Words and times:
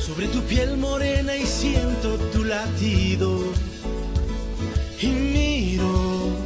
sobre 0.00 0.28
tu 0.28 0.42
piel 0.42 0.76
morena 0.76 1.36
y 1.36 1.46
siento 1.46 2.16
tu 2.32 2.44
latido. 2.44 3.38
Y 5.00 5.06
miro 5.06 6.36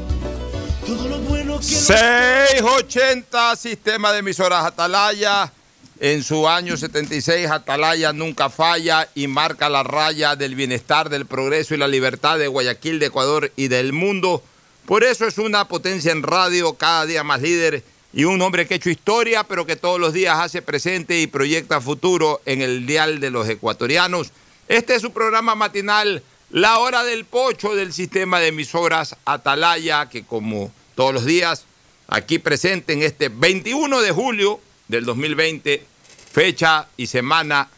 todo 0.86 1.08
lo 1.08 1.18
bueno 1.20 1.58
que... 1.58 1.64
680 1.64 3.56
Sistema 3.56 4.12
de 4.12 4.18
Emisoras 4.18 4.64
Atalaya. 4.64 5.52
En 6.00 6.24
su 6.24 6.48
año 6.48 6.76
76, 6.76 7.48
Atalaya 7.48 8.12
nunca 8.12 8.50
falla 8.50 9.08
y 9.14 9.28
marca 9.28 9.68
la 9.68 9.84
raya 9.84 10.34
del 10.34 10.56
bienestar, 10.56 11.08
del 11.08 11.24
progreso 11.24 11.74
y 11.74 11.78
la 11.78 11.86
libertad 11.86 12.38
de 12.38 12.48
Guayaquil, 12.48 12.98
de 12.98 13.06
Ecuador 13.06 13.52
y 13.54 13.68
del 13.68 13.92
mundo. 13.92 14.42
Por 14.86 15.04
eso 15.04 15.24
es 15.24 15.38
una 15.38 15.68
potencia 15.68 16.10
en 16.10 16.24
radio, 16.24 16.74
cada 16.74 17.06
día 17.06 17.22
más 17.22 17.40
líder 17.40 17.84
y 18.14 18.24
un 18.24 18.40
hombre 18.42 18.66
que 18.66 18.74
ha 18.74 18.76
hecho 18.76 18.90
historia, 18.90 19.42
pero 19.42 19.66
que 19.66 19.74
todos 19.74 19.98
los 19.98 20.12
días 20.12 20.38
hace 20.38 20.62
presente 20.62 21.20
y 21.20 21.26
proyecta 21.26 21.80
futuro 21.80 22.40
en 22.46 22.62
el 22.62 22.86
dial 22.86 23.18
de 23.18 23.30
los 23.30 23.48
ecuatorianos. 23.48 24.30
Este 24.68 24.94
es 24.94 25.02
su 25.02 25.12
programa 25.12 25.56
matinal, 25.56 26.22
La 26.50 26.78
Hora 26.78 27.02
del 27.02 27.24
Pocho 27.24 27.74
del 27.74 27.92
sistema 27.92 28.38
de 28.38 28.48
emisoras 28.48 29.16
Atalaya, 29.24 30.08
que 30.08 30.22
como 30.22 30.70
todos 30.94 31.12
los 31.12 31.24
días, 31.24 31.64
aquí 32.06 32.38
presente 32.38 32.92
en 32.92 33.02
este 33.02 33.30
21 33.30 34.00
de 34.00 34.12
julio 34.12 34.60
del 34.86 35.04
2020, 35.06 35.84
fecha 36.30 36.86
y 36.96 37.08
semana, 37.08 37.68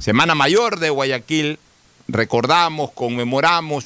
semana 0.00 0.34
mayor 0.34 0.80
de 0.80 0.90
Guayaquil, 0.90 1.60
recordamos, 2.08 2.90
conmemoramos 2.90 3.84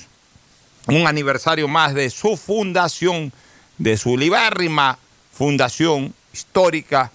un 0.87 1.07
aniversario 1.07 1.69
más 1.69 1.93
de 1.93 2.09
su 2.09 2.39
fundación, 2.39 3.31
de 3.77 3.99
su 3.99 4.17
libérrima 4.17 4.99
fundación 5.39 6.13
histórica, 6.33 7.13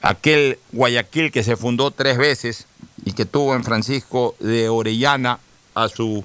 aquel 0.00 0.58
Guayaquil 0.72 1.30
que 1.30 1.44
se 1.44 1.56
fundó 1.56 1.92
tres 1.92 2.18
veces 2.18 2.66
y 3.04 3.12
que 3.12 3.26
tuvo 3.26 3.54
en 3.54 3.62
Francisco 3.62 4.34
de 4.40 4.68
Orellana 4.68 5.38
a 5.76 5.88
su 5.88 6.24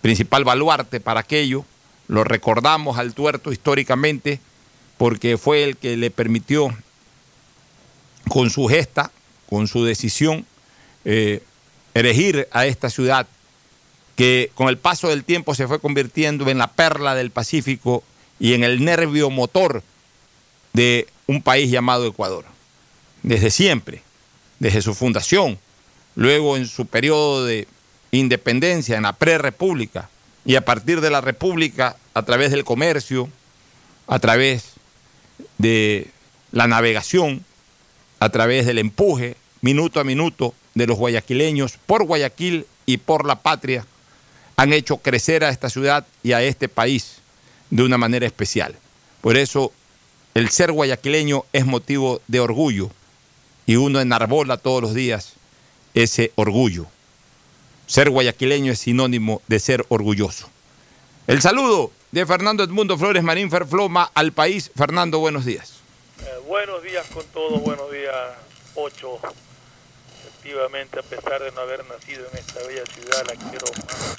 principal 0.00 0.44
baluarte 0.44 0.98
para 0.98 1.20
aquello. 1.20 1.66
Lo 2.08 2.24
recordamos 2.24 2.96
al 2.96 3.12
tuerto 3.12 3.52
históricamente 3.52 4.40
porque 4.96 5.36
fue 5.36 5.62
el 5.62 5.76
que 5.76 5.98
le 5.98 6.10
permitió 6.10 6.74
con 8.30 8.48
su 8.48 8.66
gesta, 8.66 9.10
con 9.46 9.68
su 9.68 9.84
decisión, 9.84 10.46
eh, 11.04 11.42
erigir 11.92 12.48
a 12.50 12.64
esta 12.64 12.88
ciudad 12.88 13.26
que 14.16 14.50
con 14.54 14.70
el 14.70 14.78
paso 14.78 15.08
del 15.08 15.24
tiempo 15.24 15.54
se 15.54 15.68
fue 15.68 15.80
convirtiendo 15.80 16.48
en 16.48 16.56
la 16.56 16.68
perla 16.68 17.14
del 17.14 17.30
Pacífico 17.30 18.02
y 18.38 18.54
en 18.54 18.64
el 18.64 18.82
nervio 18.82 19.28
motor 19.28 19.82
de 20.72 21.06
un 21.26 21.42
país 21.42 21.70
llamado 21.70 22.06
Ecuador. 22.06 22.44
Desde 23.22 23.50
siempre, 23.50 24.02
desde 24.58 24.82
su 24.82 24.94
fundación, 24.94 25.58
luego 26.14 26.56
en 26.56 26.66
su 26.66 26.86
periodo 26.86 27.44
de 27.44 27.68
independencia, 28.10 28.96
en 28.96 29.04
la 29.04 29.12
pre-república, 29.12 30.08
y 30.44 30.56
a 30.56 30.64
partir 30.64 31.00
de 31.00 31.10
la 31.10 31.20
república, 31.20 31.96
a 32.14 32.22
través 32.22 32.50
del 32.50 32.64
comercio, 32.64 33.28
a 34.06 34.18
través 34.18 34.72
de 35.58 36.08
la 36.52 36.66
navegación, 36.66 37.44
a 38.18 38.28
través 38.30 38.66
del 38.66 38.78
empuje, 38.78 39.36
minuto 39.60 40.00
a 40.00 40.04
minuto, 40.04 40.54
de 40.74 40.86
los 40.86 40.96
guayaquileños 40.96 41.78
por 41.86 42.04
Guayaquil 42.04 42.66
y 42.86 42.98
por 42.98 43.26
la 43.26 43.36
patria, 43.36 43.86
han 44.56 44.72
hecho 44.72 44.98
crecer 44.98 45.44
a 45.44 45.50
esta 45.50 45.70
ciudad 45.70 46.06
y 46.22 46.32
a 46.32 46.42
este 46.42 46.68
país 46.68 47.16
de 47.70 47.82
una 47.82 47.98
manera 47.98 48.26
especial. 48.26 48.76
Por 49.20 49.36
eso 49.36 49.72
el 50.34 50.50
ser 50.50 50.72
guayaquileño 50.72 51.44
es 51.52 51.66
motivo 51.66 52.20
de 52.28 52.40
orgullo 52.40 52.90
y 53.66 53.76
uno 53.76 54.00
enarbola 54.00 54.56
todos 54.56 54.82
los 54.82 54.94
días 54.94 55.34
ese 55.94 56.32
orgullo. 56.36 56.86
Ser 57.86 58.10
guayaquileño 58.10 58.72
es 58.72 58.78
sinónimo 58.78 59.42
de 59.48 59.58
ser 59.58 59.84
orgulloso. 59.88 60.48
El 61.26 61.42
saludo 61.42 61.90
de 62.12 62.26
Fernando 62.26 62.62
Edmundo 62.62 62.96
Flores 62.96 63.22
Marín 63.22 63.50
Ferfloma 63.50 64.10
al 64.14 64.32
país. 64.32 64.70
Fernando, 64.76 65.18
buenos 65.18 65.44
días. 65.44 65.80
Eh, 66.20 66.40
buenos 66.46 66.82
días 66.82 67.06
con 67.12 67.24
todos, 67.26 67.60
buenos 67.62 67.90
días, 67.90 68.14
Ocho. 68.74 69.18
Efectivamente, 70.28 70.98
a 70.98 71.02
pesar 71.02 71.42
de 71.42 71.50
no 71.52 71.60
haber 71.60 71.84
nacido 71.86 72.26
en 72.32 72.38
esta 72.38 72.62
bella 72.62 72.84
ciudad, 72.86 73.26
la 73.26 73.50
quiero 73.50 73.66
más. 73.86 74.18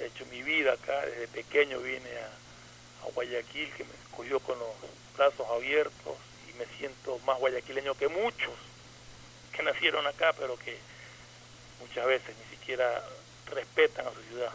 He 0.00 0.06
hecho 0.06 0.24
mi 0.30 0.42
vida 0.42 0.72
acá, 0.72 1.04
desde 1.04 1.28
pequeño 1.28 1.78
vine 1.80 2.08
a, 2.18 3.06
a 3.06 3.10
Guayaquil, 3.12 3.68
que 3.76 3.84
me 3.84 3.99
yo 4.28 4.40
con 4.40 4.58
los 4.58 4.68
brazos 5.16 5.46
abiertos 5.50 6.14
y 6.48 6.58
me 6.58 6.66
siento 6.78 7.18
más 7.26 7.38
guayaquileño 7.38 7.94
que 7.94 8.08
muchos 8.08 8.52
que 9.52 9.62
nacieron 9.62 10.06
acá, 10.06 10.32
pero 10.38 10.56
que 10.56 10.76
muchas 11.80 12.06
veces 12.06 12.34
ni 12.38 12.56
siquiera 12.56 13.04
respetan 13.46 14.06
a 14.06 14.10
su 14.10 14.22
ciudad. 14.28 14.50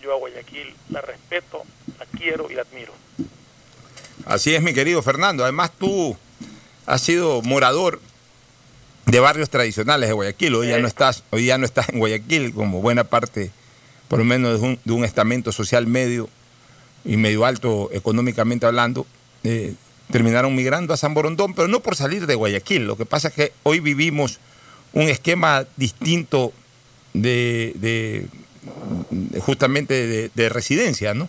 Yo 0.00 0.12
a 0.12 0.16
Guayaquil 0.16 0.74
la 0.90 1.00
respeto, 1.00 1.62
la 1.98 2.06
quiero 2.06 2.50
y 2.50 2.54
la 2.54 2.62
admiro. 2.62 2.92
Así 4.26 4.54
es, 4.54 4.62
mi 4.62 4.74
querido 4.74 5.02
Fernando. 5.02 5.44
Además, 5.44 5.70
tú 5.78 6.16
has 6.86 7.00
sido 7.00 7.40
morador 7.42 8.00
de 9.06 9.20
barrios 9.20 9.48
tradicionales 9.48 10.08
de 10.08 10.12
Guayaquil. 10.12 10.54
Hoy 10.56 10.68
ya 10.68 10.78
no 10.78 10.88
estás, 10.88 11.22
hoy 11.30 11.46
ya 11.46 11.58
no 11.58 11.64
estás 11.64 11.88
en 11.88 11.98
Guayaquil 11.98 12.52
como 12.52 12.80
buena 12.80 13.04
parte, 13.04 13.50
por 14.08 14.18
lo 14.18 14.24
menos 14.24 14.60
de 14.60 14.66
un, 14.66 14.80
de 14.84 14.92
un 14.92 15.04
estamento 15.04 15.52
social 15.52 15.86
medio 15.86 16.28
y 17.04 17.16
medio 17.16 17.44
alto 17.44 17.90
económicamente 17.92 18.66
hablando, 18.66 19.06
eh, 19.44 19.74
terminaron 20.10 20.54
migrando 20.54 20.92
a 20.94 20.96
San 20.96 21.14
Borondón, 21.14 21.54
pero 21.54 21.68
no 21.68 21.80
por 21.80 21.96
salir 21.96 22.26
de 22.26 22.34
Guayaquil. 22.34 22.86
Lo 22.86 22.96
que 22.96 23.06
pasa 23.06 23.28
es 23.28 23.34
que 23.34 23.52
hoy 23.62 23.80
vivimos 23.80 24.38
un 24.92 25.02
esquema 25.08 25.64
distinto 25.76 26.52
de, 27.14 27.72
de- 27.76 28.26
justamente 29.40 30.06
de, 30.06 30.30
de 30.34 30.48
residencia, 30.48 31.14
¿no? 31.14 31.28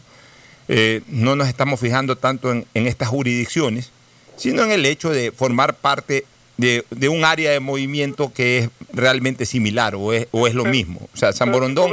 Eh, 0.68 1.02
no 1.08 1.36
nos 1.36 1.48
estamos 1.48 1.80
fijando 1.80 2.18
tanto 2.18 2.52
en, 2.52 2.66
en 2.74 2.88
estas 2.88 3.10
jurisdicciones, 3.10 3.92
sino 4.38 4.64
en 4.64 4.72
el 4.72 4.86
hecho 4.86 5.10
de 5.10 5.31
formar 5.31 5.75
parte 5.75 6.25
de, 6.58 6.86
de 6.90 7.10
un 7.10 7.25
área 7.25 7.52
de 7.52 7.60
movimiento 7.60 8.31
que 8.34 8.60
es 8.60 8.70
realmente 8.94 9.46
similar 9.46 9.96
o 9.96 10.14
es, 10.14 10.28
o 10.31 10.48
es 10.48 10.54
lo 10.54 10.66
mismo. 10.66 11.10
O 11.14 11.18
sea, 11.18 11.34
San 11.34 11.52
Borondón, 11.52 11.92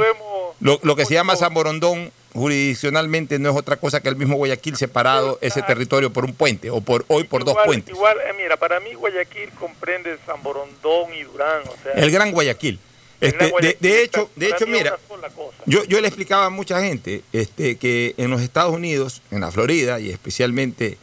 lo 0.61 0.79
lo, 0.83 0.95
que 0.95 1.05
se 1.05 1.13
llama 1.15 1.35
San 1.35 1.53
Borondón 1.53 2.11
jurisdiccionalmente 2.33 3.39
no 3.39 3.49
es 3.49 3.55
otra 3.57 3.75
cosa 3.77 4.01
que 4.01 4.09
el 4.09 4.15
mismo 4.15 4.37
Guayaquil 4.37 4.77
separado 4.77 5.37
ese 5.41 5.61
territorio 5.63 6.13
por 6.13 6.23
un 6.25 6.33
puente 6.33 6.69
o 6.69 6.79
por 6.81 7.03
hoy 7.09 7.23
por 7.25 7.43
dos 7.43 7.55
puentes. 7.65 7.93
Igual, 7.93 8.17
eh, 8.19 8.33
mira, 8.37 8.55
para 8.57 8.79
mí 8.79 8.93
Guayaquil 8.93 9.49
comprende 9.59 10.17
San 10.25 10.41
Borondón 10.43 11.13
y 11.13 11.23
Durán, 11.23 11.61
o 11.67 11.75
sea, 11.83 11.93
El 11.93 12.09
Gran 12.11 12.31
Guayaquil. 12.31 12.79
el 13.19 13.27
Este, 13.27 13.37
Gran 13.37 13.47
de, 13.47 13.51
Guayaquil 13.51 13.79
de 13.81 14.03
está- 14.03 14.19
hecho, 14.21 14.29
de 14.35 14.47
hecho, 14.49 14.67
mira, 14.67 14.97
yo, 15.65 15.83
yo 15.85 15.99
le 15.99 16.07
explicaba 16.07 16.45
a 16.45 16.49
mucha 16.49 16.81
gente 16.81 17.21
este, 17.33 17.77
que 17.77 18.13
en 18.17 18.29
los 18.31 18.41
Estados 18.41 18.73
Unidos, 18.73 19.21
en 19.31 19.41
la 19.41 19.51
Florida 19.51 19.99
y 19.99 20.09
especialmente 20.09 20.97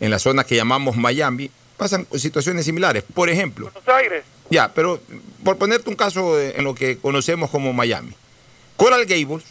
en 0.00 0.10
la 0.10 0.18
zona 0.18 0.44
que 0.44 0.56
llamamos 0.56 0.96
Miami, 0.96 1.50
pasan 1.76 2.06
situaciones 2.16 2.64
similares. 2.64 3.04
Por 3.14 3.28
ejemplo, 3.30 3.70
Buenos 3.72 3.88
Aires, 3.88 4.24
ya, 4.50 4.72
pero 4.74 5.00
por 5.44 5.56
ponerte 5.58 5.88
un 5.88 5.96
caso 5.96 6.40
en 6.40 6.64
lo 6.64 6.74
que 6.74 6.98
conocemos 6.98 7.50
como 7.50 7.72
Miami, 7.72 8.12
Coral 8.76 9.06
Gables 9.06 9.44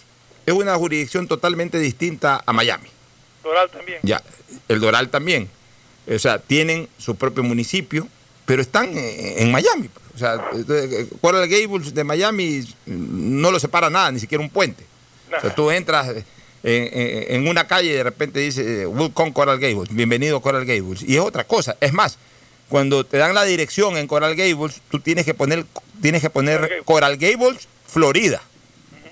es 0.46 0.54
una 0.54 0.76
jurisdicción 0.76 1.28
totalmente 1.28 1.80
distinta 1.80 2.44
a 2.46 2.54
Miami. 2.54 2.90
Doral 3.44 3.70
también. 3.70 4.00
Ya, 4.04 4.22
el 4.68 4.80
Doral 4.80 5.10
también. 5.10 5.50
O 6.08 6.20
sea, 6.20 6.40
tienen 6.40 6.88
su 6.98 7.16
propio 7.16 7.44
municipio, 7.44 8.08
pero 8.46 8.62
están 8.62 8.98
eh, 8.98 9.42
en 9.42 9.52
Miami. 9.52 9.90
O 10.16 10.18
sea, 10.18 10.44
eh, 10.54 11.08
Coral 11.22 11.48
Gables 11.48 11.94
de 11.94 12.04
Miami 12.04 12.68
no 12.86 13.52
lo 13.52 13.60
separa 13.60 13.90
nada, 13.90 14.12
ni 14.12 14.20
siquiera 14.20 14.44
un 14.44 14.50
puente. 14.50 14.86
O 15.38 15.40
sea, 15.40 15.56
tú 15.56 15.72
entras 15.72 16.10
eh, 16.10 16.26
en, 16.64 17.36
en 17.36 17.48
una 17.48 17.66
calle 17.68 17.92
y 17.92 17.94
de 17.94 18.04
repente 18.04 18.40
dice, 18.40 18.82
eh, 18.82 18.86
Welcome 18.86 19.32
Coral 19.32 19.60
Gables, 19.60 19.90
bienvenido 19.94 20.42
Coral 20.42 20.66
Gables. 20.66 21.04
Y 21.04 21.16
es 21.16 21.22
otra 21.22 21.46
cosa. 21.46 21.78
Es 21.80 21.94
más, 21.94 22.18
cuando 22.68 23.06
te 23.06 23.18
dan 23.18 23.34
la 23.34 23.44
dirección 23.46 23.96
en 23.98 24.08
Coral 24.08 24.36
Gables, 24.36 24.82
tú 24.90 25.00
tienes 25.00 25.26
que 25.26 25.34
poner, 25.34 25.66
tienes 26.02 26.22
que 26.22 26.30
poner 26.30 26.82
Coral 26.84 27.18
Gables. 27.18 27.38
Coral 27.38 27.50
Gables, 27.58 27.68
Florida. 27.88 28.42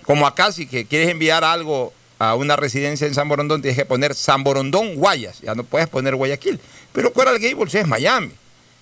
Como 0.09 0.25
acá, 0.25 0.51
si 0.51 0.65
que 0.65 0.85
quieres 0.85 1.07
enviar 1.07 1.43
algo 1.43 1.93
a 2.17 2.33
una 2.33 2.55
residencia 2.55 3.05
en 3.05 3.13
San 3.13 3.29
Borondón, 3.29 3.61
tienes 3.61 3.77
que 3.77 3.85
poner 3.85 4.15
San 4.15 4.43
Borondón, 4.43 4.95
Guayas. 4.95 5.39
Ya 5.41 5.53
no 5.53 5.63
puedes 5.63 5.87
poner 5.87 6.15
Guayaquil. 6.15 6.59
Pero 6.93 7.13
Coral 7.13 7.37
Gables 7.37 7.75
es 7.75 7.85
Miami. 7.85 8.31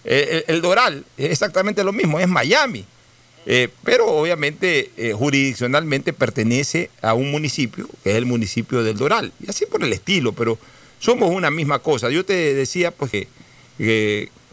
Eh, 0.05 0.45
El, 0.47 0.61
Doral 0.61 1.03
es 1.17 1.31
exactamente 1.31 1.83
lo 1.83 1.91
mismo, 1.91 2.17
es 2.17 2.29
Miami. 2.29 2.85
Eh, 3.45 3.67
pero 3.83 4.07
obviamente 4.07 4.91
eh, 4.95 5.11
jurisdiccionalmente 5.11 6.13
pertenece 6.13 6.89
a 7.01 7.13
un 7.13 7.29
municipio, 7.29 7.89
que 8.05 8.11
es 8.11 8.15
el 8.15 8.25
municipio 8.25 8.81
del 8.81 8.95
Doral. 8.95 9.33
Y 9.45 9.49
así 9.49 9.65
por 9.65 9.83
el 9.83 9.91
estilo, 9.91 10.31
pero 10.31 10.57
somos 10.97 11.29
una 11.31 11.51
misma 11.51 11.79
cosa. 11.79 12.09
Yo 12.09 12.23
te 12.23 12.53
decía 12.53 12.91
pues 12.91 13.11
que, 13.11 13.27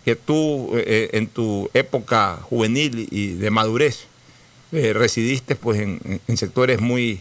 que, 0.04 0.16
tú 0.16 0.72
en 0.74 1.28
tu 1.28 1.70
época 1.72 2.40
juvenil 2.42 3.06
y 3.12 3.34
de 3.34 3.50
madurez 3.50 4.08
eh, 4.74 4.92
residiste 4.92 5.56
pues 5.56 5.80
en, 5.80 6.20
sectores 6.36 6.80
muy 6.80 7.20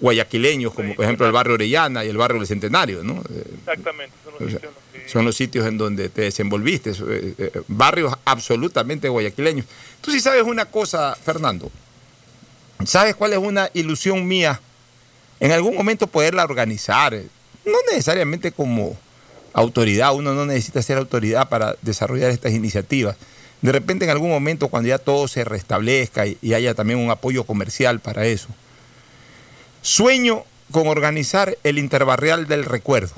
guayaquileños, 0.00 0.72
como 0.72 0.90
Sí, 0.90 0.94
por 0.94 1.04
ejemplo 1.04 1.26
el 1.26 1.32
barrio 1.32 1.54
Orellana 1.54 2.04
y 2.04 2.08
el 2.08 2.16
barrio 2.16 2.38
del 2.38 2.46
Centenario, 2.46 3.02
¿no? 3.02 3.22
Eh, 3.30 3.44
Exactamente, 3.58 4.14
son 4.24 4.32
los 4.34 4.42
o 4.42 4.44
sea, 4.44 4.48
sitios 4.58 4.72
donde- 4.74 5.08
son 5.08 5.24
los 5.24 5.36
sitios 5.36 5.66
en 5.66 5.76
donde 5.78 6.08
te 6.08 6.22
desenvolviste, 6.22 6.92
eh, 7.08 7.50
barrios 7.68 8.14
absolutamente 8.24 9.08
guayaquileños. 9.08 9.66
Tú 10.00 10.10
sí 10.10 10.20
sabes 10.20 10.44
una 10.44 10.64
cosa, 10.66 11.14
Fernando. 11.22 11.70
¿Sabes 12.86 13.14
cuál 13.14 13.32
es 13.32 13.38
una 13.38 13.70
ilusión 13.74 14.26
mía? 14.26 14.60
En 15.40 15.52
algún 15.52 15.74
momento 15.74 16.06
poderla 16.06 16.44
organizar, 16.44 17.14
no 17.64 17.76
necesariamente 17.90 18.52
como 18.52 18.96
autoridad, 19.52 20.14
uno 20.14 20.34
no 20.34 20.46
necesita 20.46 20.82
ser 20.82 20.98
autoridad 20.98 21.48
para 21.48 21.76
desarrollar 21.82 22.30
estas 22.30 22.52
iniciativas. 22.52 23.16
De 23.64 23.72
repente 23.72 24.04
en 24.04 24.10
algún 24.10 24.28
momento 24.28 24.68
cuando 24.68 24.90
ya 24.90 24.98
todo 24.98 25.26
se 25.26 25.42
restablezca 25.42 26.26
y, 26.26 26.36
y 26.42 26.52
haya 26.52 26.74
también 26.74 26.98
un 26.98 27.10
apoyo 27.10 27.44
comercial 27.44 27.98
para 27.98 28.26
eso. 28.26 28.48
Sueño 29.82 30.44
con 30.70 30.86
organizar 30.86 31.56
el 31.62 31.78
interbarrial 31.78 32.46
del 32.46 32.66
recuerdo. 32.66 33.14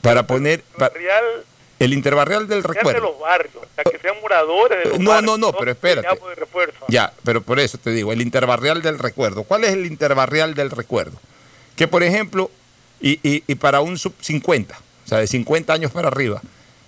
Para 0.00 0.26
poner 0.26 0.64
el 1.78 1.92
interbarrial 1.92 2.46
del 2.48 2.62
real 2.62 2.72
de 2.74 2.78
recuerdo. 2.80 3.00
los 3.10 3.20
barrios, 3.20 3.54
o 3.56 3.66
sea, 3.74 3.84
que 3.84 3.98
sean 3.98 4.14
moradores 4.22 4.78
de 4.84 4.90
los 4.90 4.98
No, 5.00 5.10
barrios. 5.10 5.38
no, 5.38 5.46
no, 5.52 5.52
pero 5.58 5.72
espérate. 5.72 6.08
de. 6.08 6.86
Ya, 6.88 7.12
pero 7.24 7.42
por 7.42 7.58
eso 7.60 7.76
te 7.78 7.90
digo, 7.90 8.10
el 8.12 8.22
interbarrial 8.22 8.80
del 8.80 8.98
recuerdo. 8.98 9.44
¿Cuál 9.44 9.64
es 9.64 9.72
el 9.72 9.84
interbarrial 9.86 10.54
del 10.54 10.70
recuerdo? 10.70 11.18
Que 11.76 11.88
por 11.88 12.02
ejemplo, 12.02 12.50
y, 13.00 13.18
y- 13.22 13.44
y 13.46 13.54
para 13.56 13.80
un 13.80 13.98
sub 13.98 14.14
50, 14.20 14.76
o 15.04 15.08
sea, 15.08 15.18
de 15.18 15.26
50 15.26 15.72
años 15.74 15.90
para 15.90 16.08
arriba, 16.08 16.40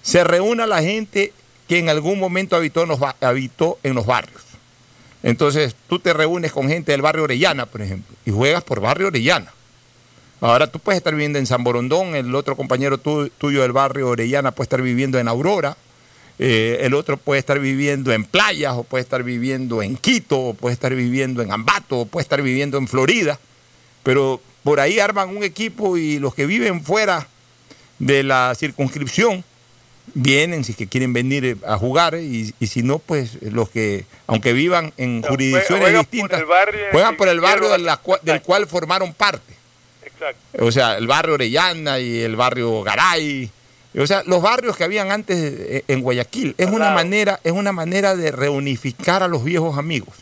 se 0.02 0.22
reúna 0.24 0.66
la 0.66 0.80
gente 0.82 1.32
que 1.68 1.78
en 1.78 1.88
algún 1.88 2.18
momento 2.18 2.56
habitó 2.56 2.82
en 2.82 2.88
los, 2.88 4.06
barrios. 4.06 4.42
Entonces, 5.22 5.74
tú 5.88 5.98
te 5.98 6.12
reúnes 6.12 6.52
con 6.52 6.68
gente 6.68 6.92
del 6.92 7.02
barrio 7.02 7.24
Orellana, 7.24 7.66
por 7.66 7.82
ejemplo, 7.82 8.14
y 8.24 8.30
juegas 8.30 8.62
por 8.62 8.80
barrio 8.80 9.08
Orellana. 9.08 9.52
Ahora 10.40 10.66
tú 10.70 10.78
puedes 10.78 10.98
estar 10.98 11.14
viviendo 11.14 11.38
en 11.38 11.46
San 11.46 11.64
Borondón, 11.64 12.14
el 12.14 12.34
otro 12.34 12.56
compañero 12.56 12.98
tu- 12.98 13.28
tuyo 13.30 13.62
del 13.62 13.72
barrio 13.72 14.08
Orellana 14.10 14.52
puede 14.52 14.66
estar 14.66 14.82
viviendo 14.82 15.18
en 15.18 15.28
Aurora, 15.28 15.76
eh, 16.38 16.78
el 16.82 16.92
otro 16.92 17.16
puede 17.16 17.38
estar 17.38 17.58
viviendo 17.58 18.12
en 18.12 18.24
playas, 18.24 18.74
o 18.74 18.84
puede 18.84 19.02
estar 19.02 19.22
viviendo 19.22 19.82
en 19.82 19.96
Quito, 19.96 20.38
o 20.38 20.54
puede 20.54 20.74
estar 20.74 20.94
viviendo 20.94 21.42
en 21.42 21.50
Ambato, 21.50 22.00
o 22.00 22.06
puede 22.06 22.22
estar 22.22 22.42
viviendo 22.42 22.76
en 22.76 22.86
Florida, 22.86 23.40
pero 24.02 24.40
por 24.62 24.78
ahí 24.78 25.00
arman 25.00 25.34
un 25.34 25.42
equipo 25.42 25.96
y 25.96 26.18
los 26.18 26.34
que 26.34 26.44
viven 26.44 26.84
fuera 26.84 27.26
de 27.98 28.22
la 28.22 28.54
circunscripción 28.54 29.42
vienen 30.14 30.64
si 30.64 30.72
es 30.72 30.78
que 30.78 30.86
quieren 30.86 31.12
venir 31.12 31.44
eh, 31.44 31.56
a 31.66 31.76
jugar 31.76 32.14
y, 32.14 32.54
y 32.58 32.66
si 32.66 32.82
no, 32.82 32.98
pues 32.98 33.42
los 33.42 33.68
que, 33.68 34.04
aunque 34.26 34.52
vivan 34.52 34.92
en 34.96 35.22
jurisdicciones 35.22 35.92
distintas, 35.92 36.40
el 36.40 36.46
barrio 36.46 36.86
en 36.86 36.92
juegan 36.92 37.16
por 37.16 37.28
el 37.28 37.40
barrio 37.40 37.68
de 37.68 37.78
la 37.78 38.00
del 38.22 38.42
cual 38.42 38.66
formaron 38.66 39.12
parte. 39.14 39.54
Exacto. 40.04 40.64
O 40.64 40.72
sea, 40.72 40.96
el 40.96 41.06
barrio 41.06 41.34
Orellana 41.34 41.98
y 41.98 42.20
el 42.20 42.36
barrio 42.36 42.82
Garay. 42.82 43.50
O 43.98 44.06
sea, 44.06 44.22
los 44.26 44.42
barrios 44.42 44.76
que 44.76 44.84
habían 44.84 45.10
antes 45.10 45.36
eh, 45.38 45.84
en 45.88 46.02
Guayaquil. 46.02 46.54
Es 46.58 46.68
una 46.68 46.90
manera, 46.90 47.40
es 47.44 47.52
una 47.52 47.72
manera 47.72 48.14
de 48.14 48.30
reunificar 48.30 49.22
a 49.22 49.28
los 49.28 49.42
viejos 49.44 49.78
amigos. 49.78 50.14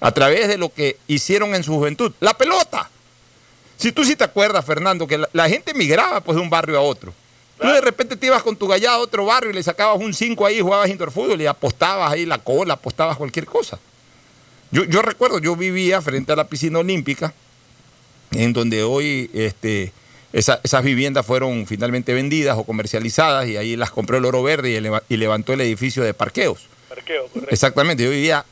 A 0.00 0.12
través 0.12 0.48
de 0.48 0.58
lo 0.58 0.72
que 0.72 0.96
hicieron 1.06 1.54
en 1.54 1.62
su 1.62 1.74
juventud. 1.74 2.12
La 2.20 2.34
pelota. 2.34 2.90
Si 3.76 3.92
tú 3.92 4.04
sí 4.04 4.14
te 4.14 4.24
acuerdas, 4.24 4.64
Fernando, 4.64 5.06
que 5.06 5.18
la, 5.18 5.28
la 5.32 5.48
gente 5.48 5.74
migraba 5.74 6.20
pues 6.20 6.36
de 6.36 6.42
un 6.42 6.50
barrio 6.50 6.78
a 6.78 6.82
otro. 6.82 7.12
Tú 7.62 7.68
de 7.68 7.80
repente 7.80 8.16
te 8.16 8.26
ibas 8.26 8.42
con 8.42 8.56
tu 8.56 8.66
gallada 8.66 8.96
a 8.96 8.98
otro 8.98 9.24
barrio 9.24 9.50
y 9.50 9.54
le 9.54 9.62
sacabas 9.62 9.98
un 10.00 10.12
5 10.12 10.44
ahí, 10.46 10.60
jugabas 10.60 10.88
interfútbol 10.90 11.40
y 11.40 11.46
apostabas 11.46 12.12
ahí 12.12 12.26
la 12.26 12.38
cola, 12.38 12.74
apostabas 12.74 13.16
cualquier 13.16 13.46
cosa. 13.46 13.78
Yo, 14.70 14.84
yo 14.84 15.02
recuerdo, 15.02 15.38
yo 15.38 15.54
vivía 15.56 16.00
frente 16.02 16.32
a 16.32 16.36
la 16.36 16.46
piscina 16.48 16.78
olímpica, 16.80 17.32
en 18.32 18.52
donde 18.52 18.82
hoy 18.82 19.30
este, 19.34 19.92
esa- 20.32 20.60
esas 20.62 20.82
viviendas 20.82 21.24
fueron 21.26 21.66
finalmente 21.66 22.14
vendidas 22.14 22.56
o 22.58 22.64
comercializadas 22.64 23.46
y 23.48 23.56
ahí 23.58 23.76
las 23.76 23.90
compró 23.90 24.16
el 24.18 24.24
Oro 24.24 24.42
Verde 24.42 24.80
y 25.08 25.16
levantó 25.16 25.52
el 25.52 25.60
edificio 25.60 26.02
de 26.02 26.14
parqueos. 26.14 26.66
Parqueo, 26.88 27.26
correcto. 27.28 27.52
Exactamente, 27.52 28.02
yo 28.04 28.10
vivía 28.10 28.44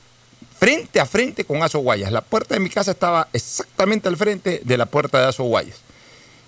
frente 0.59 1.00
a 1.00 1.07
frente 1.07 1.45
con 1.45 1.62
Aso 1.62 1.79
Guayas. 1.79 2.12
La 2.12 2.21
puerta 2.21 2.55
de 2.55 2.61
mi 2.61 2.69
casa 2.69 2.90
estaba 2.90 3.29
exactamente 3.33 4.09
al 4.09 4.17
frente 4.19 4.61
de 4.62 4.76
la 4.76 4.85
puerta 4.87 5.19
de 5.21 5.26
Aso 5.29 5.45
Guayas. 5.45 5.81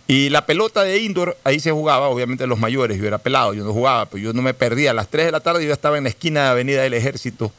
Y 0.08 0.28
la 0.30 0.44
pelota 0.46 0.82
de 0.82 0.98
indoor, 0.98 1.36
ahí 1.44 1.60
se 1.60 1.70
jugaba, 1.70 2.08
obviamente 2.08 2.46
los 2.46 2.58
mayores, 2.58 2.98
yo 2.98 3.06
era 3.06 3.18
pelado, 3.18 3.54
yo 3.54 3.64
no 3.64 3.72
jugaba, 3.72 4.06
pero 4.06 4.22
yo 4.22 4.32
no 4.32 4.42
me 4.42 4.52
perdía. 4.52 4.90
A 4.90 4.94
las 4.94 5.08
3 5.08 5.26
de 5.26 5.32
la 5.32 5.40
tarde 5.40 5.64
yo 5.64 5.72
estaba 5.72 5.96
en 5.96 6.04
la 6.04 6.10
esquina 6.10 6.42
de 6.44 6.48
Avenida 6.50 6.82
del 6.82 6.94
Ejército, 6.94 7.52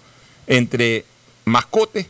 entre 0.45 1.05
Mascote, 1.45 2.07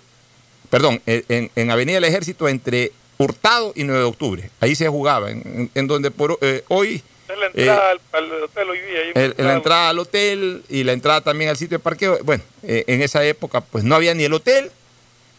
perdón, 0.69 1.01
en, 1.05 1.23
en- 1.29 1.51
en 1.55 1.71
Avenida 1.71 1.95
del 1.95 2.05
Ejército, 2.05 2.47
entre 2.49 2.91
Hurtado 3.17 3.73
y 3.75 3.83
9 3.83 3.99
de 4.01 4.05
Octubre. 4.07 4.49
Ahí 4.59 4.75
se 4.75 4.87
jugaba, 4.89 5.29
en, 5.31 5.41
en- 5.45 5.71
en 5.75 5.87
donde 5.87 6.11
por, 6.11 6.37
eh, 6.41 6.63
hoy 6.67 7.01
es 7.29 7.37
la 7.39 7.45
entrada 7.47 7.91
al, 7.91 7.99
al 8.11 8.43
hotel 8.43 8.69
hoy 8.69 8.79
día. 8.79 9.33
la 9.37 9.53
entrada 9.53 9.89
al 9.89 9.99
hotel 9.99 10.63
y 10.67 10.83
la 10.83 10.91
entrada 10.93 11.21
también 11.21 11.49
al 11.51 11.57
sitio 11.57 11.77
de 11.77 11.83
parqueo. 11.83 12.19
Bueno, 12.23 12.43
eh, 12.63 12.83
en 12.87 13.01
esa 13.01 13.23
época 13.23 13.61
pues 13.61 13.83
no 13.83 13.95
había 13.95 14.13
ni 14.13 14.23
el 14.23 14.33
hotel 14.33 14.71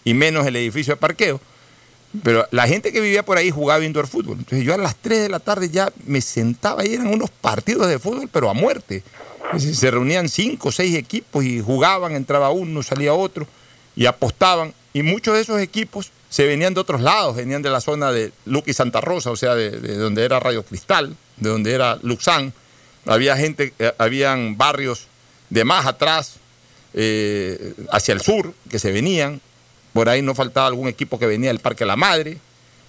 y 0.05 0.15
menos 0.15 0.47
el 0.47 0.57
edificio 0.57 0.95
de 0.95 1.01
parqueo. 1.01 1.41
Pero 2.23 2.47
la 2.51 2.67
gente 2.69 2.93
que 2.93 3.01
vivía 3.01 3.25
por 3.25 3.39
ahí 3.39 3.51
jugaba 3.51 3.85
indoor 3.85 4.07
fútbol. 4.07 4.39
Entonces 4.39 4.65
yo 4.65 4.75
a 4.75 4.79
las 4.79 4.97
3 4.97 5.23
de 5.23 5.29
la 5.29 5.41
tarde 5.41 5.69
ya 5.71 5.93
me 6.07 6.21
sentaba 6.21 6.87
y 6.87 6.95
eran 6.95 7.09
unos 7.09 7.31
partidos 7.31 7.89
de 7.89 7.99
fútbol, 7.99 8.29
pero 8.33 8.49
a 8.51 8.55
muerte. 8.55 9.03
Se 9.59 9.91
reunían 9.91 10.29
cinco 10.29 10.69
o 10.69 10.73
seis 10.73 10.97
equipos 10.97 11.45
y 11.45 11.61
jugaban, 11.61 12.15
entraba 12.15 12.51
uno, 12.51 12.83
salía 12.83 13.15
otro 13.15 13.47
y 13.95 14.07
apostaban. 14.07 14.75
y 14.93 15.03
muchos 15.03 15.35
de 15.35 15.41
esos 15.41 15.61
equipos 15.61 16.11
se 16.29 16.47
venían 16.47 16.75
de 16.75 16.81
otros 16.81 17.01
lados, 17.01 17.37
venían 17.37 17.63
de 17.63 17.71
la 17.71 17.81
zona 17.81 18.11
de 18.11 18.33
Luque 18.45 18.73
y 18.73 18.75
Santa 18.75 19.01
Rosa, 19.01 19.31
o 19.31 19.37
sea, 19.37 19.55
de, 19.55 19.71
de 19.71 19.97
donde 19.97 20.25
era 20.25 20.41
Radio 20.41 20.65
Cristal, 20.65 21.17
de 21.37 21.49
donde 21.49 21.73
era 21.73 21.99
Luxán. 22.03 22.53
Había 23.07 23.37
gente, 23.37 23.73
eh, 23.79 23.93
habían 23.99 24.57
barrios 24.57 25.07
de 25.51 25.65
más 25.65 25.87
atrás, 25.87 26.37
eh, 26.95 27.75
hacia 27.91 28.15
el 28.15 28.21
sur, 28.21 28.55
que 28.71 28.79
se 28.79 28.93
venían. 28.93 29.41
Por 29.95 30.11
ahí 30.11 30.21
no 30.21 30.35
faltaba 30.35 30.67
algún 30.67 30.89
equipo 30.89 31.19
que 31.19 31.27
venía 31.27 31.49
del 31.49 31.61
Parque 31.61 31.87
La 31.87 31.97
Madre. 31.97 32.37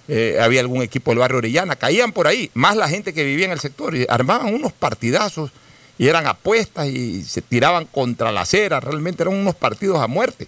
eh, 0.08 0.38
había 0.40 0.60
algún 0.60 0.82
equipo 0.82 1.10
del 1.10 1.18
barrio 1.18 1.38
Orellana, 1.38 1.74
caían 1.74 2.12
por 2.12 2.26
ahí, 2.26 2.50
más 2.54 2.76
la 2.76 2.88
gente 2.88 3.12
que 3.12 3.24
vivía 3.24 3.46
en 3.46 3.52
el 3.52 3.60
sector, 3.60 3.96
y 3.96 4.06
armaban 4.08 4.54
unos 4.54 4.72
partidazos 4.72 5.50
y 5.98 6.06
eran 6.08 6.26
apuestas 6.26 6.86
y 6.86 7.24
se 7.24 7.42
tiraban 7.42 7.86
contra 7.86 8.30
la 8.30 8.42
acera, 8.42 8.78
realmente 8.80 9.22
eran 9.22 9.34
unos 9.34 9.54
partidos 9.54 9.98
a 9.98 10.06
muerte. 10.06 10.46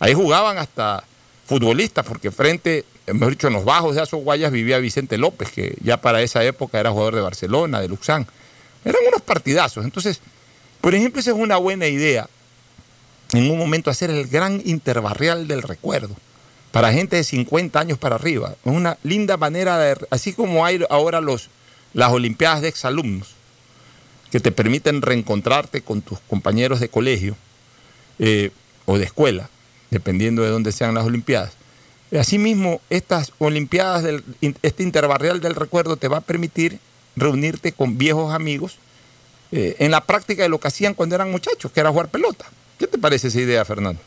Ahí 0.00 0.14
jugaban 0.14 0.58
hasta 0.58 1.04
futbolistas, 1.46 2.04
porque 2.06 2.30
frente, 2.30 2.84
mejor 3.06 3.30
dicho, 3.30 3.46
en 3.46 3.52
los 3.52 3.64
bajos 3.64 3.94
de 3.94 4.00
Azo 4.00 4.16
Guayas 4.16 4.50
vivía 4.50 4.78
Vicente 4.78 5.18
López, 5.18 5.50
que 5.50 5.76
ya 5.82 6.00
para 6.00 6.22
esa 6.22 6.42
época 6.42 6.80
era 6.80 6.90
jugador 6.90 7.14
de 7.14 7.20
Barcelona, 7.20 7.80
de 7.80 7.88
Luxán. 7.88 8.26
Eran 8.84 9.02
unos 9.06 9.22
partidazos. 9.22 9.84
Entonces, 9.84 10.20
por 10.80 10.94
ejemplo, 10.94 11.20
esa 11.20 11.30
es 11.30 11.36
una 11.36 11.56
buena 11.56 11.86
idea 11.86 12.28
en 13.32 13.50
un 13.50 13.58
momento 13.58 13.90
hacer 13.90 14.10
el 14.10 14.26
gran 14.26 14.62
interbarrial 14.64 15.48
del 15.48 15.62
recuerdo 15.62 16.14
para 16.70 16.92
gente 16.92 17.16
de 17.16 17.24
50 17.24 17.78
años 17.78 17.98
para 17.98 18.16
arriba. 18.16 18.54
Es 18.64 18.72
una 18.72 18.98
linda 19.02 19.36
manera 19.36 19.78
de, 19.78 19.96
así 20.10 20.32
como 20.32 20.64
hay 20.64 20.82
ahora 20.90 21.20
los, 21.20 21.50
las 21.92 22.10
Olimpiadas 22.12 22.62
de 22.62 22.68
exalumnos, 22.68 23.34
que 24.30 24.40
te 24.40 24.52
permiten 24.52 25.02
reencontrarte 25.02 25.82
con 25.82 26.00
tus 26.00 26.18
compañeros 26.20 26.80
de 26.80 26.88
colegio 26.88 27.36
eh, 28.18 28.50
o 28.86 28.96
de 28.96 29.04
escuela, 29.04 29.50
dependiendo 29.90 30.42
de 30.42 30.48
dónde 30.48 30.72
sean 30.72 30.94
las 30.94 31.04
Olimpiadas. 31.04 31.52
Asimismo, 32.18 32.80
estas 32.88 33.32
Olimpiadas, 33.38 34.02
del, 34.02 34.24
este 34.62 34.82
interbarrial 34.82 35.40
del 35.40 35.54
recuerdo 35.54 35.96
te 35.96 36.08
va 36.08 36.18
a 36.18 36.22
permitir 36.22 36.78
reunirte 37.16 37.72
con 37.72 37.98
viejos 37.98 38.34
amigos 38.34 38.78
eh, 39.50 39.76
en 39.78 39.90
la 39.90 40.02
práctica 40.04 40.42
de 40.42 40.48
lo 40.48 40.58
que 40.58 40.68
hacían 40.68 40.94
cuando 40.94 41.14
eran 41.14 41.30
muchachos, 41.30 41.70
que 41.70 41.80
era 41.80 41.90
jugar 41.90 42.08
pelota. 42.08 42.46
¿Qué 42.82 42.88
te 42.88 42.98
parece 42.98 43.28
esa 43.28 43.38
idea, 43.38 43.64
Fernando? 43.64 44.02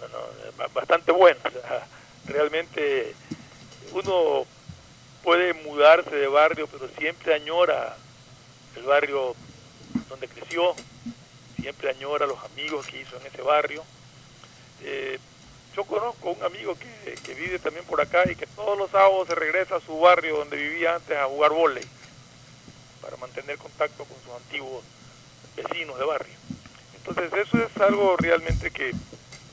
no, 0.00 0.64
no, 0.64 0.68
bastante 0.72 1.12
sea, 1.12 1.86
realmente 2.24 3.14
uno 3.92 4.46
puede 5.22 5.52
mudarse 5.52 6.16
de 6.16 6.26
barrio, 6.26 6.66
pero 6.68 6.88
siempre 6.96 7.34
añora 7.34 7.98
el 8.76 8.84
barrio 8.84 9.36
donde 10.08 10.26
creció, 10.26 10.74
siempre 11.60 11.90
añora 11.90 12.26
los 12.26 12.42
amigos 12.44 12.86
que 12.86 13.02
hizo 13.02 13.14
en 13.20 13.26
ese 13.26 13.42
barrio. 13.42 13.84
Eh, 14.82 15.18
yo 15.76 15.84
conozco 15.84 16.30
un 16.30 16.42
amigo 16.44 16.74
que, 16.78 17.18
que, 17.22 17.34
vive 17.34 17.58
también 17.58 17.84
por 17.84 18.00
acá 18.00 18.24
y 18.24 18.36
que 18.36 18.46
todos 18.46 18.78
los 18.78 18.90
sábados 18.90 19.28
se 19.28 19.34
regresa 19.34 19.76
a 19.76 19.80
su 19.82 20.00
barrio 20.00 20.38
donde 20.38 20.56
vivía 20.56 20.94
antes 20.94 21.14
a 21.14 21.26
jugar 21.26 21.50
volei 21.50 21.84
para 23.02 23.18
mantener 23.18 23.58
contacto 23.58 24.06
con 24.06 24.16
sus 24.24 24.32
antiguos 24.34 24.82
vecinos 25.54 25.98
de 25.98 26.04
barrio. 26.06 26.43
Entonces 27.06 27.46
eso 27.46 27.58
es 27.58 27.82
algo 27.82 28.16
realmente 28.16 28.70
que, 28.70 28.92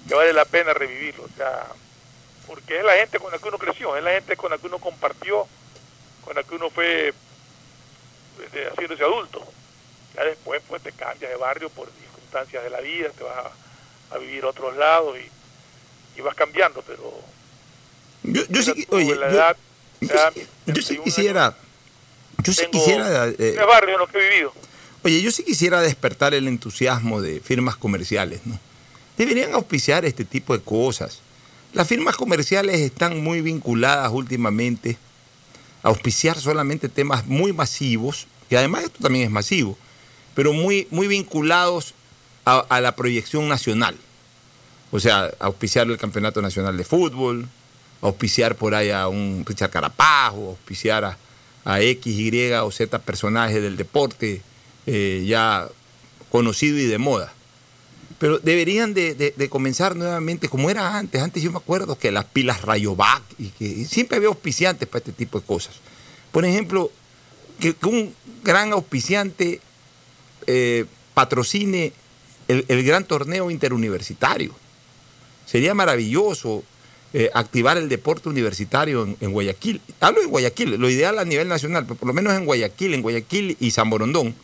que 0.08 0.16
vale 0.16 0.32
la 0.32 0.46
pena 0.46 0.74
revivirlo, 0.74 1.24
o 1.24 1.30
sea, 1.36 1.68
porque 2.48 2.78
es 2.78 2.86
la 2.86 2.94
gente 2.94 3.20
con 3.20 3.32
la 3.32 3.40
que 3.40 3.48
uno 3.50 3.58
creció, 3.58 3.98
es 3.98 4.04
la 4.04 4.12
gente 4.12 4.38
con 4.38 4.52
la 4.52 4.58
que 4.58 4.68
uno 4.68 4.80
compartió, 4.80 5.48
con 6.24 6.36
la 6.36 6.44
que 6.44 6.56
uno 6.56 6.70
fue 6.70 7.14
pues, 8.38 8.68
haciéndose 8.72 9.04
adulto. 9.04 9.46
Ya 10.16 10.24
después 10.24 10.62
pues 10.68 10.82
te 10.82 10.92
cambias 10.92 11.32
de 11.32 11.38
barrio 11.38 11.70
por 11.70 11.90
circunstancias 11.92 12.64
de 12.64 12.70
la 12.70 12.80
vida, 12.80 13.10
te 13.10 13.24
vas 13.24 13.38
a, 13.38 14.16
a 14.16 14.18
vivir 14.18 14.44
a 14.44 14.48
otros 14.48 14.76
lados 14.78 15.18
y, 15.18 16.20
y, 16.20 16.22
vas 16.22 16.36
cambiando, 16.36 16.82
pero... 16.82 17.20
Yo, 18.24 18.44
yo 18.50 18.62
sí, 18.62 18.88
oye, 18.90 19.16
la 19.16 19.30
edad, 19.30 19.58
yo, 20.00 20.08
ya, 20.08 20.32
yo 20.68 20.82
sí 20.82 20.98
quisiera... 21.00 21.48
Años, 21.48 21.58
yo 22.44 22.54
sí 22.54 22.66
quisiera... 22.68 23.28
Eh, 23.28 23.58
barrio 23.68 24.02
en 24.02 24.08
que 24.10 24.18
he 24.18 24.30
vivido. 24.30 24.54
Oye, 25.04 25.22
yo 25.22 25.32
sí 25.32 25.44
quisiera 25.44 25.82
despertar 25.82 26.36
el 26.36 26.48
entusiasmo 26.48 27.22
de 27.22 27.40
firmas 27.40 27.76
comerciales, 27.76 28.42
¿no? 28.46 28.60
Deberían 29.18 29.54
auspiciar 29.54 30.06
este 30.06 30.26
tipo 30.26 30.56
de 30.56 30.64
cosas. 30.64 31.20
Las 31.74 31.88
firmas 31.88 32.16
comerciales 32.16 32.80
están 32.80 33.24
muy 33.24 33.42
vinculadas 33.42 34.12
últimamente 34.12 34.98
a 35.82 35.88
auspiciar 35.88 36.40
solamente 36.40 36.88
temas 36.88 37.26
muy 37.26 37.52
masivos, 37.52 38.28
que 38.48 38.58
además 38.58 38.84
esto 38.84 39.00
también 39.02 39.26
es 39.26 39.32
masivo, 39.32 39.76
pero 40.36 40.54
muy, 40.54 40.88
muy 40.92 41.08
vinculados 41.08 41.96
a, 42.46 42.80
la 42.80 42.96
proyección 42.96 43.48
nacional. 43.48 43.96
O 44.92 45.00
sea, 45.00 45.32
auspiciar 45.40 45.88
el 45.88 45.98
Campeonato 45.98 46.42
Nacional 46.42 46.78
de 46.78 46.84
Fútbol, 46.84 47.48
auspiciar 48.02 48.56
por 48.56 48.76
ahí 48.76 48.92
a 48.92 49.08
un 49.08 49.44
Richard 49.48 49.72
Carapajo, 49.72 50.50
auspiciar 50.50 51.06
a, 51.06 51.18
a 51.66 51.82
X, 51.82 52.14
Y 52.14 52.52
o 52.54 52.72
Z 52.72 53.00
personajes 53.00 53.62
del 53.62 53.78
deporte 53.78 54.42
eh, 54.86 55.24
ya 55.28 55.68
conocido 56.32 56.78
y 56.78 56.86
de 56.86 56.98
moda. 56.98 57.34
Pero 58.18 58.40
deberían 58.40 58.94
de, 58.94 59.48
comenzar 59.50 59.96
nuevamente 59.96 60.48
como 60.48 60.70
era 60.70 60.98
antes. 60.98 61.22
Antes 61.22 61.42
yo 61.42 61.52
me 61.52 61.58
acuerdo 61.58 61.98
que 61.98 62.12
las 62.12 62.26
pilas 62.26 62.62
Rayovac 62.62 63.24
y 63.40 63.48
que 63.50 63.86
siempre 63.86 64.18
había 64.18 64.30
auspiciantes 64.30 64.88
para 64.88 65.00
este 65.00 65.12
tipo 65.12 65.40
de 65.40 65.46
cosas. 65.46 65.76
Por 66.32 66.46
ejemplo, 66.46 66.92
que, 67.60 67.76
un 67.84 68.14
gran 68.44 68.74
auspiciante 68.74 69.60
eh, 70.46 70.86
patrocine 71.16 71.94
el, 72.48 72.66
el, 72.68 72.84
gran 72.84 73.06
torneo 73.06 73.50
interuniversitario. 73.50 74.54
Sería 75.48 75.74
maravilloso 75.74 76.64
eh, 77.14 77.30
activar 77.34 77.78
el 77.78 77.90
deporte 77.90 78.30
universitario 78.30 79.04
en, 79.04 79.18
en, 79.20 79.32
Guayaquil. 79.32 79.82
Hablo 80.00 80.22
de 80.22 80.28
Guayaquil, 80.28 80.76
lo 80.76 80.90
ideal 80.90 81.18
a 81.18 81.26
nivel 81.26 81.48
nacional, 81.48 81.86
pero 81.86 81.96
por 81.96 82.08
lo 82.08 82.14
menos 82.14 82.34
en 82.34 82.46
Guayaquil, 82.46 82.94
en 82.94 83.02
Guayaquil 83.02 83.58
y 83.60 83.72
San 83.72 83.90
Borondón 83.90 84.36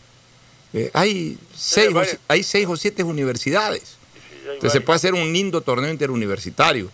eh, 0.74 0.92
hay, 0.94 1.38
seis, 1.56 1.90
o, 1.94 2.02
hay 2.28 2.44
seis 2.44 2.68
o 2.68 2.76
siete 2.76 3.04
universidades. 3.04 3.98
Entonces 4.44 4.74
se 4.74 4.82
puede 4.82 4.98
hacer 4.98 5.14
un 5.14 5.32
lindo 5.32 5.62
torneo 5.62 5.92
interuniversitario. 5.92 6.90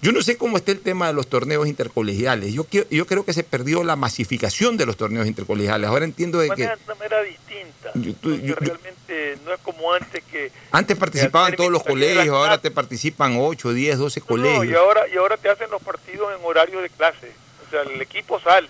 Yo 0.00 0.12
no 0.12 0.22
sé 0.22 0.36
cómo 0.36 0.56
está 0.56 0.70
el 0.70 0.80
tema 0.80 1.08
de 1.08 1.12
los 1.12 1.26
torneos 1.26 1.66
intercolegiales. 1.66 2.52
Yo, 2.52 2.64
yo 2.70 3.06
creo 3.06 3.24
que 3.24 3.32
se 3.32 3.42
perdió 3.42 3.82
la 3.82 3.96
masificación 3.96 4.76
de 4.76 4.86
los 4.86 4.96
torneos 4.96 5.26
intercolegiales. 5.26 5.88
Ahora 5.88 6.04
entiendo 6.04 6.38
de, 6.38 6.48
de 6.48 6.54
que... 6.54 6.62
De 6.62 6.76
manera 6.86 7.22
distinta. 7.22 7.90
Yo, 7.94 8.14
tú, 8.14 8.36
yo, 8.36 8.54
realmente 8.54 9.38
no 9.44 9.52
es 9.52 9.60
como 9.60 9.92
antes 9.92 10.22
que... 10.30 10.52
Antes 10.70 10.96
participaban 10.96 11.56
todos 11.56 11.72
los 11.72 11.82
colegios, 11.82 12.28
ahora 12.28 12.58
te 12.58 12.70
participan 12.70 13.36
8, 13.40 13.72
10, 13.72 13.98
12 13.98 14.20
no, 14.20 14.26
colegios. 14.26 14.58
No, 14.58 14.70
y, 14.70 14.74
ahora, 14.74 15.08
y 15.12 15.16
ahora 15.16 15.36
te 15.36 15.48
hacen 15.48 15.68
los 15.68 15.82
partidos 15.82 16.28
en 16.38 16.44
horario 16.44 16.80
de 16.80 16.90
clase. 16.90 17.32
O 17.66 17.70
sea, 17.70 17.82
el 17.82 18.00
equipo 18.00 18.38
sale 18.40 18.68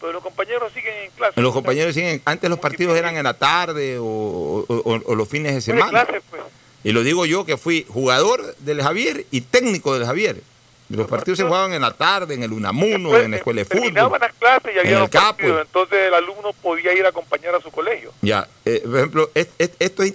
pero 0.00 0.12
los 0.12 0.22
compañeros 0.22 0.72
siguen 0.72 0.94
en 1.04 1.10
clase. 1.12 1.40
Los 1.40 1.52
compañeros 1.52 1.94
siguen, 1.94 2.22
antes 2.24 2.48
los 2.48 2.58
partidos 2.58 2.96
eran 2.96 3.16
en 3.16 3.24
la 3.24 3.34
tarde 3.34 3.98
o, 3.98 4.04
o, 4.04 4.64
o, 4.68 5.00
o 5.04 5.14
los 5.14 5.28
fines 5.28 5.54
de 5.54 5.60
semana. 5.60 6.04
Clase, 6.04 6.20
pues. 6.30 6.42
Y 6.84 6.92
lo 6.92 7.02
digo 7.02 7.26
yo 7.26 7.44
que 7.44 7.56
fui 7.56 7.84
jugador 7.88 8.54
del 8.60 8.82
Javier 8.82 9.26
y 9.30 9.42
técnico 9.42 9.94
del 9.94 10.06
Javier. 10.06 10.36
Los, 10.88 11.00
los 11.00 11.06
partidos, 11.06 11.10
partidos, 11.10 11.38
se 11.38 11.44
jugaban 11.44 11.72
en 11.74 11.82
la 11.82 11.92
tarde, 11.92 12.32
en 12.32 12.42
el 12.42 12.52
Unamuno, 12.52 13.10
Después, 13.10 13.24
en 13.24 13.30
la 13.32 13.36
escuela 13.36 13.58
de 13.58 13.64
fútbol. 13.66 14.18
Las 14.18 14.32
clases 14.38 14.74
y 14.74 14.78
había 14.78 14.96
en 14.96 15.02
el 15.02 15.10
capo. 15.10 15.42
entonces 15.42 15.98
el 15.98 16.14
alumno 16.14 16.54
podía 16.62 16.94
ir 16.94 17.04
a 17.04 17.10
acompañar 17.10 17.54
a 17.54 17.60
su 17.60 17.70
colegio. 17.70 18.10
Ya, 18.22 18.48
eh, 18.64 18.80
por 18.86 18.96
ejemplo, 18.96 19.30
es, 19.34 19.48
es, 19.58 19.72
esto 19.78 20.02
es, 20.02 20.14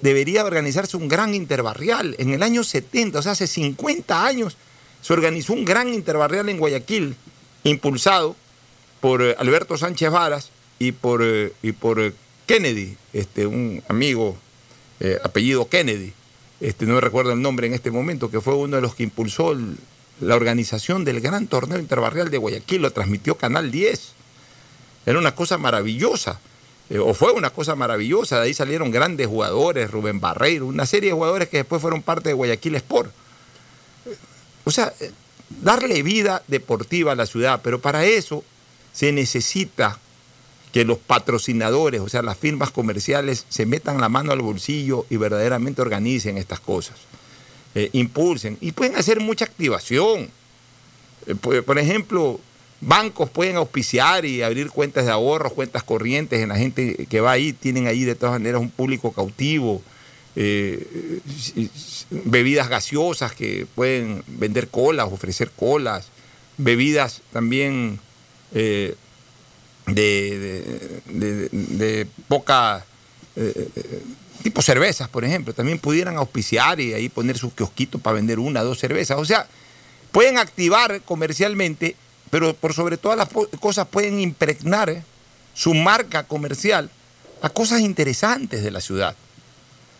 debería 0.00 0.44
organizarse 0.44 0.96
un 0.96 1.08
gran 1.08 1.34
interbarrial. 1.34 2.14
En 2.18 2.30
el 2.30 2.44
año 2.44 2.62
70, 2.62 3.18
o 3.18 3.22
sea, 3.22 3.32
hace 3.32 3.48
50 3.48 4.24
años, 4.24 4.56
se 5.00 5.12
organizó 5.12 5.52
un 5.52 5.64
gran 5.64 5.92
interbarrial 5.92 6.48
en 6.48 6.58
Guayaquil, 6.58 7.16
impulsado 7.64 8.36
por 9.02 9.20
eh, 9.20 9.34
Alberto 9.36 9.76
Sánchez 9.76 10.10
Varas 10.12 10.50
y 10.78 10.92
por, 10.92 11.22
eh, 11.24 11.52
y 11.60 11.72
por 11.72 12.00
eh, 12.00 12.12
Kennedy, 12.46 12.96
este, 13.12 13.46
un 13.46 13.82
amigo 13.88 14.38
apellido 15.24 15.68
Kennedy, 15.68 16.12
este, 16.60 16.86
no 16.86 16.94
me 16.94 17.00
recuerdo 17.00 17.32
el 17.32 17.42
nombre 17.42 17.66
en 17.66 17.74
este 17.74 17.90
momento, 17.90 18.30
que 18.30 18.40
fue 18.40 18.54
uno 18.54 18.76
de 18.76 18.82
los 18.82 18.94
que 18.94 19.02
impulsó 19.02 19.58
la 20.20 20.36
organización 20.36 21.04
del 21.04 21.20
gran 21.20 21.48
torneo 21.48 21.80
interbarrial 21.80 22.30
de 22.30 22.38
Guayaquil, 22.38 22.82
lo 22.82 22.92
transmitió 22.92 23.36
Canal 23.36 23.72
10. 23.72 24.12
Era 25.06 25.18
una 25.18 25.34
cosa 25.34 25.58
maravillosa, 25.58 26.38
o 27.00 27.14
fue 27.14 27.32
una 27.32 27.50
cosa 27.50 27.74
maravillosa, 27.74 28.36
de 28.36 28.46
ahí 28.46 28.54
salieron 28.54 28.92
grandes 28.92 29.26
jugadores, 29.26 29.90
Rubén 29.90 30.20
Barreiro, 30.20 30.66
una 30.66 30.86
serie 30.86 31.10
de 31.10 31.14
jugadores 31.14 31.48
que 31.48 31.56
después 31.56 31.82
fueron 31.82 32.00
parte 32.02 32.28
de 32.28 32.34
Guayaquil 32.34 32.76
Sport. 32.76 33.10
O 34.62 34.70
sea, 34.70 34.94
darle 35.48 36.04
vida 36.04 36.44
deportiva 36.46 37.10
a 37.10 37.16
la 37.16 37.26
ciudad, 37.26 37.60
pero 37.64 37.80
para 37.80 38.04
eso 38.04 38.44
se 38.92 39.12
necesita 39.12 39.98
que 40.72 40.84
los 40.84 40.98
patrocinadores, 40.98 42.00
o 42.00 42.08
sea, 42.08 42.22
las 42.22 42.38
firmas 42.38 42.70
comerciales, 42.70 43.44
se 43.48 43.66
metan 43.66 44.00
la 44.00 44.08
mano 44.08 44.32
al 44.32 44.40
bolsillo 44.40 45.06
y 45.10 45.16
verdaderamente 45.16 45.82
organicen 45.82 46.38
estas 46.38 46.60
cosas, 46.60 46.96
eh, 47.74 47.90
impulsen. 47.92 48.56
Y 48.60 48.72
pueden 48.72 48.96
hacer 48.96 49.20
mucha 49.20 49.44
activación. 49.44 50.30
Eh, 51.26 51.34
por, 51.34 51.78
ejemplo, 51.78 52.40
bancos 52.80 53.28
pueden 53.28 53.56
auspiciar 53.56 54.24
y 54.24 54.42
abrir 54.42 54.70
cuentas 54.70 55.04
de 55.04 55.12
ahorros, 55.12 55.52
cuentas 55.52 55.82
corrientes 55.82 56.40
en 56.40 56.48
la 56.48 56.56
gente 56.56 57.06
que 57.08 57.20
va 57.20 57.32
ahí, 57.32 57.52
tienen 57.52 57.86
ahí 57.86 58.04
de 58.04 58.14
todas 58.14 58.32
maneras 58.32 58.60
un 58.60 58.70
público 58.70 59.12
cautivo. 59.12 59.82
eh, 60.34 61.20
bebidas 62.24 62.70
gaseosas 62.70 63.32
que 63.32 63.66
pueden 63.74 64.24
vender 64.26 64.68
colas, 64.68 65.08
ofrecer 65.12 65.50
colas, 65.50 66.08
bebidas 66.56 67.20
también 67.32 68.00
eh, 68.54 68.94
de, 69.86 72.06
poca 72.28 72.84
eh, 73.36 73.68
eh, 73.74 74.02
tipo 74.42 74.62
cervezas, 74.62 75.08
por 75.08 75.24
ejemplo, 75.24 75.54
también 75.54 75.78
pudieran 75.78 76.16
auspiciar 76.16 76.80
y 76.80 76.94
ahí 76.94 77.08
poner 77.08 77.38
sus 77.38 77.54
kiosquitos 77.54 78.00
para 78.00 78.14
vender 78.14 78.38
una, 78.38 78.62
dos 78.62 78.78
cervezas. 78.78 79.18
O 79.18 79.24
sea, 79.24 79.46
pueden 80.10 80.38
activar 80.38 81.00
comercialmente, 81.02 81.96
pero 82.30 82.54
por 82.54 82.74
sobre 82.74 82.96
todas 82.96 83.18
las 83.18 83.28
cosas 83.60 83.86
pueden 83.88 84.20
impregnar 84.20 85.02
su 85.54 85.74
marca 85.74 86.24
comercial 86.24 86.90
a 87.40 87.48
cosas 87.48 87.80
interesantes 87.80 88.62
de 88.62 88.70
la 88.70 88.80
ciudad, 88.80 89.16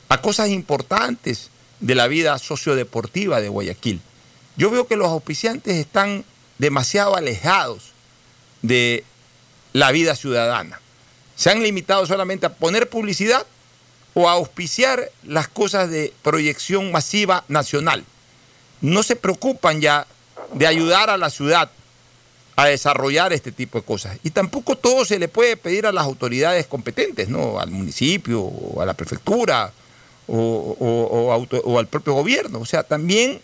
a 0.09 0.21
cosas 0.21 0.49
importantes 0.49 1.51
de 1.81 1.95
la 1.95 2.07
vida 2.07 2.39
sociodeportiva 2.39 3.41
de 3.41 3.49
Guayaquil. 3.49 4.01
Yo 4.57 4.71
veo 4.71 4.87
que 4.87 4.97
los 4.97 5.09
auspiciantes 5.09 5.77
están 5.77 6.25
demasiado 6.59 7.17
alejados 7.17 7.92
de 8.63 9.05
la 9.73 9.91
vida 9.93 10.15
ciudadana. 10.17 10.81
Se 11.37 11.51
han 11.51 11.63
limitado 11.63 12.07
solamente 12.07 12.47
a 12.47 12.55
poner 12.55 12.89
publicidad 12.89 13.47
o 14.15 14.29
a 14.29 14.33
auspiciar 14.33 15.11
las 15.25 15.49
cosas 15.49 15.91
de 15.91 16.13
proyección 16.23 16.93
masiva 16.93 17.45
nacional. 17.49 18.05
No 18.81 19.03
se 19.03 19.17
preocupan 19.17 19.81
ya 19.81 20.07
de 20.53 20.67
ayudar 20.67 21.09
a 21.11 21.17
la 21.17 21.31
ciudad 21.31 21.71
a 22.57 22.67
desarrollar 22.67 23.33
este 23.33 23.51
tipo 23.51 23.79
de 23.79 23.85
cosas. 23.85 24.19
Y 24.23 24.31
tampoco 24.31 24.77
todo 24.77 25.07
se 25.07 25.19
le 25.19 25.29
puede 25.29 25.57
pedir 25.57 25.87
a 25.87 25.93
las 25.93 26.05
autoridades 26.05 26.67
competentes, 26.67 27.29
¿no? 27.31 27.59
Al 27.59 27.71
municipio, 27.71 28.43
o 28.43 28.83
a 28.83 28.87
la 28.87 28.93
prefectura, 28.93 29.73
o, 30.29 31.33
auto- 31.33 31.63
o 31.65 31.79
al 31.79 31.87
propio 31.87 32.13
gobierno. 32.13 32.61
O 32.61 32.67
sea, 32.67 32.83
también 32.83 33.41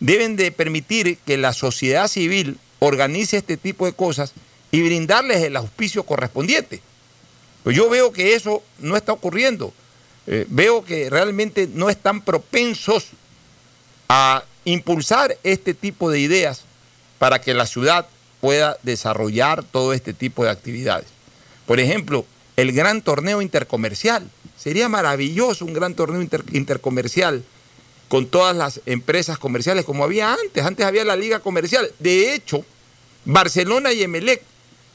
deben 0.00 0.36
de 0.36 0.52
permitir 0.52 1.16
que 1.18 1.38
la 1.38 1.54
sociedad 1.54 2.08
civil 2.08 2.58
organice 2.80 3.38
este 3.38 3.56
tipo 3.56 3.86
de 3.86 3.94
cosas 3.94 4.32
y 4.72 4.82
brindarles 4.82 5.42
el 5.42 5.54
auspicio 5.56 6.02
correspondiente. 6.02 6.80
Pues 7.62 7.76
yo 7.76 7.88
veo 7.88 8.12
que 8.12 8.34
eso 8.34 8.64
no 8.80 8.96
está 8.96 9.12
ocurriendo. 9.12 9.72
Eh, 10.26 10.46
veo 10.48 10.84
que 10.84 11.08
realmente 11.08 11.68
no 11.72 11.88
están 11.90 12.22
propensos 12.22 13.08
a 14.08 14.42
impulsar 14.64 15.36
este 15.44 15.74
tipo 15.74 16.10
de 16.10 16.18
ideas 16.18 16.62
para 17.18 17.40
que 17.40 17.54
la 17.54 17.66
ciudad 17.66 18.06
pueda 18.40 18.76
desarrollar 18.82 19.62
todo 19.62 19.92
este 19.92 20.12
tipo 20.12 20.42
de 20.42 20.50
actividades. 20.50 21.06
Por 21.66 21.78
ejemplo, 21.78 22.26
el 22.56 22.72
gran 22.72 23.02
torneo 23.02 23.40
intercomercial. 23.42 24.28
Sería 24.58 24.88
maravilloso 24.88 25.64
un 25.64 25.72
gran 25.72 25.94
torneo 25.94 26.20
inter- 26.22 26.44
intercomercial 26.52 27.44
con 28.08 28.26
todas 28.26 28.54
las 28.56 28.80
empresas 28.86 29.38
comerciales 29.38 29.84
como 29.84 30.04
había 30.04 30.34
antes. 30.34 30.64
Antes 30.64 30.84
había 30.86 31.04
la 31.04 31.16
liga 31.16 31.40
comercial. 31.40 31.90
De 31.98 32.34
hecho, 32.34 32.64
Barcelona 33.24 33.92
y 33.92 34.02
Emelec 34.02 34.42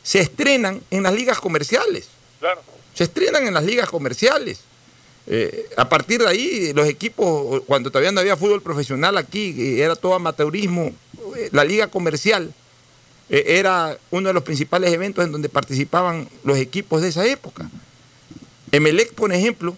se 0.07 0.19
estrenan 0.21 0.81
en 0.89 1.03
las 1.03 1.13
ligas 1.13 1.37
comerciales. 1.41 2.07
Claro. 2.39 2.61
Se 2.93 3.03
estrenan 3.03 3.45
en 3.45 3.53
las 3.53 3.65
ligas 3.65 3.89
comerciales. 3.89 4.61
Eh, 5.27 5.67
a 5.75 5.89
partir 5.89 6.21
de 6.21 6.29
ahí, 6.29 6.71
los 6.71 6.87
equipos, 6.87 7.61
cuando 7.67 7.91
todavía 7.91 8.13
no 8.13 8.21
había 8.21 8.37
fútbol 8.37 8.61
profesional 8.61 9.17
aquí, 9.17 9.81
era 9.81 9.97
todo 9.97 10.13
amateurismo, 10.13 10.93
eh, 11.35 11.49
la 11.51 11.65
liga 11.65 11.87
comercial 11.87 12.53
eh, 13.29 13.43
era 13.59 13.97
uno 14.09 14.29
de 14.29 14.33
los 14.33 14.43
principales 14.43 14.93
eventos 14.93 15.25
en 15.25 15.33
donde 15.33 15.49
participaban 15.49 16.29
los 16.45 16.57
equipos 16.57 17.01
de 17.01 17.09
esa 17.09 17.25
época. 17.25 17.69
Emelec, 18.71 19.11
por 19.11 19.33
ejemplo, 19.33 19.75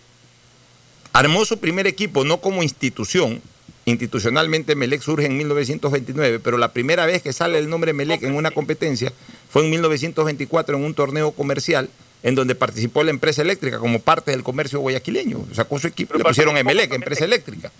armó 1.11 1.43
su 1.43 1.57
primer 1.57 1.87
equipo 1.87 2.23
no 2.23 2.39
como 2.39 2.61
institución, 2.61 3.41
institucionalmente 3.85 4.73
Emelec 4.73 5.01
surge 5.01 5.25
en 5.25 5.37
1929, 5.37 6.39
pero 6.39 6.59
la 6.59 6.71
primera 6.71 7.07
vez 7.07 7.23
que 7.23 7.33
sale 7.33 7.57
el 7.57 7.67
nombre 7.67 7.91
Emelec 7.91 8.21
en 8.21 8.35
una 8.35 8.51
competencia 8.51 9.11
fue 9.49 9.63
en 9.63 9.69
1924 9.71 10.77
en 10.77 10.83
un 10.83 10.93
torneo 10.93 11.31
comercial 11.31 11.89
en 12.23 12.35
donde 12.35 12.53
participó 12.55 13.03
la 13.03 13.11
empresa 13.11 13.41
eléctrica 13.41 13.79
como 13.79 13.99
parte 13.99 14.31
del 14.31 14.43
comercio 14.43 14.79
guayaquileño. 14.79 15.45
Sacó 15.53 15.79
su 15.79 15.87
equipo, 15.87 16.09
Pero 16.13 16.19
le 16.19 16.29
pusieron 16.29 16.57
Emelec, 16.57 16.93
empresa 16.93 17.25
eléctrica. 17.25 17.71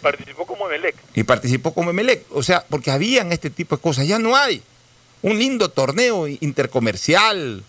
Participó 0.00 0.46
como 0.46 0.66
Emelec. 0.68 0.94
Y 1.14 1.24
participó 1.24 1.74
como 1.74 1.90
Emelec. 1.90 2.24
O 2.30 2.42
sea, 2.42 2.64
porque 2.68 2.90
habían 2.90 3.32
este 3.32 3.50
tipo 3.50 3.76
de 3.76 3.82
cosas. 3.82 4.06
Ya 4.06 4.18
no 4.18 4.36
hay. 4.36 4.62
Un 5.22 5.38
lindo 5.38 5.68
torneo 5.68 6.28
intercomercial 6.28 7.62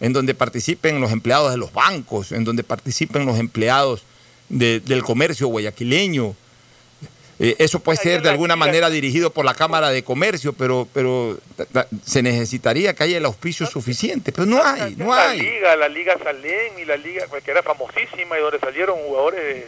en 0.00 0.12
donde 0.12 0.34
participen 0.34 1.00
los 1.00 1.12
empleados 1.12 1.50
de 1.52 1.56
los 1.56 1.72
bancos, 1.72 2.32
en 2.32 2.44
donde 2.44 2.64
participen 2.64 3.24
los 3.24 3.38
empleados 3.38 4.02
de- 4.48 4.80
del 4.80 5.02
comercio 5.04 5.46
guayaquileño. 5.48 6.34
Eh, 7.38 7.54
eso 7.58 7.80
puede 7.80 7.98
ser 7.98 8.20
de 8.20 8.26
la 8.26 8.30
alguna 8.32 8.56
manera 8.56 8.88
dirigido 8.88 9.30
por 9.30 9.44
la 9.44 9.52
Cámara 9.54 9.90
de 9.90 10.02
Comercio, 10.02 10.54
pero, 10.54 10.88
pero 10.94 11.38
se 12.04 12.22
necesitaría 12.22 12.94
que 12.94 13.02
haya 13.04 13.18
el 13.18 13.26
auspicio 13.26 13.66
suficiente. 13.66 14.32
Pero 14.32 14.46
no 14.46 14.64
hay, 14.64 14.96
no 14.96 15.14
la 15.14 15.30
hay. 15.30 15.40
liga, 15.40 15.76
la 15.76 15.88
liga 15.88 16.16
Salén 16.22 16.78
y 16.78 16.86
la 16.86 16.96
liga 16.96 17.26
pues, 17.28 17.44
que 17.44 17.50
era 17.50 17.62
famosísima 17.62 18.38
y 18.38 18.40
donde 18.40 18.58
salieron 18.58 18.96
jugadores, 19.06 19.64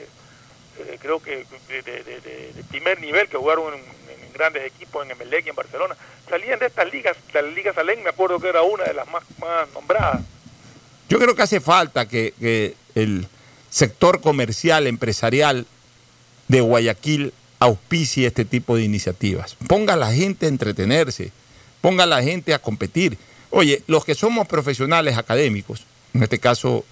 eh, 0.78 0.98
creo 1.00 1.20
que 1.22 1.44
de, 1.68 1.82
de- 1.82 2.02
de- 2.04 2.20
de- 2.20 2.52
de 2.54 2.64
primer 2.70 3.00
nivel 3.02 3.28
que 3.28 3.36
jugaron 3.36 3.74
en, 3.74 3.80
en 3.80 4.32
grandes 4.32 4.64
equipos 4.64 5.04
en 5.04 5.10
Emelec 5.10 5.44
y 5.44 5.50
en 5.50 5.56
Barcelona, 5.56 5.94
salían 6.30 6.58
de 6.58 6.66
estas 6.66 6.90
ligas. 6.90 7.18
La 7.34 7.42
liga 7.42 7.74
Salén 7.74 8.02
me 8.02 8.08
acuerdo 8.08 8.40
que 8.40 8.48
era 8.48 8.62
una 8.62 8.84
de 8.84 8.94
las 8.94 9.06
más, 9.10 9.22
más 9.40 9.68
nombradas. 9.74 10.22
Yo 11.10 11.18
creo 11.18 11.34
que 11.34 11.42
hace 11.42 11.60
falta 11.60 12.08
que, 12.08 12.32
que 12.40 12.74
el 12.94 13.26
sector 13.68 14.22
comercial, 14.22 14.86
empresarial 14.86 15.66
de 16.48 16.60
Guayaquil 16.62 17.34
auspicie 17.58 18.26
este 18.26 18.44
tipo 18.44 18.76
de 18.76 18.84
iniciativas. 18.84 19.56
Ponga 19.66 19.94
a 19.94 19.96
la 19.96 20.12
gente 20.12 20.46
a 20.46 20.48
entretenerse, 20.48 21.32
ponga 21.80 22.04
a 22.04 22.06
la 22.06 22.22
gente 22.22 22.54
a 22.54 22.58
competir. 22.58 23.18
Oye, 23.50 23.82
los 23.86 24.04
que 24.04 24.14
somos 24.14 24.46
profesionales 24.46 25.16
académicos, 25.16 25.84
en 26.14 26.22
este 26.22 26.38
caso 26.38 26.84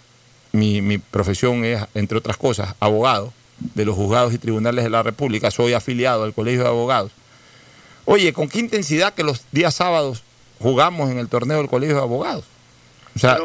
mi, 0.52 0.80
mi 0.80 0.98
profesión 0.98 1.64
es, 1.64 1.82
entre 1.94 2.18
otras 2.18 2.36
cosas, 2.36 2.74
abogado 2.80 3.32
de 3.58 3.84
los 3.84 3.94
juzgados 3.94 4.34
y 4.34 4.38
tribunales 4.38 4.84
de 4.84 4.90
la 4.90 5.02
República, 5.02 5.50
soy 5.50 5.72
afiliado 5.72 6.24
al 6.24 6.34
Colegio 6.34 6.62
de 6.62 6.68
Abogados. 6.68 7.12
Oye, 8.04 8.32
¿con 8.32 8.48
qué 8.48 8.58
intensidad 8.60 9.14
que 9.14 9.24
los 9.24 9.44
días 9.50 9.74
sábados 9.74 10.22
jugamos 10.60 11.10
en 11.10 11.18
el 11.18 11.28
torneo 11.28 11.58
del 11.58 11.68
Colegio 11.68 11.96
de 11.96 12.02
Abogados? 12.02 12.44
O 13.14 13.18
sea, 13.18 13.38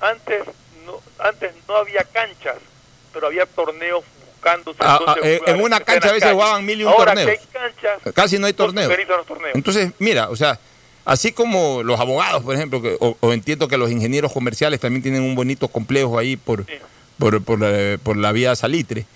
antes 0.00 0.44
no, 0.84 1.00
antes 1.18 1.52
no 1.66 1.76
había 1.76 2.04
canchas, 2.04 2.58
pero 3.12 3.26
había 3.26 3.46
torneos 3.46 4.04
buscándose. 4.46 4.78
Ah, 4.80 5.00
ah, 5.06 5.16
eh, 5.22 5.40
en 5.46 5.60
una 5.60 5.80
cancha 5.80 6.08
a 6.08 6.12
veces 6.12 6.22
calle. 6.24 6.34
jugaban 6.34 6.64
mil 6.64 6.80
y 6.80 6.84
un 6.84 6.90
Ahora 6.92 7.14
torneos. 7.14 7.26
que 7.26 7.58
hay 7.58 7.72
canchas, 7.72 8.14
casi 8.14 8.38
no 8.38 8.46
hay 8.46 8.52
torneos. 8.52 8.88
torneos. 9.26 9.54
Entonces, 9.54 9.92
mira, 9.98 10.28
o 10.30 10.36
sea, 10.36 10.58
así 11.04 11.32
como 11.32 11.82
los 11.82 11.98
abogados, 12.00 12.42
por 12.42 12.54
ejemplo, 12.54 12.80
que- 12.82 12.96
o, 13.00 13.16
o 13.20 13.32
entiendo 13.32 13.68
que 13.68 13.76
los 13.76 13.90
ingenieros 13.90 14.32
comerciales 14.32 14.80
también 14.80 15.02
tienen 15.02 15.22
un 15.22 15.34
bonito 15.34 15.68
complejo 15.68 16.18
ahí 16.18 16.36
por, 16.36 16.64
Sí. 16.66 16.72
por, 17.18 17.42
por 17.42 17.60
la, 17.60 17.98
por 17.98 18.16
la 18.16 18.32
vía 18.32 18.54
salitre, 18.56 19.06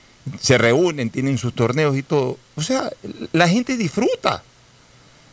se 0.41 0.59
reúnen, 0.59 1.11
tienen 1.11 1.39
sus 1.39 1.55
torneos 1.55 1.97
y 1.97 2.03
todo. 2.03 2.37
O 2.57 2.63
sea, 2.63 2.91
la 3.33 3.49
gente 3.49 3.77
disfruta. 3.77 4.43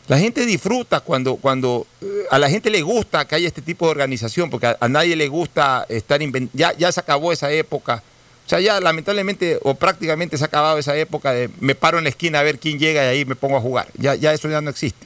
La 0.07 0.17
gente 0.17 0.45
disfruta 0.45 1.01
cuando, 1.01 1.35
cuando 1.35 1.85
eh, 2.01 2.05
a 2.31 2.39
la 2.39 2.49
gente 2.49 2.69
le 2.69 2.81
gusta 2.81 3.27
que 3.27 3.35
haya 3.35 3.45
este 3.47 3.61
tipo 3.61 3.83
de 3.85 3.91
organización, 3.91 4.49
porque 4.49 4.67
a, 4.67 4.77
a 4.79 4.87
nadie 4.87 5.17
le 5.17 5.27
gusta 5.27 5.85
estar 5.89 6.21
inven- 6.21 6.47
ya, 6.53 6.71
ya 6.77 6.89
se 6.93 7.01
acabó 7.01 7.33
esa 7.33 7.51
época. 7.51 8.01
O 8.47 8.49
sea, 8.49 8.61
ya 8.61 8.79
lamentablemente 8.79 9.59
o 9.61 9.75
prácticamente 9.75 10.37
se 10.37 10.45
ha 10.45 10.47
acabado 10.47 10.77
esa 10.77 10.95
época 10.95 11.33
de 11.33 11.49
me 11.59 11.75
paro 11.75 11.97
en 11.97 12.05
la 12.05 12.09
esquina 12.09 12.39
a 12.39 12.43
ver 12.43 12.59
quién 12.59 12.79
llega 12.79 13.03
y 13.03 13.07
ahí 13.07 13.25
me 13.25 13.35
pongo 13.35 13.57
a 13.57 13.61
jugar. 13.61 13.89
Ya, 13.97 14.15
ya 14.15 14.33
eso 14.33 14.47
ya 14.47 14.61
no 14.61 14.69
existe. 14.69 15.05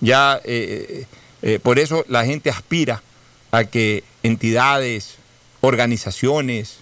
Ya 0.00 0.40
eh, 0.42 1.06
eh, 1.42 1.60
por 1.62 1.78
eso 1.78 2.04
la 2.08 2.24
gente 2.24 2.50
aspira 2.50 3.04
a 3.52 3.62
que 3.62 4.02
entidades, 4.24 5.14
organizaciones, 5.60 6.78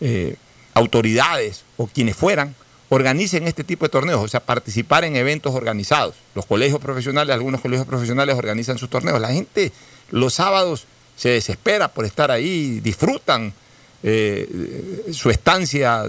eh, 0.00 0.34
autoridades 0.74 1.62
o 1.76 1.86
quienes 1.86 2.16
fueran 2.16 2.56
organicen 2.88 3.46
este 3.46 3.62
tipo 3.62 3.84
de 3.84 3.90
torneos, 3.90 4.20
o 4.20 4.26
sea, 4.26 4.40
participar 4.40 5.04
en 5.04 5.14
eventos 5.14 5.54
organizados. 5.54 6.16
Los 6.34 6.46
colegios 6.46 6.80
profesionales, 6.80 7.32
algunos 7.32 7.60
colegios 7.60 7.86
profesionales 7.86 8.34
organizan 8.34 8.76
sus 8.76 8.90
torneos. 8.90 9.20
La 9.20 9.32
gente 9.32 9.70
los 10.10 10.34
sábados 10.34 10.86
se 11.16 11.28
desespera 11.28 11.86
por 11.86 12.06
estar 12.06 12.32
ahí, 12.32 12.80
disfrutan 12.80 13.54
eh, 14.02 15.10
su 15.12 15.30
estancia 15.30 16.04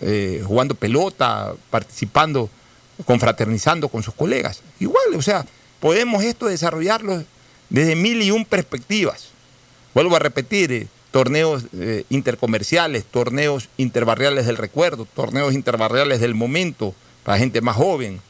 eh, 0.00 0.42
jugando 0.44 0.74
pelota, 0.74 1.54
participando, 1.70 2.50
confraternizando 3.04 3.88
con 3.88 4.02
sus 4.02 4.14
colegas. 4.14 4.62
Igual, 4.80 5.14
o 5.16 5.22
sea, 5.22 5.46
podemos 5.78 6.24
esto 6.24 6.46
desarrollarlo 6.46 7.22
desde 7.68 7.94
mil 7.94 8.20
y 8.22 8.30
un 8.30 8.44
perspectivas. 8.44 9.28
Vuelvo 9.94 10.16
a 10.16 10.18
repetir, 10.18 10.72
eh, 10.72 10.88
torneos 11.10 11.64
intercomerciales, 12.08 13.04
torneos 13.04 13.68
interbarriales 13.76 14.46
del 14.46 14.56
recuerdo, 14.56 15.06
torneos 15.06 15.54
interbarriales 15.54 16.20
del 16.20 16.36
momento 16.36 16.94
para 17.24 17.38
gente 17.38 17.60
más 17.60 17.74
joven, 17.74 18.20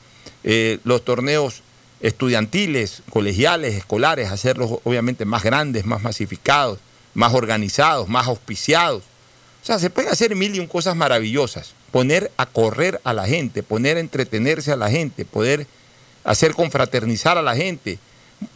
los 0.85 1.05
torneos 1.05 1.63
estudiantiles, 2.01 3.03
colegiales, 3.11 3.75
escolares, 3.75 4.31
hacerlos 4.31 4.79
obviamente 4.85 5.27
más 5.27 5.43
grandes, 5.43 5.85
más 5.85 6.03
masificados, 6.03 6.79
más 7.15 7.35
organizados, 7.35 8.09
más 8.09 8.27
auspiciados, 8.27 9.03
O 9.63 9.67
sea, 9.67 9.79
se 9.79 9.91
pueden 9.91 10.11
hacer 10.11 10.35
mil 10.37 10.55
y 10.55 10.61
un 10.61 10.67
cosas 10.67 10.97
maravillosas. 10.97 11.75
Poner 11.91 12.31
a 12.37 12.47
correr 12.47 13.01
a 13.05 13.13
la 13.13 13.27
gente, 13.27 13.63
poner 13.63 13.97
a 13.97 14.01
entretenerse 14.01 14.73
a 14.73 14.77
la 14.77 14.91
gente, 14.91 15.25
poder 15.25 15.67
hacer 16.25 16.55
confraternizar 16.55 17.37
a 17.37 17.43
la 17.43 17.55
gente, 17.57 17.99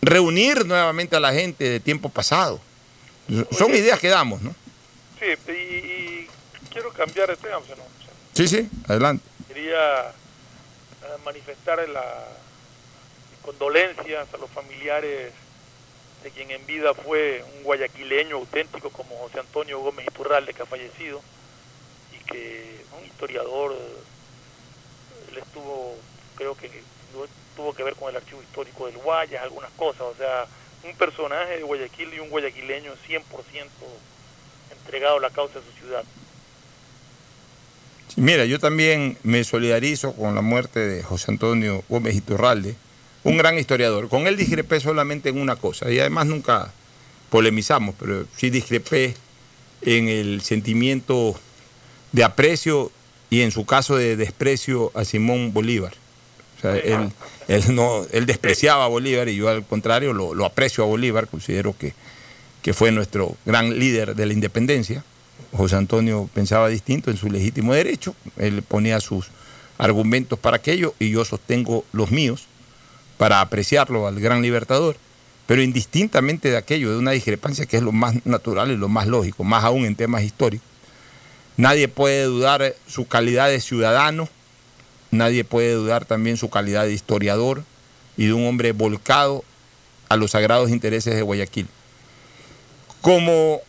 reunir 0.00 0.64
nuevamente 0.64 1.16
a 1.16 1.20
la 1.20 1.32
gente 1.32 1.64
de 1.64 1.80
tiempo 1.80 2.08
pasado. 2.08 2.60
Son 3.50 3.74
ideas 3.74 4.00
que 4.00 4.08
damos, 4.08 4.40
¿no? 4.42 4.54
Sí, 5.18 5.52
y, 5.52 5.52
y 5.52 6.28
quiero 6.70 6.92
cambiar 6.92 7.28
de 7.28 7.36
tema, 7.36 7.58
¿no? 7.58 7.84
Sí, 8.34 8.48
sí, 8.48 8.68
adelante. 8.88 9.24
Quería 9.48 10.08
eh, 10.08 10.12
manifestar 11.24 11.86
la 11.88 12.02
condolencias 13.44 14.26
a 14.32 14.36
los 14.38 14.50
familiares 14.50 15.32
de 16.24 16.30
quien 16.30 16.50
en 16.50 16.64
vida 16.66 16.94
fue 16.94 17.44
un 17.58 17.64
guayaquileño 17.64 18.36
auténtico 18.36 18.88
como 18.88 19.16
José 19.18 19.40
Antonio 19.40 19.78
Gómez 19.80 20.06
Iturralde, 20.06 20.54
que 20.54 20.62
ha 20.62 20.66
fallecido, 20.66 21.22
y 22.12 22.24
que 22.24 22.82
un 22.98 23.04
historiador, 23.04 23.76
él 25.30 25.38
estuvo, 25.38 25.96
creo 26.34 26.56
que 26.56 26.70
tuvo 27.54 27.74
que 27.74 27.84
ver 27.84 27.94
con 27.94 28.08
el 28.08 28.16
archivo 28.16 28.42
histórico 28.42 28.86
del 28.86 28.96
Guayas, 28.96 29.42
algunas 29.42 29.70
cosas, 29.72 30.00
o 30.00 30.14
sea, 30.16 30.46
un 30.82 30.96
personaje 30.96 31.58
de 31.58 31.62
Guayaquil 31.62 32.14
y 32.14 32.18
un 32.20 32.30
guayaquileño 32.30 32.92
100% 33.06 33.20
entregado 34.70 35.18
a 35.18 35.20
la 35.20 35.30
causa 35.30 35.60
de 35.60 35.66
su 35.66 35.72
ciudad. 35.72 36.04
Mira, 38.16 38.46
yo 38.46 38.58
también 38.58 39.18
me 39.24 39.44
solidarizo 39.44 40.14
con 40.14 40.34
la 40.34 40.40
muerte 40.40 40.80
de 40.80 41.02
José 41.02 41.32
Antonio 41.32 41.84
Gómez 41.88 42.14
Iturralde, 42.14 42.76
un 43.24 43.38
gran 43.38 43.58
historiador. 43.58 44.08
Con 44.08 44.26
él 44.26 44.36
discrepé 44.36 44.78
solamente 44.80 45.30
en 45.30 45.40
una 45.40 45.56
cosa, 45.56 45.90
y 45.90 45.98
además 45.98 46.26
nunca 46.26 46.72
polemizamos, 47.30 47.94
pero 47.98 48.26
sí 48.36 48.50
discrepé 48.50 49.14
en 49.82 50.08
el 50.08 50.40
sentimiento 50.42 51.34
de 52.12 52.22
aprecio 52.22 52.92
y 53.30 53.40
en 53.40 53.50
su 53.50 53.66
caso 53.66 53.96
de 53.96 54.16
desprecio 54.16 54.92
a 54.94 55.04
Simón 55.04 55.52
Bolívar. 55.52 55.94
O 56.58 56.60
sea, 56.60 56.76
él, 56.76 57.10
él, 57.48 57.74
no, 57.74 58.06
él 58.12 58.26
despreciaba 58.26 58.84
a 58.84 58.88
Bolívar 58.88 59.28
y 59.28 59.36
yo 59.36 59.48
al 59.48 59.64
contrario 59.64 60.12
lo, 60.12 60.44
aprecio 60.44 60.84
a 60.84 60.86
Bolívar, 60.86 61.26
considero 61.26 61.76
que, 61.76 61.92
que 62.62 62.72
fue 62.72 62.92
nuestro 62.92 63.36
gran 63.44 63.78
líder 63.78 64.14
de 64.14 64.26
la 64.26 64.32
independencia. 64.32 65.04
José 65.52 65.76
Antonio 65.76 66.28
pensaba 66.32 66.68
distinto 66.68 67.10
en 67.10 67.16
su 67.16 67.28
legítimo 67.30 67.74
derecho, 67.74 68.14
él 68.36 68.62
ponía 68.62 69.00
sus 69.00 69.30
argumentos 69.78 70.38
para 70.38 70.58
aquello 70.58 70.94
y 70.98 71.10
yo 71.10 71.24
sostengo 71.24 71.84
los 71.92 72.10
míos 72.10 72.46
para 73.18 73.40
apreciarlo 73.40 74.06
al 74.06 74.20
gran 74.20 74.42
libertador, 74.42 74.96
pero 75.46 75.62
indistintamente 75.62 76.50
de 76.50 76.56
aquello, 76.56 76.90
de 76.90 76.98
una 76.98 77.12
discrepancia 77.12 77.66
que 77.66 77.76
es 77.76 77.82
lo 77.82 77.92
más 77.92 78.24
natural 78.26 78.70
y 78.70 78.76
lo 78.76 78.88
más 78.88 79.06
lógico, 79.06 79.44
más 79.44 79.64
aún 79.64 79.84
en 79.84 79.96
temas 79.96 80.22
históricos. 80.22 80.66
Nadie 81.56 81.88
puede 81.88 82.24
dudar 82.24 82.74
su 82.86 83.06
calidad 83.06 83.48
de 83.48 83.60
ciudadano, 83.60 84.28
nadie 85.10 85.44
puede 85.44 85.72
dudar 85.74 86.04
también 86.04 86.36
su 86.36 86.50
calidad 86.50 86.84
de 86.84 86.92
historiador 86.92 87.62
y 88.16 88.26
de 88.26 88.32
un 88.32 88.46
hombre 88.46 88.72
volcado 88.72 89.44
a 90.08 90.16
los 90.16 90.32
sagrados 90.32 90.70
intereses 90.70 91.14
de 91.14 91.22
Guayaquil. 91.22 91.68
Como 93.00 93.60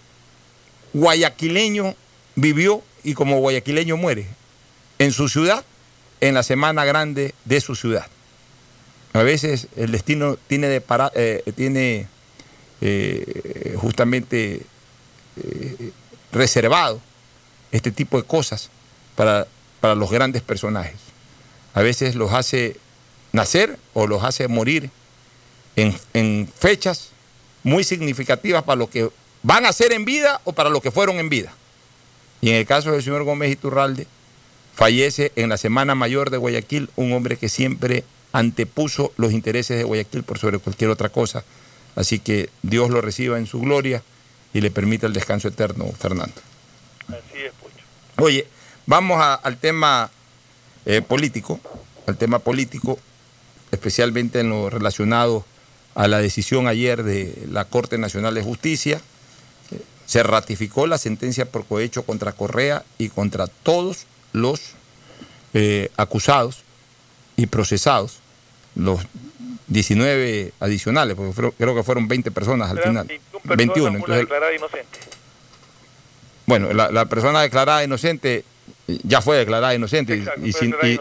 guayaquileño 0.94 1.94
vivió 2.36 2.82
y 3.04 3.14
como 3.14 3.40
guayaquileño 3.40 3.98
muere 3.98 4.28
en 4.98 5.12
su 5.12 5.28
ciudad, 5.28 5.64
en 6.22 6.34
la 6.34 6.44
semana 6.44 6.86
grande 6.86 7.36
de 7.44 7.62
su 7.62 7.76
ciudad. 7.76 8.08
A 9.16 9.24
veces 9.24 9.70
el 9.78 9.94
destino 9.94 10.36
tiene, 10.36 10.68
de 10.68 10.84
eh, 11.16 11.44
tiene 11.56 12.06
eh, 12.82 13.74
justamente 13.78 14.62
eh, 15.38 15.92
reservado 16.34 17.00
este 17.72 17.92
tipo 17.92 18.18
de 18.18 18.28
cosas 18.28 18.70
para, 19.16 19.48
para 19.80 19.96
los 19.96 20.12
grandes 20.12 20.42
personajes. 20.42 20.98
A 21.74 21.82
veces 21.82 22.16
los 22.16 22.34
hace 22.34 22.76
nacer 23.32 23.80
o 23.94 24.06
los 24.06 24.22
hace 24.22 24.50
morir 24.50 24.90
en, 25.78 25.96
en, 26.14 26.52
fechas 26.54 27.12
muy 27.64 27.86
significativas 27.86 28.64
para 28.64 28.76
lo 28.76 28.90
que 28.90 29.10
van 29.44 29.66
a 29.66 29.72
ser 29.72 29.94
en 29.94 30.04
vida 30.04 30.42
o 30.44 30.52
para 30.52 30.70
lo 30.70 30.82
que 30.82 30.92
fueron 30.92 31.20
en 31.20 31.30
vida. 31.30 31.54
Y 32.42 32.50
en 32.50 32.56
el 32.56 32.66
caso 32.66 32.92
del 32.92 33.02
señor 33.02 33.24
Gómez 33.24 33.50
Iturralde, 33.50 34.08
fallece 34.74 35.32
en 35.38 35.48
la 35.48 35.56
Semana 35.56 35.96
Mayor 35.96 36.32
de 36.32 36.38
Guayaquil 36.38 36.90
un 36.98 37.14
hombre 37.14 37.38
que 37.38 37.48
siempre 37.48 38.04
antepuso 38.36 39.14
los 39.16 39.32
intereses 39.32 39.78
de 39.78 39.86
Guayaquil 39.86 40.24
por 40.24 40.38
sobre 40.38 40.60
cualquier 40.60 40.90
otra 40.90 41.08
cosa. 41.08 41.46
Así 41.96 42.20
que 42.20 42.50
Dios 42.64 42.90
lo 42.90 43.00
reciba 43.00 43.38
en 43.38 43.48
su 43.48 43.62
gloria 43.62 44.04
y 44.54 44.60
le 44.60 44.72
permita 44.72 45.08
el 45.08 45.14
descanso 45.14 45.48
eterno, 45.48 45.86
Fernando. 45.98 46.36
Así 47.08 47.42
es, 47.46 47.54
Pucho. 47.54 47.86
Oye, 48.22 48.46
vamos 48.86 49.22
al 49.22 49.58
tema 49.58 50.12
eh, 50.86 51.02
político, 51.02 51.62
al 52.08 52.18
tema 52.18 52.40
político, 52.40 53.00
especialmente 53.72 54.42
en 54.42 54.50
lo 54.50 54.70
relacionado 54.70 55.46
a 55.96 56.10
la 56.10 56.20
decisión 56.20 56.68
ayer 56.68 57.04
de 57.04 57.48
la 57.50 57.64
Corte 57.64 57.98
Nacional 57.98 58.36
de 58.36 58.44
Justicia. 58.44 59.00
Se 60.06 60.24
ratificó 60.24 60.88
la 60.88 60.98
sentencia 60.98 61.46
por 61.46 61.66
cohecho 61.66 62.04
contra 62.04 62.34
Correa 62.34 62.84
y 62.98 63.08
contra 63.08 63.48
todos 63.48 64.08
los 64.34 64.60
eh, 65.54 65.90
acusados 65.96 66.64
y 67.38 67.48
procesados 67.48 68.20
los 68.76 69.02
19 69.68 70.54
adicionales, 70.60 71.16
porque 71.16 71.52
creo 71.58 71.76
que 71.76 71.84
fueron 71.84 72.08
20 72.08 72.32
personas 72.32 72.70
al 72.72 72.80
final. 72.80 73.08
21. 73.44 73.98
Entonces, 73.98 74.28
Bueno, 76.46 76.74
la, 76.74 77.06
persona 77.06 77.42
declarada 77.42 77.84
inocente 77.84 78.44
ya 78.88 79.22
fue 79.22 79.38
declarada 79.38 79.74
inocente 79.74 80.24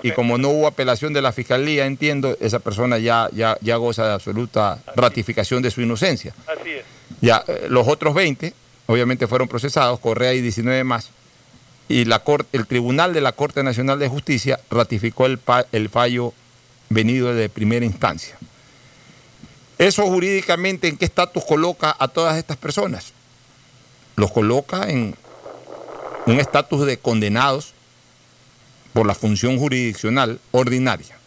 y, 0.02 0.10
como 0.12 0.38
no 0.38 0.48
hubo 0.48 0.66
apelación 0.66 1.12
de 1.12 1.20
la 1.20 1.32
fiscalía, 1.32 1.86
entiendo, 1.86 2.36
esa 2.40 2.58
persona 2.58 2.98
ya, 2.98 3.28
ya, 3.32 3.58
ya 3.60 3.76
goza 3.76 4.06
de 4.06 4.14
absoluta 4.14 4.78
ratificación 4.96 5.62
de 5.62 5.70
su 5.70 5.82
inocencia. 5.82 6.34
Así 6.46 6.70
es. 6.70 6.84
Ya, 7.20 7.44
eh, 7.46 7.66
los 7.68 7.86
otros 7.86 8.14
20 8.14 8.54
obviamente 8.86 9.26
fueron 9.26 9.48
procesados, 9.48 9.98
Correa 10.00 10.34
y 10.34 10.40
19 10.40 10.84
más, 10.84 11.10
y 11.88 12.04
la 12.06 12.20
corte, 12.20 12.56
el 12.56 12.66
Tribunal 12.66 13.12
de 13.12 13.20
la 13.20 13.32
Corte 13.32 13.62
Nacional 13.62 13.98
de 13.98 14.08
Justicia 14.08 14.60
ratificó 14.70 15.26
el, 15.26 15.38
el 15.72 15.88
fallo 15.88 16.32
venido 16.88 17.34
de 17.34 17.48
primera 17.48 17.84
instancia. 17.84 18.36
Eso 19.78 20.06
jurídicamente, 20.06 20.88
¿en 20.88 20.96
qué 20.96 21.04
estatus 21.04 21.44
coloca 21.44 21.94
a 21.98 22.08
todas 22.08 22.36
estas 22.38 22.56
personas? 22.56 23.12
Los 24.16 24.30
coloca 24.30 24.88
en 24.88 25.16
un 26.26 26.40
estatus 26.40 26.86
de 26.86 26.98
condenados 26.98 27.74
por 28.92 29.06
la 29.06 29.14
función 29.14 29.58
jurisdiccional 29.58 30.40
ordinaria. 30.52 31.18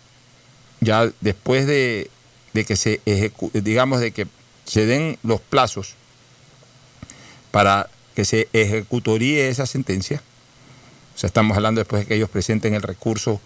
Ya 0.80 1.12
después 1.20 1.68
de, 1.68 2.10
que 2.54 2.76
se 2.76 3.02
digamos, 3.54 4.00
de 4.00 4.12
que 4.12 4.28
se 4.66 4.86
den 4.86 5.18
los 5.24 5.42
plazos 5.42 5.96
para 7.52 7.90
que 8.16 8.26
se 8.26 8.48
ejecutoríe 8.54 9.50
esa 9.50 9.66
sentencia, 9.66 10.22
o 11.16 11.20
sea, 11.20 11.28
estamos 11.28 11.58
hablando 11.58 11.80
después 11.80 12.04
de 12.04 12.08
que 12.08 12.16
ellos 12.16 12.30
presenten 12.30 12.74
el 12.74 12.82
recurso 12.82 13.42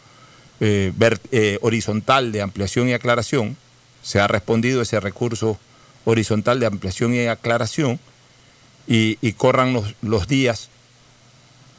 eh, 0.63 0.93
eh, 1.31 1.57
horizontal 1.61 2.31
de 2.31 2.43
ampliación 2.43 2.87
y 2.87 2.93
aclaración. 2.93 3.57
Se 4.03 4.19
ha 4.19 4.27
respondido 4.27 4.83
ese 4.83 4.99
recurso 4.99 5.59
horizontal 6.05 6.59
de 6.59 6.67
ampliación 6.67 7.15
y 7.15 7.25
aclaración 7.25 7.99
y, 8.87 9.15
corran 9.33 9.73
los, 9.73 9.95
los 10.03 10.27
días 10.27 10.69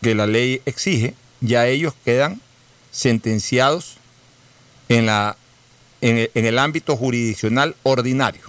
que 0.02 0.16
la 0.16 0.26
ley 0.26 0.62
exige, 0.66 1.14
ya 1.40 1.66
ellos 1.68 1.94
quedan 2.04 2.40
sentenciados 2.90 3.98
en, 4.88 5.06
la, 5.06 5.36
en, 6.00 6.28
el, 6.34 6.58
ámbito 6.58 6.96
jurisdiccional 6.96 7.76
ordinario. 7.84 8.42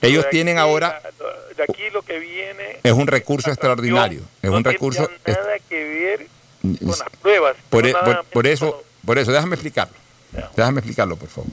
ellos 0.00 0.26
tienen 0.30 0.58
ahora 0.58 1.02
de 1.56 1.62
aquí 1.62 1.82
lo 1.92 2.02
que 2.02 2.18
viene 2.18 2.78
es 2.82 2.92
un 2.92 3.08
recurso 3.08 3.50
extraordinario, 3.50 4.20
es 4.42 4.50
un 4.50 4.62
recurso 4.62 5.10
nada 5.26 5.58
que 5.68 5.84
ver 5.84 6.26
con 6.62 6.88
las 6.88 7.10
pruebas. 7.20 7.56
Por, 7.68 7.86
e, 7.86 7.94
por 8.32 8.46
eso 8.46 8.83
por 9.04 9.18
eso, 9.18 9.32
déjame 9.32 9.54
explicarlo. 9.54 9.94
Déjame 10.56 10.80
explicarlo, 10.80 11.16
por 11.16 11.28
favor. 11.28 11.50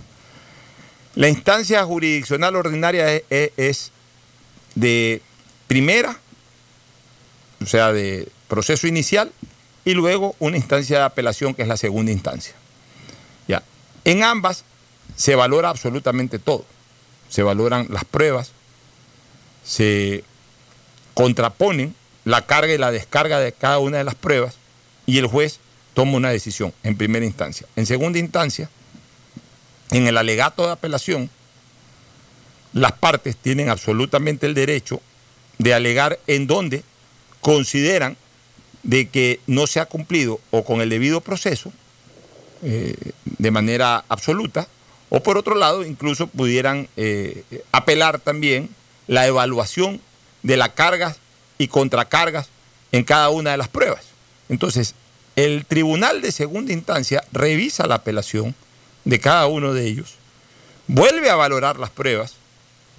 La 1.16 1.28
instancia 1.28 1.84
jurisdiccional 1.84 2.56
ordinaria 2.56 3.22
es, 3.30 3.92
de 4.76 5.22
primera, 5.68 6.18
o 7.62 7.66
sea, 7.66 7.92
de 7.92 8.30
proceso 8.48 8.88
inicial, 8.88 9.32
y 9.84 9.94
luego 9.94 10.36
una 10.40 10.58
instancia 10.58 11.00
de 11.00 11.04
apelación 11.04 11.54
que 11.54 11.64
es 11.64 11.68
la 11.68 11.78
segunda 11.78 12.12
instancia. 12.12 12.54
Ya. 13.48 13.64
En 14.06 14.24
ambas 14.24 14.64
se 15.16 15.36
valora 15.36 15.70
absolutamente 15.70 16.40
todo. 16.40 16.66
Se 17.30 17.44
valoran 17.44 17.88
las 17.90 18.06
pruebas, 18.06 18.52
se 19.64 20.24
contraponen 21.14 21.96
la 22.26 22.46
carga 22.46 22.74
y 22.74 22.78
la 22.78 22.92
descarga 22.92 23.40
de 23.40 23.52
cada 23.52 23.80
una 23.80 23.98
de 23.98 24.04
las 24.04 24.16
pruebas 24.16 24.56
y 25.06 25.18
el 25.18 25.28
juez 25.28 25.60
toma 25.94 26.18
una 26.18 26.30
decisión 26.30 26.74
en 26.84 26.98
primera 26.98 27.26
instancia. 27.26 27.68
En 27.76 27.86
segunda 27.86 28.20
instancia, 28.20 28.70
en 29.92 30.08
el 30.08 30.18
alegato 30.18 30.66
de 30.66 30.72
apelación, 30.72 31.30
las 32.74 32.94
partes 32.94 33.36
tienen 33.36 33.70
absolutamente 33.70 34.46
el 34.46 34.54
derecho 34.54 35.02
de 35.58 35.74
alegar 35.74 36.20
en 36.28 36.48
donde 36.48 36.84
consideran 37.42 38.18
de 38.84 39.10
que 39.10 39.40
no 39.48 39.68
se 39.68 39.80
ha 39.80 39.86
cumplido 39.86 40.40
o 40.50 40.64
con 40.64 40.82
el 40.82 40.90
debido 40.90 41.22
proceso 41.22 41.72
eh, 42.64 42.96
de 43.26 43.52
manera 43.52 44.06
absoluta, 44.08 44.68
o 45.10 45.22
por 45.22 45.38
otro 45.38 45.56
lado, 45.56 45.84
incluso 45.84 46.28
pudieran 46.28 46.88
eh, 46.96 47.44
apelar 47.72 48.20
también 48.20 48.70
la 49.08 49.28
evaluación 49.28 50.00
de 50.42 50.58
las 50.58 50.70
cargas 50.70 51.18
y 51.58 51.68
contracargas 51.68 52.48
en 52.92 53.04
cada 53.04 53.30
una 53.30 53.52
de 53.52 53.58
las 53.58 53.68
pruebas. 53.68 54.06
Entonces, 54.48 54.96
el 55.36 55.65
tribunal 55.65 56.22
de 56.22 56.32
segunda 56.32 56.74
instancia 56.74 57.24
revisa 57.32 57.88
la 57.88 57.96
apelación 57.96 58.56
de 59.06 59.20
cada 59.20 59.48
uno 59.48 59.74
de 59.74 59.88
ellos, 59.88 60.15
vuelve 60.88 61.30
a 61.30 61.36
valorar 61.36 61.80
las 61.80 61.89
pruebas, 61.89 62.36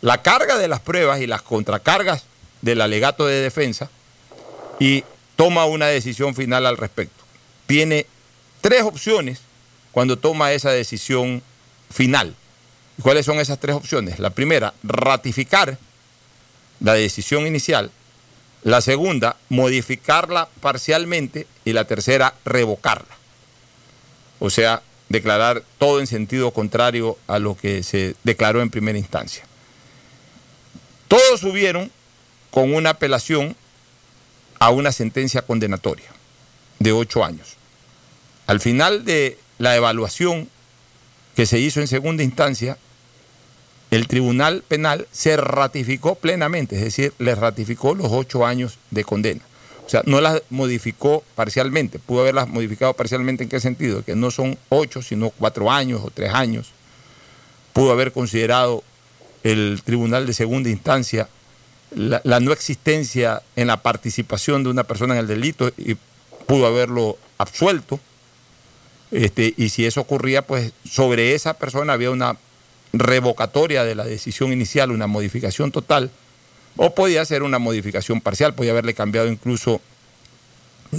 la 0.01 0.23
carga 0.23 0.59
de 0.59 0.69
las 0.69 0.81
pruebas 0.81 1.21
y 1.21 1.27
las 1.27 1.43
contracargas 1.43 2.25
del 2.61 2.81
alegato 2.81 3.27
de 3.27 3.41
defensa 3.41 3.91
y 4.79 5.05
toma 5.37 5.65
una 5.67 5.87
decisión 5.87 6.35
final 6.35 6.67
al 6.67 6.77
respecto. 6.77 7.23
Tiene 7.67 8.07
tres 8.61 8.83
opciones 8.83 9.41
cuando 9.93 10.19
toma 10.19 10.53
esa 10.53 10.71
decisión 10.71 11.43
final. 11.91 12.35
¿Cuáles 13.03 13.27
son 13.27 13.39
esas 13.39 13.59
tres 13.59 13.77
opciones? 13.77 14.19
La 14.19 14.31
primera, 14.31 14.75
ratificar 14.83 15.79
la 16.81 16.95
decisión 16.95 17.47
inicial. 17.47 17.91
La 18.65 18.81
segunda, 18.81 19.37
modificarla 19.49 20.49
parcialmente. 20.61 21.47
Y 21.65 21.73
la 21.73 21.85
tercera, 21.85 22.35
revocarla. 22.45 23.15
O 24.41 24.51
sea, 24.51 24.83
declarar 25.09 25.63
todo 25.79 26.01
en 26.01 26.07
sentido 26.07 26.51
contrario 26.51 27.17
a 27.29 27.39
lo 27.39 27.57
que 27.57 27.83
se 27.83 28.17
declaró 28.25 28.63
en 28.63 28.71
primera 28.71 28.99
instancia. 28.99 29.45
Todos 31.07 31.41
subieron 31.41 31.91
con 32.51 32.75
una 32.75 32.91
apelación 32.91 33.55
a 34.59 34.71
una 34.71 34.91
sentencia 34.91 35.43
condenatoria 35.43 36.07
de 36.79 36.93
ocho 36.93 37.25
años. 37.25 37.57
Al 38.47 38.61
final 38.61 39.05
de 39.05 39.39
la 39.59 39.77
evaluación 39.77 40.49
que 41.37 41.47
se 41.47 41.59
hizo 41.59 41.81
en 41.81 41.89
segunda 41.89 42.23
instancia, 42.23 42.77
el 43.93 44.09
Tribunal 44.09 44.65
Penal 44.67 45.07
se 45.13 45.37
ratificó 45.37 46.15
plenamente, 46.15 46.77
es 46.77 46.83
decir, 46.83 47.13
le 47.19 47.35
ratificó 47.35 47.95
los 47.95 48.09
ocho 48.11 48.47
años 48.47 48.79
de 48.91 49.05
condena. 49.05 49.43
O 49.87 49.89
sea, 49.91 50.03
no 50.07 50.23
las 50.23 50.41
modificó 50.49 51.23
parcialmente, 51.35 51.99
pudo 51.99 52.23
haberlas 52.23 52.49
modificado 52.49 52.95
parcialmente 52.95 53.45
en 53.45 53.51
qué 53.51 53.61
sentido, 53.61 54.03
que 54.03 54.17
no 54.17 54.31
son 54.31 54.57
ocho, 54.71 55.03
sino 55.03 55.29
cuatro 55.29 55.71
años 55.71 56.01
o 56.03 56.11
tres 56.11 56.33
años. 56.33 56.71
Pudo 57.75 57.93
haber 57.93 58.13
considerado 58.13 58.83
el 59.43 59.83
Tribunal 59.85 60.27
de 60.27 60.33
Segunda 60.33 60.71
Instancia 60.71 61.29
la, 61.95 62.41
no 62.41 62.53
existencia 62.53 63.43
en 63.57 63.67
la 63.67 63.83
participación 63.83 64.65
de 64.65 64.71
una 64.71 64.85
persona 64.85 65.13
en 65.13 65.21
el 65.21 65.27
delito 65.27 65.71
y 65.77 65.99
pudo 66.47 66.67
haberlo 66.67 67.19
absuelto. 67.37 68.01
Este, 69.11 69.53
y 69.59 69.69
si 69.69 69.85
eso 69.85 70.01
ocurría, 70.01 70.41
pues 70.41 70.73
sobre 70.91 71.35
esa 71.35 71.53
persona 71.53 71.93
había 71.93 72.11
una 72.11 72.39
revocatoria 72.93 73.85
de 73.85 73.95
la 73.95 74.05
decisión 74.05 74.53
inicial, 74.53 74.91
una 74.91 75.07
modificación 75.07 75.73
total, 75.73 76.11
o 76.77 76.95
podía 76.95 77.25
ser 77.25 77.43
una 77.43 77.59
modificación 77.59 78.21
parcial, 78.21 78.55
podía 78.55 78.73
haberle 78.73 78.95
cambiado 78.95 79.29
incluso 79.29 79.81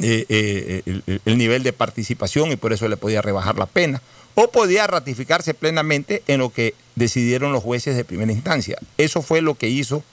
eh, 0.01 0.25
eh, 0.27 1.01
el, 1.25 1.37
nivel 1.37 1.61
de 1.61 1.71
participación 1.71 2.51
y 2.51 2.55
por 2.55 2.73
eso 2.73 2.87
le 2.87 2.97
podía 2.97 3.21
rebajar 3.21 3.57
la 3.57 3.67
pena, 3.67 4.01
o 4.35 4.49
podía 4.49 4.87
ratificarse 4.87 5.53
plenamente 5.53 6.23
en 6.27 6.39
lo 6.39 6.49
que 6.49 6.73
decidieron 6.95 7.51
los 7.51 7.63
jueces 7.63 7.95
de 7.95 8.03
primera 8.03 8.31
instancia. 8.31 8.77
Eso 8.97 9.21
fue 9.21 9.41
lo 9.41 9.55
que 9.55 9.69
hizo 9.69 10.03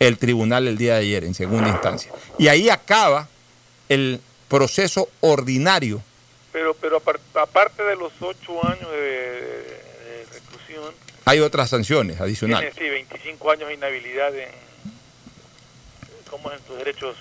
el 0.00 0.18
tribunal 0.18 0.66
el 0.66 0.78
día 0.78 0.94
de 0.94 1.00
ayer 1.00 1.24
en 1.24 1.34
segunda 1.34 1.68
instancia. 1.68 2.10
Y 2.38 2.48
ahí 2.48 2.70
acaba 2.70 3.28
el 3.88 4.20
proceso 4.48 5.08
ordinario. 5.20 6.02
Pero, 6.52 6.74
pero 6.74 7.00
aparte 7.34 7.82
de 7.84 7.96
los 7.96 8.12
ocho 8.20 8.66
años 8.66 8.90
de. 8.90 9.79
Hay 11.24 11.40
otras 11.40 11.70
sanciones 11.70 12.20
adicionales. 12.20 12.74
sí, 12.76 12.88
25 12.88 13.50
años 13.50 13.68
de 13.68 13.74
inhabilidad 13.74 14.34
en, 14.36 14.48
¿cómo 16.28 16.50
en 16.50 16.60
tus 16.60 16.78
derechos 16.78 17.16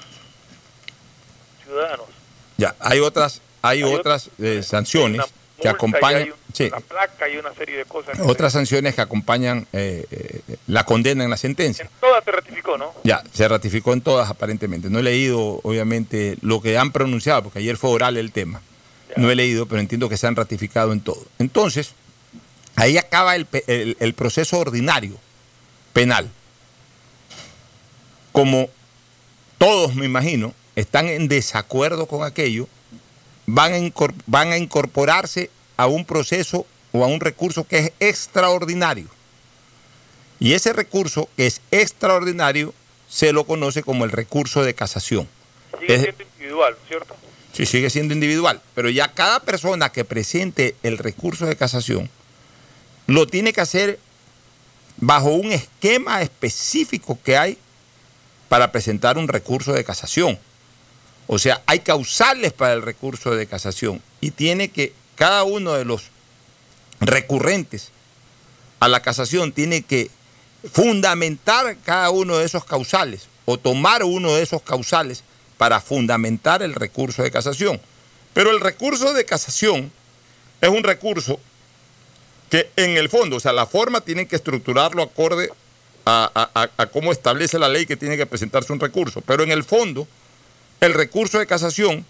ciudadanos. 1.64 2.08
Ya, 2.58 2.76
hay 2.80 3.00
otras, 3.00 3.42
hay, 3.62 3.84
otras 3.84 4.30
eh, 4.40 4.64
sanciones 4.64 5.22
que 5.62 5.70
acompañan. 5.70 6.34
una 6.60 6.80
placa 6.80 7.30
y 7.30 7.38
una 7.38 7.54
serie 7.54 7.78
de 7.78 7.86
cosas. 7.86 8.20
Otras 8.22 8.54
sanciones 8.54 8.96
que 8.96 9.02
acompañan 9.02 9.68
eh, 9.74 10.06
eh, 10.12 10.42
la 10.68 10.86
condena 10.86 11.24
en 11.24 11.30
la 11.30 11.38
sentencia. 11.38 11.86
En 11.86 11.92
todas 12.00 12.24
se 12.24 12.32
ratificó, 12.32 12.78
¿no? 12.78 12.94
Ya, 13.04 13.24
se 13.34 13.48
ratificó 13.48 13.94
en 13.94 14.02
todas 14.02 14.30
aparentemente. 14.30 14.90
No 14.90 15.00
he 15.00 15.04
leído, 15.04 15.60
obviamente, 15.64 16.38
lo 16.42 16.62
que 16.62 16.78
han 16.78 16.92
pronunciado, 16.92 17.44
porque 17.44 17.60
ayer 17.60 17.78
fue 17.78 17.92
oral 17.92 18.18
el 18.18 18.32
tema. 18.32 18.62
No 19.16 19.32
he 19.32 19.36
leído, 19.36 19.66
pero 19.66 19.82
entiendo 19.82 20.08
que 20.08 20.18
se 20.18 20.28
han 20.28 20.36
ratificado 20.36 20.94
en 20.94 21.02
todo. 21.02 21.26
Entonces, 21.40 21.94
ahí 22.80 22.98
acaba 22.98 23.36
el, 23.36 23.48
el 23.68 24.14
proceso 24.14 24.58
ordinario 24.58 25.18
penal. 25.94 26.30
Como 28.32 28.70
todos, 29.58 29.96
me 29.96 30.06
imagino, 30.06 30.54
están 30.76 31.08
en 31.08 31.28
desacuerdo 31.28 32.06
con 32.06 32.24
aquello, 32.24 32.68
van 33.46 33.74
a, 33.74 33.92
van 34.28 34.52
a 34.52 34.58
incorporarse 34.58 35.50
a 35.78 35.88
un 35.88 36.06
proceso 36.06 36.66
o 36.92 37.04
a 37.04 37.08
un 37.08 37.20
recurso 37.20 37.68
que 37.68 37.80
es 37.80 37.92
extraordinario. 38.00 39.08
Y 40.40 40.54
ese 40.54 40.72
recurso 40.72 41.28
que 41.36 41.48
es 41.48 41.62
extraordinario 41.72 42.74
se 43.10 43.34
lo 43.34 43.44
conoce 43.44 43.84
como 43.84 44.06
el 44.06 44.12
recurso 44.12 44.64
de 44.64 44.74
casación. 44.74 45.28
Sigue 45.80 46.00
siendo 46.00 46.24
individual, 46.24 46.78
¿cierto? 46.88 47.16
Sí, 47.52 47.66
sigue 47.66 47.90
siendo 47.90 48.14
individual, 48.14 48.62
pero 48.76 48.90
ya 48.90 49.12
cada 49.12 49.42
persona 49.42 49.92
que 49.92 50.06
presente 50.06 50.76
el 50.84 50.98
recurso 50.98 51.46
de 51.46 51.58
casación 51.58 52.10
lo 53.10 53.26
tiene 53.26 53.54
que 53.54 53.62
hacer 53.62 54.00
bajo 54.98 55.30
un 55.30 55.52
esquema 55.52 56.22
específico 56.22 57.18
que 57.24 57.38
hay 57.38 57.58
para 58.48 58.72
presentar 58.72 59.18
un 59.18 59.28
recurso 59.28 59.74
de 59.74 59.84
casación. 59.84 60.38
O 61.26 61.40
sea, 61.40 61.64
hay 61.66 61.80
causales 61.80 62.54
para 62.54 62.74
el 62.74 62.84
recurso 62.84 63.36
de 63.36 63.48
casación 63.48 64.00
y 64.22 64.30
tiene 64.32 64.70
que 64.70 64.94
cada 65.16 65.44
uno 65.44 65.74
de 65.74 65.86
los 65.86 66.04
recurrentes 67.00 67.90
a 68.80 68.88
la 68.88 69.02
casación 69.02 69.54
tiene 69.54 69.82
que 69.82 70.12
fundamentar 70.72 71.78
cada 71.84 72.12
uno 72.12 72.38
de 72.38 72.46
esos 72.46 72.64
causales 72.64 73.28
o 73.46 73.58
tomar 73.58 74.04
uno 74.04 74.36
de 74.36 74.44
esos 74.44 74.62
causales 74.62 75.24
para 75.58 75.82
fundamentar 75.82 76.62
el 76.62 76.76
recurso 76.76 77.24
de 77.24 77.32
casación. 77.32 77.82
Pero 78.34 78.52
el 78.52 78.60
recurso 78.60 79.14
de 79.14 79.26
casación 79.26 79.92
es 80.62 80.70
un 80.70 80.84
recurso 80.84 81.40
que 82.50 82.70
en 82.76 82.98
el 82.98 83.10
fondo, 83.10 83.38
o 83.38 83.40
sea, 83.40 83.54
la 83.54 83.66
forma 83.66 84.02
tiene 84.02 84.28
que 84.28 84.36
estructurarlo 84.36 85.04
acorde 85.04 85.50
a, 86.06 86.50
a 86.78 86.88
cómo 86.88 87.12
establece 87.12 87.60
la 87.60 87.70
ley 87.70 87.86
que 87.86 87.96
tiene 87.96 88.18
que 88.18 88.26
presentarse 88.26 88.74
un 88.74 88.80
recurso, 88.80 89.22
pero 89.22 89.44
en 89.44 89.52
el 89.52 89.64
fondo 89.64 90.08
el 90.82 90.94
recurso 90.94 91.40
de 91.40 91.46
casación, 91.46 92.06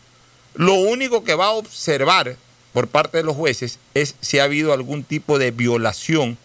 lo 0.53 0.75
único 0.75 1.23
que 1.23 1.35
va 1.35 1.47
a 1.47 1.51
observar 1.51 2.35
por 2.73 2.87
parte 2.87 3.17
de 3.17 3.23
los 3.23 3.35
jueces 3.35 3.79
es 3.93 4.15
si 4.21 4.39
ha 4.39 4.43
habido 4.43 4.73
algún 4.73 5.03
tipo 5.03 5.39
de 5.39 5.51
violación 5.51 6.37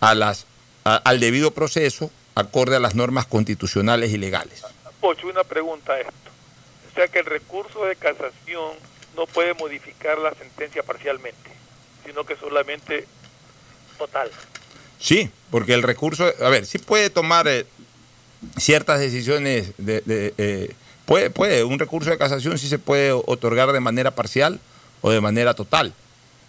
a 0.00 0.14
las, 0.14 0.46
al 0.84 1.20
debido 1.20 1.52
proceso 1.52 2.10
acorde 2.34 2.76
a 2.76 2.80
las 2.80 2.94
normas 2.94 3.26
constitucionales 3.26 4.10
y 4.10 4.18
legales. 4.18 4.62
Pocho, 5.00 5.28
una 5.28 5.44
pregunta 5.44 5.92
a 5.92 6.00
esto. 6.00 6.12
O 6.90 6.94
sea 6.94 7.08
que 7.08 7.20
el 7.20 7.26
recurso 7.26 7.84
de 7.84 7.96
casación 7.96 8.72
no 9.16 9.26
puede 9.26 9.54
modificar 9.54 10.18
la 10.18 10.34
sentencia 10.34 10.82
parcialmente, 10.82 11.50
sino 12.06 12.24
que 12.24 12.36
solamente 12.36 13.06
total. 13.98 14.30
Sí, 14.98 15.30
porque 15.50 15.74
el 15.74 15.82
recurso, 15.82 16.32
a 16.40 16.48
ver, 16.48 16.64
sí 16.64 16.78
puede 16.78 17.10
tomar 17.10 17.46
eh, 17.48 17.66
ciertas 18.58 19.00
decisiones 19.00 19.72
de, 19.76 20.02
eh, 20.06 20.74
Puede, 21.06 21.30
puede, 21.30 21.62
un 21.62 21.78
recurso 21.78 22.10
de 22.10 22.18
casación 22.18 22.58
sí 22.58 22.68
se 22.68 22.80
puede 22.80 23.12
otorgar 23.12 23.70
de 23.70 23.78
manera 23.78 24.10
parcial 24.10 24.58
o 25.02 25.10
de 25.10 25.20
manera 25.20 25.54
total. 25.54 25.94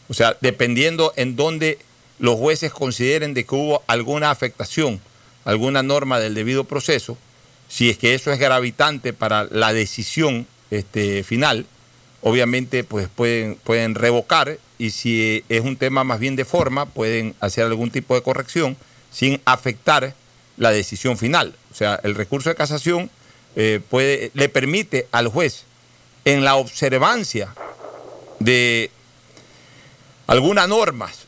O 0.10 0.15
sea, 0.15 0.36
dependiendo 0.41 1.13
en 1.15 1.36
dónde 1.36 1.78
los 2.17 2.38
jueces 2.38 2.74
consideren 2.74 3.36
de 3.36 3.46
que 3.46 3.54
hubo 3.54 3.84
alguna 3.86 4.32
afectación, 4.32 5.00
alguna 5.46 5.84
norma 5.84 6.20
del 6.20 6.34
debido 6.34 6.63
proceso, 6.63 7.20
si 7.70 7.91
es 7.91 8.00
que 8.00 8.15
eso 8.15 8.32
es 8.32 8.39
gravitante 8.39 9.13
para 9.13 9.43
la 9.43 9.74
decisión 9.74 10.48
este, 10.72 11.24
final, 11.24 11.67
obviamente 12.21 12.84
pues 12.84 13.08
pueden, 13.08 13.56
pueden 13.63 13.95
revocar 13.95 14.60
y 14.77 14.91
si 14.91 15.43
es 15.49 15.62
un 15.62 15.77
tema 15.77 16.03
más 16.03 16.19
bien 16.19 16.36
de 16.36 16.45
forma, 16.45 16.86
pueden 16.86 17.36
hacer 17.39 17.65
algún 17.65 17.91
tipo 17.91 18.15
de 18.15 18.21
corrección 18.21 18.77
sin 19.12 19.41
afectar 19.45 20.13
la 20.58 20.71
decisión 20.71 21.17
final. 21.17 21.56
O 21.71 21.75
sea, 21.75 21.99
el 22.03 22.15
recurso 22.15 22.49
de 22.49 22.56
casación 22.56 23.10
eh, 23.56 23.80
puede, 23.89 24.32
le 24.34 24.49
permite 24.49 25.08
al 25.12 25.27
juez, 25.27 25.63
en 26.25 26.43
la 26.43 26.56
observancia 26.56 27.53
de 28.39 28.91
algunas 30.27 30.67
normas 30.67 31.25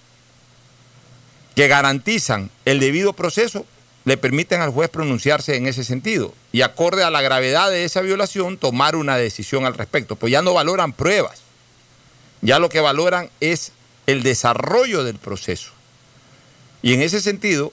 que 1.55 1.67
garantizan 1.67 2.51
el 2.65 2.79
debido 2.79 3.13
proceso, 3.13 3.65
le 4.09 4.17
permiten 4.17 4.59
al 4.61 4.71
juez 4.71 4.89
pronunciarse 4.89 5.55
en 5.55 5.67
ese 5.67 5.83
sentido 5.83 6.33
y 6.51 6.63
acorde 6.63 7.03
a 7.03 7.11
la 7.11 7.21
gravedad 7.21 7.69
de 7.69 7.83
esa 7.85 8.01
violación 8.01 8.57
tomar 8.57 8.95
una 8.95 9.17
decisión 9.17 9.65
al 9.65 9.75
respecto. 9.75 10.15
Pues 10.15 10.31
ya 10.31 10.41
no 10.41 10.55
valoran 10.55 10.93
pruebas, 10.93 11.41
ya 12.41 12.57
lo 12.57 12.69
que 12.69 12.79
valoran 12.79 13.29
es 13.39 13.71
el 14.07 14.23
desarrollo 14.23 15.03
del 15.03 15.19
proceso. 15.19 15.73
Y 16.81 16.95
en 16.95 17.03
ese 17.03 17.21
sentido, 17.21 17.71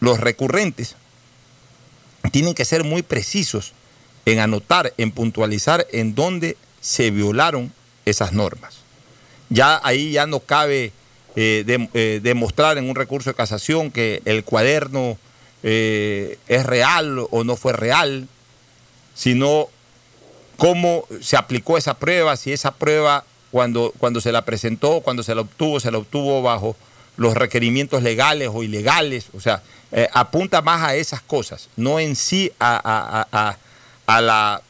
los 0.00 0.18
recurrentes 0.18 0.96
tienen 2.32 2.54
que 2.54 2.64
ser 2.64 2.82
muy 2.82 3.02
precisos 3.02 3.72
en 4.26 4.40
anotar, 4.40 4.92
en 4.98 5.12
puntualizar 5.12 5.86
en 5.92 6.16
dónde 6.16 6.56
se 6.80 7.12
violaron 7.12 7.72
esas 8.04 8.32
normas. 8.32 8.78
Ya 9.48 9.80
ahí 9.84 10.10
ya 10.10 10.26
no 10.26 10.40
cabe 10.40 10.90
eh, 11.36 11.64
eh, 11.94 12.18
demostrar 12.20 12.78
en 12.78 12.90
un 12.90 12.96
recurso 12.96 13.30
de 13.30 13.36
casación 13.36 13.92
que 13.92 14.22
el 14.24 14.42
cuaderno 14.42 15.18
eh, 15.62 16.38
es 16.48 16.64
real 16.66 17.26
o 17.30 17.44
no 17.44 17.56
fue 17.56 17.72
real, 17.72 18.28
sino 19.14 19.68
cómo 20.56 21.04
se 21.20 21.36
aplicó 21.36 21.78
esa 21.78 21.94
prueba, 21.94 22.36
si 22.36 22.52
esa 22.52 22.72
prueba 22.72 23.24
cuando, 23.50 23.92
cuando 23.98 24.20
se 24.20 24.32
la 24.32 24.44
presentó, 24.44 25.00
cuando 25.00 25.22
se 25.22 25.34
la 25.34 25.42
obtuvo, 25.42 25.80
se 25.80 25.90
la 25.90 25.98
obtuvo 25.98 26.42
bajo 26.42 26.76
los 27.16 27.34
requerimientos 27.34 28.02
legales 28.02 28.50
o 28.52 28.62
ilegales, 28.62 29.26
o 29.34 29.40
sea, 29.40 29.62
apunta 30.12 30.62
más 30.62 30.82
a 30.82 30.94
esas 30.94 31.20
cosas, 31.20 31.68
no 31.76 31.98
en 31.98 32.14
sí 32.14 32.52
a, 32.60 33.56
a 34.06 34.20
la 34.20 34.62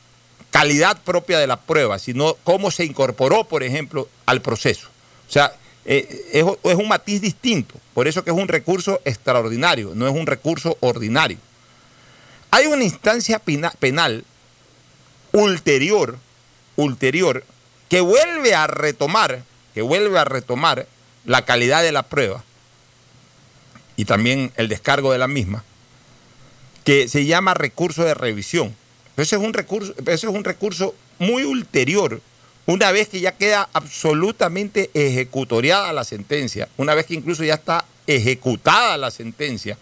calidad 0.50 1.00
propia 1.02 1.38
de 1.38 1.46
la 1.46 1.60
prueba, 1.60 1.98
sino 1.98 2.36
cómo 2.44 2.70
se 2.70 2.84
incorporó, 2.84 3.44
por 3.44 3.62
ejemplo, 3.62 4.08
al 4.26 4.42
proceso. 4.42 4.88
O 5.28 5.32
sea, 5.32 5.52
eh, 5.90 6.28
es, 6.34 6.74
un 6.74 6.86
matiz 6.86 7.22
distinto, 7.22 7.74
por 7.94 8.08
eso 8.08 8.22
que 8.22 8.30
es 8.30 8.36
un 8.36 8.46
recurso 8.46 9.00
extraordinario, 9.06 9.92
no 9.94 10.06
es 10.06 10.14
un 10.14 10.26
recurso 10.26 10.76
ordinario. 10.80 11.38
Hay 12.50 12.66
una 12.66 12.84
instancia 12.84 13.40
penal 13.78 14.22
ulterior, 15.32 16.18
ulterior, 16.76 17.42
que 17.88 18.02
vuelve 18.02 18.54
a 18.54 18.66
retomar, 18.66 19.42
que 19.72 19.80
vuelve 19.80 20.18
a 20.18 20.26
retomar 20.26 20.86
la 21.24 21.46
calidad 21.46 21.82
de 21.82 21.92
la 21.92 22.02
prueba 22.02 22.44
y 23.96 24.04
también 24.04 24.52
el 24.56 24.68
descargo 24.68 25.10
de 25.10 25.18
la 25.18 25.26
misma, 25.26 25.64
que 26.84 27.08
se 27.08 27.24
llama 27.24 27.54
recurso 27.54 28.04
de 28.04 28.12
revisión. 28.12 28.76
ese 29.16 29.36
es 29.36 29.42
un 29.42 29.54
recurso, 29.54 29.94
ese 30.00 30.26
es 30.26 30.34
un 30.34 30.44
recurso 30.44 30.94
muy 31.18 31.44
ulterior 31.44 32.20
una 32.68 32.92
vez 32.92 33.08
que 33.08 33.20
ya 33.20 33.32
queda 33.32 33.66
absolutamente 33.72 34.90
ejecutoriada 34.92 35.90
la 35.94 36.04
sentencia, 36.04 36.68
una 36.76 36.94
vez 36.94 37.06
que 37.06 37.14
incluso 37.14 37.42
ya 37.42 37.54
está 37.54 37.86
ejecutada 38.06 38.98
la 38.98 39.10
sentencia, 39.10 39.78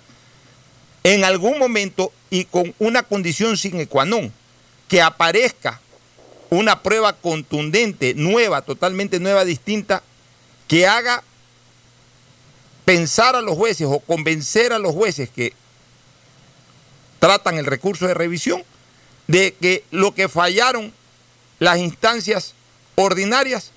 en 1.02 1.24
algún 1.24 1.58
momento 1.58 2.12
y 2.30 2.44
con 2.44 2.72
una 2.78 3.02
condición 3.02 3.56
sin 3.56 3.88
non, 4.06 4.32
que 4.86 5.02
aparezca 5.02 5.80
una 6.48 6.80
prueba 6.80 7.12
contundente, 7.14 8.14
nueva, 8.14 8.62
totalmente 8.62 9.18
nueva, 9.18 9.44
distinta, 9.44 10.04
que 10.68 10.86
haga 10.86 11.24
pensar 12.84 13.34
a 13.34 13.40
los 13.40 13.56
jueces 13.56 13.88
o 13.90 13.98
convencer 13.98 14.72
a 14.72 14.78
los 14.78 14.94
jueces 14.94 15.28
que 15.28 15.54
tratan 17.18 17.58
el 17.58 17.66
recurso 17.66 18.06
de 18.06 18.14
revisión 18.14 18.62
de 19.26 19.54
que 19.60 19.82
lo 19.90 20.14
que 20.14 20.28
fallaron 20.28 20.92
las 21.58 21.78
instancias 21.78 22.54
ordinarias 22.96 23.70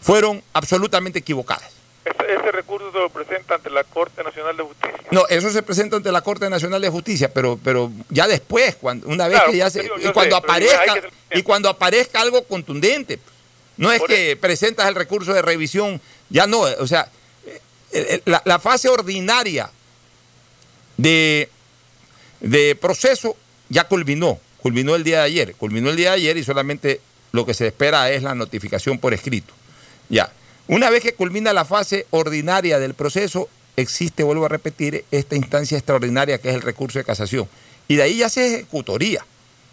fueron 0.00 0.42
absolutamente 0.52 1.18
equivocadas. 1.18 1.72
Ese, 2.04 2.52
recurso 2.52 2.92
se 2.92 2.98
lo 2.98 3.08
presenta 3.08 3.54
ante 3.54 3.70
la 3.70 3.82
Corte 3.84 4.22
Nacional 4.22 4.56
de 4.56 4.62
Justicia. 4.62 4.98
No, 5.10 5.26
eso 5.28 5.50
se 5.50 5.62
presenta 5.62 5.96
ante 5.96 6.12
la 6.12 6.20
Corte 6.20 6.50
Nacional 6.50 6.82
de 6.82 6.90
Justicia, 6.90 7.32
pero, 7.32 7.58
pero 7.62 7.90
ya 8.10 8.26
después, 8.26 8.76
cuando, 8.76 9.08
una 9.08 9.26
vez 9.26 9.40
que 9.50 9.56
ya 9.56 9.70
se, 9.70 9.90
y 10.02 10.12
cuando 10.12 10.36
aparezca 10.36 10.94
y 11.30 11.42
cuando 11.42 11.70
aparezca 11.70 12.20
algo 12.20 12.44
contundente, 12.44 13.18
no 13.78 13.90
es 13.90 14.02
que 14.02 14.36
presentas 14.36 14.86
el 14.86 14.94
recurso 14.94 15.32
de 15.32 15.40
revisión, 15.40 16.00
ya 16.28 16.46
no, 16.46 16.60
o 16.60 16.86
sea, 16.86 17.08
eh, 17.46 17.60
eh, 17.92 18.22
la, 18.26 18.42
la 18.44 18.58
fase 18.58 18.90
ordinaria 18.90 19.70
de, 20.98 21.48
de 22.40 22.76
proceso 22.76 23.34
ya 23.70 23.84
culminó, 23.84 24.38
culminó 24.60 24.94
el 24.94 25.04
día 25.04 25.20
de 25.20 25.24
ayer, 25.24 25.54
culminó 25.54 25.88
el 25.88 25.96
día 25.96 26.10
de 26.10 26.16
ayer 26.16 26.36
y 26.36 26.44
solamente 26.44 27.00
lo 27.34 27.44
que 27.44 27.52
se 27.52 27.66
espera 27.66 28.12
es 28.12 28.22
la 28.22 28.36
notificación 28.36 28.98
por 28.98 29.12
escrito. 29.12 29.52
Ya. 30.08 30.30
Una 30.68 30.88
vez 30.88 31.02
que 31.02 31.14
culmina 31.14 31.52
la 31.52 31.64
fase 31.64 32.06
ordinaria 32.10 32.78
del 32.78 32.94
proceso, 32.94 33.48
existe, 33.74 34.22
vuelvo 34.22 34.46
a 34.46 34.48
repetir, 34.48 35.04
esta 35.10 35.34
instancia 35.34 35.76
extraordinaria 35.76 36.38
que 36.38 36.50
es 36.50 36.54
el 36.54 36.62
recurso 36.62 37.00
de 37.00 37.04
casación. 37.04 37.48
Y 37.88 37.96
de 37.96 38.04
ahí 38.04 38.18
ya 38.18 38.28
se 38.28 38.54
ejecutoría. 38.54 39.26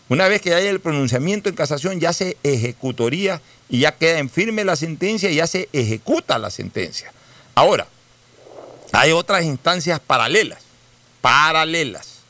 Una 0.09 0.27
vez 0.27 0.41
que 0.41 0.55
haya 0.55 0.71
el 0.71 0.79
pronunciamiento 0.79 1.49
en 1.49 1.55
casación, 1.55 1.99
ya 1.99 2.13
se 2.13 2.35
ejecutoría 2.41 3.39
y 3.69 3.81
ya 3.81 3.91
queda 3.91 4.17
en 4.17 4.31
firme 4.31 4.63
la 4.63 4.75
sentencia 4.75 5.29
y 5.29 5.35
ya 5.35 5.45
se 5.45 5.69
ejecuta 5.71 6.39
la 6.39 6.49
sentencia. 6.49 7.13
Ahora, 7.53 7.85
hay 8.91 9.11
otras 9.11 9.43
instancias 9.43 9.99
paralelas, 9.99 10.63
paralelas, 11.21 12.21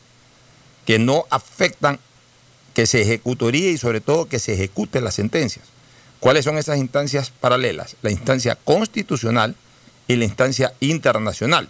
que 0.86 1.00
no 1.00 1.26
afectan 1.30 2.02
que 2.74 2.86
se 2.86 3.02
ejecutoría 3.02 3.70
y 3.72 3.78
sobre 3.78 4.02
todo 4.02 4.28
que 4.28 4.40
se 4.40 4.54
ejecuten 4.54 5.04
las 5.04 5.16
sentencias. 5.16 5.66
¿Cuáles 6.20 6.46
son 6.46 6.58
esas 6.58 6.78
instancias 6.78 7.32
paralelas? 7.32 7.96
La 8.02 8.12
instancia 8.12 8.56
constitucional 8.56 9.56
y 10.08 10.16
la 10.16 10.26
instancia 10.26 10.74
internacional. 10.80 11.70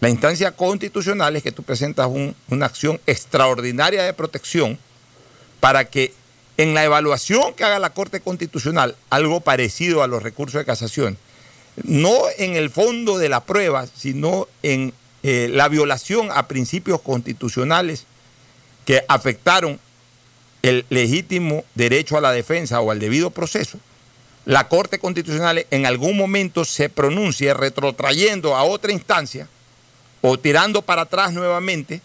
La 0.00 0.08
instancia 0.08 0.52
constitucional 0.52 1.34
es 1.36 1.42
que 1.42 1.52
tú 1.52 1.62
presentas 1.62 2.08
una 2.48 2.66
acción 2.66 3.00
extraordinaria 3.06 4.04
de 4.04 4.12
protección 4.12 4.78
para 5.60 5.86
que 5.86 6.14
en 6.56 6.74
la 6.74 6.84
evaluación 6.84 7.54
que 7.54 7.64
haga 7.64 7.78
la 7.78 7.90
Corte 7.90 8.20
Constitucional, 8.20 8.96
algo 9.10 9.40
parecido 9.40 10.02
a 10.02 10.06
los 10.06 10.22
recursos 10.22 10.58
de 10.58 10.64
casación, 10.64 11.16
no 11.84 12.16
en 12.36 12.56
el 12.56 12.70
fondo 12.70 13.18
de 13.18 13.28
la 13.28 13.44
prueba, 13.44 13.86
sino 13.86 14.48
en 14.62 14.92
eh, 15.22 15.48
la 15.50 15.68
violación 15.68 16.28
a 16.32 16.46
principios 16.46 17.00
constitucionales 17.00 18.04
que 18.84 19.04
afectaron 19.08 19.80
el 20.62 20.84
legítimo 20.90 21.64
derecho 21.74 22.16
a 22.16 22.20
la 22.20 22.32
defensa 22.32 22.80
o 22.80 22.90
al 22.90 22.98
debido 22.98 23.30
proceso, 23.30 23.78
la 24.44 24.68
Corte 24.68 24.98
Constitucional 24.98 25.66
en 25.70 25.84
algún 25.84 26.16
momento 26.16 26.64
se 26.64 26.88
pronuncie 26.88 27.52
retrotrayendo 27.52 28.56
a 28.56 28.64
otra 28.64 28.92
instancia 28.92 29.48
o 30.22 30.38
tirando 30.38 30.82
para 30.82 31.02
atrás 31.02 31.32
nuevamente 31.32 32.00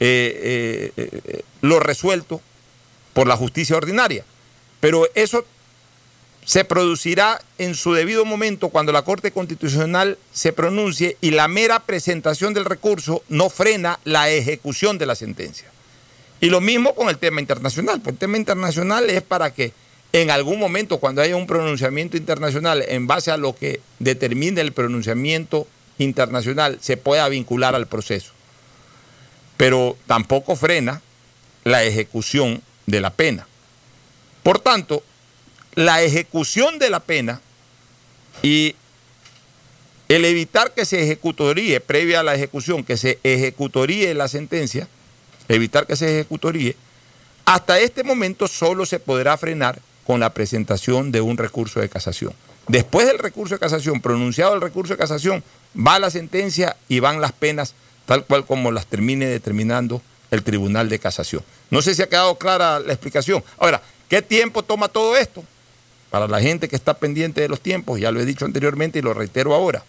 eh, 0.00 0.92
eh, 0.96 1.10
eh, 1.24 1.42
lo 1.60 1.78
resuelto 1.80 2.40
por 3.12 3.26
la 3.26 3.36
justicia 3.36 3.76
ordinaria. 3.76 4.24
Pero 4.80 5.06
eso 5.14 5.44
se 6.46 6.64
producirá 6.64 7.42
en 7.58 7.74
su 7.74 7.92
debido 7.92 8.24
momento 8.24 8.68
cuando 8.68 8.92
la 8.92 9.02
Corte 9.02 9.32
Constitucional 9.32 10.16
se 10.32 10.52
pronuncie 10.52 11.16
y 11.20 11.32
la 11.32 11.48
mera 11.48 11.80
presentación 11.80 12.54
del 12.54 12.64
recurso 12.64 13.22
no 13.28 13.50
frena 13.50 13.98
la 14.04 14.30
ejecución 14.30 14.96
de 14.96 15.06
la 15.06 15.14
sentencia. 15.14 15.68
Y 16.40 16.50
lo 16.50 16.60
mismo 16.60 16.94
con 16.94 17.08
el 17.08 17.18
tema 17.18 17.40
internacional. 17.40 18.00
Pues 18.00 18.14
el 18.14 18.18
tema 18.18 18.36
internacional 18.36 19.08
es 19.10 19.22
para 19.22 19.52
que 19.52 19.72
en 20.12 20.30
algún 20.30 20.58
momento, 20.58 20.98
cuando 20.98 21.22
haya 21.22 21.36
un 21.36 21.46
pronunciamiento 21.46 22.16
internacional, 22.16 22.84
en 22.88 23.06
base 23.06 23.30
a 23.30 23.36
lo 23.36 23.54
que 23.54 23.80
determine 23.98 24.60
el 24.60 24.72
pronunciamiento 24.72 25.66
internacional, 25.98 26.78
se 26.80 26.96
pueda 26.96 27.28
vincular 27.28 27.74
al 27.74 27.86
proceso. 27.86 28.32
Pero 29.56 29.96
tampoco 30.06 30.56
frena 30.56 31.02
la 31.64 31.84
ejecución 31.84 32.62
de 32.86 33.00
la 33.00 33.10
pena. 33.10 33.46
Por 34.42 34.58
tanto, 34.58 35.02
la 35.74 36.02
ejecución 36.02 36.78
de 36.78 36.90
la 36.90 37.00
pena 37.00 37.40
y 38.42 38.76
el 40.08 40.24
evitar 40.24 40.72
que 40.72 40.84
se 40.84 41.02
ejecutoríe, 41.02 41.80
previa 41.80 42.20
a 42.20 42.22
la 42.22 42.34
ejecución, 42.34 42.84
que 42.84 42.96
se 42.96 43.18
ejecutoríe 43.22 44.14
la 44.14 44.28
sentencia, 44.28 44.88
evitar 45.48 45.86
que 45.86 45.96
se 45.96 46.20
ejecutoríe, 46.20 46.76
hasta 47.44 47.78
este 47.78 48.02
momento 48.02 48.48
solo 48.48 48.86
se 48.86 48.98
podrá 48.98 49.36
frenar 49.36 49.78
con 50.06 50.20
la 50.20 50.34
presentación 50.34 51.12
de 51.12 51.20
un 51.20 51.36
recurso 51.36 51.80
de 51.80 51.88
casación. 51.88 52.32
Después 52.68 53.06
del 53.06 53.18
recurso 53.18 53.54
de 53.54 53.60
casación, 53.60 54.00
pronunciado 54.00 54.54
el 54.54 54.60
recurso 54.60 54.94
de 54.94 54.98
casación, 54.98 55.44
va 55.76 55.98
la 55.98 56.10
sentencia 56.10 56.76
y 56.88 57.00
van 57.00 57.20
las 57.20 57.32
penas 57.32 57.74
tal 58.06 58.24
cual 58.24 58.46
como 58.46 58.70
las 58.70 58.86
termine 58.86 59.26
determinando 59.26 60.00
el 60.30 60.42
Tribunal 60.42 60.88
de 60.88 60.98
Casación. 60.98 61.42
No 61.70 61.82
sé 61.82 61.94
si 61.94 62.02
ha 62.02 62.08
quedado 62.08 62.36
clara 62.36 62.80
la 62.80 62.92
explicación. 62.92 63.42
Ahora, 63.58 63.82
¿qué 64.08 64.22
tiempo 64.22 64.62
toma 64.62 64.88
todo 64.88 65.16
esto? 65.16 65.44
Para 66.10 66.28
la 66.28 66.40
gente 66.40 66.68
que 66.68 66.76
está 66.76 66.94
pendiente 66.94 67.40
de 67.40 67.48
los 67.48 67.60
tiempos, 67.60 68.00
ya 68.00 68.10
lo 68.10 68.20
he 68.20 68.24
dicho 68.24 68.44
anteriormente 68.44 69.00
y 69.00 69.02
lo 69.02 69.12
reitero 69.12 69.54
ahora. 69.54 69.84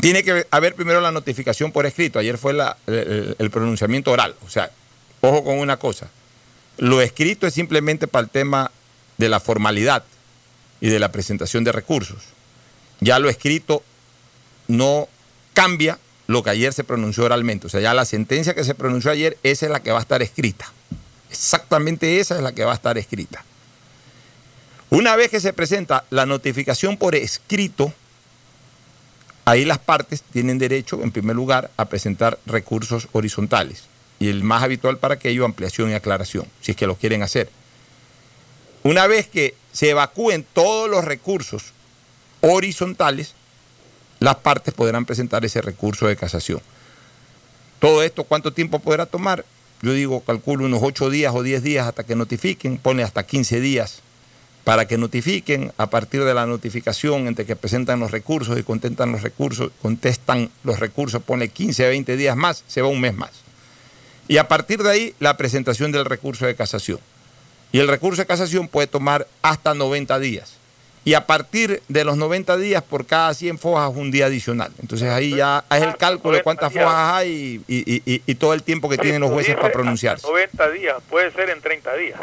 Tiene 0.00 0.22
que 0.22 0.46
haber 0.50 0.74
primero 0.74 1.00
la 1.00 1.10
notificación 1.10 1.72
por 1.72 1.86
escrito. 1.86 2.18
Ayer 2.18 2.36
fue 2.36 2.54
el, 2.86 3.50
pronunciamiento 3.50 4.10
oral. 4.12 4.34
O 4.44 4.50
sea, 4.50 4.70
ojo 5.20 5.42
con 5.44 5.58
una 5.58 5.78
cosa. 5.78 6.10
Lo 6.76 7.00
escrito 7.00 7.46
es 7.46 7.54
simplemente 7.54 8.06
para 8.06 8.24
el 8.24 8.30
tema 8.30 8.70
de 9.16 9.28
la 9.28 9.40
formalidad 9.40 10.04
y 10.80 10.88
de 10.88 10.98
la 10.98 11.12
presentación 11.12 11.64
de 11.64 11.72
recursos. 11.72 12.18
Ya 13.00 13.18
lo 13.18 13.30
escrito 13.30 13.82
no 14.68 15.08
cambia 15.54 15.98
lo 16.26 16.42
que 16.42 16.50
ayer 16.50 16.72
se 16.72 16.84
pronunció 16.84 17.24
oralmente. 17.24 17.66
O 17.66 17.70
sea, 17.70 17.80
ya 17.80 17.94
la 17.94 18.04
sentencia 18.04 18.54
que 18.54 18.64
se 18.64 18.74
pronunció 18.74 19.10
ayer, 19.10 19.38
esa 19.42 19.66
es 19.66 19.72
la 19.72 19.82
que 19.82 19.92
va 19.92 19.98
a 19.98 20.02
estar 20.02 20.22
escrita. 20.22 20.72
Exactamente 21.30 22.20
esa 22.20 22.36
es 22.36 22.42
la 22.42 22.52
que 22.52 22.64
va 22.64 22.72
a 22.72 22.74
estar 22.74 22.98
escrita. 22.98 23.44
Una 24.90 25.16
vez 25.16 25.30
que 25.30 25.40
se 25.40 25.52
presenta 25.52 26.04
la 26.10 26.26
notificación 26.26 26.96
por 26.96 27.14
escrito, 27.14 27.92
ahí 29.44 29.64
las 29.64 29.78
partes 29.78 30.22
tienen 30.22 30.58
derecho, 30.58 31.02
en 31.02 31.12
primer 31.12 31.36
lugar, 31.36 31.70
a 31.76 31.86
presentar 31.86 32.38
recursos 32.46 33.08
horizontales. 33.12 33.84
Y 34.18 34.28
el 34.28 34.42
más 34.42 34.62
habitual 34.62 34.98
para 34.98 35.14
aquello, 35.14 35.44
ampliación 35.44 35.90
y 35.90 35.94
aclaración, 35.94 36.46
si 36.60 36.72
es 36.72 36.76
que 36.76 36.86
lo 36.86 36.96
quieren 36.96 37.22
hacer. 37.22 37.48
Una 38.82 39.06
vez 39.06 39.28
que 39.28 39.54
se 39.72 39.90
evacúen 39.90 40.46
todos 40.52 40.90
los 40.90 41.04
recursos 41.04 41.72
horizontales, 42.40 43.34
las 44.18 44.36
partes 44.36 44.74
podrán 44.74 45.06
presentar 45.06 45.44
ese 45.44 45.62
recurso 45.62 46.06
de 46.06 46.16
casación. 46.16 46.60
Todo 47.78 48.02
esto, 48.02 48.24
¿cuánto 48.24 48.52
tiempo 48.52 48.78
podrá 48.78 49.06
tomar? 49.06 49.44
Yo 49.82 49.94
digo, 49.94 50.20
calculo 50.22 50.66
unos 50.66 50.80
8 50.82 51.08
días 51.08 51.34
o 51.34 51.42
10 51.42 51.62
días 51.62 51.86
hasta 51.86 52.04
que 52.04 52.14
notifiquen, 52.14 52.76
pone 52.76 53.02
hasta 53.02 53.22
15 53.22 53.60
días 53.60 54.02
para 54.70 54.86
que 54.86 54.96
notifiquen 54.96 55.72
a 55.78 55.90
partir 55.90 56.22
de 56.22 56.32
la 56.32 56.46
notificación 56.46 57.26
entre 57.26 57.44
que 57.44 57.56
presentan 57.56 57.98
los 57.98 58.12
recursos 58.12 58.56
y 58.56 58.62
contestan 58.62 59.10
los 59.10 59.22
recursos, 59.22 59.72
contestan 59.82 60.48
los 60.62 60.78
recursos, 60.78 61.20
pone 61.20 61.48
15 61.48 61.86
a 61.86 61.88
20 61.88 62.16
días 62.16 62.36
más, 62.36 62.62
se 62.68 62.80
va 62.80 62.86
un 62.86 63.00
mes 63.00 63.12
más. 63.12 63.32
Y 64.28 64.36
a 64.36 64.46
partir 64.46 64.84
de 64.84 64.90
ahí, 64.92 65.14
la 65.18 65.36
presentación 65.36 65.90
del 65.90 66.04
recurso 66.04 66.46
de 66.46 66.54
casación. 66.54 67.00
Y 67.72 67.80
el 67.80 67.88
recurso 67.88 68.22
de 68.22 68.26
casación 68.26 68.68
puede 68.68 68.86
tomar 68.86 69.26
hasta 69.42 69.74
90 69.74 70.20
días 70.20 70.52
y 71.04 71.14
a 71.14 71.26
partir 71.26 71.82
de 71.88 72.04
los 72.04 72.16
90 72.16 72.56
días 72.56 72.84
por 72.84 73.06
cada 73.06 73.34
100 73.34 73.58
fojas 73.58 73.90
un 73.92 74.12
día 74.12 74.26
adicional. 74.26 74.70
Entonces 74.80 75.08
ahí 75.08 75.34
ya 75.34 75.64
es 75.68 75.82
el 75.82 75.96
cálculo 75.96 76.36
de 76.36 76.44
cuántas 76.44 76.72
fojas 76.72 77.14
hay 77.14 77.60
y, 77.66 78.34
todo 78.36 78.54
el 78.54 78.62
tiempo 78.62 78.88
que 78.88 78.98
tienen 78.98 79.20
los 79.20 79.32
jueces 79.32 79.56
para 79.56 79.72
pronunciarse. 79.72 80.24
90 80.28 80.70
días, 80.70 80.96
puede 81.10 81.32
ser 81.32 81.50
en 81.50 81.60
30 81.60 81.96
días. 81.96 82.20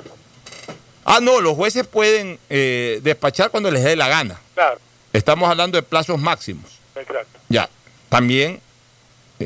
Ah, 1.09 1.19
no, 1.21 1.39
los 1.39 1.55
jueces 1.55 1.87
pueden 1.87 2.37
eh, 2.49 2.99
despachar 3.01 3.49
cuando 3.49 3.71
les 3.71 3.83
dé 3.83 3.95
la 3.95 4.09
gana. 4.09 4.39
Claro. 4.53 4.79
Estamos 5.13 5.49
hablando 5.49 5.77
de 5.77 5.81
plazos 5.81 6.19
máximos. 6.19 6.79
Exacto. 6.95 7.39
Ya, 7.47 7.69
también, 8.09 8.59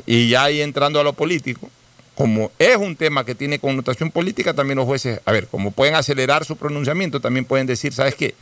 y 0.06 0.28
ya 0.28 0.46
ahí 0.46 0.62
entrando 0.62 1.00
a 1.00 1.04
lo 1.04 1.14
político, 1.14 1.70
como 2.16 2.52
es 2.58 2.78
un 2.78 2.96
tema 2.96 3.24
que 3.24 3.36
tiene 3.36 3.60
connotación 3.60 4.10
política, 4.10 4.54
también 4.54 4.78
los 4.78 4.88
jueces, 4.88 5.22
a 5.24 5.32
ver, 5.32 5.48
como 5.48 5.72
pueden 5.72 5.96
acelerar 5.96 6.46
su 6.46 6.58
pronunciamiento, 6.58 7.20
también 7.20 7.46
pueden 7.46 7.68
decir, 7.68 7.94
¿sabes 7.94 8.16
qué? 8.16 8.34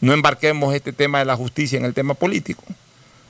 no 0.00 0.12
embarquemos 0.12 0.74
este 0.74 0.92
tema 0.92 1.18
de 1.18 1.24
la 1.24 1.36
justicia 1.36 1.78
en 1.78 1.84
el 1.84 1.94
tema 1.94 2.14
político. 2.14 2.62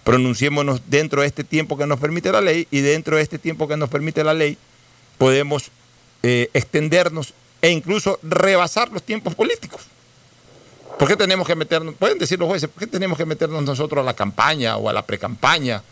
Pronunciémonos 0.04 0.82
dentro 0.88 1.22
de 1.22 1.26
este 1.26 1.44
tiempo 1.44 1.76
que 1.76 1.86
nos 1.86 1.98
permite 1.98 2.32
la 2.32 2.40
ley 2.40 2.66
y 2.70 2.80
dentro 2.80 3.16
de 3.16 3.22
este 3.22 3.38
tiempo 3.38 3.68
que 3.68 3.76
nos 3.76 3.88
permite 3.88 4.22
la 4.24 4.34
ley 4.34 4.56
podemos 5.18 5.70
eh, 6.22 6.48
extendernos 6.54 7.34
e 7.66 7.70
incluso 7.72 8.20
rebasar 8.22 8.92
los 8.92 9.02
tiempos 9.02 9.34
políticos. 9.34 9.80
¿Por 11.00 11.08
qué 11.08 11.16
tenemos 11.16 11.48
que 11.48 11.56
meternos, 11.56 11.96
pueden 11.96 12.16
decir 12.16 12.38
los 12.38 12.46
jueces, 12.48 12.70
por 12.70 12.78
qué 12.78 12.86
tenemos 12.86 13.18
que 13.18 13.26
meternos 13.26 13.60
nosotros 13.64 14.02
a 14.02 14.04
la 14.04 14.14
campaña 14.14 14.76
o 14.76 14.88
a 14.88 14.92
la 14.92 15.04
precampaña? 15.04 15.82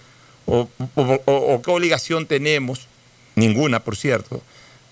¿O, 0.47 0.69
o 0.95 1.63
qué 1.63 1.71
obligación 1.73 2.27
tenemos? 2.27 2.87
Ninguna, 3.35 3.81
por 3.81 3.97
cierto, 3.97 4.41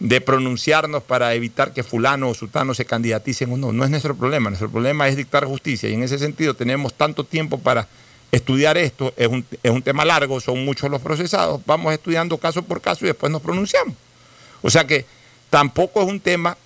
de 0.00 0.20
pronunciarnos 0.20 1.04
para 1.04 1.32
evitar 1.34 1.72
que 1.72 1.84
fulano 1.84 2.30
o 2.30 2.34
sultano 2.34 2.74
se 2.74 2.84
candidaticen 2.84 3.52
o 3.52 3.56
no. 3.56 3.70
No 3.70 3.84
es 3.84 3.90
nuestro 3.90 4.16
problema, 4.16 4.50
nuestro 4.50 4.68
problema 4.68 5.06
es 5.06 5.16
dictar 5.16 5.44
justicia 5.44 5.88
y 5.88 5.94
en 5.94 6.02
ese 6.02 6.18
sentido 6.18 6.54
tenemos 6.54 6.94
tanto 6.94 7.22
tiempo 7.22 7.58
para 7.58 7.86
estudiar 8.32 8.76
esto, 8.76 9.14
es 9.16 9.28
un, 9.28 9.46
es 9.62 9.70
un 9.70 9.82
tema 9.82 10.04
largo, 10.04 10.40
son 10.40 10.64
muchos 10.64 10.90
los 10.90 11.00
procesados, 11.00 11.60
vamos 11.64 11.92
estudiando 11.94 12.38
caso 12.38 12.64
por 12.64 12.80
caso 12.80 13.04
y 13.04 13.06
después 13.06 13.30
nos 13.30 13.40
pronunciamos. 13.40 13.94
O 14.62 14.68
sea 14.68 14.84
que 14.84 15.06
tampoco 15.48 16.02
es 16.02 16.08
un 16.08 16.18
tema 16.18 16.56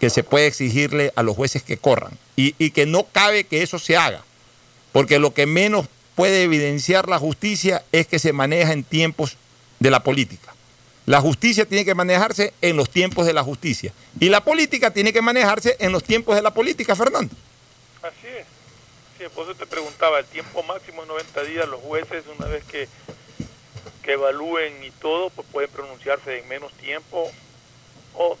que 0.00 0.10
se 0.10 0.22
puede 0.22 0.46
exigirle 0.46 1.12
a 1.16 1.22
los 1.22 1.36
jueces 1.36 1.62
que 1.62 1.78
corran 1.78 2.18
y, 2.36 2.54
y 2.58 2.70
que 2.70 2.86
no 2.86 3.04
cabe 3.04 3.44
que 3.44 3.62
eso 3.62 3.78
se 3.78 3.96
haga, 3.96 4.24
porque 4.92 5.18
lo 5.18 5.32
que 5.32 5.46
menos 5.46 5.86
puede 6.14 6.42
evidenciar 6.42 7.08
la 7.08 7.18
justicia 7.18 7.84
es 7.92 8.06
que 8.06 8.18
se 8.18 8.32
maneja 8.32 8.72
en 8.72 8.84
tiempos 8.84 9.36
de 9.78 9.90
la 9.90 10.02
política. 10.02 10.54
La 11.06 11.20
justicia 11.20 11.66
tiene 11.66 11.84
que 11.84 11.94
manejarse 11.94 12.52
en 12.60 12.76
los 12.76 12.90
tiempos 12.90 13.26
de 13.26 13.32
la 13.32 13.44
justicia. 13.44 13.92
Y 14.18 14.28
la 14.28 14.42
política 14.42 14.90
tiene 14.90 15.12
que 15.12 15.22
manejarse 15.22 15.76
en 15.78 15.92
los 15.92 16.02
tiempos 16.02 16.34
de 16.34 16.42
la 16.42 16.52
política, 16.52 16.96
Fernando. 16.96 17.34
Así 18.02 18.26
es. 18.26 18.46
Sí, 19.16 19.24
por 19.32 19.44
eso 19.44 19.54
te 19.54 19.66
preguntaba, 19.66 20.18
el 20.18 20.26
tiempo 20.26 20.62
máximo 20.64 21.02
es 21.02 21.08
90 21.08 21.42
días, 21.44 21.68
los 21.68 21.80
jueces 21.80 22.24
una 22.36 22.48
vez 22.48 22.64
que, 22.64 22.88
que 24.02 24.12
evalúen 24.12 24.82
y 24.82 24.90
todo, 24.90 25.30
pues 25.30 25.46
pueden 25.52 25.70
pronunciarse 25.70 26.40
en 26.40 26.48
menos 26.48 26.72
tiempo. 26.72 27.30
O, 28.14 28.36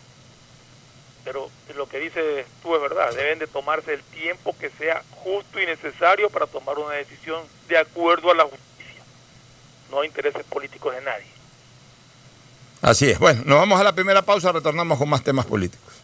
pero 1.26 1.50
lo 1.76 1.88
que 1.88 1.98
dices 1.98 2.46
tú 2.62 2.76
es 2.76 2.80
verdad, 2.80 3.12
deben 3.12 3.40
de 3.40 3.48
tomarse 3.48 3.92
el 3.92 4.00
tiempo 4.00 4.54
que 4.60 4.70
sea 4.78 5.02
justo 5.10 5.60
y 5.60 5.66
necesario 5.66 6.30
para 6.30 6.46
tomar 6.46 6.78
una 6.78 6.94
decisión 6.94 7.42
de 7.68 7.76
acuerdo 7.76 8.30
a 8.30 8.34
la 8.36 8.44
justicia, 8.44 9.02
no 9.90 10.02
a 10.02 10.06
intereses 10.06 10.44
políticos 10.44 10.94
de 10.94 11.02
nadie. 11.02 11.26
Así 12.80 13.10
es. 13.10 13.18
Bueno, 13.18 13.42
nos 13.44 13.58
vamos 13.58 13.80
a 13.80 13.82
la 13.82 13.92
primera 13.92 14.22
pausa, 14.22 14.52
retornamos 14.52 14.96
con 14.98 15.08
más 15.08 15.24
temas 15.24 15.46
políticos. 15.46 15.94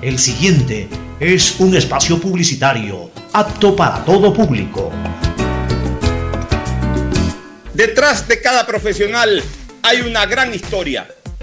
El 0.00 0.18
siguiente 0.18 0.88
es 1.20 1.60
un 1.60 1.76
espacio 1.76 2.18
publicitario 2.18 3.10
apto 3.34 3.76
para 3.76 4.02
todo 4.06 4.32
público. 4.32 4.90
Detrás 7.74 8.26
de 8.26 8.40
cada 8.40 8.66
profesional 8.66 9.44
hay 9.82 10.00
una 10.00 10.24
gran 10.24 10.54
historia. 10.54 11.06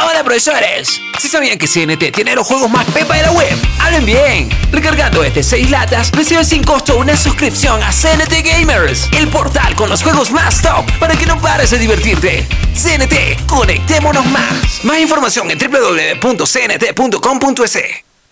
Hola 0.00 0.24
profesores, 0.24 1.00
¿sí 1.18 1.28
sabían 1.28 1.56
que 1.56 1.68
CNT 1.68 2.12
tiene 2.12 2.34
los 2.34 2.46
juegos 2.46 2.68
más 2.70 2.84
pepa 2.86 3.14
de 3.16 3.22
la 3.22 3.30
web? 3.30 3.56
¡Hablen 3.78 4.04
bien! 4.04 4.48
Recargando 4.72 5.22
este 5.22 5.42
6 5.42 5.70
latas, 5.70 6.10
recibes 6.12 6.48
sin 6.48 6.64
costo 6.64 6.96
una 6.96 7.16
suscripción 7.16 7.80
a 7.82 7.90
CNT 7.90 8.42
Gamers, 8.44 9.08
el 9.12 9.28
portal 9.28 9.76
con 9.76 9.88
los 9.88 10.02
juegos 10.02 10.32
más 10.32 10.60
top 10.60 10.84
para 10.98 11.14
que 11.16 11.26
no 11.26 11.40
pares 11.40 11.70
de 11.70 11.78
divertirte. 11.78 12.46
CNT, 12.74 13.46
conectémonos 13.46 14.26
más. 14.26 14.84
Más 14.84 14.98
información 14.98 15.50
en 15.50 15.58
www.cnt.com.es. 15.58 16.54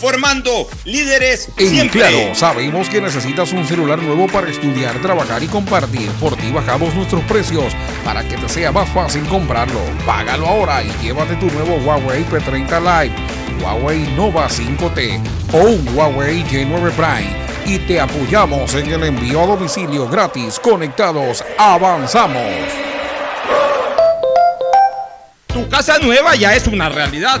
formando 0.00 0.66
líderes 0.84 1.48
En 1.58 1.70
siempre. 1.70 2.00
Claro, 2.00 2.34
sabemos 2.34 2.88
que 2.88 3.00
necesitas 3.00 3.52
un 3.52 3.66
celular 3.66 4.02
nuevo 4.02 4.26
para 4.26 4.50
estudiar, 4.50 5.00
trabajar 5.02 5.42
y 5.42 5.46
compartir. 5.46 6.10
Por 6.12 6.36
ti 6.36 6.50
bajamos 6.50 6.94
nuestros 6.94 7.22
precios 7.24 7.74
para 8.04 8.26
que 8.26 8.36
te 8.36 8.48
sea 8.48 8.72
más 8.72 8.88
fácil 8.88 9.22
comprarlo. 9.26 9.80
Págalo 10.06 10.46
ahora 10.46 10.82
y 10.82 10.90
llévate 11.02 11.36
tu 11.36 11.46
nuevo 11.50 11.76
Huawei 11.76 12.24
P30 12.24 12.80
Lite, 12.80 13.62
Huawei 13.62 14.00
Nova 14.16 14.48
5T 14.48 15.20
o 15.52 15.58
un 15.58 15.96
Huawei 15.96 16.42
J9 16.44 16.90
Prime. 16.92 17.50
Y 17.66 17.78
te 17.80 18.00
apoyamos 18.00 18.74
en 18.74 18.90
el 18.90 19.04
envío 19.04 19.42
a 19.42 19.46
domicilio 19.46 20.08
gratis. 20.08 20.58
Conectados, 20.58 21.44
avanzamos. 21.58 22.42
Tu 25.46 25.68
casa 25.68 25.98
nueva 25.98 26.34
ya 26.36 26.54
es 26.54 26.66
una 26.66 26.88
realidad. 26.88 27.40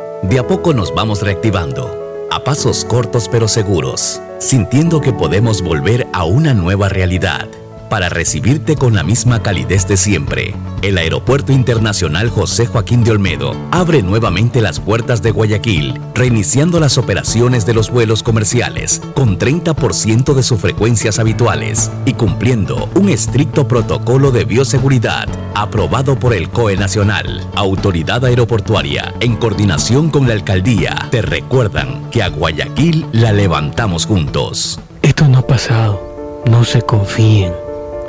De 0.23 0.37
a 0.37 0.47
poco 0.47 0.73
nos 0.73 0.93
vamos 0.93 1.21
reactivando, 1.21 2.27
a 2.31 2.43
pasos 2.43 2.85
cortos 2.85 3.27
pero 3.29 3.47
seguros, 3.47 4.21
sintiendo 4.39 5.01
que 5.01 5.13
podemos 5.13 5.61
volver 5.61 6.07
a 6.13 6.25
una 6.25 6.53
nueva 6.53 6.89
realidad 6.89 7.47
para 7.91 8.07
recibirte 8.07 8.77
con 8.77 8.95
la 8.95 9.03
misma 9.03 9.43
calidez 9.43 9.85
de 9.85 9.97
siempre. 9.97 10.55
El 10.81 10.97
Aeropuerto 10.97 11.51
Internacional 11.51 12.29
José 12.29 12.65
Joaquín 12.65 13.03
de 13.03 13.11
Olmedo 13.11 13.53
abre 13.69 14.01
nuevamente 14.01 14.61
las 14.61 14.79
puertas 14.79 15.21
de 15.21 15.31
Guayaquil, 15.31 15.99
reiniciando 16.15 16.79
las 16.79 16.97
operaciones 16.97 17.65
de 17.65 17.73
los 17.73 17.89
vuelos 17.89 18.23
comerciales 18.23 19.01
con 19.13 19.37
30% 19.37 20.33
de 20.33 20.41
sus 20.41 20.61
frecuencias 20.61 21.19
habituales 21.19 21.91
y 22.05 22.13
cumpliendo 22.13 22.89
un 22.95 23.09
estricto 23.09 23.67
protocolo 23.67 24.31
de 24.31 24.45
bioseguridad 24.45 25.27
aprobado 25.53 26.17
por 26.17 26.33
el 26.33 26.47
COE 26.47 26.77
Nacional, 26.77 27.45
Autoridad 27.55 28.23
Aeroportuaria, 28.23 29.13
en 29.19 29.35
coordinación 29.35 30.09
con 30.09 30.29
la 30.29 30.33
Alcaldía. 30.33 31.09
Te 31.11 31.21
recuerdan 31.21 32.09
que 32.09 32.23
a 32.23 32.29
Guayaquil 32.29 33.05
la 33.11 33.33
levantamos 33.33 34.05
juntos. 34.05 34.79
Esto 35.01 35.27
no 35.27 35.39
ha 35.39 35.45
pasado. 35.45 36.41
No 36.45 36.63
se 36.63 36.81
confíen. 36.83 37.51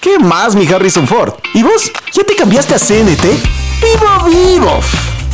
¿Qué 0.00 0.18
más, 0.18 0.54
mi 0.54 0.66
Harrison 0.66 1.06
Ford? 1.06 1.34
¿Y 1.54 1.62
vos? 1.62 1.90
¿Ya 2.12 2.22
te 2.24 2.36
cambiaste 2.36 2.74
a 2.74 2.78
CNT? 2.78 3.24
¡Vivo, 3.82 4.24
vivo! 4.26 4.80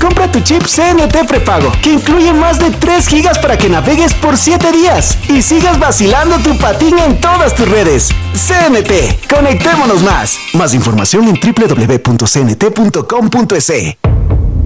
Compra 0.00 0.30
tu 0.30 0.40
chip 0.40 0.62
CNT 0.66 1.26
prepago, 1.26 1.70
que 1.82 1.92
incluye 1.92 2.32
más 2.32 2.58
de 2.58 2.70
3 2.70 3.06
gigas 3.06 3.38
para 3.38 3.58
que 3.58 3.68
navegues 3.68 4.14
por 4.14 4.36
7 4.36 4.72
días 4.72 5.18
y 5.28 5.42
sigas 5.42 5.78
vacilando 5.78 6.38
tu 6.38 6.56
patín 6.58 6.98
en 6.98 7.20
todas 7.20 7.54
tus 7.54 7.68
redes. 7.68 8.08
CNT, 8.34 9.28
conectémonos 9.28 10.02
más. 10.02 10.38
Más 10.54 10.74
información 10.74 11.28
en 11.28 11.38
www.cnt.com.es. 11.40 12.54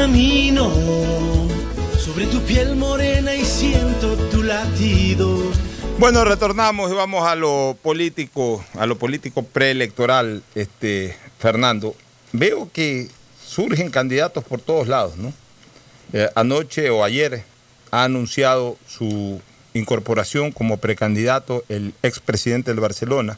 Camino 0.00 0.70
sobre 1.98 2.26
tu 2.26 2.40
piel 2.42 2.76
morena 2.76 3.34
y 3.34 3.44
siento 3.44 4.14
tu 4.30 4.44
latido. 4.44 5.50
Bueno, 5.98 6.24
retornamos 6.24 6.92
y 6.92 6.94
vamos 6.94 7.26
a 7.26 7.34
lo 7.34 7.76
político, 7.82 8.64
a 8.74 8.86
lo 8.86 8.96
político 8.96 9.42
preelectoral, 9.42 10.44
este, 10.54 11.16
Fernando. 11.40 11.96
Veo 12.30 12.70
que 12.72 13.08
surgen 13.44 13.90
candidatos 13.90 14.44
por 14.44 14.60
todos 14.60 14.86
lados, 14.86 15.16
¿no? 15.16 15.32
Eh, 16.12 16.28
anoche 16.36 16.90
o 16.90 17.02
ayer 17.02 17.42
ha 17.90 18.04
anunciado 18.04 18.76
su 18.86 19.40
incorporación 19.74 20.52
como 20.52 20.76
precandidato 20.76 21.64
el 21.68 21.92
expresidente 22.04 22.70
del 22.70 22.78
Barcelona, 22.78 23.36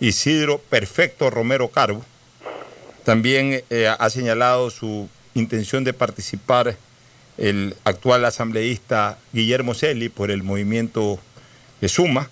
Isidro 0.00 0.58
Perfecto 0.58 1.30
Romero 1.30 1.68
Carbo. 1.68 2.04
También 3.04 3.62
eh, 3.70 3.86
ha 3.96 4.10
señalado 4.10 4.70
su 4.70 5.08
intención 5.34 5.84
de 5.84 5.92
participar 5.92 6.76
el 7.36 7.76
actual 7.84 8.24
asambleísta 8.24 9.18
Guillermo 9.32 9.74
Celi 9.74 10.08
por 10.08 10.30
el 10.30 10.42
movimiento 10.42 11.18
de 11.80 11.88
Suma 11.88 12.30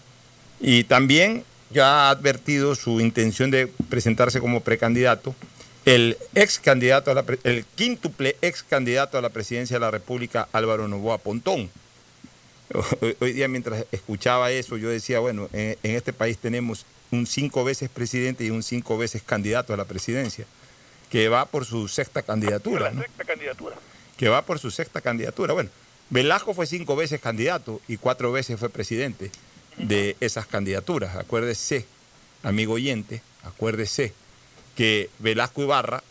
Y 0.60 0.84
también 0.84 1.44
ya 1.70 2.06
ha 2.06 2.10
advertido 2.10 2.74
su 2.74 3.00
intención 3.00 3.50
de 3.50 3.66
presentarse 3.88 4.40
como 4.40 4.60
precandidato 4.60 5.34
el 5.84 6.16
ex 6.34 6.60
candidato 6.60 7.10
a 7.10 7.14
la, 7.14 7.24
el 7.42 7.64
quíntuple 7.74 8.36
ex 8.40 8.62
candidato 8.62 9.18
a 9.18 9.22
la 9.22 9.30
presidencia 9.30 9.76
de 9.76 9.80
la 9.80 9.90
República, 9.90 10.48
Álvaro 10.52 10.86
Novoa 10.86 11.18
Pontón. 11.18 11.70
Hoy, 13.00 13.16
hoy 13.20 13.32
día 13.32 13.48
mientras 13.48 13.84
escuchaba 13.90 14.52
eso, 14.52 14.76
yo 14.76 14.88
decía, 14.88 15.18
bueno, 15.18 15.48
en, 15.52 15.76
en 15.82 15.96
este 15.96 16.12
país 16.12 16.38
tenemos 16.38 16.86
un 17.10 17.26
cinco 17.26 17.64
veces 17.64 17.90
presidente 17.90 18.44
y 18.44 18.50
un 18.50 18.62
cinco 18.62 18.96
veces 18.96 19.22
candidato 19.22 19.74
a 19.74 19.76
la 19.76 19.84
presidencia, 19.84 20.46
que 21.12 21.28
va 21.28 21.44
por 21.44 21.66
su 21.66 21.88
sexta 21.88 22.22
candidatura, 22.22 22.90
¿no? 22.90 23.02
Sexta 23.02 23.24
candidatura. 23.24 23.76
que 24.16 24.30
va 24.30 24.46
por 24.46 24.58
su 24.58 24.70
sexta 24.70 25.02
candidatura. 25.02 25.52
Bueno, 25.52 25.68
Velasco 26.08 26.54
fue 26.54 26.66
cinco 26.66 26.96
veces 26.96 27.20
candidato 27.20 27.82
y 27.86 27.98
cuatro 27.98 28.32
veces 28.32 28.58
fue 28.58 28.70
presidente 28.70 29.30
de 29.76 30.16
esas 30.20 30.46
candidaturas. 30.46 31.16
Acuérdese, 31.16 31.84
amigo 32.42 32.72
oyente, 32.74 33.20
acuérdese 33.44 34.14
que 34.74 35.10
Velasco 35.18 35.60
Ibarra 35.60 36.02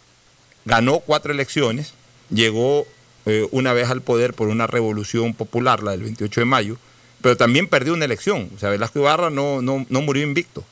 ganó 0.65 0.99
cuatro 0.99 1.33
elecciones, 1.33 1.95
llegó 2.29 2.85
eh, 3.25 3.47
una 3.49 3.73
vez 3.73 3.89
al 3.89 4.03
poder 4.03 4.35
por 4.35 4.49
una 4.49 4.67
revolución 4.67 5.33
popular, 5.33 5.81
la 5.81 5.91
del 5.91 6.03
28 6.03 6.41
de 6.41 6.45
mayo, 6.45 6.77
pero 7.23 7.37
también 7.37 7.67
perdió 7.67 7.95
una 7.95 8.05
elección. 8.05 8.51
O 8.55 8.59
sea, 8.59 8.69
Velasco 8.69 8.99
Ibarra 8.99 9.31
no, 9.31 9.63
no, 9.63 9.83
no 9.89 10.01
murió 10.01 10.21
invicto. 10.21 10.63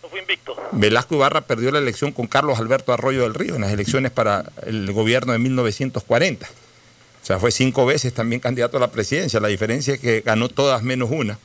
Velasco 0.71 1.15
Ibarra 1.15 1.41
perdió 1.41 1.71
la 1.71 1.79
elección 1.79 2.11
con 2.11 2.27
Carlos 2.27 2.59
Alberto 2.59 2.93
Arroyo 2.93 3.23
del 3.23 3.33
Río 3.33 3.55
en 3.55 3.61
las 3.61 3.71
elecciones 3.71 4.11
para 4.11 4.51
el 4.65 4.91
gobierno 4.91 5.33
de 5.33 5.39
1940. 5.39 6.47
O 7.21 7.25
sea, 7.25 7.39
fue 7.39 7.51
cinco 7.51 7.85
veces 7.85 8.13
también 8.13 8.39
candidato 8.39 8.77
a 8.77 8.79
la 8.79 8.91
presidencia. 8.91 9.39
La 9.39 9.47
diferencia 9.47 9.95
es 9.95 9.99
que 9.99 10.21
ganó 10.21 10.47
todas 10.49 10.83
menos 10.83 11.09
una. 11.11 11.37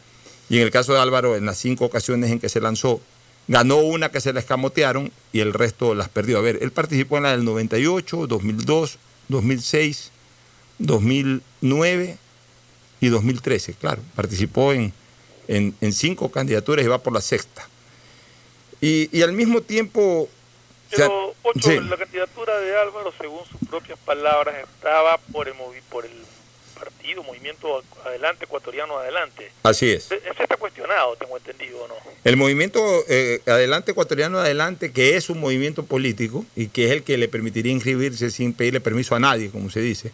Y 0.48 0.58
en 0.58 0.62
el 0.62 0.70
caso 0.70 0.92
de 0.92 1.00
Álvaro, 1.00 1.36
en 1.36 1.46
las 1.46 1.58
cinco 1.58 1.86
ocasiones 1.86 2.30
en 2.30 2.38
que 2.38 2.48
se 2.48 2.60
lanzó, 2.60 3.00
ganó 3.48 3.78
una 3.78 4.10
que 4.10 4.20
se 4.20 4.32
la 4.32 4.40
escamotearon 4.40 5.10
y 5.32 5.40
el 5.40 5.52
resto 5.52 5.94
las 5.94 6.08
perdió. 6.08 6.38
A 6.38 6.42
ver, 6.42 6.58
él 6.60 6.70
participó 6.70 7.16
en 7.16 7.24
la 7.24 7.30
del 7.32 7.44
98, 7.44 8.26
2002, 8.26 8.98
2006, 9.28 10.10
2009 10.78 12.18
y 13.00 13.08
2013, 13.08 13.74
claro. 13.74 14.02
Participó 14.14 14.72
en, 14.72 14.92
en, 15.48 15.74
en 15.80 15.92
cinco 15.92 16.30
candidaturas 16.30 16.84
y 16.84 16.88
va 16.88 17.02
por 17.02 17.12
la 17.12 17.20
sexta. 17.20 17.68
Y, 18.84 19.08
y 19.16 19.22
al 19.22 19.32
mismo 19.32 19.62
tiempo... 19.62 20.28
Pero, 20.90 21.34
Pocho, 21.42 21.70
sí. 21.70 21.80
la 21.80 21.96
candidatura 21.96 22.58
de 22.58 22.76
Álvaro, 22.76 23.12
según 23.18 23.40
sus 23.46 23.68
propias 23.68 23.98
palabras, 24.04 24.54
estaba 24.62 25.18
por 25.32 25.48
el, 25.48 25.54
movi- 25.54 25.80
por 25.88 26.04
el 26.04 26.12
partido, 26.78 27.22
movimiento 27.22 27.82
Adelante, 28.04 28.44
Ecuatoriano 28.44 28.98
Adelante. 28.98 29.50
Así 29.62 29.90
es. 29.90 30.12
Ese 30.12 30.42
está 30.42 30.56
cuestionado, 30.56 31.16
tengo 31.16 31.36
entendido, 31.36 31.82
¿o 31.82 31.88
no? 31.88 31.94
El 32.22 32.36
movimiento 32.36 32.80
eh, 33.08 33.40
Adelante 33.46 33.92
Ecuatoriano 33.92 34.38
Adelante, 34.38 34.92
que 34.92 35.16
es 35.16 35.30
un 35.30 35.40
movimiento 35.40 35.84
político 35.84 36.44
y 36.54 36.68
que 36.68 36.86
es 36.86 36.92
el 36.92 37.02
que 37.02 37.16
le 37.16 37.28
permitiría 37.28 37.72
inscribirse 37.72 38.30
sin 38.30 38.52
pedirle 38.52 38.80
permiso 38.80 39.14
a 39.14 39.18
nadie, 39.20 39.50
como 39.50 39.70
se 39.70 39.80
dice, 39.80 40.12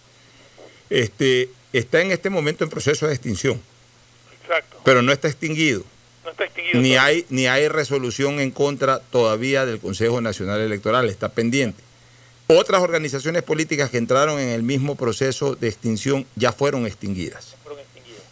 este, 0.88 1.50
está 1.72 2.00
en 2.00 2.12
este 2.12 2.30
momento 2.30 2.64
en 2.64 2.70
proceso 2.70 3.06
de 3.06 3.14
extinción, 3.14 3.60
Exacto. 4.42 4.80
pero 4.84 5.02
no 5.02 5.12
está 5.12 5.28
extinguido. 5.28 5.82
No 6.24 6.30
está 6.30 6.44
extinguido. 6.44 6.80
Ni 6.80 6.90
todavía. 6.90 7.04
hay, 7.04 7.26
ni 7.30 7.46
hay 7.46 7.68
resolución 7.68 8.40
en 8.40 8.50
contra 8.50 9.00
todavía 9.00 9.66
del 9.66 9.78
Consejo 9.78 10.20
Nacional 10.20 10.60
Electoral, 10.60 11.08
está 11.08 11.30
pendiente. 11.30 11.82
Otras 12.46 12.82
organizaciones 12.82 13.42
políticas 13.44 13.90
que 13.90 13.98
entraron 13.98 14.40
en 14.40 14.48
el 14.48 14.62
mismo 14.62 14.96
proceso 14.96 15.54
de 15.54 15.68
extinción 15.68 16.26
ya 16.34 16.52
fueron 16.52 16.86
extinguidas. 16.86 17.54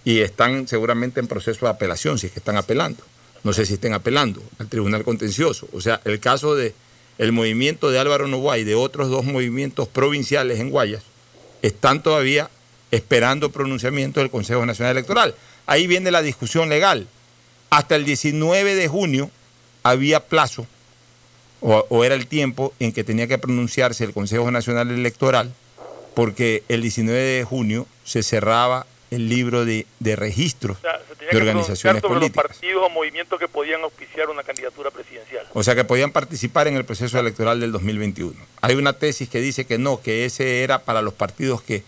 Y 0.05 0.21
están 0.21 0.67
seguramente 0.67 1.21
en 1.21 1.29
proceso 1.29 1.67
de 1.67 1.71
apelación, 1.71 2.19
si 2.19 2.27
es 2.27 2.33
que 2.33 2.41
están 2.41 2.57
apelando. 2.57 3.05
No 3.45 3.53
sé 3.53 3.65
si 3.65 3.75
estén 3.75 3.93
apelando 3.93 4.43
al 4.59 4.69
Tribunal 4.69 5.05
Contencioso. 5.05 5.69
O 5.73 5.81
sea, 5.81 6.01
el 6.05 6.19
caso 6.19 6.57
de 6.57 6.75
el 7.19 7.33
movimiento 7.33 7.91
de 7.91 7.99
Álvaro 7.99 8.27
Novoa 8.27 8.59
y 8.59 8.65
de 8.65 8.75
otros 8.75 9.09
dos 9.09 9.25
movimientos 9.25 9.89
provinciales 9.89 10.61
en 10.61 10.71
Guayas 10.71 11.03
están 11.63 12.03
todavía 12.03 12.49
esperando 12.91 13.51
pronunciamiento 13.51 14.21
del 14.21 14.31
Consejo 14.31 14.65
Nacional 14.65 14.97
Electoral. 14.97 15.35
Ahí 15.67 15.87
viene 15.87 16.11
la 16.11 16.23
discusión 16.23 16.69
legal. 16.69 17.07
Hasta 17.71 17.97
el 17.97 18.05
19 18.05 18.75
de 18.75 18.89
junio 18.89 19.31
había 19.83 20.21
plazo, 20.21 20.67
o, 21.61 21.85
o 21.89 22.05
era 22.05 22.15
el 22.15 22.27
tiempo 22.27 22.73
en 22.79 22.93
que 22.93 23.05
tenía 23.05 23.27
que 23.27 23.39
pronunciarse 23.39 24.05
el 24.05 24.13
Consejo 24.13 24.51
Nacional 24.51 24.91
Electoral, 24.91 25.53
porque 26.15 26.63
el 26.69 26.83
19 26.83 27.19
de 27.19 27.45
junio 27.45 27.87
se 28.05 28.23
cerraba 28.23 28.87
el 29.11 29.29
libro 29.29 29.65
de, 29.65 29.87
de 30.01 30.17
registros 30.17 30.77
O 30.79 30.81
sea, 30.81 30.99
se 31.09 31.15
tenía 31.15 31.27
de 31.27 31.31
que 31.31 31.37
organizaciones 31.37 32.03
sobre 32.03 32.15
políticas. 32.15 32.45
los 32.45 32.53
partidos 32.57 32.83
o 32.87 32.91
movimientos 32.91 33.39
que 33.39 33.49
podían 33.49 33.83
auspiciar 33.83 34.29
una 34.29 34.43
candidatura 34.43 34.91
presidencial. 34.91 35.47
O 35.55 35.63
sea, 35.63 35.75
que 35.75 35.85
podían 35.85 36.13
participar 36.13 36.69
en 36.69 36.77
el 36.77 36.85
proceso 36.85 37.19
electoral 37.19 37.61
del 37.61 37.73
2021. 37.73 38.35
Hay 38.61 38.75
una 38.75 38.93
tesis 38.93 39.29
que 39.29 39.41
dice 39.41 39.65
que 39.65 39.79
no, 39.79 40.03
que 40.03 40.25
ese 40.25 40.63
era 40.63 40.81
para 40.81 41.01
los 41.03 41.15
partidos 41.15 41.63
que, 41.63 41.83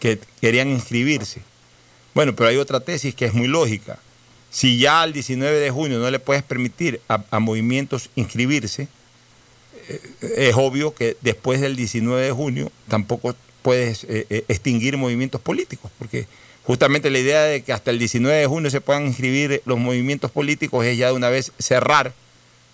que 0.00 0.18
querían 0.40 0.68
inscribirse. 0.68 1.42
Bueno, 2.14 2.34
pero 2.34 2.48
hay 2.48 2.56
otra 2.56 2.80
tesis 2.80 3.14
que 3.14 3.26
es 3.26 3.34
muy 3.34 3.48
lógica. 3.48 3.98
Si 4.54 4.78
ya 4.78 5.02
al 5.02 5.12
19 5.12 5.58
de 5.58 5.72
junio 5.72 5.98
no 5.98 6.08
le 6.12 6.20
puedes 6.20 6.44
permitir 6.44 7.00
a, 7.08 7.40
movimientos 7.40 8.08
inscribirse, 8.14 8.86
eh, 9.88 10.00
es 10.36 10.54
obvio 10.54 10.94
que 10.94 11.16
después 11.22 11.60
del 11.60 11.74
19 11.74 12.22
de 12.22 12.30
junio 12.30 12.70
tampoco 12.86 13.34
puedes 13.62 14.04
eh, 14.04 14.28
eh, 14.30 14.44
extinguir 14.46 14.96
movimientos 14.96 15.40
políticos, 15.40 15.90
porque 15.98 16.28
justamente 16.62 17.10
la 17.10 17.18
idea 17.18 17.42
de 17.42 17.64
que 17.64 17.72
hasta 17.72 17.90
el 17.90 17.98
19 17.98 18.38
de 18.38 18.46
junio 18.46 18.70
se 18.70 18.80
puedan 18.80 19.06
inscribir 19.06 19.60
los 19.64 19.80
movimientos 19.80 20.30
políticos 20.30 20.86
es 20.86 20.96
ya 20.96 21.08
de 21.08 21.14
una 21.14 21.30
vez 21.30 21.50
cerrar 21.58 22.12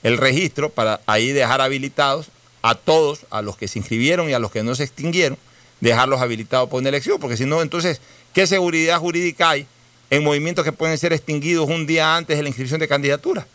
el 0.03 0.19
registro 0.19 0.69
para 0.69 1.01
ahí 1.07 1.33
dejar 1.33 1.63
habilitados 1.63 2.27
a 2.61 2.75
todos, 2.75 3.21
a 3.31 3.41
los 3.41 3.57
que 3.57 3.69
se 3.69 3.79
inscribieron 3.79 4.29
y 4.29 4.35
a 4.35 4.39
los 4.39 4.51
que 4.51 4.63
no 4.63 4.75
se 4.75 4.85
extinguieron, 4.85 5.39
dejarlos 5.81 6.21
habilitados 6.21 6.69
para 6.69 6.81
una 6.81 6.91
elección, 6.91 7.19
porque 7.19 7.39
si 7.39 7.47
no, 7.47 7.63
entonces, 7.63 8.03
¿qué 8.35 8.47
seguridad 8.47 8.99
jurídica 8.99 9.49
hay 9.49 9.67
en 10.11 10.25
movimientos 10.25 10.65
que 10.65 10.73
pueden 10.73 10.99
ser 10.99 11.13
extinguidos 11.13 11.69
un 11.69 11.87
día 11.87 12.17
antes 12.17 12.37
de 12.37 12.43
la 12.43 12.49
inscripción 12.49 12.81
de 12.81 12.89
candidatura? 12.89 13.47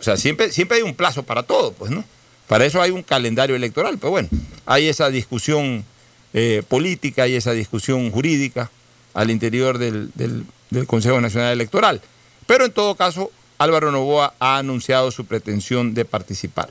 O 0.00 0.02
sea, 0.02 0.16
siempre, 0.16 0.50
siempre 0.50 0.78
hay 0.78 0.82
un 0.82 0.94
plazo 0.94 1.22
para 1.22 1.42
todo, 1.42 1.72
pues, 1.72 1.90
¿no? 1.90 2.04
Para 2.48 2.64
eso 2.66 2.82
hay 2.82 2.90
un 2.90 3.02
calendario 3.02 3.54
electoral, 3.54 3.98
pero 3.98 4.10
bueno, 4.10 4.28
hay 4.66 4.88
esa 4.88 5.10
discusión 5.10 5.84
eh, 6.34 6.62
política 6.68 7.28
y 7.28 7.34
esa 7.34 7.52
discusión 7.52 8.10
jurídica 8.10 8.70
al 9.14 9.30
interior 9.30 9.78
del, 9.78 10.10
del- 10.14 10.44
Consejo 10.86 11.20
Nacional 11.20 11.52
Electoral. 11.52 12.00
Pero 12.46 12.64
en 12.64 12.72
todo 12.72 12.94
caso, 12.94 13.30
Álvaro 13.58 13.92
Novoa 13.92 14.32
ha 14.38 14.56
anunciado 14.56 15.10
su 15.10 15.26
pretensión 15.26 15.92
de 15.92 16.06
participar. 16.06 16.70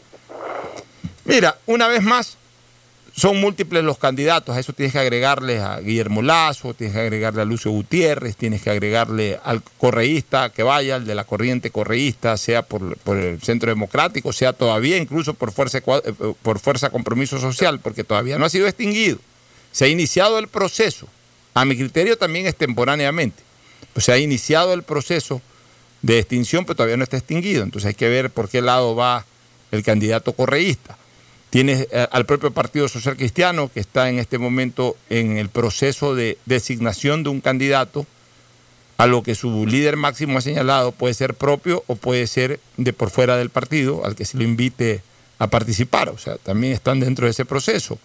Mira, 1.23 1.59
una 1.67 1.87
vez 1.87 2.01
más, 2.01 2.35
son 3.15 3.39
múltiples 3.39 3.83
los 3.83 3.97
candidatos. 3.97 4.55
A 4.55 4.59
eso 4.59 4.73
tienes 4.73 4.93
que 4.93 4.99
agregarle 4.99 5.59
a 5.59 5.79
Guillermo 5.79 6.21
Lazo, 6.21 6.73
tienes 6.73 6.95
que 6.95 7.01
agregarle 7.01 7.41
a 7.41 7.45
Lucio 7.45 7.71
Gutiérrez, 7.71 8.35
tienes 8.35 8.61
que 8.61 8.69
agregarle 8.69 9.39
al 9.43 9.61
correísta 9.77 10.49
que 10.49 10.63
vaya, 10.63 10.95
al 10.95 11.05
de 11.05 11.15
la 11.15 11.25
corriente 11.25 11.71
correísta, 11.71 12.37
sea 12.37 12.63
por, 12.63 12.97
el 13.07 13.41
Centro 13.41 13.69
Democrático, 13.69 14.31
sea 14.33 14.53
todavía 14.53 14.97
incluso 14.97 15.33
por 15.33 15.51
fuerza, 15.51 15.79
eh, 15.79 15.83
por 16.41 16.59
fuerza 16.59 16.89
Compromiso 16.89 17.39
Social, 17.39 17.79
porque 17.79 18.03
todavía 18.03 18.37
no 18.37 18.45
ha 18.45 18.49
sido 18.49 18.67
extinguido. 18.67 19.19
Se 19.71 19.85
ha 19.85 19.87
iniciado 19.87 20.39
el 20.39 20.47
proceso, 20.47 21.07
a 21.53 21.65
mi 21.65 21.77
criterio 21.77 22.17
también 22.17 22.47
extemporáneamente. 22.47 23.43
Pues 23.93 24.05
se 24.05 24.13
ha 24.13 24.17
iniciado 24.17 24.73
el 24.73 24.83
proceso 24.83 25.41
de 26.01 26.19
extinción, 26.19 26.65
pero 26.65 26.77
todavía 26.77 26.97
no 26.97 27.03
está 27.03 27.17
extinguido. 27.17 27.63
Entonces 27.63 27.89
hay 27.89 27.93
que 27.93 28.07
ver 28.07 28.29
por 28.29 28.49
qué 28.49 28.61
lado 28.61 28.95
va 28.95 29.25
el 29.71 29.83
candidato 29.83 30.33
correísta. 30.33 30.97
Tienes 31.51 31.89
eh, 31.91 32.07
al 32.11 32.25
propio 32.25 32.51
Partido 32.51 32.87
Social 32.87 33.17
Cristiano, 33.17 33.69
que 33.71 33.81
está 33.81 34.09
en 34.09 34.19
este 34.19 34.37
momento 34.37 34.95
en 35.09 35.37
el 35.37 35.49
proceso 35.49 36.15
de 36.15 36.37
designación 36.45 37.23
de 37.23 37.29
un 37.29 37.41
candidato, 37.41 38.07
a 38.97 39.05
lo 39.05 39.21
que 39.21 39.35
su 39.35 39.67
líder 39.67 39.97
máximo 39.97 40.37
ha 40.37 40.41
señalado 40.41 40.93
puede 40.93 41.13
ser 41.13 41.33
propio 41.33 41.83
o 41.87 41.95
puede 41.95 42.25
ser 42.27 42.61
de 42.77 42.93
por 42.93 43.09
fuera 43.09 43.35
del 43.35 43.49
partido, 43.49 44.05
al 44.05 44.15
que 44.15 44.23
se 44.23 44.37
lo 44.37 44.43
invite 44.43 45.01
a 45.39 45.47
participar. 45.47 46.07
O 46.07 46.17
sea, 46.17 46.37
también 46.37 46.71
están 46.71 47.01
dentro 47.01 47.25
de 47.25 47.31
ese 47.31 47.43
proceso. 47.43 47.99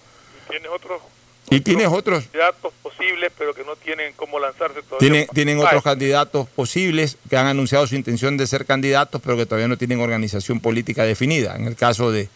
Tienes 0.51 0.68
otros 0.74 1.03
Y 1.49 1.61
tienes 1.61 1.86
otros 1.86 2.24
candidatos 2.24 2.72
posibles, 2.82 3.30
pero 3.38 3.55
que 3.55 3.62
no 3.62 3.76
tienen 3.76 4.12
cómo 4.16 4.40
lanzarse 4.40 4.82
todavía. 4.82 5.26
Tienen, 5.32 5.61
otros 5.61 5.84
candidatos 5.84 6.49
posibles 6.49 7.16
que 7.30 7.36
han 7.36 7.47
anunciado 7.47 7.86
su 7.86 7.94
intención 7.94 8.36
de 8.36 8.49
ser 8.49 8.66
candidatos, 8.66 9.20
pero 9.22 9.36
que 9.36 9.47
todavía 9.47 9.68
no 9.68 9.76
tienen 9.76 10.01
organización 10.01 10.59
política 10.59 11.05
definida. 11.05 11.55
En 11.55 11.66
el 11.66 11.76
caso 11.76 12.11
de, 12.11 12.28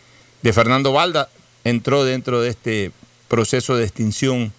de 0.43 0.53
Fernando 0.53 0.93
Valda, 0.93 1.29
entró 1.65 2.05
dentro 2.05 2.41
de 2.41 2.51
este 2.51 2.93
proceso 3.29 3.77
de 3.77 3.85
extinción 3.85 4.53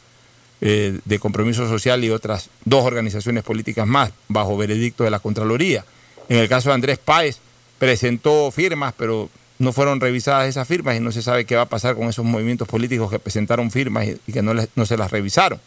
eh, 0.61 0.99
de 1.05 1.19
compromiso 1.19 1.67
social 1.67 2.03
y 2.03 2.09
otras 2.09 2.49
dos 2.65 2.85
organizaciones 2.85 3.43
políticas 3.43 3.87
más, 3.87 4.11
bajo 4.27 4.57
veredicto 4.57 5.03
de 5.03 5.09
la 5.09 5.19
Contraloría. 5.19 5.85
En 6.29 6.37
el 6.37 6.47
caso 6.47 6.69
de 6.69 6.75
Andrés 6.75 6.99
Páez, 6.99 7.39
presentó 7.79 8.51
firmas, 8.51 8.93
pero 8.95 9.29
no 9.57 9.73
fueron 9.73 9.99
revisadas 9.99 10.47
esas 10.47 10.67
firmas 10.67 10.95
y 10.95 10.99
no 10.99 11.11
se 11.11 11.21
sabe 11.21 11.45
qué 11.45 11.55
va 11.55 11.63
a 11.63 11.69
pasar 11.69 11.95
con 11.95 12.07
esos 12.07 12.25
movimientos 12.25 12.67
políticos 12.67 13.09
que 13.09 13.19
presentaron 13.19 13.71
firmas 13.71 14.07
y, 14.27 14.31
que 14.31 14.41
no, 14.41 14.53
no 14.53 14.85
se 14.85 14.97
las 14.97 15.11
revisaron. 15.11 15.59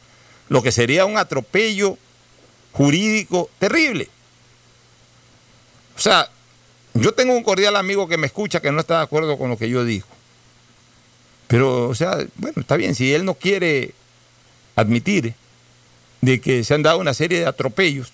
Lo 0.48 0.62
que 0.62 0.72
sería 0.72 1.06
un 1.06 1.18
atropello 1.18 1.98
jurídico 2.72 3.50
terrible. 3.58 4.08
O 5.96 6.00
sea, 6.00 6.28
yo 6.94 7.12
tengo 7.12 7.34
un 7.34 7.42
cordial 7.42 7.76
amigo 7.76 8.08
que 8.08 8.16
me 8.16 8.26
escucha 8.26 8.60
que 8.60 8.70
no 8.72 8.80
está 8.80 8.98
de 8.98 9.04
acuerdo 9.04 9.36
con 9.38 9.50
lo 9.50 9.56
que 9.58 9.68
yo 9.68 9.84
digo. 9.84 10.06
Pero, 11.46 11.88
o 11.88 11.94
sea, 11.94 12.16
bueno, 12.36 12.60
está 12.60 12.76
bien, 12.76 12.94
si 12.94 13.12
él 13.12 13.24
no 13.24 13.34
quiere 13.34 13.92
admitir 14.76 15.34
de 16.20 16.40
que 16.40 16.64
se 16.64 16.74
han 16.74 16.82
dado 16.82 16.98
una 16.98 17.14
serie 17.14 17.40
de 17.40 17.46
atropellos 17.46 18.12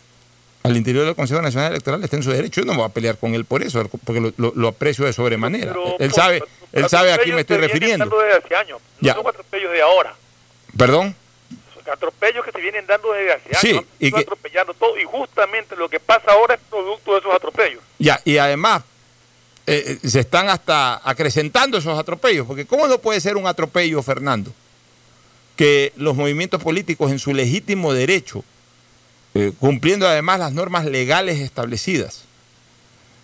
al 0.63 0.77
interior 0.77 1.07
del 1.07 1.15
Consejo 1.15 1.41
Nacional 1.41 1.71
Electoral, 1.71 2.03
está 2.05 2.17
en 2.17 2.23
su 2.23 2.31
derecho. 2.33 2.61
Yo 2.61 2.67
no 2.67 2.73
me 2.73 2.79
voy 2.79 2.87
a 2.87 2.93
pelear 2.93 3.17
con 3.19 3.35
él 3.35 3.45
por 3.45 3.63
eso, 3.63 3.89
porque 4.05 4.21
lo, 4.21 4.33
lo- 4.37 4.53
lo 4.55 4.69
aprecio 4.69 5.05
de 5.07 5.13
sobremanera. 5.13 5.73
Pero, 5.73 5.97
él 5.99 6.13
sabe, 6.13 6.43
él 6.73 6.89
sabe 6.89 7.13
a 7.13 7.19
quién 7.19 7.35
me 7.35 7.43
estoy 7.43 7.57
refiriendo. 7.59 8.05
hace 8.45 8.55
años. 8.57 8.81
No 9.01 9.07
Ya. 9.07 9.15
son 9.15 9.27
atropellos 9.27 9.73
de 9.73 9.81
ahora. 9.81 10.15
Perdón. 10.77 11.15
Atropellos 11.91 12.45
que 12.45 12.53
se 12.53 12.61
vienen 12.61 12.87
dando 12.87 13.13
desde 13.13 13.33
hace 13.33 13.55
Sí, 13.55 13.71
años. 13.71 13.85
y 13.99 14.07
Están 14.07 14.19
que- 14.21 14.25
atropellando 14.25 14.75
todo. 14.75 14.99
Y 14.99 15.05
justamente 15.05 15.77
lo 15.77 15.89
que 15.89 15.99
pasa 16.01 16.33
ahora 16.33 16.55
es 16.55 16.61
producto 16.71 17.13
de 17.13 17.19
esos 17.19 17.35
atropellos. 17.35 17.83
Ya, 17.99 18.21
y 18.25 18.37
además 18.39 18.83
eh, 19.67 19.99
eh, 20.03 20.09
se 20.09 20.21
están 20.21 20.49
hasta 20.49 21.01
acrecentando 21.09 21.79
esos 21.79 21.99
atropellos, 21.99 22.47
porque 22.47 22.67
¿cómo 22.67 22.87
no 22.89 22.99
puede 22.99 23.21
ser 23.21 23.37
un 23.37 23.47
atropello, 23.47 24.03
Fernando? 24.03 24.53
Que 25.57 25.93
los 25.97 26.17
movimientos 26.17 26.63
políticos 26.63 27.11
en 27.11 27.19
su 27.19 27.35
legítimo 27.35 27.93
derecho, 27.93 28.43
eh, 29.35 29.53
cumpliendo 29.61 30.09
además 30.09 30.39
las 30.41 30.53
normas 30.53 30.87
legales 30.87 31.39
establecidas, 31.39 32.25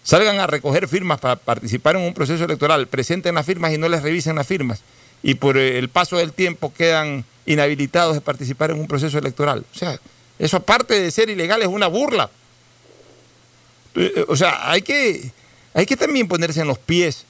salgan 0.03 0.39
a 0.39 0.47
recoger 0.47 0.87
firmas 0.87 1.19
para 1.19 1.37
participar 1.37 1.97
en 1.97 2.03
un 2.03 2.15
proceso 2.15 2.45
electoral, 2.45 2.87
presenten 2.87 3.35
las 3.35 3.47
firmas 3.47 3.73
y 3.73 3.79
no 3.79 3.89
les 3.89 4.03
revisen 4.03 4.37
las 4.37 4.47
firmas, 4.47 4.83
y 5.23 5.35
por 5.35 5.57
el 5.57 5.89
paso 5.89 6.17
del 6.19 6.33
tiempo 6.33 6.73
quedan 6.73 7.25
inhabilitados 7.47 8.15
de 8.15 8.21
participar 8.21 8.71
en 8.71 8.81
un 8.81 8.87
proceso 8.87 9.19
electoral. 9.19 9.65
O 9.73 9.79
sea, 9.79 9.99
eso 10.39 10.57
aparte 10.57 11.01
de 11.01 11.11
ser 11.11 11.31
ilegal 11.31 11.63
es 11.63 11.69
una 11.69 11.87
burla. 11.87 12.31
Eh, 13.95 14.25
O 14.29 14.37
sea, 14.37 14.71
hay 14.71 14.83
que, 14.83 15.31
hay 15.73 15.87
que 15.87 15.97
también 15.97 16.29
ponerse 16.29 16.61
en 16.61 16.69
los 16.69 16.79
pies 16.79 17.25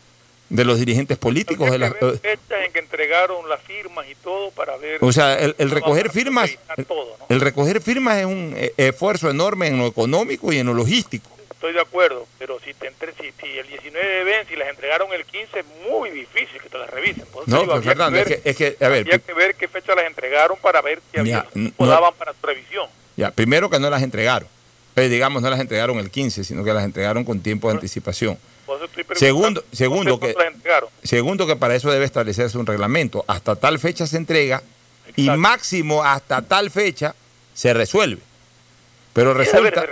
de 0.49 0.65
los 0.65 0.79
dirigentes 0.79 1.19
políticos. 1.19 1.71
de 1.71 1.79
fechas 1.79 2.65
en 2.65 2.73
que 2.73 2.79
entregaron 2.79 3.49
las 3.49 3.61
firmas 3.63 4.07
y 4.11 4.15
todo 4.17 4.51
para 4.53 4.77
ver. 4.77 4.99
o 5.01 5.13
sea, 5.13 5.39
el, 5.39 5.71
recoger 5.71 6.11
firmas, 6.11 6.51
revisar 6.51 6.85
todo, 6.85 7.17
¿no? 7.19 7.27
el 7.29 7.41
recoger 7.41 7.81
firmas 7.81 8.19
es 8.19 8.27
un 8.27 8.55
eh, 8.57 8.73
esfuerzo 8.77 9.29
enorme 9.29 9.69
en 9.69 9.79
lo 9.79 9.87
económico 9.87 10.53
y 10.53 10.59
en 10.59 10.67
lo 10.67 10.75
logístico. 10.75 11.36
Estoy 11.67 11.75
de 11.75 11.81
acuerdo, 11.81 12.29
pero 12.39 12.61
si, 12.65 12.73
te 12.75 12.87
entre, 12.87 13.13
si, 13.15 13.33
si 13.41 13.59
el 13.59 13.67
19 13.67 14.23
ven, 14.23 14.47
si 14.47 14.55
las 14.55 14.69
entregaron 14.69 15.13
el 15.13 15.25
15, 15.25 15.59
es 15.59 15.67
muy 15.91 16.11
difícil 16.11 16.61
que 16.63 16.69
te 16.69 16.79
las 16.79 16.89
revisen. 16.89 17.25
Por 17.33 17.49
No, 17.49 17.59
digo, 17.63 17.73
pues, 17.73 17.85
Fernando, 17.85 18.17
es 18.21 18.29
ver- 18.29 18.41
que, 18.43 18.51
es 18.51 18.57
que, 18.57 18.77
a 18.85 18.89
ver, 18.89 18.99
habría 19.01 19.19
que 19.19 19.33
ver 19.35 19.55
qué 19.57 19.67
fecha 19.67 19.97
las 19.97 20.05
entregaron 20.05 20.57
para 20.59 20.81
ver 20.81 21.01
si 21.13 21.19
había 21.19 21.45
no- 21.55 21.73
daban 21.89 22.15
para 22.15 22.33
su 22.35 22.47
revisión. 22.47 22.89
ya, 23.17 23.33
primero 23.33 23.69
que 23.69 23.81
no 23.81 23.91
las 23.91 24.05
entregaron. 24.05 24.49
Eh, 24.95 25.09
digamos, 25.09 25.43
no 25.43 25.51
las 25.51 25.59
entregaron 25.59 25.99
el 25.99 26.09
15, 26.09 26.45
sino 26.45 26.63
que 26.63 26.73
las 26.73 26.85
entregaron 26.85 27.25
con 27.25 27.41
tiempo 27.41 27.67
de 27.69 27.75
anticipación. 27.75 28.39
Segundo, 29.17 29.65
segundo 29.73 30.21
que, 30.21 30.37
segundo 31.03 31.47
que 31.49 31.57
para 31.57 31.75
eso 31.75 31.91
debe 31.91 32.05
establecerse 32.05 32.57
un 32.59 32.67
reglamento. 32.67 33.25
Hasta 33.27 33.57
tal 33.57 33.81
fecha 33.81 34.07
se 34.07 34.19
entrega 34.19 34.63
y 35.17 35.31
máximo 35.31 36.05
hasta 36.05 36.43
tal 36.43 36.71
fecha 36.71 37.17
se 37.55 37.75
resuelve. 37.75 38.23
Pero 39.13 39.35
resulta, 39.35 39.85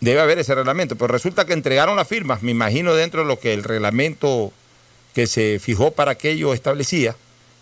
debe 0.00 0.20
haber 0.20 0.38
ese 0.38 0.54
reglamento, 0.54 0.96
pero 0.96 1.12
resulta 1.12 1.44
que 1.44 1.52
entregaron 1.52 1.96
las 1.96 2.08
firmas, 2.08 2.42
me 2.42 2.50
imagino 2.50 2.94
dentro 2.94 3.22
de 3.22 3.28
lo 3.28 3.38
que 3.38 3.52
el 3.52 3.62
reglamento 3.62 4.52
que 5.14 5.26
se 5.26 5.58
fijó 5.58 5.90
para 5.90 6.12
aquello 6.12 6.54
establecía, 6.54 7.16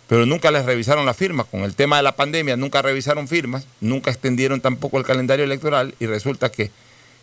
pero 0.07 0.25
nunca 0.25 0.51
les 0.51 0.65
revisaron 0.65 1.05
las 1.05 1.17
firmas. 1.17 1.47
Con 1.47 1.61
el 1.61 1.75
tema 1.75 1.97
de 1.97 2.03
la 2.03 2.15
pandemia 2.15 2.57
nunca 2.57 2.81
revisaron 2.81 3.27
firmas, 3.27 3.67
nunca 3.81 4.11
extendieron 4.11 4.61
tampoco 4.61 4.97
el 4.97 5.05
calendario 5.05 5.45
electoral 5.45 5.93
y 5.99 6.05
resulta 6.05 6.51
que 6.51 6.71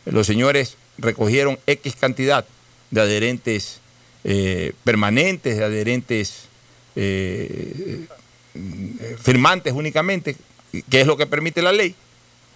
los 0.04 0.26
señores 0.26 0.76
recogieron 0.98 1.58
X 1.66 1.96
cantidad 1.96 2.44
de 2.90 3.00
adherentes 3.00 3.80
eh, 4.24 4.72
permanentes, 4.84 5.56
de 5.56 5.64
adherentes 5.64 6.44
eh, 6.94 8.06
eh, 8.54 9.16
firmantes 9.20 9.72
únicamente, 9.72 10.36
que 10.88 11.00
es 11.00 11.06
lo 11.06 11.16
que 11.16 11.26
permite 11.26 11.62
la 11.62 11.72
ley, 11.72 11.94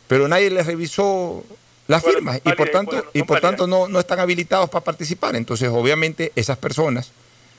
pero 0.06 0.28
nadie 0.28 0.50
les 0.50 0.66
revisó 0.66 1.44
las 1.90 2.02
Bueno, 2.02 2.18
firmas 2.18 2.40
y 2.44 2.52
por 2.52 2.68
tanto, 2.68 2.92
bueno, 2.92 3.10
y 3.12 3.22
por 3.24 3.40
tanto 3.40 3.66
no, 3.66 3.88
no 3.88 3.98
están 3.98 4.20
habilitados 4.20 4.70
para 4.70 4.84
participar. 4.84 5.34
Entonces, 5.34 5.68
obviamente, 5.70 6.30
esas 6.36 6.56
personas 6.56 7.10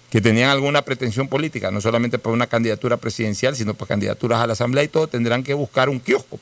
que 0.10 0.22
tenían 0.22 0.50
alguna 0.50 0.84
pretensión 0.84 1.28
política, 1.28 1.70
no 1.70 1.82
solamente 1.82 2.18
para 2.18 2.34
una 2.34 2.48
candidatura 2.48 2.96
presidencial, 2.96 3.58
sino 3.58 3.74
para 3.74 3.90
candidaturas 3.90 4.40
a 4.40 4.48
la 4.48 4.54
Asamblea 4.54 4.86
y 4.86 4.88
todo, 4.88 5.08
tendrán 5.08 5.44
que 5.44 5.54
buscar 5.54 5.90
un 5.90 6.00
kiosco 6.00 6.40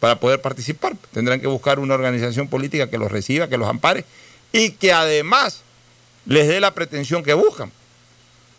para 0.00 0.18
poder 0.18 0.40
participar. 0.40 0.96
Tendrán 1.12 1.40
que 1.40 1.46
buscar 1.46 1.78
una 1.78 1.94
organización 1.94 2.48
política 2.48 2.90
que 2.90 2.98
los 2.98 3.12
reciba, 3.12 3.48
que 3.48 3.58
los 3.58 3.68
ampare 3.68 4.04
y 4.50 4.72
que 4.72 4.92
además 4.92 5.62
les 6.26 6.48
dé 6.48 6.58
la 6.58 6.74
pretensión 6.74 7.22
que 7.22 7.34
buscan. 7.34 7.70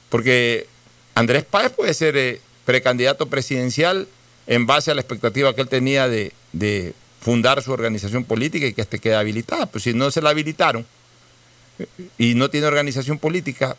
Porque 0.07 0.65
Andrés 1.13 1.43
Páez 1.43 1.73
puede 1.73 1.93
ser 1.93 2.15
eh, 2.15 2.39
precandidato 2.63 3.25
presidencial 3.25 4.07
en 4.47 4.65
base 4.65 4.91
a 4.91 4.95
la 4.95 5.01
expectativa 5.01 5.53
que 5.53 5.59
él 5.59 5.67
tenía 5.67 6.07
de, 6.07 6.31
de 6.53 6.93
fundar 7.25 7.63
su 7.63 7.71
organización 7.71 8.23
política 8.23 8.67
y 8.67 8.73
que 8.73 8.83
éste 8.83 8.99
quede 8.99 9.15
habilitada. 9.15 9.65
Pues 9.65 9.83
si 9.83 9.95
no 9.95 10.11
se 10.11 10.21
la 10.21 10.29
habilitaron 10.29 10.85
y 12.19 12.35
no 12.35 12.51
tiene 12.51 12.67
organización 12.67 13.17
política, 13.17 13.75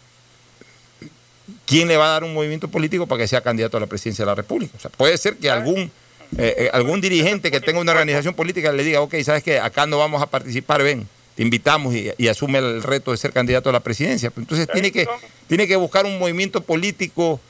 ¿quién 1.64 1.86
le 1.86 1.96
va 1.96 2.06
a 2.06 2.10
dar 2.10 2.24
un 2.24 2.34
movimiento 2.34 2.66
político 2.66 3.06
para 3.06 3.22
que 3.22 3.28
sea 3.28 3.42
candidato 3.42 3.76
a 3.76 3.80
la 3.80 3.86
presidencia 3.86 4.24
de 4.24 4.26
la 4.26 4.34
República? 4.34 4.72
O 4.76 4.80
sea, 4.80 4.90
puede 4.90 5.16
ser 5.16 5.36
que 5.36 5.48
algún, 5.48 5.92
eh, 6.36 6.54
eh, 6.58 6.70
algún 6.72 7.00
dirigente 7.00 7.52
que 7.52 7.60
tenga 7.60 7.78
una 7.78 7.92
organización 7.92 8.34
política 8.34 8.72
le 8.72 8.82
diga, 8.82 9.00
ok, 9.00 9.14
¿sabes 9.22 9.44
qué? 9.44 9.60
Acá 9.60 9.86
no 9.86 9.96
vamos 9.96 10.20
a 10.20 10.26
participar, 10.26 10.82
ven, 10.82 11.06
te 11.36 11.44
invitamos 11.44 11.94
y, 11.94 12.10
y 12.18 12.26
asume 12.26 12.58
el 12.58 12.82
reto 12.82 13.12
de 13.12 13.16
ser 13.16 13.32
candidato 13.32 13.70
a 13.70 13.72
la 13.72 13.80
presidencia. 13.80 14.32
Pues 14.32 14.42
Entonces 14.42 14.66
tiene 14.72 14.90
que, 14.90 15.06
tiene 15.46 15.68
que 15.68 15.76
buscar 15.76 16.04
un 16.04 16.18
movimiento 16.18 16.62
político 16.62 17.40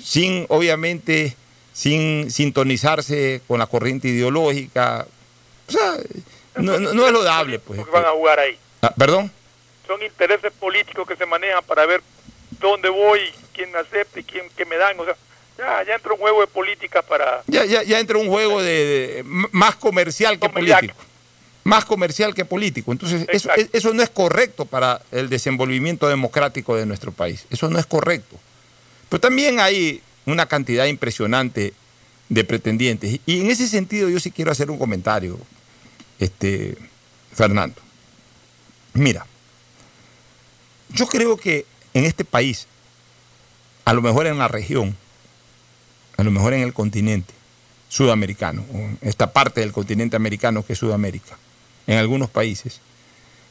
sin, 0.00 0.46
obviamente, 0.48 1.34
sin 1.72 2.30
sintonizarse 2.30 3.40
con 3.48 3.58
la 3.58 3.66
corriente 3.66 4.06
ideológica. 4.06 5.08
O 5.70 5.78
sea, 5.78 5.96
no, 6.56 6.78
no- 6.78 6.92
no 6.94 7.06
es 7.06 7.12
lo 7.12 7.22
dable, 7.22 7.58
pues. 7.58 7.84
que 7.84 7.90
van 7.90 8.04
a 8.04 8.10
jugar 8.10 8.38
ahí. 8.40 8.58
Ah, 8.82 8.92
¿Perdón? 8.96 9.30
Son 9.86 10.02
intereses 10.02 10.52
políticos 10.58 11.06
que 11.06 11.16
se 11.16 11.26
manejan 11.26 11.62
para 11.64 11.86
ver 11.86 12.02
dónde 12.60 12.88
voy, 12.88 13.20
quién 13.54 13.70
me 13.72 13.78
acepta 13.78 14.20
y 14.20 14.24
quién 14.24 14.46
qué 14.56 14.64
me 14.64 14.76
dan. 14.76 14.98
O 15.00 15.04
sea, 15.04 15.14
ya, 15.58 15.82
ya 15.86 15.94
entra 15.94 16.12
un 16.12 16.18
juego 16.18 16.40
de 16.40 16.46
política 16.46 17.02
para... 17.02 17.42
Ya, 17.46 17.64
ya, 17.64 17.82
ya 17.82 17.98
entra 18.00 18.16
un 18.18 18.28
juego 18.28 18.62
de, 18.62 18.72
de- 18.72 19.22
más 19.24 19.76
comercial 19.76 20.38
que 20.38 20.48
político. 20.48 20.94
Más 21.64 21.84
comercial 21.84 22.34
que 22.34 22.44
político. 22.44 22.90
Entonces, 22.92 23.26
eso, 23.28 23.50
es- 23.54 23.68
eso 23.72 23.92
no 23.92 24.02
es 24.02 24.10
correcto 24.10 24.64
para 24.64 25.02
el 25.12 25.28
desenvolvimiento 25.28 26.08
democrático 26.08 26.76
de 26.76 26.86
nuestro 26.86 27.12
país. 27.12 27.46
Eso 27.50 27.68
no 27.68 27.78
es 27.78 27.86
correcto. 27.86 28.36
Pero 29.08 29.20
también 29.20 29.60
hay 29.60 30.00
una 30.26 30.46
cantidad 30.46 30.86
impresionante 30.86 31.74
de 32.28 32.44
pretendientes. 32.44 33.18
Y 33.26 33.40
en 33.40 33.50
ese 33.50 33.66
sentido 33.68 34.08
yo 34.08 34.20
sí 34.20 34.30
quiero 34.30 34.50
hacer 34.52 34.70
un 34.70 34.78
comentario, 34.78 35.38
este, 36.20 36.76
Fernando. 37.32 37.80
Mira, 38.92 39.26
yo 40.90 41.06
creo 41.06 41.36
que 41.36 41.66
en 41.94 42.04
este 42.04 42.24
país, 42.24 42.66
a 43.84 43.92
lo 43.94 44.02
mejor 44.02 44.26
en 44.26 44.38
la 44.38 44.48
región, 44.48 44.96
a 46.16 46.22
lo 46.22 46.30
mejor 46.30 46.52
en 46.52 46.62
el 46.62 46.74
continente 46.74 47.32
sudamericano, 47.88 48.64
en 48.72 48.98
esta 49.00 49.32
parte 49.32 49.60
del 49.60 49.72
continente 49.72 50.16
americano 50.16 50.64
que 50.64 50.74
es 50.74 50.78
Sudamérica, 50.78 51.36
en 51.86 51.98
algunos 51.98 52.30
países, 52.30 52.80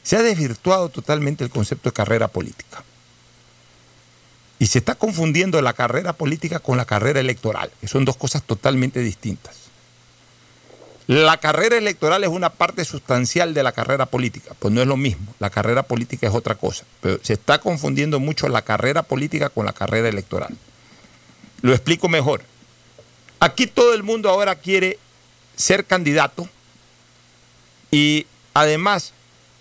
se 0.02 0.16
ha 0.16 0.22
desvirtuado 0.22 0.88
totalmente 0.88 1.44
el 1.44 1.50
concepto 1.50 1.90
de 1.90 1.94
carrera 1.94 2.28
política. 2.28 2.82
Y 4.58 4.66
se 4.66 4.78
está 4.78 4.94
confundiendo 4.94 5.60
la 5.62 5.72
carrera 5.72 6.12
política 6.12 6.58
con 6.60 6.76
la 6.76 6.84
carrera 6.84 7.20
electoral, 7.20 7.70
que 7.80 7.88
son 7.88 8.04
dos 8.04 8.16
cosas 8.16 8.42
totalmente 8.42 9.00
distintas. 9.00 9.59
La 11.06 11.38
carrera 11.38 11.76
electoral 11.76 12.22
es 12.22 12.30
una 12.30 12.50
parte 12.50 12.84
sustancial 12.84 13.52
de 13.52 13.62
la 13.62 13.72
carrera 13.72 14.06
política, 14.06 14.54
pues 14.58 14.72
no 14.72 14.80
es 14.80 14.86
lo 14.86 14.96
mismo. 14.96 15.34
La 15.40 15.50
carrera 15.50 15.82
política 15.82 16.28
es 16.28 16.34
otra 16.34 16.54
cosa, 16.54 16.84
pero 17.00 17.18
se 17.22 17.32
está 17.32 17.58
confundiendo 17.58 18.20
mucho 18.20 18.48
la 18.48 18.62
carrera 18.62 19.02
política 19.02 19.48
con 19.48 19.66
la 19.66 19.72
carrera 19.72 20.08
electoral. 20.08 20.56
Lo 21.62 21.72
explico 21.72 22.08
mejor. 22.08 22.42
Aquí 23.40 23.66
todo 23.66 23.94
el 23.94 24.02
mundo 24.02 24.30
ahora 24.30 24.54
quiere 24.54 24.98
ser 25.56 25.84
candidato 25.84 26.48
y 27.90 28.26
además 28.54 29.12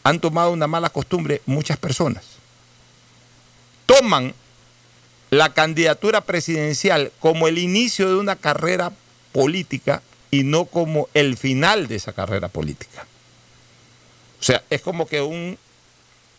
han 0.04 0.20
tomado 0.20 0.52
una 0.52 0.68
mala 0.68 0.90
costumbre 0.90 1.42
muchas 1.46 1.78
personas. 1.78 2.24
Toman 3.86 4.34
la 5.30 5.54
candidatura 5.54 6.22
presidencial 6.22 7.12
como 7.20 7.48
el 7.48 7.58
inicio 7.58 8.08
de 8.08 8.16
una 8.16 8.36
carrera 8.36 8.92
política 9.32 10.02
y 10.32 10.44
no 10.44 10.66
como 10.66 11.08
el 11.14 11.38
final 11.38 11.88
de 11.88 11.96
esa 11.96 12.14
carrera 12.14 12.48
política. 12.50 13.06
O 14.40 14.44
sea, 14.44 14.64
es 14.70 14.82
como 14.82 15.08
que 15.08 15.22
un, 15.22 15.58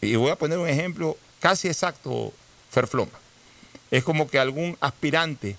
y 0.01 0.15
voy 0.17 0.31
a 0.31 0.37
poner 0.37 0.59
un 0.59 0.69
ejemplo 0.69 1.17
casi 1.41 1.69
exacto, 1.69 2.33
Ferfloma, 2.71 3.13
es 3.91 4.05
como 4.05 4.29
que 4.29 4.39
algún 4.39 4.77
aspirante 4.81 5.57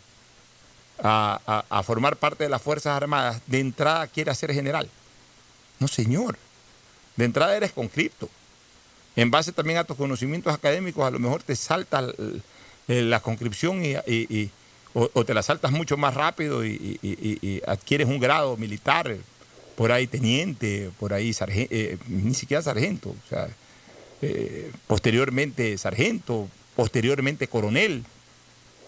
a, 1.04 1.64
a- 1.70 1.84
formar 1.84 2.16
parte 2.16 2.44
de 2.46 2.50
las 2.50 2.62
Fuerzas 2.62 2.96
Armadas 2.96 3.42
de 3.48 3.60
entrada 3.60 4.08
quiera 4.08 4.34
ser 4.36 4.54
general. 4.54 4.90
No, 5.80 5.88
señor. 5.88 6.38
De 7.16 7.26
entrada 7.26 7.56
eres 7.58 7.72
conscripto. 7.72 8.30
en 9.16 9.30
base 9.30 9.52
también 9.52 9.78
a 9.80 9.84
tus 9.84 9.98
conocimientos 9.98 10.54
académicos, 10.54 11.06
a 11.06 11.12
lo 11.12 11.20
mejor 11.20 11.44
te 11.44 11.56
salta 11.56 12.06
eh, 12.88 13.02
la 13.02 13.20
conscripción 13.20 13.84
y- 13.84 14.50
o, 14.94 15.26
te 15.26 15.34
la 15.34 15.44
saltas 15.44 15.72
mucho 15.72 15.98
más 15.98 16.14
rápido 16.14 16.66
y, 16.66 17.62
adquieres 17.66 18.08
un 18.08 18.20
grado 18.20 18.58
militar, 18.58 19.18
por 19.76 19.92
ahí 19.92 20.08
teniente, 20.08 20.92
por 21.00 21.14
ahí 21.14 21.34
sargento, 21.34 21.74
ni 22.08 22.34
siquiera 22.34 22.62
sargento, 22.62 23.10
o 23.10 23.30
sea, 23.30 23.48
eh, 24.22 24.72
posteriormente 24.86 25.78
sargento, 25.78 26.48
posteriormente 26.76 27.48
coronel 27.48 28.04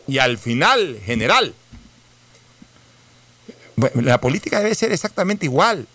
y 0.08 0.20
al 0.20 0.38
final 0.38 0.99
general. 1.04 1.54
La 3.95 4.22
política 4.22 4.60
debe 4.60 4.76
ser 4.76 4.91
exactamente 4.91 5.45
igual. 5.45 5.88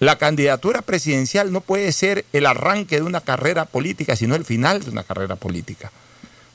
La 0.00 0.18
candidatura 0.18 0.82
presidencial 0.82 1.52
no 1.52 1.60
puede 1.60 1.92
ser 1.92 2.24
el 2.32 2.46
arranque 2.46 2.96
de 2.96 3.02
una 3.02 3.20
carrera 3.20 3.64
política, 3.64 4.16
sino 4.16 4.34
el 4.34 4.44
final 4.44 4.82
de 4.84 4.90
una 4.90 5.04
carrera 5.04 5.36
política. 5.36 5.92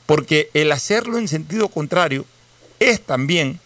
Porque 0.06 0.50
el 0.54 0.72
hacerlo 0.72 1.18
en 1.18 1.28
sentido 1.28 1.68
contrario 1.68 2.26
es 2.90 3.00
también 3.00 3.60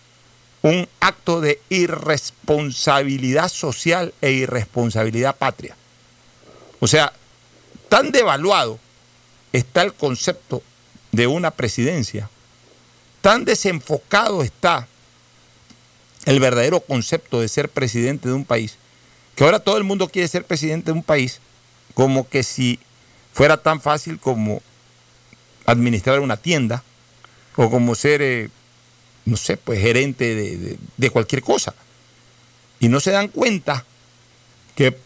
un 0.63 0.89
acto 1.01 1.41
de 1.41 1.61
irresponsabilidad 1.69 3.49
social 3.49 4.13
e 4.21 4.33
irresponsabilidad 4.33 5.37
patria. 5.37 5.77
O 6.81 6.87
sea, 6.87 7.13
tan 7.89 8.11
devaluado 8.11 8.79
está 9.53 9.83
el 9.83 9.95
concepto 9.95 10.63
de 11.13 11.27
una 11.27 11.51
presidencia, 11.51 12.29
tan 13.21 13.45
desenfocado 13.45 14.43
está 14.43 14.87
el 16.27 16.41
verdadero 16.41 16.81
concepto 16.81 17.41
de 17.41 17.49
ser 17.49 17.69
presidente 17.69 18.29
de 18.29 18.35
un 18.35 18.45
país, 18.45 18.77
que 19.35 19.45
ahora 19.45 19.61
todo 19.61 19.79
el 19.79 19.85
mundo 19.85 20.09
quiere 20.09 20.29
ser 20.29 20.45
presidente 20.45 20.87
de 20.87 20.93
un 20.93 21.03
país 21.03 21.41
como 21.95 22.29
que 22.29 22.43
si 22.43 22.79
fuera 23.33 23.57
tan 23.57 23.81
fácil 23.81 24.19
como 24.19 24.63
administrar 25.65 26.21
una 26.21 26.37
tienda 26.37 26.83
o 27.57 27.71
como 27.71 27.95
ser, 27.95 28.23
eh, 28.23 28.51
no 29.29 29.37
sé, 29.37 29.57
pues 29.57 29.81
gerente 29.81 30.35
de, 30.35 30.77
de- 30.97 31.11
cualquier 31.11 31.43
cosa. 31.43 31.75
Y 32.81 32.89
no 32.89 33.01
se 33.01 33.11
dan 33.11 33.29
cuenta 33.29 33.85
que 34.75 34.97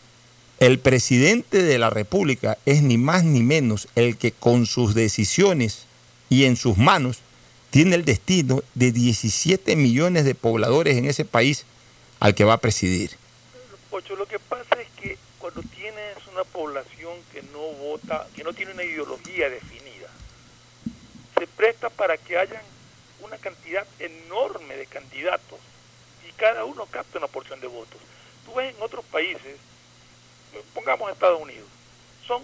el 0.59 0.79
presidente 0.79 1.63
de 1.63 1.79
la 1.79 1.91
República 1.91 2.57
es 2.67 2.83
ni 2.83 2.99
más 2.99 3.25
ni 3.25 3.43
menos 3.43 3.89
el 3.97 4.17
que 4.17 4.31
con 4.33 4.67
sus 4.67 4.95
decisiones 4.95 5.87
y 6.29 6.45
en 6.45 6.57
sus 6.57 6.77
manos 6.79 7.19
tiene 7.71 7.97
el 7.97 8.05
destino 8.05 8.63
de 8.75 8.93
17 8.93 9.75
millones 9.77 10.25
de 10.25 10.35
pobladores 10.35 10.97
en 10.97 11.07
ese 11.07 11.25
país 11.25 11.65
al 12.21 12.35
que 12.35 12.45
va 12.45 12.55
a 12.55 12.59
presidir. 12.59 13.11
Pocho, 13.91 14.15
lo 14.15 14.27
que 14.27 14.39
pasa 14.39 14.77
es 14.81 14.89
que 15.01 15.19
cuando 15.39 15.63
tienes 15.63 16.17
una 16.33 16.45
población 16.45 17.15
que 17.33 17.43
no 17.53 17.61
vota, 17.83 18.29
que 18.37 18.45
no 18.45 18.53
tiene 18.53 18.73
una 18.73 18.85
ideología 18.85 19.49
definida, 19.49 20.09
se 21.39 21.47
presta 21.47 21.91
para 21.91 22.17
que 22.19 22.37
hayan 22.39 22.63
cantidad 23.43 23.87
enorme 23.99 24.77
de 24.77 24.87
candidatos 24.87 25.59
y 26.27 26.33
cada 26.33 26.65
uno 26.65 26.87
capta 26.87 27.19
una 27.19 27.27
porción 27.27 27.61
de 27.61 27.67
votos. 27.67 28.01
Tú 28.47 28.55
ves 28.55 28.75
en 28.75 28.83
otros 28.83 29.05
países, 29.07 29.59
pongamos 30.73 31.11
Estados 31.11 31.41
Unidos, 31.41 31.69
son, 32.27 32.43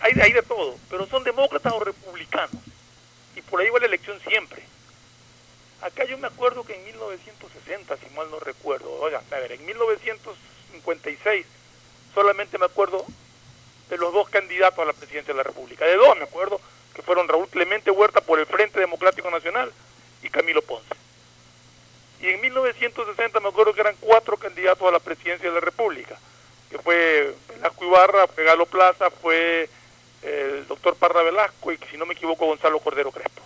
hay, 0.00 0.12
hay 0.20 0.32
de 0.32 0.42
todo, 0.42 0.76
pero 0.88 1.06
son 1.06 1.24
demócratas 1.24 1.72
o 1.72 1.80
republicanos 1.80 2.62
y 3.34 3.42
por 3.42 3.60
ahí 3.60 3.70
va 3.70 3.80
la 3.80 3.86
elección 3.86 4.20
siempre. 4.26 4.62
Acá 5.80 6.04
yo 6.04 6.18
me 6.18 6.26
acuerdo 6.26 6.64
que 6.64 6.74
en 6.74 6.84
1960, 6.84 7.96
si 7.96 8.14
mal 8.14 8.30
no 8.30 8.40
recuerdo, 8.40 8.92
oiga, 9.00 9.22
a 9.30 9.34
ver, 9.36 9.52
en 9.52 9.64
1956 9.64 11.46
solamente 12.14 12.58
me 12.58 12.66
acuerdo 12.66 13.04
de 13.88 13.96
los 13.96 14.12
dos 14.12 14.28
candidatos 14.28 14.80
a 14.80 14.84
la 14.84 14.92
presidencia 14.92 15.32
de 15.32 15.38
la 15.38 15.44
República. 15.44 15.84
De 15.84 15.96
dos 15.96 16.16
me 16.16 16.24
acuerdo, 16.24 16.60
que 16.98 17.02
fueron 17.02 17.28
Raúl 17.28 17.46
Clemente 17.46 17.92
Huerta 17.92 18.20
por 18.20 18.40
el 18.40 18.46
Frente 18.46 18.80
Democrático 18.80 19.30
Nacional 19.30 19.72
y 20.20 20.28
Camilo 20.30 20.62
Ponce. 20.62 20.96
Y 22.20 22.26
en 22.26 22.40
1960 22.40 23.38
me 23.38 23.50
acuerdo 23.50 23.72
que 23.72 23.82
eran 23.82 23.94
cuatro 24.00 24.36
candidatos 24.36 24.88
a 24.88 24.90
la 24.90 24.98
presidencia 24.98 25.48
de 25.48 25.54
la 25.54 25.60
República, 25.60 26.18
que 26.68 26.78
fue 26.80 27.36
Velasco 27.54 27.84
Ibarra, 27.84 28.26
fue 28.26 28.42
Galo 28.42 28.66
Plaza, 28.66 29.10
fue 29.10 29.70
eh, 30.22 30.54
el 30.58 30.66
doctor 30.66 30.96
Parra 30.96 31.22
Velasco 31.22 31.70
y, 31.70 31.78
si 31.88 31.96
no 31.96 32.04
me 32.04 32.14
equivoco, 32.14 32.46
Gonzalo 32.46 32.80
Cordero 32.80 33.12
Crespo. 33.12 33.42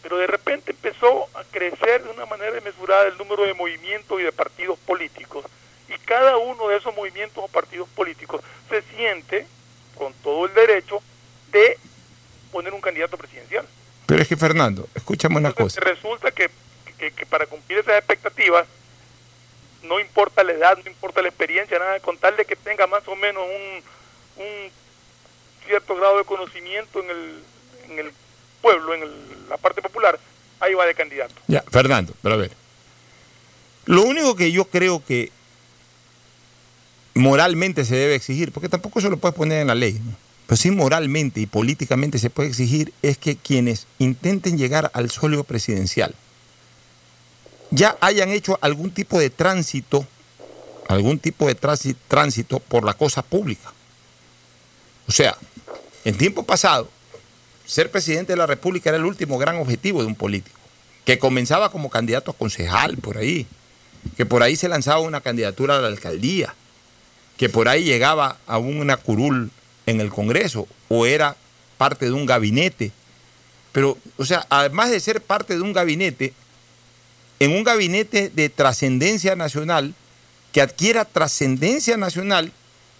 Pero 0.00 0.16
de 0.16 0.28
repente 0.28 0.70
empezó 0.70 1.28
a 1.34 1.44
crecer 1.44 2.04
de 2.04 2.10
una 2.10 2.24
manera 2.24 2.52
desmesurada 2.52 3.06
el 3.06 3.18
número 3.18 3.44
de 3.44 3.52
movimientos 3.52 4.18
y 4.18 4.22
de 4.22 4.32
partidos 4.32 4.78
políticos. 4.78 5.44
Y 5.90 5.98
cada 6.06 6.38
uno 6.38 6.68
de 6.68 6.78
esos 6.78 6.96
movimientos 6.96 7.44
o 7.44 7.48
partidos 7.48 7.86
políticos 7.90 8.40
se 8.70 8.80
siente 8.96 9.46
con 9.94 10.14
todo 10.22 10.46
el 10.46 10.54
derecho 10.54 11.02
de 11.02 11.07
poner 12.58 12.74
un 12.74 12.80
candidato 12.80 13.16
presidencial. 13.16 13.64
Pero 14.06 14.20
es 14.20 14.26
que 14.26 14.36
Fernando, 14.36 14.88
escúchame 14.96 15.36
una 15.36 15.52
cosa. 15.52 15.80
Resulta 15.80 16.32
que, 16.32 16.50
que- 16.98 17.12
que 17.12 17.24
para 17.24 17.46
cumplir 17.46 17.78
esas 17.78 17.94
expectativas 17.98 18.66
no 19.84 20.00
importa 20.00 20.42
la 20.42 20.52
edad, 20.54 20.76
no 20.84 20.90
importa 20.90 21.22
la 21.22 21.28
experiencia, 21.28 21.78
nada, 21.78 22.00
con 22.00 22.18
tal 22.18 22.36
de 22.36 22.44
que 22.44 22.56
tenga 22.56 22.88
más 22.88 23.06
o 23.06 23.14
menos 23.14 23.44
un, 23.44 24.42
un 24.44 24.70
cierto 25.66 25.94
grado 25.94 26.18
de 26.18 26.24
conocimiento 26.24 26.98
en 27.00 27.10
el, 27.10 27.42
en 27.90 27.98
el 28.06 28.12
pueblo, 28.60 28.92
en 28.94 29.02
el- 29.04 29.48
la 29.48 29.56
parte 29.56 29.80
popular, 29.80 30.18
ahí 30.58 30.74
va 30.74 30.84
de 30.84 30.94
candidato. 30.96 31.34
Ya, 31.46 31.62
Fernando, 31.70 32.12
pero 32.20 32.34
a 32.34 32.38
ver. 32.38 32.50
Lo 33.86 34.02
único 34.02 34.34
que 34.34 34.50
yo 34.50 34.64
creo 34.64 35.00
que 35.06 35.30
moralmente 37.14 37.84
se 37.84 37.94
debe 37.94 38.16
exigir, 38.16 38.50
porque 38.50 38.68
tampoco 38.68 39.00
se 39.00 39.08
lo 39.10 39.16
puedes 39.16 39.36
poner 39.36 39.60
en 39.60 39.68
la 39.68 39.74
ley, 39.76 39.92
¿no? 39.94 40.27
Pero 40.48 40.56
sí 40.56 40.70
moralmente 40.70 41.42
y 41.42 41.46
políticamente 41.46 42.18
se 42.18 42.30
puede 42.30 42.48
exigir, 42.48 42.94
es 43.02 43.18
que 43.18 43.36
quienes 43.36 43.86
intenten 43.98 44.56
llegar 44.56 44.90
al 44.94 45.10
sólido 45.10 45.44
presidencial 45.44 46.14
ya 47.70 47.98
hayan 48.00 48.30
hecho 48.30 48.58
algún 48.62 48.90
tipo 48.90 49.20
de 49.20 49.28
tránsito, 49.28 50.06
algún 50.88 51.18
tipo 51.18 51.46
de 51.46 51.54
tránsito 51.54 52.60
por 52.60 52.82
la 52.82 52.94
cosa 52.94 53.20
pública. 53.20 53.74
O 55.06 55.12
sea, 55.12 55.36
en 56.06 56.16
tiempo 56.16 56.44
pasado, 56.44 56.88
ser 57.66 57.90
presidente 57.90 58.32
de 58.32 58.38
la 58.38 58.46
República 58.46 58.88
era 58.88 58.96
el 58.96 59.04
último 59.04 59.36
gran 59.36 59.56
objetivo 59.56 60.00
de 60.00 60.06
un 60.06 60.14
político, 60.14 60.58
que 61.04 61.18
comenzaba 61.18 61.70
como 61.70 61.90
candidato 61.90 62.30
a 62.30 62.34
concejal 62.34 62.96
por 62.96 63.18
ahí, 63.18 63.46
que 64.16 64.24
por 64.24 64.42
ahí 64.42 64.56
se 64.56 64.70
lanzaba 64.70 65.00
una 65.00 65.20
candidatura 65.20 65.76
a 65.76 65.82
la 65.82 65.88
alcaldía, 65.88 66.54
que 67.36 67.50
por 67.50 67.68
ahí 67.68 67.84
llegaba 67.84 68.38
a 68.46 68.56
una 68.56 68.96
curul 68.96 69.50
en 69.88 70.00
el 70.00 70.10
Congreso 70.10 70.68
o 70.88 71.06
era 71.06 71.34
parte 71.78 72.04
de 72.04 72.12
un 72.12 72.26
gabinete. 72.26 72.92
Pero, 73.72 73.96
o 74.18 74.24
sea, 74.26 74.46
además 74.50 74.90
de 74.90 75.00
ser 75.00 75.22
parte 75.22 75.54
de 75.54 75.62
un 75.62 75.72
gabinete, 75.72 76.34
en 77.40 77.52
un 77.52 77.64
gabinete 77.64 78.28
de 78.28 78.50
trascendencia 78.50 79.34
nacional, 79.34 79.94
que 80.52 80.60
adquiera 80.60 81.06
trascendencia 81.06 81.96
nacional 81.96 82.52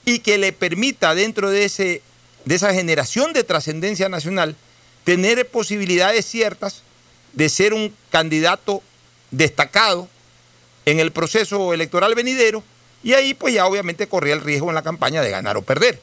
y 0.04 0.20
que 0.20 0.38
le 0.38 0.52
permita 0.52 1.14
dentro 1.14 1.50
de, 1.50 1.64
ese, 1.64 2.02
de 2.46 2.54
esa 2.54 2.72
generación 2.72 3.34
de 3.34 3.44
trascendencia 3.44 4.08
nacional 4.08 4.56
tener 5.04 5.46
posibilidades 5.48 6.24
ciertas 6.24 6.82
de 7.34 7.48
ser 7.48 7.74
un 7.74 7.94
candidato 8.10 8.82
destacado 9.30 10.08
en 10.86 11.00
el 11.00 11.12
proceso 11.12 11.74
electoral 11.74 12.14
venidero 12.14 12.62
y 13.02 13.12
ahí 13.12 13.34
pues 13.34 13.52
ya 13.52 13.66
obviamente 13.66 14.08
corría 14.08 14.34
el 14.34 14.40
riesgo 14.40 14.70
en 14.70 14.74
la 14.74 14.82
campaña 14.82 15.20
de 15.20 15.30
ganar 15.30 15.56
o 15.58 15.62
perder. 15.62 16.00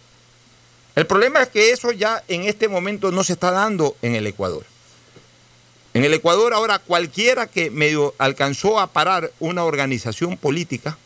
El 0.96 1.06
problema 1.06 1.42
es 1.42 1.50
que 1.50 1.72
eso 1.72 1.92
ya 1.92 2.24
en 2.28 2.44
este 2.44 2.68
momento 2.68 3.12
no 3.12 3.24
se 3.24 3.34
está 3.34 3.52
dando 3.52 3.98
en 4.02 4.16
el 4.16 4.26
Ecuador. 4.28 4.66
En 5.94 6.04
el 6.04 6.14
Ecuador 6.14 6.54
ahora 6.54 6.80
cualquiera 6.80 7.48
que 7.48 7.70
medio 7.70 8.14
alcanzó 8.18 8.80
a 8.80 8.88
parar 8.88 9.32
una 9.40 9.64
organización 9.64 10.38
política 10.38 10.98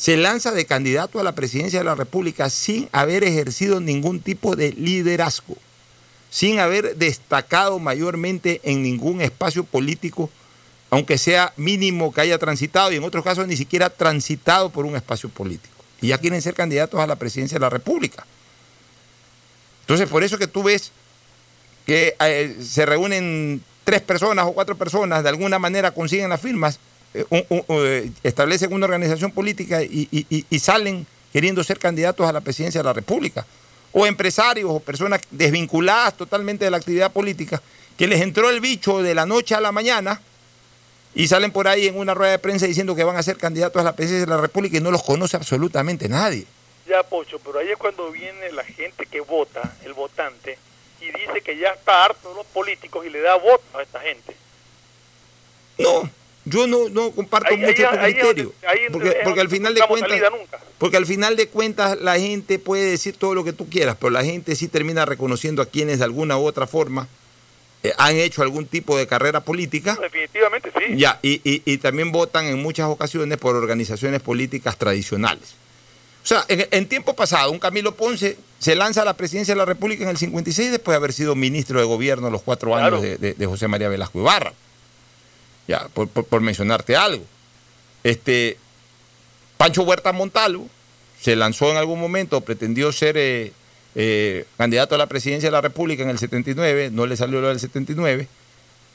se 0.00 0.16
lanza 0.16 0.52
de 0.52 0.64
candidato 0.64 1.20
a 1.20 1.22
la 1.22 1.34
presidencia 1.34 1.80
de 1.80 1.84
la 1.84 1.94
República 1.94 2.48
sin 2.48 2.88
haber 2.90 3.22
ejercido 3.22 3.80
ningún 3.80 4.20
tipo 4.20 4.56
de 4.56 4.72
liderazgo, 4.72 5.58
sin 6.30 6.58
haber 6.58 6.96
destacado 6.96 7.78
mayormente 7.78 8.62
en 8.64 8.82
ningún 8.82 9.20
espacio 9.20 9.62
político, 9.62 10.30
aunque 10.88 11.18
sea 11.18 11.52
mínimo 11.58 12.14
que 12.14 12.22
haya 12.22 12.38
transitado 12.38 12.90
y 12.92 12.96
en 12.96 13.04
otros 13.04 13.22
casos 13.22 13.46
ni 13.46 13.58
siquiera 13.58 13.90
transitado 13.90 14.70
por 14.70 14.86
un 14.86 14.96
espacio 14.96 15.28
político. 15.28 15.84
Y 16.00 16.08
ya 16.08 16.16
quieren 16.16 16.40
ser 16.40 16.54
candidatos 16.54 16.98
a 16.98 17.06
la 17.06 17.16
presidencia 17.16 17.56
de 17.56 17.60
la 17.60 17.68
República. 17.68 18.24
Entonces, 19.90 20.08
por 20.08 20.22
eso 20.22 20.38
que 20.38 20.46
tú 20.46 20.62
ves 20.62 20.92
que 21.84 22.14
eh, 22.20 22.56
se 22.62 22.86
reúnen 22.86 23.60
tres 23.82 24.00
personas 24.00 24.46
o 24.46 24.52
cuatro 24.52 24.76
personas, 24.76 25.24
de 25.24 25.28
alguna 25.30 25.58
manera 25.58 25.90
consiguen 25.90 26.28
las 26.28 26.40
firmas, 26.40 26.78
eh, 27.12 27.24
eh, 27.32 28.10
establecen 28.22 28.72
una 28.72 28.84
organización 28.84 29.32
política 29.32 29.82
y- 29.82 30.06
y 30.48 30.58
salen 30.60 31.04
queriendo 31.32 31.64
ser 31.64 31.80
candidatos 31.80 32.24
a 32.28 32.32
la 32.32 32.40
presidencia 32.40 32.78
de 32.78 32.84
la 32.84 32.92
República. 32.92 33.44
O 33.90 34.06
empresarios 34.06 34.70
o 34.70 34.78
personas 34.78 35.22
desvinculadas 35.32 36.16
totalmente 36.16 36.64
de 36.64 36.70
la 36.70 36.76
actividad 36.76 37.10
política, 37.10 37.60
que 37.98 38.06
les 38.06 38.20
entró 38.20 38.48
el 38.48 38.60
bicho 38.60 39.02
de 39.02 39.12
la 39.16 39.26
noche 39.26 39.56
a 39.56 39.60
la 39.60 39.72
mañana 39.72 40.20
y 41.16 41.26
salen 41.26 41.50
por 41.50 41.66
ahí 41.66 41.88
en 41.88 41.98
una 41.98 42.14
rueda 42.14 42.30
de 42.30 42.38
prensa 42.38 42.64
diciendo 42.66 42.94
que 42.94 43.02
van 43.02 43.16
a 43.16 43.24
ser 43.24 43.36
candidatos 43.38 43.80
a 43.80 43.84
la 43.84 43.96
presidencia 43.96 44.26
de 44.26 44.36
la 44.36 44.40
República 44.40 44.76
y 44.76 44.80
no 44.80 44.92
los 44.92 45.02
conoce 45.02 45.36
absolutamente 45.36 46.08
nadie. 46.08 46.46
Ya, 46.90 47.02
Pocho, 47.04 47.38
pero 47.38 47.60
ahí 47.60 47.68
es 47.70 47.76
cuando 47.78 48.10
viene 48.10 48.50
la 48.52 48.64
gente 48.64 49.06
que 49.06 49.20
vota, 49.20 49.76
el 49.84 49.92
votante, 49.94 50.58
y 51.00 51.06
dice 51.06 51.40
que 51.44 51.56
ya 51.56 51.68
está 51.68 52.04
harto 52.04 52.30
de 52.30 52.34
los 52.34 52.46
políticos 52.46 53.06
y 53.06 53.10
le 53.10 53.20
da 53.20 53.36
voto 53.36 53.62
a 53.78 53.82
esta 53.82 54.00
gente. 54.00 54.34
No, 55.78 56.10
yo 56.44 56.66
no, 56.66 56.88
no 56.88 57.12
comparto 57.12 57.50
Ahí- 57.54 57.58
mucho 57.58 57.88
ahí- 57.88 57.96
tu 57.96 58.00
ahí 58.04 58.10
es 58.12 58.16
criterio. 58.18 58.52
ahí 58.66 58.78
porque, 58.92 59.16
porque 59.24 59.40
al 59.40 59.48
final 59.48 59.74
de 59.74 59.80
cuentas, 59.86 60.20
porque 60.78 60.96
al 60.96 61.06
final 61.06 61.36
de 61.36 61.48
cuentas 61.48 61.98
la 62.00 62.18
gente 62.18 62.58
puede 62.58 62.90
decir 62.90 63.16
todo 63.16 63.34
lo 63.34 63.44
que 63.44 63.52
tú 63.52 63.68
quieras, 63.68 63.96
pero 64.00 64.10
la 64.10 64.24
gente 64.24 64.56
sí 64.56 64.66
termina 64.68 65.04
reconociendo 65.06 65.62
a 65.62 65.66
quienes 65.66 65.98
de 65.98 66.04
alguna 66.04 66.36
u 66.38 66.44
otra 66.44 66.66
forma 66.66 67.06
eh, 67.82 67.92
han 67.96 68.16
hecho 68.16 68.42
algún 68.42 68.66
tipo 68.66 68.98
de 68.98 69.06
carrera 69.06 69.40
política. 69.40 69.96
Definitivamente 70.00 70.70
sí. 70.76 70.96
Ya, 70.96 71.18
y, 71.22 71.40
y- 71.50 71.62
y 71.64 71.78
también 71.78 72.12
votan 72.12 72.44
en 72.46 72.60
muchas 72.60 72.88
ocasiones 72.88 73.38
por 73.38 73.54
organizaciones 73.56 74.20
políticas 74.20 74.76
tradicionales. 74.76 75.54
O 76.22 76.26
sea, 76.26 76.44
en, 76.48 76.66
en 76.70 76.86
tiempo 76.88 77.14
pasado, 77.14 77.50
un 77.50 77.58
Camilo 77.58 77.94
Ponce 77.94 78.36
se 78.58 78.74
lanza 78.74 79.02
a 79.02 79.04
la 79.06 79.14
presidencia 79.14 79.54
de 79.54 79.58
la 79.58 79.64
República 79.64 80.04
en 80.04 80.10
el 80.10 80.18
56 80.18 80.70
después 80.70 80.92
de 80.92 80.96
haber 80.96 81.12
sido 81.12 81.34
ministro 81.34 81.78
de 81.78 81.86
gobierno 81.86 82.28
los 82.30 82.42
cuatro 82.42 82.76
años 82.76 83.00
de, 83.02 83.16
de- 83.16 83.34
de 83.34 83.46
José 83.46 83.68
María 83.68 83.88
Velasco 83.88 84.18
Ibarra. 84.20 84.52
Ya, 85.66 85.88
por, 85.94 86.08
por- 86.08 86.24
por 86.26 86.40
mencionarte 86.42 86.94
algo. 86.96 87.24
Este, 88.04 88.58
Pancho 89.56 89.82
Huerta 89.82 90.12
Montalvo 90.12 90.68
se 91.20 91.36
lanzó 91.36 91.70
en 91.70 91.76
algún 91.76 92.00
momento, 92.00 92.40
pretendió 92.42 92.92
ser 92.92 93.16
eh, 93.16 93.52
eh, 93.94 94.44
candidato 94.56 94.94
a 94.94 94.98
la 94.98 95.06
presidencia 95.06 95.48
de 95.48 95.52
la 95.52 95.60
República 95.60 96.02
en 96.02 96.10
el 96.10 96.18
79, 96.18 96.90
no 96.92 97.06
le 97.06 97.16
salió 97.16 97.40
lo 97.40 97.48
del 97.48 97.60
79. 97.60 98.26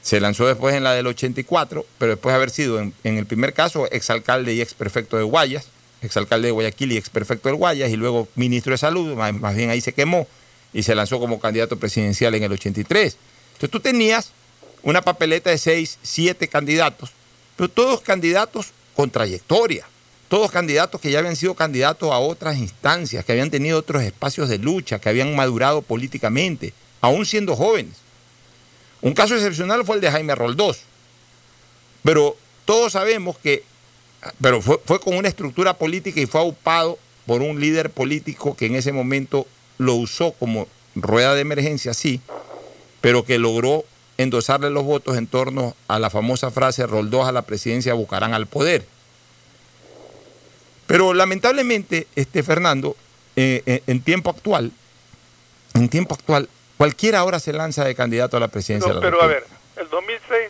Se 0.02 0.20
lanzó 0.20 0.46
después 0.46 0.76
en 0.76 0.84
la 0.84 0.94
del 0.94 1.08
84, 1.08 1.86
pero 1.98 2.12
después 2.14 2.34
de 2.34 2.36
haber 2.38 2.50
sido, 2.52 2.80
en, 2.80 2.94
en 3.04 3.18
el 3.18 3.26
primer 3.26 3.54
caso, 3.54 3.90
exalcalde 3.92 4.54
y 4.54 4.62
exprefecto 4.62 5.18
de 5.18 5.24
Guayas, 5.24 5.68
exalcalde 6.02 6.48
de 6.48 6.52
Guayaquil 6.52 6.92
y 6.92 6.98
exprefecto 6.98 7.50
de 7.50 7.56
Guayas, 7.56 7.90
y 7.90 7.96
luego 7.96 8.28
ministro 8.36 8.72
de 8.72 8.78
Salud, 8.78 9.16
más, 9.16 9.34
más 9.34 9.56
bien 9.56 9.70
ahí 9.70 9.82
se 9.82 9.94
quemó 9.94 10.28
y 10.74 10.84
se 10.84 10.96
lanzó 10.96 11.20
como 11.20 11.40
candidato 11.40 11.78
presidencial 11.78 12.36
en 12.36 12.44
el 12.44 12.52
83. 12.52 13.18
Entonces 13.54 13.70
tú 13.70 13.80
tenías 13.80 14.32
una 14.84 15.02
papeleta 15.02 15.50
de 15.50 15.58
seis, 15.58 15.98
siete 16.04 16.48
candidatos, 16.48 17.12
pero 17.56 17.70
todos 17.70 18.02
candidatos 18.02 18.68
con 18.96 19.10
trayectoria, 19.10 19.86
todos 20.28 20.52
candidatos 20.52 21.00
que 21.02 21.12
ya 21.12 21.20
habían 21.20 21.36
sido 21.36 21.54
candidatos 21.54 22.12
a 22.12 22.20
otras 22.20 22.58
instancias, 22.58 23.24
que 23.26 23.32
habían 23.32 23.52
tenido 23.52 23.80
otros 23.80 24.04
espacios 24.04 24.50
de 24.50 24.58
lucha, 24.58 25.00
que 25.00 25.10
habían 25.10 25.36
madurado 25.36 25.82
políticamente, 25.82 26.74
aún 27.02 27.26
siendo 27.26 27.56
jóvenes. 27.56 27.96
Un 29.02 29.14
caso 29.14 29.36
excepcional 29.36 29.86
fue 29.86 29.96
el 29.96 30.02
de 30.02 30.12
Jaime 30.12 30.36
Roldós. 30.36 30.80
Pero 32.04 32.38
todos 32.66 32.94
sabemos 32.94 33.38
que, 33.38 33.64
pero 34.42 34.62
fue, 34.62 34.80
fue 34.86 35.00
con 35.00 35.16
una 35.16 35.28
estructura 35.28 35.76
política 35.76 36.20
y 36.20 36.26
fue 36.26 36.42
aupado 36.42 36.98
por 37.26 37.42
un 37.42 37.60
líder 37.60 37.90
político 37.90 38.56
que 38.56 38.68
en 38.68 38.76
ese 38.76 38.92
momento 38.92 39.48
lo 39.78 39.96
usó 39.96 40.32
como 40.34 40.68
rueda 40.96 41.36
de 41.36 41.42
emergencia, 41.42 41.94
sí, 41.94 42.22
pero 43.02 43.26
que 43.26 43.38
logró 43.38 43.84
endosarle 44.18 44.70
los 44.70 44.84
votos 44.84 45.18
en 45.18 45.28
torno 45.28 45.76
a 45.88 46.00
la 46.00 46.10
famosa 46.10 46.52
frase 46.52 46.88
Roldós 46.88 47.28
a 47.28 47.32
la 47.32 47.42
presidencia 47.42 47.94
buscarán 47.94 48.34
al 48.34 48.48
poder. 48.48 48.86
Pero 50.88 51.14
lamentablemente, 51.14 52.08
este 52.16 52.44
Fernando, 52.44 52.96
eh, 53.36 53.64
eh, 53.66 53.82
en 53.88 54.02
tiempo 54.02 54.30
actual, 54.30 54.72
en 55.74 55.90
tiempo 55.90 56.14
actual, 56.14 56.48
cualquiera 56.78 57.20
ahora 57.20 57.40
se 57.40 57.54
lanza 57.54 57.84
de 57.84 57.96
candidato 57.96 58.38
a 58.38 58.40
la 58.40 58.48
presidencia 58.48 58.94
No, 58.94 59.00
de 59.00 59.02
la 59.02 59.12
pero 59.12 59.22
a 59.22 59.28
ver, 59.28 59.46
el 59.78 59.90
2006 59.90 60.50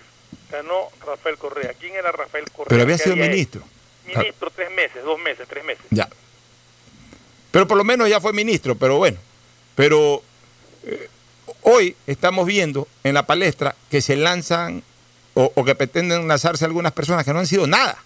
ganó 0.51 0.89
Rafael 1.15 1.37
Correa. 1.37 1.73
¿Quién 1.79 1.95
era 1.95 2.11
Rafael 2.11 2.45
Correa? 2.51 2.69
Pero 2.69 2.83
había 2.83 2.97
¿Qué 2.97 3.03
sido 3.03 3.15
ministro. 3.15 3.63
Ministro 4.05 4.51
tres 4.55 4.69
meses, 4.71 5.03
dos 5.03 5.19
meses, 5.19 5.47
tres 5.49 5.63
meses. 5.63 5.85
Ya. 5.89 6.07
Pero 7.51 7.67
por 7.67 7.77
lo 7.77 7.83
menos 7.83 8.09
ya 8.09 8.19
fue 8.21 8.33
ministro, 8.33 8.75
pero 8.75 8.97
bueno. 8.97 9.17
Pero 9.75 10.21
eh, 10.83 11.09
hoy 11.61 11.95
estamos 12.05 12.45
viendo 12.45 12.87
en 13.03 13.13
la 13.13 13.25
palestra 13.25 13.75
que 13.89 14.01
se 14.01 14.15
lanzan 14.15 14.83
o, 15.33 15.51
o 15.55 15.65
que 15.65 15.75
pretenden 15.75 16.27
lanzarse 16.27 16.65
algunas 16.65 16.91
personas 16.91 17.25
que 17.25 17.33
no 17.33 17.39
han 17.39 17.47
sido 17.47 17.65
nada. 17.65 17.97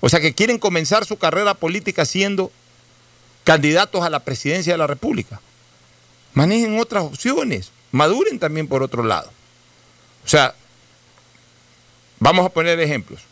O 0.00 0.08
sea, 0.08 0.20
que 0.20 0.34
quieren 0.34 0.58
comenzar 0.58 1.04
su 1.04 1.18
carrera 1.18 1.54
política 1.54 2.04
siendo 2.04 2.52
candidatos 3.44 4.04
a 4.04 4.10
la 4.10 4.20
presidencia 4.20 4.72
de 4.72 4.78
la 4.78 4.86
República. 4.86 5.40
Manejen 6.34 6.78
otras 6.78 7.04
opciones, 7.04 7.72
maduren 7.90 8.38
también 8.38 8.68
por 8.68 8.82
otro 8.82 9.02
lado. 9.02 9.30
O 10.24 10.28
sea, 10.28 10.54
vamos 12.20 12.46
a 12.46 12.50
poner 12.50 12.78
ejemplos. 12.78 13.22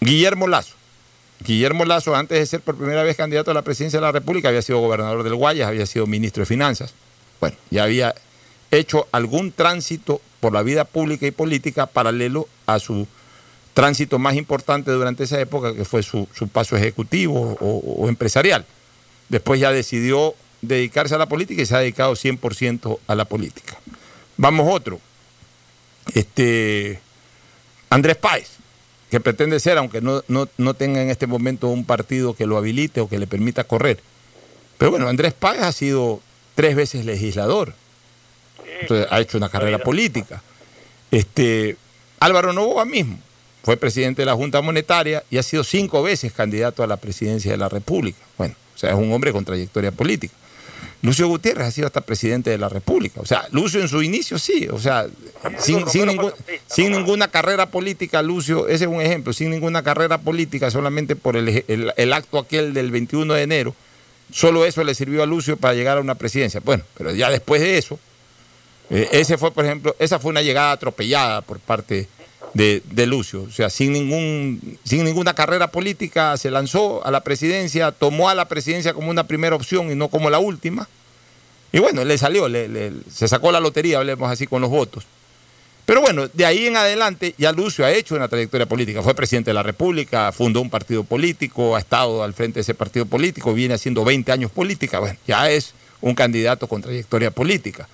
Guillermo 0.00 0.46
Lazo. 0.46 0.74
Guillermo 1.40 1.84
Lazo, 1.84 2.14
antes 2.14 2.38
de 2.38 2.46
ser 2.46 2.60
por 2.60 2.76
primera 2.76 3.02
vez 3.02 3.16
candidato 3.16 3.50
a 3.50 3.54
la 3.54 3.62
presidencia 3.62 3.98
de 3.98 4.06
la 4.06 4.12
República, 4.12 4.48
había 4.48 4.62
sido 4.62 4.78
gobernador 4.78 5.24
del 5.24 5.34
Guayas, 5.34 5.68
había 5.68 5.86
sido 5.86 6.06
ministro 6.06 6.42
de 6.42 6.46
Finanzas. 6.46 6.94
Bueno, 7.40 7.56
ya 7.70 7.84
había 7.84 8.14
hecho 8.70 9.08
algún 9.10 9.50
tránsito 9.50 10.20
por 10.38 10.52
la 10.52 10.62
vida 10.62 10.84
pública 10.84 11.26
y 11.26 11.30
política 11.30 11.86
paralelo 11.86 12.48
a 12.66 12.78
su 12.78 13.08
tránsito 13.74 14.18
más 14.18 14.34
importante 14.36 14.90
durante 14.90 15.24
esa 15.24 15.40
época, 15.40 15.74
que 15.74 15.84
fue 15.84 16.02
su, 16.02 16.28
su 16.34 16.48
paso 16.48 16.76
ejecutivo 16.76 17.56
o, 17.60 18.04
o 18.04 18.08
empresarial. 18.08 18.66
Después 19.28 19.60
ya 19.60 19.72
decidió 19.72 20.34
dedicarse 20.62 21.14
a 21.14 21.18
la 21.18 21.26
política 21.26 21.62
y 21.62 21.66
se 21.66 21.74
ha 21.74 21.78
dedicado 21.78 22.12
100% 22.12 22.98
a 23.06 23.14
la 23.14 23.24
política. 23.24 23.78
Vamos 24.36 24.68
otro. 24.70 25.00
Este, 26.14 27.00
Andrés 27.90 28.16
Páez, 28.16 28.48
que 29.10 29.20
pretende 29.20 29.60
ser, 29.60 29.76
aunque 29.76 30.00
no, 30.00 30.22
no, 30.28 30.48
no 30.56 30.74
tenga 30.74 31.02
en 31.02 31.10
este 31.10 31.26
momento 31.26 31.68
un 31.68 31.84
partido 31.84 32.34
que 32.34 32.46
lo 32.46 32.56
habilite 32.56 33.00
o 33.00 33.08
que 33.08 33.18
le 33.18 33.26
permita 33.26 33.64
correr. 33.64 34.00
Pero 34.78 34.92
bueno, 34.92 35.08
Andrés 35.08 35.34
Páez 35.34 35.62
ha 35.62 35.72
sido 35.72 36.20
tres 36.54 36.76
veces 36.76 37.04
legislador. 37.04 37.74
Entonces, 38.80 39.06
ha 39.10 39.20
hecho 39.20 39.36
una 39.36 39.48
carrera 39.48 39.78
política. 39.78 40.42
Este, 41.10 41.76
Álvaro 42.20 42.52
Novoa 42.52 42.84
mismo 42.84 43.18
fue 43.62 43.76
presidente 43.76 44.22
de 44.22 44.26
la 44.26 44.34
Junta 44.34 44.62
Monetaria 44.62 45.24
y 45.30 45.38
ha 45.38 45.42
sido 45.42 45.64
cinco 45.64 46.02
veces 46.02 46.32
candidato 46.32 46.82
a 46.82 46.86
la 46.86 46.96
presidencia 46.96 47.50
de 47.50 47.58
la 47.58 47.68
República. 47.68 48.18
Bueno, 48.38 48.54
o 48.74 48.78
sea, 48.78 48.90
es 48.90 48.96
un 48.96 49.12
hombre 49.12 49.32
con 49.32 49.44
trayectoria 49.44 49.90
política. 49.90 50.34
Lucio 51.02 51.26
Gutiérrez 51.28 51.66
ha 51.66 51.70
sido 51.70 51.86
hasta 51.86 52.02
presidente 52.02 52.50
de 52.50 52.58
la 52.58 52.68
República. 52.68 53.20
O 53.22 53.26
sea, 53.26 53.46
Lucio 53.52 53.80
en 53.80 53.88
su 53.88 54.02
inicio 54.02 54.38
sí, 54.38 54.68
o 54.70 54.78
sea, 54.78 55.06
sin, 55.58 55.88
sin 55.88 56.06
ningún- 56.06 56.32
sin 56.66 56.92
ninguna 56.92 57.28
carrera 57.28 57.66
política, 57.70 58.20
Lucio, 58.22 58.68
ese 58.68 58.84
es 58.84 58.90
un 58.90 59.00
ejemplo, 59.00 59.32
sin 59.32 59.48
ninguna 59.50 59.82
carrera 59.82 60.18
política, 60.18 60.70
solamente 60.70 61.16
por 61.16 61.36
el, 61.36 61.48
eje- 61.48 61.64
el- 61.68 61.92
el 61.96 62.12
acto 62.12 62.38
aquel 62.38 62.74
del 62.74 62.90
21 62.90 63.32
de 63.32 63.42
enero, 63.42 63.74
solo 64.30 64.66
eso 64.66 64.84
le 64.84 64.94
sirvió 64.94 65.22
a 65.22 65.26
Lucio 65.26 65.56
para 65.56 65.72
llegar 65.74 65.96
a 65.96 66.00
una 66.02 66.16
presidencia. 66.16 66.60
Bueno, 66.62 66.84
pero 66.98 67.12
ya 67.12 67.30
después 67.30 67.62
de 67.62 67.78
eso, 67.78 67.98
eh, 68.90 69.08
ese 69.12 69.38
fue, 69.38 69.52
por 69.52 69.64
ejemplo, 69.64 69.96
esa 69.98 70.18
fue 70.18 70.30
una 70.30 70.42
llegada 70.42 70.72
atropellada 70.72 71.40
por 71.40 71.60
parte 71.60 72.08
de, 72.54 72.82
de 72.90 73.06
Lucio. 73.06 73.42
O 73.42 73.50
sea, 73.50 73.70
sin, 73.70 73.92
ningún, 73.92 74.78
sin 74.84 75.04
ninguna 75.04 75.34
carrera 75.34 75.68
política 75.68 76.36
se 76.36 76.50
lanzó 76.50 77.04
a 77.04 77.10
la 77.10 77.22
presidencia, 77.22 77.92
tomó 77.92 78.28
a 78.28 78.34
la 78.34 78.46
presidencia 78.46 78.94
como 78.94 79.10
una 79.10 79.24
primera 79.24 79.56
opción 79.56 79.90
y 79.90 79.94
no 79.94 80.08
como 80.08 80.30
la 80.30 80.38
última. 80.38 80.88
Y 81.72 81.78
bueno, 81.78 82.04
le 82.04 82.18
salió, 82.18 82.48
se 83.10 83.28
sacó 83.28 83.52
la 83.52 83.60
lotería, 83.60 83.98
hablemos 83.98 84.30
así, 84.30 84.46
con 84.46 84.60
los 84.60 84.70
votos. 84.70 85.04
Pero 85.86 86.02
bueno, 86.02 86.28
de 86.28 86.46
ahí 86.46 86.66
en 86.66 86.76
adelante 86.76 87.34
ya 87.36 87.52
Lucio 87.52 87.84
ha 87.84 87.90
hecho 87.90 88.14
una 88.14 88.28
trayectoria 88.28 88.66
política. 88.66 89.02
Fue 89.02 89.14
presidente 89.14 89.50
de 89.50 89.54
la 89.54 89.62
República, 89.62 90.30
fundó 90.30 90.60
un 90.60 90.70
partido 90.70 91.04
político, 91.04 91.74
ha 91.74 91.80
estado 91.80 92.22
al 92.22 92.34
frente 92.34 92.56
de 92.56 92.60
ese 92.62 92.74
partido 92.74 93.06
político, 93.06 93.52
viene 93.54 93.74
haciendo 93.74 94.04
20 94.04 94.30
años 94.30 94.50
política. 94.50 95.00
Bueno, 95.00 95.18
ya 95.26 95.50
es 95.50 95.74
un 96.00 96.14
candidato 96.14 96.68
con 96.68 96.82
trayectoria 96.82 97.30
política. 97.30 97.88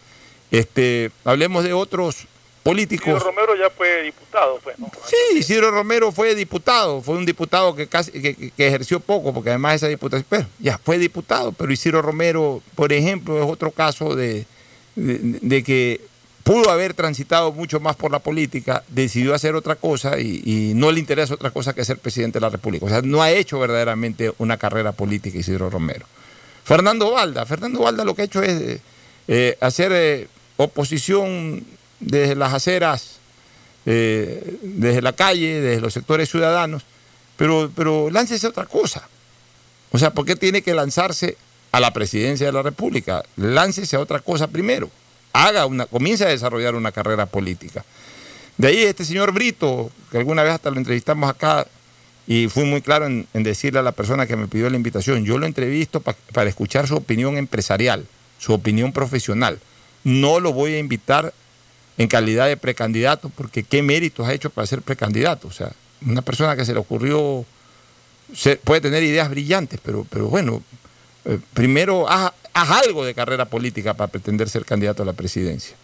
Este, 0.51 1.11
hablemos 1.25 1.65
de 1.65 1.73
otros 1.73 2.27
políticos. 2.67 3.07
Isidro 3.07 3.31
Romero 3.31 3.57
ya 3.57 3.71
fue 3.71 4.03
diputado, 4.03 4.59
pues, 4.63 4.77
¿no? 4.79 4.91
Sí, 5.07 5.39
Isidro 5.39 5.71
Romero 5.71 6.11
fue 6.11 6.35
diputado, 6.35 7.01
fue 7.01 7.17
un 7.17 7.25
diputado 7.25 7.77
que 7.77 7.87
casi 7.87 8.11
que, 8.11 8.53
ejerció 8.59 8.99
poco, 8.99 9.33
porque 9.33 9.51
además 9.51 9.77
esa 9.77 9.87
diputación, 9.87 10.27
pero 10.29 10.47
ya 10.59 10.77
fue 10.79 10.99
diputado, 10.99 11.53
pero 11.53 11.73
Isidro 11.73 12.03
Romero, 12.03 12.61
por 12.75 12.93
ejemplo, 12.93 13.41
es 13.41 13.49
otro 13.49 13.71
caso 13.71 14.17
de, 14.17 14.47
de, 14.97 15.19
de 15.41 15.63
que 15.63 16.01
pudo 16.43 16.71
haber 16.71 16.93
transitado 16.95 17.53
mucho 17.53 17.79
más 17.79 17.95
por 17.95 18.11
la 18.11 18.19
política, 18.19 18.83
decidió 18.89 19.33
hacer 19.33 19.55
otra 19.55 19.77
cosa 19.77 20.19
y, 20.19 20.43
y 20.45 20.73
no 20.75 20.91
le 20.91 20.99
interesa 20.99 21.35
otra 21.35 21.51
cosa 21.53 21.73
que 21.73 21.85
ser 21.85 21.99
presidente 21.99 22.41
de 22.41 22.41
la 22.41 22.51
República. 22.51 22.87
O 22.87 22.89
sea, 22.89 23.01
no 23.03 23.23
ha 23.23 23.31
hecho 23.31 23.61
verdaderamente 23.61 24.33
una 24.39 24.57
carrera 24.57 24.91
política 24.91 25.39
Isidro 25.39 25.71
Romero. 25.71 26.07
Fernando 26.65 27.13
Valda, 27.13 27.47
Fernando 27.47 27.81
Valda 27.81 28.05
lo 28.05 28.17
que 28.17 28.23
ha 28.23 28.25
hecho 28.25 28.43
es 28.43 28.81
eh, 29.29 29.57
hacer 29.61 29.93
eh, 29.95 30.27
oposición 30.57 31.65
desde 32.01 32.35
las 32.35 32.53
aceras 32.53 33.17
eh, 33.87 34.59
desde 34.63 35.01
la 35.03 35.13
calle, 35.13 35.61
desde 35.61 35.81
los 35.81 35.93
sectores 35.95 36.29
ciudadanos, 36.29 36.83
pero, 37.37 37.71
pero 37.75 38.11
láncese 38.11 38.47
otra 38.49 38.67
cosa. 38.67 39.09
O 39.93 39.99
sea, 39.99 40.11
¿por 40.13 40.27
qué 40.27 40.35
tiene 40.37 40.63
que 40.63 40.75
lanzarse 40.75 41.37
a 41.73 41.81
la 41.81 41.93
presidencia 41.93 42.47
de 42.47 42.53
la 42.53 42.63
República? 42.63 43.23
Láncese 43.37 43.97
a 43.97 44.01
otra 44.01 44.21
cosa 44.21 44.49
primero. 44.49 44.91
Haga 45.33 45.67
una, 45.67 45.87
comience 45.87 46.25
a 46.25 46.29
desarrollar 46.29 46.75
una 46.75 46.91
carrera 46.93 47.27
política. 47.27 47.85
De 48.57 48.69
ahí 48.69 48.83
este 48.83 49.05
señor 49.05 49.33
Brito, 49.33 49.91
que 50.11 50.19
alguna 50.19 50.43
vez 50.43 50.55
hasta 50.55 50.71
lo 50.71 50.79
entrevistamos 50.79 51.29
acá, 51.31 51.67
y 52.27 52.49
fui 52.49 52.65
muy 52.65 52.83
claro 52.83 53.07
en, 53.07 53.29
decirle 53.35 53.79
a 53.79 53.83
la 53.83 53.93
persona 53.93 54.27
que 54.27 54.35
me 54.35 54.49
pidió 54.49 54.69
la 54.69 54.77
invitación, 54.77 55.25
yo 55.25 55.39
lo 55.39 55.47
entrevisto 55.47 56.01
pa- 56.01 56.17
para 56.33 56.49
escuchar 56.51 56.89
su 56.89 56.97
opinión 56.97 57.37
empresarial, 57.37 58.05
su 58.39 58.53
opinión 58.53 58.93
profesional. 58.93 59.61
No 60.03 60.41
lo 60.41 60.53
voy 60.53 60.75
a 60.75 60.79
invitar 60.79 61.33
en 61.99 62.09
calidad 62.09 62.47
de 62.47 62.57
precandidato, 62.57 63.31
porque 63.31 63.63
qué 63.63 63.83
méritos 63.83 64.27
ha 64.27 64.33
hecho 64.35 64.51
para 64.51 64.67
ser 64.67 64.83
precandidato. 64.83 65.49
O 65.49 65.53
sea, 65.53 65.73
una 66.07 66.23
persona 66.23 66.57
que 66.57 66.65
se 66.65 66.73
le 66.75 66.79
ocurrió, 66.81 67.45
se- 68.35 68.57
puede 68.57 68.81
tener 68.83 69.03
ideas 69.03 69.31
brillantes, 69.31 69.81
pero, 69.83 70.07
pero 70.11 70.29
bueno, 70.29 70.63
eh, 71.25 71.39
primero 71.55 72.09
haz, 72.09 72.33
algo 72.53 73.05
de 73.05 73.15
carrera 73.15 73.45
política 73.47 73.95
para 73.95 74.11
pretender 74.11 74.49
ser 74.49 74.65
candidato 74.65 75.03
a 75.03 75.07
la 75.07 75.13
presidencia. 75.13 75.77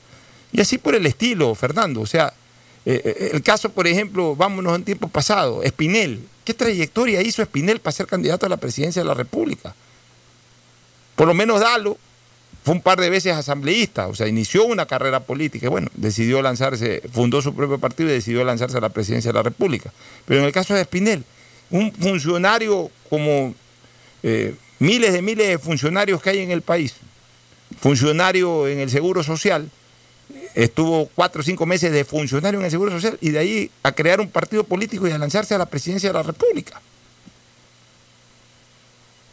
Y 0.52 0.60
así 0.60 0.78
por 0.78 0.94
el 0.94 1.06
estilo, 1.06 1.54
Fernando. 1.54 2.00
O 2.00 2.06
sea, 2.06 2.32
eh, 2.84 3.00
eh, 3.04 3.30
el 3.32 3.42
caso, 3.42 3.70
por 3.70 3.86
ejemplo, 3.86 4.36
vámonos 4.36 4.76
en 4.76 4.84
tiempo 4.84 5.08
pasado, 5.08 5.62
Espinel. 5.62 6.20
¿Qué 6.44 6.52
trayectoria 6.54 7.22
hizo 7.22 7.40
Espinel 7.40 7.80
para 7.80 7.92
ser 7.92 8.06
candidato 8.06 8.44
a 8.46 8.48
la 8.48 8.56
presidencia 8.56 9.00
de 9.02 9.08
la 9.08 9.14
República? 9.14 9.74
Por 11.14 11.28
lo 11.28 11.34
menos 11.34 11.60
Dalo 11.60 11.96
fue 12.64 12.74
un 12.74 12.80
par 12.80 13.00
de 13.00 13.10
veces 13.10 13.34
asambleísta, 13.34 14.06
o 14.06 14.14
sea, 14.14 14.28
inició 14.28 14.64
una 14.64 14.86
carrera 14.86 15.20
política 15.20 15.66
y 15.66 15.68
bueno, 15.68 15.88
decidió 15.94 16.40
lanzarse, 16.42 17.02
fundó 17.12 17.42
su 17.42 17.54
propio 17.54 17.78
partido 17.78 18.08
y 18.08 18.12
decidió 18.12 18.44
lanzarse 18.44 18.78
a 18.78 18.80
la 18.80 18.90
presidencia 18.90 19.30
de 19.30 19.34
la 19.34 19.42
República. 19.42 19.92
Pero 20.26 20.40
en 20.40 20.46
el 20.46 20.52
caso 20.52 20.72
de 20.74 20.82
Espinel, 20.82 21.24
un 21.70 21.92
funcionario 21.92 22.90
como 23.10 23.54
eh, 24.22 24.54
miles 24.78 25.12
de 25.12 25.22
miles 25.22 25.48
de 25.48 25.58
funcionarios 25.58 26.22
que 26.22 26.30
hay 26.30 26.38
en 26.38 26.52
el 26.52 26.62
país, 26.62 26.94
funcionario 27.80 28.68
en 28.68 28.78
el 28.78 28.90
Seguro 28.90 29.24
Social, 29.24 29.68
estuvo 30.54 31.10
cuatro 31.16 31.40
o 31.40 31.44
cinco 31.44 31.66
meses 31.66 31.90
de 31.90 32.04
funcionario 32.04 32.60
en 32.60 32.66
el 32.66 32.70
Seguro 32.70 32.92
Social 32.92 33.18
y 33.20 33.30
de 33.30 33.38
ahí 33.40 33.70
a 33.82 33.90
crear 33.90 34.20
un 34.20 34.28
partido 34.28 34.62
político 34.62 35.08
y 35.08 35.10
a 35.10 35.18
lanzarse 35.18 35.54
a 35.54 35.58
la 35.58 35.66
presidencia 35.66 36.10
de 36.10 36.14
la 36.14 36.22
República. 36.22 36.80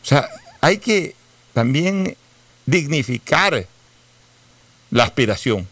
O 0.01 0.05
sea, 0.05 0.30
hay 0.61 0.80
que 0.80 1.13
también 1.53 2.15
dignificar 2.70 3.65
la 4.91 5.03
aspiración. 5.03 5.67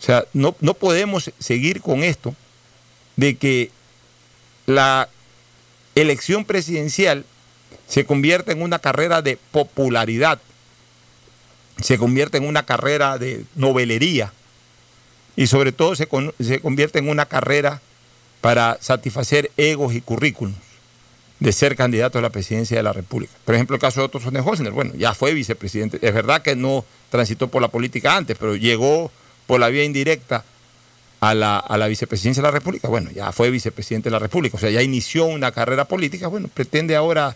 O 0.00 0.04
sea, 0.04 0.24
no, 0.32 0.56
no 0.60 0.74
podemos 0.74 1.30
seguir 1.38 1.80
con 1.80 2.02
esto 2.02 2.34
de 3.16 3.36
que 3.36 3.70
la 4.66 5.08
elección 5.94 6.44
presidencial 6.44 7.24
se 7.86 8.04
convierta 8.04 8.52
en 8.52 8.62
una 8.62 8.78
carrera 8.78 9.22
de 9.22 9.38
popularidad, 9.50 10.40
se 11.80 11.98
convierte 11.98 12.38
en 12.38 12.46
una 12.46 12.64
carrera 12.64 13.18
de 13.18 13.44
novelería 13.54 14.32
y 15.36 15.46
sobre 15.46 15.72
todo 15.72 15.94
se, 15.94 16.08
se 16.40 16.60
convierte 16.60 16.98
en 16.98 17.08
una 17.08 17.26
carrera 17.26 17.80
para 18.40 18.78
satisfacer 18.80 19.50
egos 19.56 19.94
y 19.94 20.00
currículums 20.00 20.71
de 21.42 21.52
ser 21.52 21.74
candidato 21.74 22.20
a 22.20 22.22
la 22.22 22.30
presidencia 22.30 22.76
de 22.76 22.84
la 22.84 22.92
República. 22.92 23.32
Por 23.44 23.56
ejemplo, 23.56 23.74
el 23.74 23.80
caso 23.80 24.00
de 24.00 24.06
Otto 24.06 24.20
Sonnenhosner, 24.20 24.70
bueno, 24.70 24.92
ya 24.94 25.12
fue 25.12 25.34
vicepresidente. 25.34 25.98
Es 26.00 26.14
verdad 26.14 26.40
que 26.40 26.54
no 26.54 26.84
transitó 27.10 27.48
por 27.48 27.60
la 27.60 27.66
política 27.66 28.16
antes, 28.16 28.36
pero 28.38 28.54
llegó 28.54 29.10
por 29.48 29.58
la 29.58 29.68
vía 29.68 29.82
indirecta 29.82 30.44
a 31.18 31.34
la, 31.34 31.58
a 31.58 31.76
la 31.78 31.88
vicepresidencia 31.88 32.40
de 32.40 32.46
la 32.46 32.52
República. 32.52 32.86
Bueno, 32.86 33.10
ya 33.10 33.32
fue 33.32 33.50
vicepresidente 33.50 34.08
de 34.08 34.12
la 34.12 34.20
República, 34.20 34.56
o 34.56 34.60
sea, 34.60 34.70
ya 34.70 34.82
inició 34.82 35.24
una 35.24 35.50
carrera 35.50 35.84
política. 35.84 36.28
Bueno, 36.28 36.46
pretende 36.46 36.94
ahora, 36.94 37.34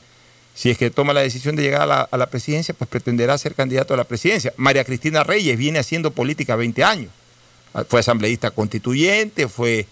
si 0.54 0.70
es 0.70 0.78
que 0.78 0.90
toma 0.90 1.12
la 1.12 1.22
decisión 1.22 1.57
de 1.57 1.64
llegar 1.64 1.82
a 1.82 1.86
la, 1.86 2.00
a 2.02 2.16
la 2.16 2.26
presidencia, 2.26 2.74
pues 2.74 2.88
pretenderá 2.88 3.36
ser 3.38 3.57
candidato 3.57 3.92
a 3.92 3.96
la 3.96 4.04
presidencia. 4.04 4.52
María 4.57 4.84
Cristina 4.84 5.24
Reyes 5.24 5.59
viene 5.59 5.80
haciendo 5.80 6.12
política 6.12 6.54
20 6.54 6.84
años. 6.84 7.11
Fue 7.88 7.98
asambleísta 8.00 8.52
constituyente, 8.52 9.48
fue 9.48 9.86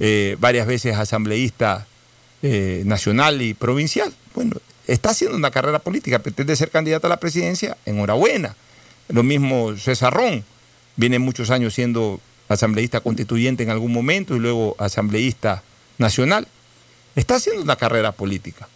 eh, 0.00 0.36
varias 0.40 0.66
veces 0.66 0.96
asambleísta 0.96 1.86
eh, 2.42 2.82
nacional 2.86 3.42
y 3.42 3.54
provincial. 3.54 4.12
Bueno, 4.34 4.56
está 4.86 5.10
haciendo 5.10 5.36
una 5.36 5.50
carrera 5.50 5.78
política, 5.78 6.18
pretende 6.18 6.56
ser 6.56 6.70
candidata 6.70 7.06
a 7.06 7.10
la 7.10 7.20
presidencia, 7.20 7.76
enhorabuena. 7.84 8.56
Lo 9.08 9.22
mismo 9.22 9.76
César 9.76 10.12
Ron, 10.12 10.44
viene 10.96 11.18
muchos 11.18 11.50
años 11.50 11.74
siendo 11.74 12.20
asambleísta 12.48 13.00
constituyente 13.00 13.62
en 13.62 13.70
algún 13.70 13.92
momento 13.92 14.34
y 14.34 14.38
luego 14.38 14.76
asambleísta 14.78 15.62
nacional. 15.98 16.46
Está 17.14 17.36
haciendo 17.36 17.62
una 17.62 17.76
carrera 17.76 18.12
política. 18.12 18.68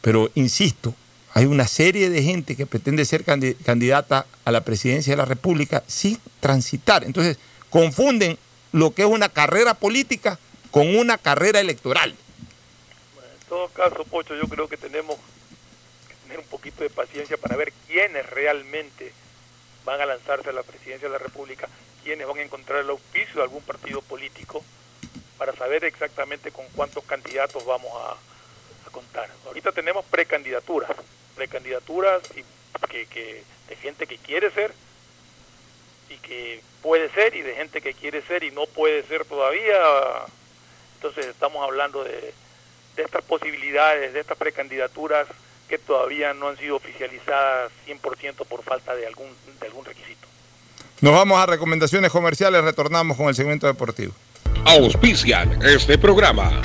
Pero, 0.00 0.30
insisto, 0.34 0.94
hay 1.32 1.46
una 1.46 1.66
serie 1.66 2.10
de 2.10 2.22
gente 2.22 2.56
que 2.56 2.66
pretende 2.66 3.04
ser 3.04 3.24
candi- 3.24 3.56
candidata 3.64 4.26
a 4.44 4.52
la 4.52 4.62
presidencia 4.62 5.12
de 5.12 5.16
la 5.16 5.24
República 5.24 5.82
sin 5.86 6.18
transitar. 6.40 7.04
Entonces, 7.04 7.38
confunden 7.70 8.38
lo 8.72 8.92
que 8.92 9.02
es 9.02 9.08
una 9.08 9.28
carrera 9.28 9.74
política 9.74 10.38
con 10.70 10.96
una 10.96 11.18
carrera 11.18 11.60
electoral. 11.60 12.14
En 13.54 13.60
todo 13.60 13.68
caso, 13.68 14.04
Pocho, 14.06 14.34
yo 14.34 14.48
creo 14.48 14.66
que 14.68 14.76
tenemos 14.76 15.16
que 16.08 16.14
tener 16.24 16.40
un 16.40 16.46
poquito 16.46 16.82
de 16.82 16.90
paciencia 16.90 17.36
para 17.36 17.54
ver 17.54 17.72
quiénes 17.86 18.28
realmente 18.30 19.12
van 19.84 20.00
a 20.00 20.06
lanzarse 20.06 20.48
a 20.50 20.52
la 20.52 20.64
presidencia 20.64 21.06
de 21.06 21.12
la 21.12 21.20
República, 21.20 21.68
quiénes 22.02 22.26
van 22.26 22.38
a 22.38 22.42
encontrar 22.42 22.80
el 22.80 22.90
auspicio 22.90 23.36
de 23.36 23.42
algún 23.42 23.62
partido 23.62 24.02
político, 24.02 24.64
para 25.38 25.54
saber 25.54 25.84
exactamente 25.84 26.50
con 26.50 26.66
cuántos 26.74 27.04
candidatos 27.04 27.64
vamos 27.64 27.92
a, 27.94 28.16
contar. 28.90 29.30
Ahorita 29.46 29.70
tenemos 29.70 30.04
precandidaturas, 30.06 30.90
precandidaturas 31.36 32.22
que, 32.90 33.06
que- 33.06 33.44
de 33.68 33.76
gente 33.76 34.08
que 34.08 34.18
quiere 34.18 34.50
ser 34.50 34.74
y 36.08 36.16
que 36.18 36.60
puede 36.82 37.08
ser 37.10 37.36
y 37.36 37.42
de 37.42 37.54
gente 37.54 37.80
que 37.80 37.94
quiere 37.94 38.20
ser 38.22 38.42
y 38.42 38.50
no 38.50 38.66
puede 38.66 39.04
ser 39.04 39.24
todavía. 39.24 39.76
Entonces 40.96 41.26
estamos 41.26 41.62
hablando 41.64 42.02
de, 42.04 42.34
de 42.96 43.02
estas 43.02 43.22
posibilidades, 43.24 44.12
de 44.12 44.20
estas 44.20 44.38
precandidaturas 44.38 45.26
que 45.68 45.78
todavía 45.78 46.34
no 46.34 46.48
han 46.48 46.56
sido 46.56 46.76
oficializadas 46.76 47.72
100% 47.86 48.46
por 48.46 48.62
falta 48.62 48.94
de 48.94 49.06
algún, 49.06 49.28
de 49.60 49.66
algún 49.66 49.84
requisito. 49.84 50.26
Nos 51.00 51.12
vamos 51.14 51.38
a 51.38 51.46
recomendaciones 51.46 52.10
comerciales, 52.10 52.62
retornamos 52.62 53.16
con 53.16 53.28
el 53.28 53.34
segmento 53.34 53.66
deportivo. 53.66 54.14
Auspician 54.64 55.60
este 55.62 55.98
programa. 55.98 56.62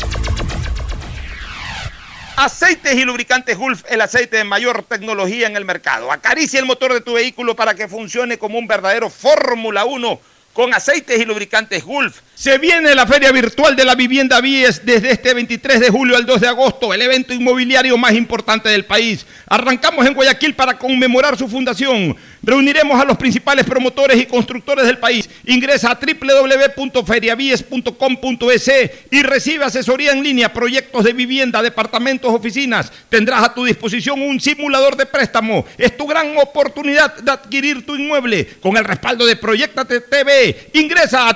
Aceites 2.37 2.95
y 2.95 3.03
lubricantes 3.03 3.57
Gulf, 3.57 3.83
el 3.89 3.99
aceite 3.99 4.37
de 4.37 4.43
mayor 4.45 4.83
tecnología 4.83 5.47
en 5.47 5.57
el 5.57 5.65
mercado. 5.65 6.09
Acaricia 6.09 6.59
el 6.61 6.65
motor 6.65 6.93
de 6.93 7.01
tu 7.01 7.15
vehículo 7.15 7.53
para 7.53 7.73
que 7.73 7.89
funcione 7.89 8.37
como 8.37 8.57
un 8.57 8.65
verdadero 8.65 9.09
Fórmula 9.09 9.83
1 9.83 10.21
con 10.53 10.73
aceites 10.73 11.19
y 11.19 11.25
lubricantes 11.25 11.83
Gulf. 11.83 12.21
Se 12.39 12.57
viene 12.57 12.95
la 12.95 13.05
Feria 13.05 13.33
Virtual 13.33 13.75
de 13.75 13.83
la 13.83 13.95
Vivienda 13.95 14.39
Vies 14.39 14.85
desde 14.85 15.11
este 15.11 15.33
23 15.33 15.81
de 15.81 15.89
julio 15.89 16.15
al 16.15 16.25
2 16.25 16.39
de 16.39 16.47
agosto, 16.47 16.93
el 16.93 17.01
evento 17.01 17.33
inmobiliario 17.33 17.97
más 17.97 18.13
importante 18.13 18.69
del 18.69 18.85
país. 18.85 19.25
Arrancamos 19.45 20.07
en 20.07 20.13
Guayaquil 20.13 20.55
para 20.55 20.77
conmemorar 20.77 21.37
su 21.37 21.49
fundación. 21.49 22.15
Reuniremos 22.41 22.97
a 22.97 23.03
los 23.03 23.17
principales 23.17 23.65
promotores 23.65 24.17
y 24.17 24.25
constructores 24.25 24.85
del 24.85 24.99
país. 24.99 25.29
Ingresa 25.43 25.91
a 25.91 25.99
www.feriavies.com.es 25.99 28.71
y 29.11 29.21
recibe 29.21 29.65
asesoría 29.65 30.13
en 30.13 30.23
línea, 30.23 30.53
proyectos 30.53 31.03
de 31.03 31.11
vivienda, 31.11 31.61
departamentos, 31.61 32.33
oficinas. 32.33 32.89
Tendrás 33.09 33.43
a 33.43 33.53
tu 33.53 33.65
disposición 33.65 34.21
un 34.21 34.39
simulador 34.39 34.95
de 34.95 35.05
préstamo. 35.05 35.65
Es 35.77 35.97
tu 35.97 36.07
gran 36.07 36.37
oportunidad 36.37 37.17
de 37.17 37.31
adquirir 37.31 37.85
tu 37.85 37.97
inmueble 37.97 38.47
con 38.61 38.77
el 38.77 38.85
respaldo 38.85 39.25
de 39.25 39.35
Proyectate 39.35 39.99
TV. 39.99 40.69
Ingresa 40.71 41.27
a 41.27 41.35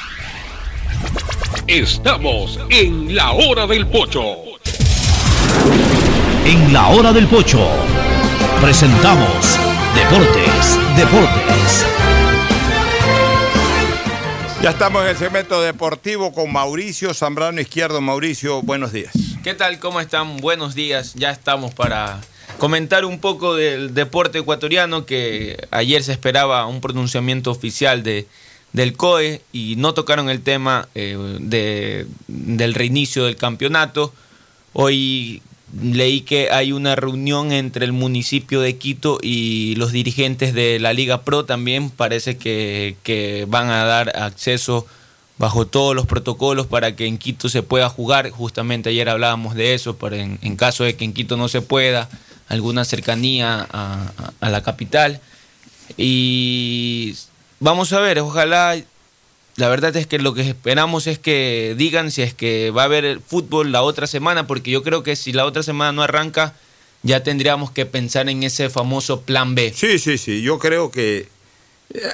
Estamos 1.67 2.59
en 2.69 3.15
la 3.15 3.31
hora 3.31 3.65
del 3.65 3.87
pocho. 3.87 4.35
En 6.45 6.73
la 6.73 6.87
hora 6.89 7.13
del 7.13 7.27
pocho 7.27 7.65
presentamos 8.61 9.57
Deportes, 9.95 10.77
Deportes. 10.97 11.85
Ya 14.61 14.69
estamos 14.69 15.03
en 15.03 15.09
el 15.09 15.17
segmento 15.17 15.61
deportivo 15.61 16.33
con 16.33 16.51
Mauricio 16.51 17.13
Zambrano 17.13 17.61
Izquierdo. 17.61 18.01
Mauricio, 18.01 18.61
buenos 18.61 18.91
días. 18.91 19.13
¿Qué 19.43 19.53
tal? 19.53 19.79
¿Cómo 19.79 19.99
están? 19.99 20.37
Buenos 20.37 20.75
días. 20.75 21.13
Ya 21.15 21.31
estamos 21.31 21.73
para 21.73 22.21
comentar 22.57 23.05
un 23.05 23.19
poco 23.19 23.55
del 23.55 23.93
deporte 23.93 24.39
ecuatoriano 24.39 25.05
que 25.05 25.67
ayer 25.71 26.03
se 26.03 26.11
esperaba 26.11 26.65
un 26.67 26.79
pronunciamiento 26.79 27.49
oficial 27.49 28.03
de, 28.03 28.27
del 28.73 28.93
COE 28.93 29.41
y 29.51 29.75
no 29.77 29.93
tocaron 29.93 30.29
el 30.29 30.41
tema 30.41 30.87
eh, 30.95 31.17
de, 31.39 32.07
del 32.27 32.73
reinicio 32.73 33.25
del 33.25 33.35
campeonato. 33.35 34.13
Hoy 34.73 35.41
leí 35.81 36.21
que 36.21 36.49
hay 36.51 36.71
una 36.71 36.95
reunión 36.95 37.51
entre 37.51 37.85
el 37.85 37.91
municipio 37.93 38.61
de 38.61 38.77
Quito 38.77 39.19
y 39.21 39.75
los 39.75 39.91
dirigentes 39.91 40.53
de 40.53 40.79
la 40.79 40.93
Liga 40.93 41.21
Pro 41.23 41.45
también. 41.45 41.89
Parece 41.89 42.37
que, 42.37 42.95
que 43.03 43.45
van 43.47 43.69
a 43.69 43.83
dar 43.85 44.17
acceso 44.17 44.85
bajo 45.37 45.65
todos 45.65 45.95
los 45.95 46.05
protocolos 46.05 46.67
para 46.67 46.95
que 46.95 47.07
en 47.07 47.17
Quito 47.17 47.49
se 47.49 47.63
pueda 47.63 47.89
jugar. 47.89 48.29
Justamente 48.29 48.89
ayer 48.89 49.09
hablábamos 49.09 49.55
de 49.55 49.73
eso, 49.73 49.97
pero 49.97 50.15
en, 50.15 50.55
caso 50.55 50.83
de 50.83 50.95
que 50.95 51.03
en 51.03 51.13
Quito 51.13 51.35
no 51.35 51.47
se 51.49 51.61
pueda, 51.61 52.09
alguna 52.47 52.85
cercanía 52.85 53.67
a, 53.71 54.11
a- 54.17 54.33
a 54.39 54.49
la 54.49 54.61
capital. 54.63 55.19
Y 55.97 57.15
vamos 57.61 57.93
a 57.93 58.01
ver, 58.01 58.19
ojalá, 58.19 58.75
la 59.55 59.69
verdad 59.69 59.95
es 59.95 60.07
que 60.07 60.19
lo 60.19 60.33
que 60.33 60.41
esperamos 60.41 61.07
es 61.07 61.17
que 61.17 61.75
digan 61.77 62.11
si 62.11 62.21
es 62.21 62.33
que 62.33 62.71
va 62.71 62.81
a 62.81 62.85
haber 62.85 63.21
fútbol 63.25 63.71
la 63.71 63.83
otra 63.83 64.07
semana, 64.07 64.47
porque 64.47 64.71
yo 64.71 64.83
creo 64.83 65.03
que 65.03 65.15
si 65.15 65.31
la 65.31 65.45
otra 65.45 65.63
semana 65.63 65.93
no 65.93 66.03
arranca, 66.03 66.55
ya 67.03 67.23
tendríamos 67.23 67.71
que 67.71 67.85
pensar 67.85 68.27
en 68.29 68.43
ese 68.43 68.69
famoso 68.69 69.21
plan 69.21 69.55
B. 69.55 69.73
Sí, 69.75 69.97
sí, 69.97 70.17
sí. 70.17 70.41
Yo 70.41 70.59
creo 70.59 70.91
que. 70.91 71.27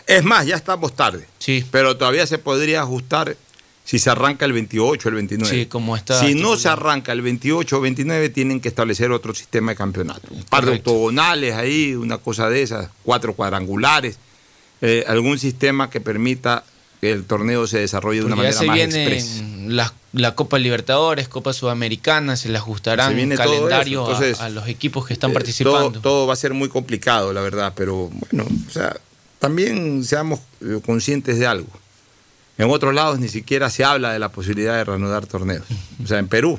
Es 0.07 0.23
más, 0.23 0.45
ya 0.45 0.55
estamos 0.55 0.95
tarde. 0.95 1.27
Sí. 1.39 1.63
Pero 1.71 1.97
todavía 1.97 2.25
se 2.25 2.37
podría 2.37 2.81
ajustar 2.81 3.35
si 3.83 3.99
se 3.99 4.09
arranca 4.09 4.45
el 4.45 4.53
28 4.53 5.07
o 5.07 5.09
el 5.09 5.15
29. 5.15 5.55
Sí, 5.55 5.65
como 5.67 5.95
está 5.95 6.19
Si 6.19 6.35
no 6.35 6.57
se 6.57 6.67
arranca 6.67 7.11
el 7.11 7.21
28 7.21 7.77
o 7.77 7.81
29, 7.81 8.29
tienen 8.29 8.59
que 8.59 8.69
establecer 8.69 9.11
otro 9.11 9.33
sistema 9.35 9.71
de 9.71 9.77
campeonato. 9.77 10.27
Un 10.31 10.43
par 10.43 10.65
de 10.65 10.73
octogonales 10.73 11.53
ahí, 11.55 11.95
una 11.95 12.17
cosa 12.17 12.49
de 12.49 12.63
esas, 12.63 12.89
cuatro 13.03 13.33
cuadrangulares, 13.33 14.17
eh, 14.81 15.03
algún 15.07 15.39
sistema 15.39 15.89
que 15.89 16.01
permita 16.01 16.63
que 17.01 17.11
el 17.11 17.25
torneo 17.25 17.67
se 17.67 17.79
desarrolle 17.79 18.19
de 18.21 18.25
una 18.25 18.35
Porque 18.35 18.53
manera 18.53 18.59
se 18.59 18.65
más 18.65 18.95
expresa. 18.95 19.43
la, 19.67 19.93
la 20.13 20.33
Copa 20.35 20.57
Libertadores, 20.57 21.27
Copa 21.27 21.53
Sudamericana, 21.53 22.35
se 22.35 22.49
le 22.49 22.57
ajustarán 22.57 23.15
Se 23.15 23.23
un 23.23 23.35
calendario 23.35 24.01
entonces, 24.01 24.39
a, 24.39 24.49
los 24.49 24.67
equipos 24.67 25.05
que 25.05 25.13
están 25.13 25.31
Eh, 25.31 25.33
participando. 25.35 25.91
Todo, 25.91 26.01
todo 26.01 26.27
va 26.27 26.33
a 26.33 26.37
ser 26.37 26.53
muy 26.53 26.69
complicado, 26.69 27.33
la 27.33 27.41
verdad, 27.41 27.73
pero 27.75 28.09
bueno, 28.09 28.47
o 28.67 28.71
sea, 28.71 28.95
también 29.39 30.03
seamos 30.03 30.39
eh, 30.61 30.79
conscientes 30.83 31.37
de 31.37 31.45
algo. 31.45 31.69
En 32.57 32.71
otros 32.71 32.95
lados 32.95 33.19
ni 33.19 33.27
siquiera 33.29 33.69
se 33.69 33.83
habla 33.83 34.11
de 34.11 34.17
la 34.17 34.29
posibilidad 34.29 34.73
de 34.77 34.83
reanudar 34.83 35.27
torneos. 35.27 35.65
O 36.03 36.07
sea, 36.07 36.17
en 36.17 36.27
Perú, 36.27 36.57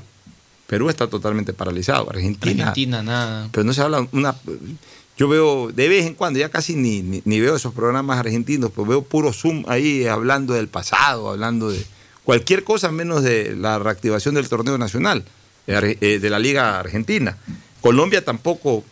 Perú 0.69 0.89
está 0.89 1.09
totalmente 1.09 1.53
paralizado, 1.53 2.09
Argentina, 2.11 2.69
Argentina, 2.69 3.03
nada. 3.03 3.49
pero 3.51 3.65
no 3.65 3.73
se 3.73 3.81
habla 3.82 4.07
una 4.12 4.36
yo 5.19 5.28
veo 5.28 5.70
de 5.73 5.89
vez 5.89 6.07
en 6.07 6.15
cuando, 6.15 6.39
ya 6.39 6.49
casi 6.49 6.77
ni, 6.77 7.03
ni, 7.03 7.20
ni 7.24 7.40
veo 7.40 7.57
esos 7.57 7.74
programas 7.74 8.19
argentinos, 8.19 8.70
pues 8.74 8.89
veo 8.89 9.03
puro 9.03 9.32
Zoom 9.32 9.65
ahí 9.66 10.07
hablando 10.07 10.55
del 10.55 10.69
pasado, 10.69 11.31
hablando 11.31 11.70
de 11.70 11.85
cualquier 12.23 12.62
cosa 12.62 12.93
menos 12.93 13.24
de 13.24 13.57
la 13.57 13.81
reactivación 13.81 14.36
del 14.36 14.49
torneo 14.49 14.78
nacional, 14.78 15.24
eh, 15.66 15.99
eh, 16.01 16.19
de 16.20 16.31
la 16.31 16.39
Liga 16.39 16.78
Argentina. 16.78 17.36
Colombia 17.81 18.24
tampoco 18.24 18.85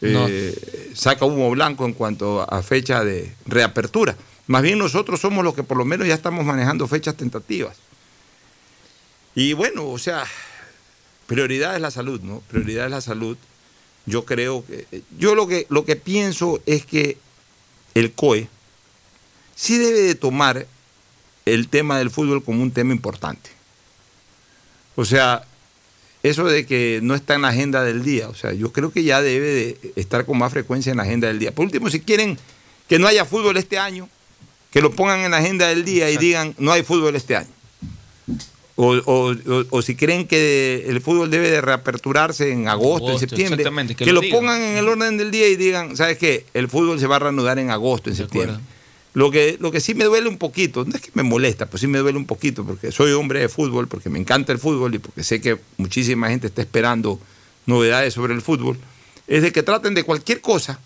eh, 0.00 0.90
saca 0.94 1.24
humo 1.24 1.50
blanco 1.50 1.86
en 1.86 1.92
cuanto 1.92 2.42
a 2.42 2.62
fecha 2.62 3.04
de 3.04 3.32
reapertura. 3.46 4.16
Más 4.48 4.62
bien 4.62 4.78
nosotros 4.78 5.20
somos 5.20 5.44
los 5.44 5.54
que 5.54 5.62
por 5.62 5.76
lo 5.76 5.84
menos 5.84 6.08
ya 6.08 6.14
estamos 6.14 6.44
manejando 6.44 6.88
fechas 6.88 7.16
tentativas. 7.16 7.76
Y 9.36 9.52
bueno, 9.52 9.86
o 9.86 9.98
sea, 9.98 10.24
prioridad 11.26 11.76
es 11.76 11.80
la 11.80 11.92
salud, 11.92 12.20
¿no? 12.22 12.40
Prioridad 12.48 12.86
es 12.86 12.90
la 12.90 13.00
salud. 13.00 13.36
Yo 14.06 14.24
creo 14.24 14.64
que, 14.66 15.02
yo 15.18 15.34
lo 15.34 15.46
que, 15.46 15.66
lo 15.68 15.84
que 15.84 15.96
pienso 15.96 16.60
es 16.66 16.84
que 16.84 17.16
el 17.94 18.12
COE 18.12 18.48
sí 19.54 19.78
debe 19.78 20.00
de 20.00 20.14
tomar 20.14 20.66
el 21.44 21.68
tema 21.68 21.98
del 21.98 22.10
fútbol 22.10 22.42
como 22.42 22.62
un 22.62 22.70
tema 22.70 22.92
importante. 22.92 23.50
O 24.96 25.04
sea, 25.04 25.44
eso 26.22 26.44
de 26.44 26.66
que 26.66 27.00
no 27.02 27.14
está 27.14 27.34
en 27.34 27.42
la 27.42 27.48
agenda 27.48 27.82
del 27.82 28.02
día, 28.02 28.28
o 28.28 28.34
sea, 28.34 28.52
yo 28.52 28.72
creo 28.72 28.92
que 28.92 29.04
ya 29.04 29.22
debe 29.22 29.46
de 29.46 29.92
estar 29.96 30.26
con 30.26 30.38
más 30.38 30.52
frecuencia 30.52 30.90
en 30.90 30.98
la 30.98 31.04
agenda 31.04 31.28
del 31.28 31.38
día. 31.38 31.52
Por 31.52 31.64
último, 31.64 31.88
si 31.90 32.00
quieren 32.00 32.38
que 32.88 32.98
no 32.98 33.06
haya 33.06 33.24
fútbol 33.24 33.56
este 33.56 33.78
año, 33.78 34.08
que 34.70 34.80
lo 34.80 34.92
pongan 34.92 35.20
en 35.20 35.30
la 35.30 35.38
agenda 35.38 35.68
del 35.68 35.84
día 35.84 36.10
y 36.10 36.16
digan 36.16 36.54
no 36.58 36.72
hay 36.72 36.82
fútbol 36.82 37.16
este 37.16 37.36
año. 37.36 37.50
O, 38.82 38.94
o- 39.04 39.32
o- 39.32 39.64
o 39.68 39.82
si 39.82 39.94
creen 39.94 40.26
que 40.26 40.86
el 40.88 41.02
fútbol 41.02 41.30
debe 41.30 41.50
de 41.50 41.60
reaperturarse 41.60 42.50
en 42.50 42.66
agosto, 42.66 43.04
en 43.04 43.10
Agosto, 43.10 43.18
septiembre, 43.18 43.54
exactamente, 43.56 43.94
que 43.94 44.04
que, 44.06 44.12
lo 44.14 44.22
pongan 44.30 44.62
en 44.62 44.78
el 44.78 44.88
orden 44.88 45.18
del 45.18 45.30
día 45.30 45.48
y 45.48 45.56
digan, 45.56 45.96
¿sabes 45.98 46.16
qué? 46.16 46.46
El 46.54 46.68
fútbol 46.68 46.98
se 46.98 47.06
va 47.06 47.16
a 47.16 47.18
reanudar 47.18 47.58
en 47.58 47.70
agosto, 47.70 48.08
en 48.08 48.16
septiembre. 48.16 48.56
Lo 49.12 49.30
que, 49.30 49.58
lo 49.60 49.70
que 49.70 49.80
sí 49.80 49.92
me 49.94 50.04
duele 50.04 50.28
un 50.30 50.38
poquito, 50.38 50.84
no 50.86 50.94
es 50.94 51.00
que 51.02 51.10
me 51.14 51.22
molesta, 51.24 51.66
pues 51.66 51.80
sí 51.82 51.88
me 51.88 51.98
duele 51.98 52.16
un 52.16 52.26
poquito, 52.26 52.64
porque 52.64 52.90
soy 52.92 53.12
hombre 53.12 53.40
de 53.40 53.48
fútbol, 53.50 53.86
porque 53.88 54.08
me 54.08 54.18
encanta 54.18 54.52
el 54.52 54.58
fútbol 54.58 54.94
y 54.94 54.98
porque 54.98 55.24
sé 55.24 55.40
que 55.42 55.58
muchísima 55.76 56.28
gente 56.30 56.46
está 56.46 56.62
esperando 56.62 57.20
novedades 57.66 58.14
sobre 58.14 58.32
el 58.34 58.40
fútbol, 58.40 58.78
es 59.26 59.42
de 59.42 59.52
que 59.52 59.62
traten 59.62 59.94
de 59.94 60.04
cualquier 60.04 60.40
cosa 60.40 60.80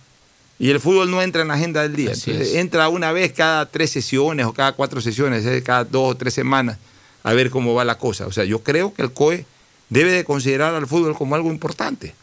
y 0.58 0.70
el 0.70 0.80
fútbol 0.80 1.10
no 1.10 1.22
entra 1.22 1.42
en 1.42 1.48
la 1.48 1.54
agenda 1.54 1.82
del 1.82 1.94
día. 1.94 2.12
Entonces, 2.12 2.54
entra 2.56 2.88
una 2.88 3.12
vez 3.12 3.32
cada 3.32 3.66
tres 3.70 3.90
sesiones 3.90 4.46
o 4.46 4.52
cada 4.52 4.72
cuatro 4.72 5.00
sesiones, 5.00 5.44
es 5.44 5.62
cada 5.62 5.84
dos 5.84 6.12
o 6.12 6.16
tres 6.16 6.34
semanas, 6.34 6.78
a 7.24 7.32
ver 7.32 7.50
cómo 7.50 7.74
va 7.74 7.84
la 7.84 7.98
cosa. 7.98 8.26
O 8.26 8.32
sea, 8.32 8.44
yo 8.44 8.62
creo 8.62 8.94
que 8.94 9.02
el 9.02 9.12
COE 9.12 9.46
debe 9.88 10.12
de 10.12 10.24
considerar 10.24 10.74
al 10.74 10.86
fútbol 10.86 11.16
como 11.16 11.34
algo 11.34 11.50
importante. 11.50 12.14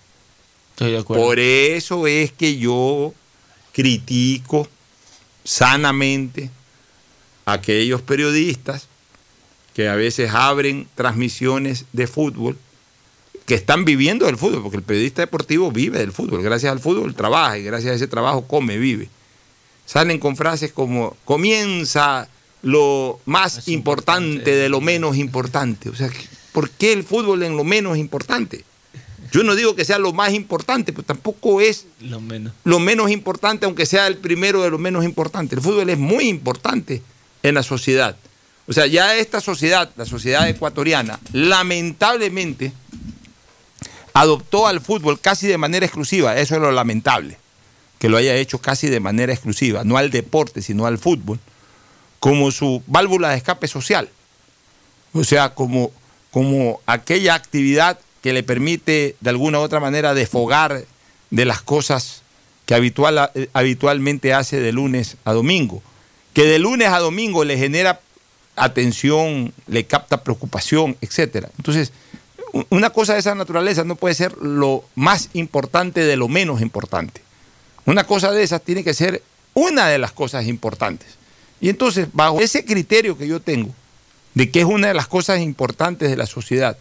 Estoy 0.72 0.92
de 0.92 1.00
acuerdo. 1.00 1.26
Por 1.26 1.40
eso 1.40 2.08
es 2.08 2.32
que 2.32 2.58
yo 2.58 3.14
critico 3.74 4.68
sanamente 5.44 6.50
a 7.46 7.54
aquellos 7.54 8.02
periodistas 8.02 8.88
que 9.74 9.90
a 9.90 9.96
veces 9.96 10.32
abren 10.32 10.88
transmisiones 10.96 11.86
de 11.92 12.08
fútbol 12.08 12.58
que 13.46 13.56
están 13.56 13.86
viviendo 13.86 14.28
del 14.28 14.38
fútbol, 14.38 14.62
porque 14.62 14.78
el 14.78 14.84
periodista 14.84 15.22
deportivo 15.22 15.72
vive 15.72 16.00
del 16.00 16.12
fútbol, 16.12 16.44
gracias 16.44 16.72
al 16.72 16.80
fútbol 16.80 17.16
trabaja 17.16 17.58
y 17.58 17.64
gracias 17.64 17.94
a 17.94 17.96
ese 17.96 18.08
trabajo 18.08 18.48
come, 18.48 18.78
vive. 18.78 19.10
Salen 19.86 20.20
con 20.20 20.36
frases 20.36 20.72
como 20.72 21.18
comienza 21.26 22.30
lo 22.62 23.20
más 23.26 23.68
importante 23.68 24.56
de 24.56 24.70
lo 24.70 24.82
menos 24.82 25.18
importante. 25.18 25.90
O 25.90 25.96
sea, 25.96 26.10
¿por 26.52 26.70
qué 26.70 26.94
el 26.94 27.04
fútbol 27.04 27.44
en 27.44 27.58
lo 27.58 27.64
menos 27.64 27.98
importante? 27.98 28.64
Yo 29.32 29.44
no 29.44 29.56
digo 29.56 29.76
que 29.76 29.86
sea 29.86 29.98
lo 29.98 30.12
más 30.12 30.34
importante, 30.34 30.92
pero 30.92 31.04
tampoco 31.04 31.62
es 31.62 31.86
Lo 32.02 32.20
menos. 32.20 32.54
lo 32.66 32.80
menos 32.80 33.10
importante, 33.12 33.66
aunque 33.66 33.86
sea 33.86 34.08
el 34.08 34.18
primero 34.18 34.62
de 34.62 34.70
lo 34.70 34.78
menos 34.78 35.06
importante. 35.06 35.56
El 35.56 35.62
fútbol 35.62 35.90
es 35.90 35.98
muy 35.98 36.28
importante 36.28 37.02
en 37.42 37.56
la 37.56 37.64
sociedad. 37.64 38.18
O 38.68 38.74
sea, 38.74 38.88
ya 38.88 39.16
esta 39.16 39.40
sociedad, 39.42 39.90
la 39.96 40.06
sociedad 40.06 40.48
ecuatoriana, 40.50 41.20
lamentablemente 41.34 42.74
adoptó 44.14 44.68
al 44.68 44.82
fútbol 44.82 45.20
casi 45.20 45.48
de 45.48 45.58
manera 45.58 45.86
exclusiva. 45.86 46.38
Eso 46.38 46.56
es 46.56 46.62
lo 46.62 46.72
lamentable, 46.72 47.38
que 48.00 48.10
lo 48.10 48.18
haya 48.18 48.36
hecho 48.36 48.60
casi 48.60 48.88
de 48.88 49.00
manera 49.00 49.34
exclusiva, 49.34 49.84
no 49.84 49.98
al 49.98 50.12
deporte, 50.12 50.62
sino 50.62 50.86
al 50.86 50.98
fútbol, 50.98 51.40
como 52.22 52.52
su 52.52 52.84
válvula 52.86 53.32
de 53.32 53.38
escape 53.38 53.68
social. 53.68 54.08
O 55.12 55.24
sea, 55.24 55.56
como, 55.56 55.92
como 56.30 56.80
aquella 56.86 57.34
actividad 57.34 58.00
que 58.22 58.32
le 58.32 58.44
permite 58.44 59.16
de 59.20 59.30
alguna 59.32 59.60
u 59.60 59.64
otra 59.64 59.80
manera 59.80 60.14
desfogar 60.14 60.86
de 61.32 61.46
las 61.46 61.64
cosas 61.64 62.22
que 62.68 62.76
habitual, 62.76 63.32
habitualmente 63.54 64.36
hace 64.36 64.60
de 64.60 64.72
lunes 64.72 65.18
a 65.26 65.34
domingo. 65.34 65.82
Que 66.34 66.46
de 66.46 66.60
lunes 66.60 66.90
a 66.90 67.00
domingo 67.00 67.44
le 67.44 67.58
genera 67.58 68.00
atención, 68.56 69.52
le 69.66 69.86
capta 69.88 70.24
preocupación, 70.24 70.98
etcétera. 71.02 71.50
Entonces, 71.58 71.92
una 72.70 72.92
cosa 72.92 73.14
de 73.14 73.20
esa 73.20 73.34
naturaleza 73.34 73.84
no 73.84 73.96
puede 73.96 74.14
ser 74.14 74.38
lo 74.38 74.84
más 74.94 75.32
importante 75.34 76.02
de 76.02 76.18
lo 76.18 76.28
menos 76.28 76.62
importante. 76.62 77.24
Una 77.88 78.04
cosa 78.04 78.32
de 78.32 78.44
esas 78.44 78.62
tiene 78.62 78.84
que 78.84 78.94
ser 78.94 79.24
una 79.56 79.88
de 79.88 79.98
las 79.98 80.12
cosas 80.12 80.46
importantes. 80.46 81.21
Y 81.62 81.70
entonces, 81.70 82.08
bajo 82.12 82.42
ese 82.42 82.66
criterio 82.66 83.18
que 83.18 83.28
yo 83.28 83.40
tengo, 83.40 83.74
de 84.34 84.50
que 84.50 84.62
es 84.62 84.66
una 84.66 84.88
de 84.88 84.94
las 84.96 85.08
cosas 85.08 85.40
importantes 85.40 86.10
de 86.10 86.18
la 86.18 86.26
sociedad, 86.26 86.76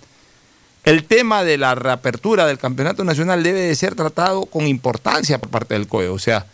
el 0.84 1.04
tema 1.04 1.44
de 1.44 1.58
la 1.58 1.74
reapertura 1.74 2.46
del 2.46 2.58
campeonato 2.58 3.04
nacional 3.04 3.42
debe 3.42 3.60
de 3.60 3.74
ser 3.74 3.94
tratado 3.94 4.46
con 4.46 4.66
importancia 4.66 5.38
por 5.38 5.50
parte 5.50 5.74
del 5.74 5.86
COE. 5.86 6.08
O 6.08 6.18
sea, 6.18 6.46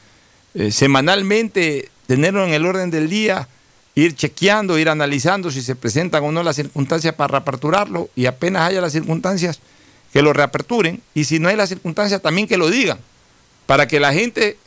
eh, 0.55 0.73
semanalmente 0.73 1.90
tenerlo 2.09 2.44
en 2.44 2.53
el 2.53 2.66
orden 2.66 2.90
del 2.90 3.09
día, 3.09 3.47
ir 3.94 4.16
chequeando, 4.16 4.78
ir 4.78 4.89
analizando 4.89 5.53
si 5.53 5.62
se 5.62 5.77
presentan 5.77 6.24
o 6.24 6.32
no 6.32 6.43
las 6.43 6.57
circunstancias 6.57 7.15
para 7.15 7.32
reaperturarlo 7.32 8.11
y 8.16 8.27
apenas 8.27 8.69
haya 8.69 8.81
las 8.81 8.93
circunstancias 8.93 9.61
que 10.12 10.23
lo 10.23 10.32
reaperturen 10.32 11.01
y 11.15 11.24
si 11.24 11.39
no 11.39 11.48
hay 11.48 11.57
las 11.57 11.69
circunstancias 11.69 12.20
también 12.20 12.48
que 12.48 12.57
lo 12.57 12.69
digan 12.69 12.98
para 13.66 13.86
que 13.86 14.01
la 14.01 14.12
gente 14.12 14.59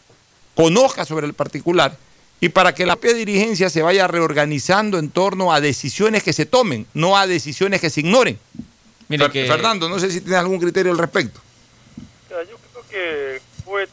conozca 0.55 1.05
sobre 1.05 1.27
el 1.27 1.33
particular 1.33 1.97
y 2.41 2.49
para 2.49 2.73
que 2.73 2.85
la 2.85 2.95
propia 2.95 3.13
dirigencia 3.17 3.69
se 3.69 3.81
vaya 3.81 4.07
reorganizando 4.07 4.97
en 4.97 5.09
torno 5.09 5.53
a 5.53 5.59
decisiones 5.61 6.23
que 6.23 6.33
se 6.33 6.45
tomen, 6.45 6.85
no 6.93 7.17
a 7.17 7.27
decisiones 7.27 7.81
que 7.81 7.89
se 7.89 7.99
ignoren. 8.01 8.39
Mire 9.09 9.25
Fer- 9.25 9.31
que- 9.31 9.47
Fernando, 9.47 9.89
no 9.89 9.99
sé 9.99 10.09
si 10.11 10.21
tienes 10.21 10.39
algún 10.39 10.59
criterio 10.59 10.91
al 10.91 10.97
respecto. 10.97 11.41
Yo 12.29 12.57
creo 12.71 12.87
que 12.89 13.41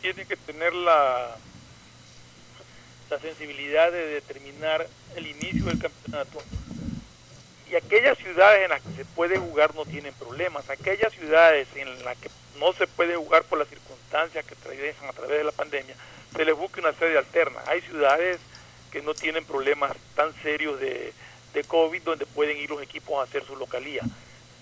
tiene 0.01 0.24
que 0.27 0.36
tener 0.36 0.73
la, 0.74 1.36
la 3.10 3.18
sensibilidad 3.20 3.90
de 3.93 4.06
determinar 4.06 4.86
el 5.16 5.27
inicio 5.27 5.64
del 5.66 5.78
campeonato. 5.78 6.43
Y 7.70 7.74
aquellas 7.74 8.16
ciudades 8.18 8.62
en 8.64 8.70
las 8.70 8.81
que 8.82 8.94
se 8.97 9.05
puede 9.05 9.39
jugar 9.39 9.74
no 9.74 9.85
tienen 9.85 10.14
problemas. 10.14 10.68
Aquellas 10.70 11.12
ciudades 11.12 11.66
en 11.74 12.05
las 12.05 12.16
que 12.18 12.31
no 12.60 12.73
se 12.74 12.86
puede 12.86 13.16
jugar 13.16 13.43
por 13.44 13.59
las 13.59 13.68
circunstancias 13.68 14.44
que 14.44 14.55
atraviesan 14.55 15.09
a 15.09 15.12
través 15.12 15.39
de 15.39 15.44
la 15.44 15.52
pandemia, 15.52 15.94
se 16.35 16.44
les 16.44 16.57
busque 16.57 16.81
una 16.81 16.93
sede 16.93 17.19
alterna. 17.19 17.61
Hay 17.66 17.81
ciudades 17.82 18.39
que 18.90 19.03
no 19.03 19.15
tienen 19.15 19.44
problemas 19.44 19.93
tan 20.15 20.32
serios 20.43 20.81
de, 20.81 21.12
de 21.53 21.65
COVID 21.65 22.03
donde 22.03 22.27
pueden 22.27 22.57
ir 22.57 22.70
los 22.70 22.82
equipos 22.82 23.19
a 23.19 23.23
hacer 23.23 23.44
su 23.44 23.57
localía. 23.57 24.03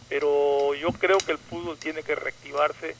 Pero 0.09 0.75
yo 0.75 0.89
creo 0.93 1.19
que 1.19 1.33
el 1.33 1.39
fútbol 1.39 1.79
tiene 1.79 2.03
que 2.03 2.15
reactivarse 2.15 2.97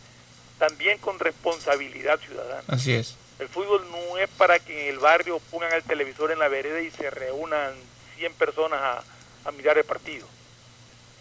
también 0.59 0.99
con 0.99 1.19
responsabilidad 1.19 2.19
ciudadana. 2.21 2.65
Así 2.69 2.93
es. 2.93 3.17
El 3.39 3.49
fútbol 3.49 3.85
no 3.91 4.19
es 4.19 4.29
para 4.31 4.59
que 4.59 4.89
en 4.89 4.95
el 4.95 5.01
barrio 5.01 5.41
pongan 5.51 5.73
el 5.73 5.83
televisor 5.83 6.31
en 6.31 6.39
la 6.39 6.49
vereda 6.49 6.81
y 6.81 6.91
se 6.91 7.11
reúnan 7.11 7.75
100 8.17 8.33
personas 8.35 8.81
a, 8.81 9.05
a 9.45 9.53
mirar 9.53 9.77
el 9.77 9.85
partido. 9.85 10.27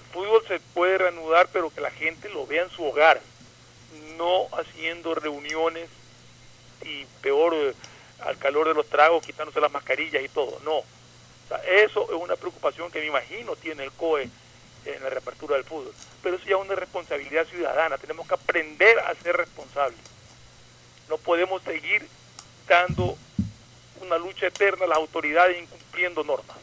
El 0.06 0.14
fútbol 0.14 0.44
se 0.48 0.60
puede 0.74 1.00
reanudar, 1.00 1.50
pero 1.52 1.72
que 1.72 1.82
la 1.82 1.92
gente 1.92 2.30
lo 2.30 2.46
vea 2.46 2.64
en 2.64 2.70
su 2.70 2.84
hogar, 2.84 3.20
no 4.18 4.48
haciendo 4.58 5.16
reuniones 5.16 5.90
y 6.86 7.06
peor 7.22 7.54
eh, 7.56 7.74
al 8.22 8.38
calor 8.38 8.68
de 8.68 8.74
los 8.74 8.88
tragos, 8.88 9.26
quitándose 9.26 9.60
las 9.60 9.72
mascarillas 9.72 10.24
y 10.24 10.30
todo. 10.30 10.60
No. 10.64 10.78
O 10.78 10.86
sea, 11.48 11.58
eso 11.58 12.04
es 12.04 12.22
una 12.22 12.36
preocupación 12.36 12.92
que 12.92 13.00
me 13.00 13.08
imagino 13.08 13.56
tiene 13.56 13.84
el 13.84 13.92
COE 13.92 14.30
en 14.86 15.04
la 15.04 15.10
reapertura 15.10 15.56
del 15.56 15.66
fútbol. 15.66 15.94
Pero 16.22 16.36
eso 16.36 16.46
ya 16.46 16.56
es 16.56 16.62
una 16.62 16.76
responsabilidad 16.76 17.46
ciudadana. 17.48 17.98
Tenemos 17.98 18.28
que 18.28 18.34
aprender 18.34 19.00
a 19.00 19.14
ser 19.16 19.36
responsables. 19.36 20.00
No 21.10 21.18
podemos 21.18 21.62
seguir 21.64 22.08
dando 22.68 23.18
una 24.02 24.18
lucha 24.18 24.48
eterna 24.48 24.86
a 24.86 24.88
las 24.88 24.98
autoridades 24.98 25.62
incumpliendo 25.62 26.24
normas. 26.24 26.58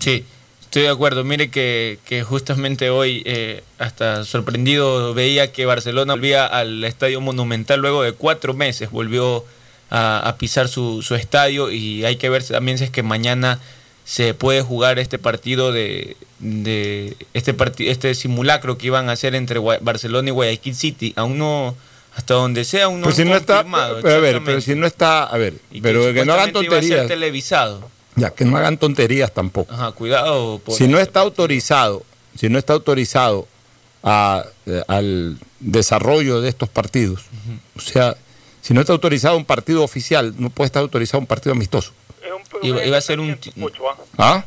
Sí, 0.00 0.26
estoy 0.72 0.84
de 0.84 0.88
acuerdo. 0.88 1.22
Mire 1.22 1.50
que, 1.50 1.98
que 2.06 2.22
justamente 2.22 2.88
hoy, 2.88 3.22
eh, 3.26 3.62
hasta 3.78 4.24
sorprendido, 4.24 5.12
veía 5.12 5.52
que 5.52 5.66
Barcelona 5.66 6.14
volvía 6.14 6.46
al 6.46 6.82
Estadio 6.84 7.20
Monumental 7.20 7.78
luego 7.80 8.02
de 8.02 8.12
cuatro 8.12 8.54
meses, 8.54 8.90
volvió 8.90 9.44
a, 9.90 10.26
a 10.26 10.38
pisar 10.38 10.68
su, 10.68 11.02
su 11.02 11.14
estadio 11.14 11.70
y 11.70 12.06
hay 12.06 12.16
que 12.16 12.30
ver 12.30 12.42
también 12.42 12.78
si 12.78 12.84
es 12.84 12.90
que 12.90 13.02
mañana 13.02 13.58
se 14.06 14.32
puede 14.32 14.62
jugar 14.62 14.98
este 14.98 15.18
partido 15.18 15.72
de, 15.72 16.16
de 16.38 17.16
este 17.34 17.54
este 17.80 18.14
simulacro 18.14 18.78
que 18.78 18.86
iban 18.86 19.10
a 19.10 19.12
hacer 19.12 19.34
entre 19.34 19.60
Gua- 19.60 19.78
Barcelona 19.82 20.30
y 20.30 20.32
Guayaquil 20.32 20.74
City. 20.74 21.12
Aún 21.16 21.36
no, 21.36 21.76
hasta 22.16 22.32
donde 22.32 22.64
sea, 22.64 22.86
aún 22.86 23.00
no 23.00 23.04
Pues 23.04 23.16
si 23.16 23.26
no 23.26 23.36
está, 23.36 23.62
pero 24.02 24.16
a 24.16 24.18
ver, 24.20 24.40
pero 24.42 24.60
si 24.62 24.74
no 24.74 24.86
está, 24.86 25.24
a 25.24 25.36
ver, 25.36 25.52
Y 25.70 25.82
pero 25.82 26.14
que 26.14 26.24
no 26.24 26.32
hagan 26.32 26.46
supuestamente 26.46 26.64
iba 26.64 26.76
a 26.78 26.80
ser 26.80 26.88
tonterías, 26.88 27.08
televisado. 27.08 27.90
Ya 28.16 28.30
que 28.30 28.44
no 28.44 28.56
hagan 28.56 28.76
tonterías 28.78 29.32
tampoco. 29.32 29.72
Ajá, 29.72 29.92
cuidado. 29.92 30.58
por- 30.58 30.74
Si 30.74 30.88
no 30.88 30.98
está 30.98 31.20
autorizado, 31.20 32.02
si 32.36 32.48
no 32.48 32.58
está 32.58 32.72
autorizado 32.74 33.46
a, 34.02 34.44
eh, 34.66 34.82
al 34.88 35.38
desarrollo 35.60 36.40
de 36.40 36.48
estos 36.48 36.68
partidos, 36.68 37.24
o 37.76 37.80
sea, 37.80 38.16
si 38.60 38.74
no 38.74 38.80
está 38.80 38.92
autorizado 38.92 39.36
un 39.36 39.44
partido 39.44 39.82
oficial, 39.82 40.34
no 40.38 40.50
puede 40.50 40.66
estar 40.66 40.82
autorizado 40.82 41.20
un 41.20 41.26
partido 41.26 41.52
amistoso. 41.52 41.92
Iba, 42.62 42.84
iba 42.84 42.96
a 42.98 43.00
ser 43.00 43.18
un... 43.18 43.36
¿Ah? 44.18 44.44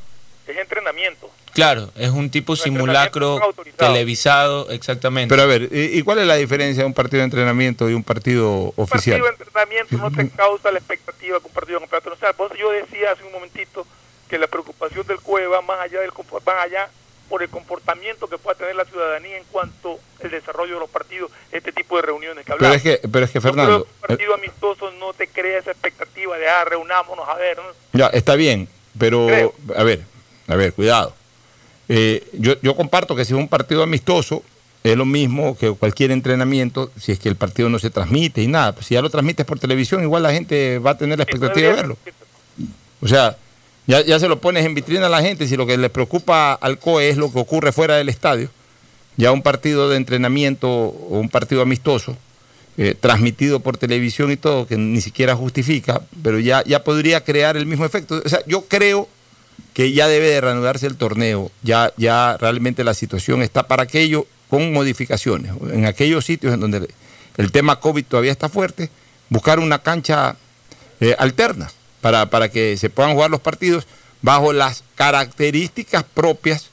Es 0.48 0.58
entrenamiento. 0.58 1.30
Claro, 1.56 1.90
es 1.96 2.10
un 2.10 2.30
tipo 2.30 2.58
simulacro 2.58 3.40
televisado, 3.78 4.70
exactamente. 4.72 5.34
Pero 5.34 5.44
a 5.44 5.46
ver, 5.46 5.70
¿y, 5.72 6.02
cuál 6.02 6.20
es 6.20 6.28
la 6.28 6.36
diferencia 6.36 6.84
de 6.84 6.88
un 6.88 6.94
partido 6.94 7.20
de 7.20 7.26
entrenamiento 7.26 7.90
y 7.90 7.94
un 7.94 8.04
partido 8.04 8.74
oficial? 8.76 9.22
partido 9.22 9.38
de 9.38 9.44
entrenamiento 9.46 9.98
no 9.98 10.12
te 10.12 10.30
causa 10.36 10.70
la 10.70 10.80
expectativa 10.80 11.40
que 11.40 11.48
un 11.48 11.54
partido 11.54 11.80
de 11.80 11.86
campeonato 11.86 12.10
nacional. 12.10 12.36
Por 12.36 12.52
eso 12.52 12.60
yo 12.60 12.72
decía 12.72 13.14
hace 13.14 13.24
un 13.24 13.32
momentito 13.32 13.88
que 14.30 14.38
la 14.38 14.48
preocupación 14.48 15.08
del 15.08 15.22
CUE 15.22 15.48
va 15.48 15.62
más 15.62 15.80
allá 15.80 16.02
del 16.02 16.12
va 16.12 16.62
allá 16.62 16.90
por 17.30 17.42
el 17.42 17.50
comportamiento 17.50 18.28
que 18.28 18.38
pueda 18.38 18.58
tener 18.58 18.76
la 18.76 18.84
ciudadanía 18.84 19.38
en 19.38 19.46
cuanto 19.46 19.98
al 20.22 20.30
desarrollo 20.30 20.74
de 20.74 20.80
los 20.82 20.90
partidos, 20.90 21.32
este 21.54 21.72
tipo 21.72 21.96
de 21.96 22.02
reuniones 22.02 22.46
que 22.46 22.52
Pero 22.52 22.68
hablamos. 22.68 22.78
es 22.78 22.84
que, 22.84 23.08
pero 23.08 23.26
es 23.26 23.32
que 23.32 23.40
creo 23.40 23.54
Fernando, 23.54 23.86
que 23.86 23.92
un 23.92 24.00
partido 24.02 24.34
amistoso 24.34 24.92
no 24.92 25.14
te 25.14 25.30
crea 25.30 25.60
esa 25.60 25.72
expectativa 25.72 26.38
de, 26.38 26.50
ah, 26.50 26.66
reunámonos 26.66 27.28
a 27.30 27.36
ver. 27.36 27.58
¿no? 27.58 27.64
Ya, 27.94 28.08
está 28.08 28.36
bien, 28.36 28.68
pero 29.00 29.54
a 29.76 29.84
ver, 29.84 30.02
a 30.50 30.56
ver, 30.56 30.74
cuidado. 30.74 31.16
Eh, 31.88 32.28
yo, 32.34 32.60
yo 32.62 32.76
comparto 32.76 33.16
que 33.16 33.26
si 33.26 33.34
es 33.34 33.40
un 33.40 33.48
partido 33.48 33.84
amistoso, 33.84 34.44
es 34.84 34.96
lo 34.96 35.06
mismo 35.06 35.58
que 35.58 35.72
cualquier 35.72 36.12
entrenamiento, 36.12 36.92
si 37.00 37.12
es 37.12 37.18
que 37.20 37.28
el 37.28 37.36
partido 37.36 37.70
no 37.70 37.80
se 37.80 37.90
transmite 37.90 38.44
y 38.44 38.48
nada. 38.48 38.76
Si 38.82 38.94
ya 38.94 39.02
lo 39.02 39.10
transmites 39.10 39.46
por 39.46 39.60
televisión, 39.60 40.04
igual 40.04 40.22
la 40.22 40.32
gente 40.32 40.78
va 40.78 40.92
a 40.92 40.98
tener 40.98 41.18
la 41.18 41.24
expectativa 41.24 41.70
de 41.70 41.74
verlo. 41.74 41.98
O 43.02 43.08
sea, 43.08 43.36
ya, 43.88 44.02
ya 44.02 44.20
se 44.20 44.28
lo 44.28 44.40
pones 44.40 44.64
en 44.64 44.76
vitrina 44.76 45.08
a 45.08 45.10
la 45.10 45.24
gente, 45.24 45.48
si 45.48 45.58
lo 45.58 45.66
que 45.66 45.78
le 45.78 45.90
preocupa 45.90 46.54
al 46.54 46.78
COE 46.78 47.10
es 47.10 47.18
lo 47.18 47.32
que 47.32 47.40
ocurre 47.40 47.72
fuera 47.72 47.96
del 47.96 48.10
estadio, 48.10 48.50
ya 49.18 49.32
un 49.32 49.42
partido 49.42 49.90
de 49.90 49.98
entrenamiento 49.98 50.70
o 50.70 51.20
un 51.20 51.30
partido 51.30 51.64
amistoso, 51.64 52.16
eh, 52.78 52.94
transmitido 53.00 53.62
por 53.62 53.78
televisión 53.78 54.32
y 54.32 54.38
todo, 54.38 54.68
que 54.68 54.78
ni 54.78 55.02
siquiera 55.02 55.36
justifica, 55.36 56.02
pero 56.22 56.40
ya, 56.40 56.64
ya 56.64 56.84
podría 56.84 57.24
crear 57.24 57.58
el 57.58 57.66
mismo 57.66 57.86
efecto. 57.86 58.22
O 58.24 58.30
sea, 58.30 58.42
yo 58.46 58.66
creo 58.66 59.08
que 59.74 59.92
ya 59.92 60.08
debe 60.08 60.30
de 60.30 60.42
reanudarse 60.42 60.88
el 60.88 60.96
torneo, 60.98 61.52
ya, 61.62 61.92
ya 61.98 62.38
realmente 62.40 62.84
la 62.84 62.94
situación 62.94 63.42
está 63.42 63.68
para 63.68 63.84
aquello 63.84 64.26
con 64.50 64.72
modificaciones. 64.74 65.52
En 65.74 65.86
aquellos 65.86 66.26
sitios 66.26 66.54
en 66.54 66.60
donde 66.62 66.88
el 67.38 67.52
tema 67.52 67.80
COVID 67.80 68.06
todavía 68.06 68.32
está 68.32 68.48
fuerte, 68.50 68.90
buscar 69.30 69.60
una 69.60 69.80
cancha 69.80 70.36
eh, 71.02 71.16
alterna 71.20 71.70
para, 72.02 72.30
para 72.30 72.50
que 72.50 72.78
se 72.78 72.90
puedan 72.90 73.14
jugar 73.14 73.30
los 73.32 73.42
partidos 73.42 73.86
bajo 74.22 74.54
las 74.54 74.84
características 74.96 76.04
propias 76.04 76.70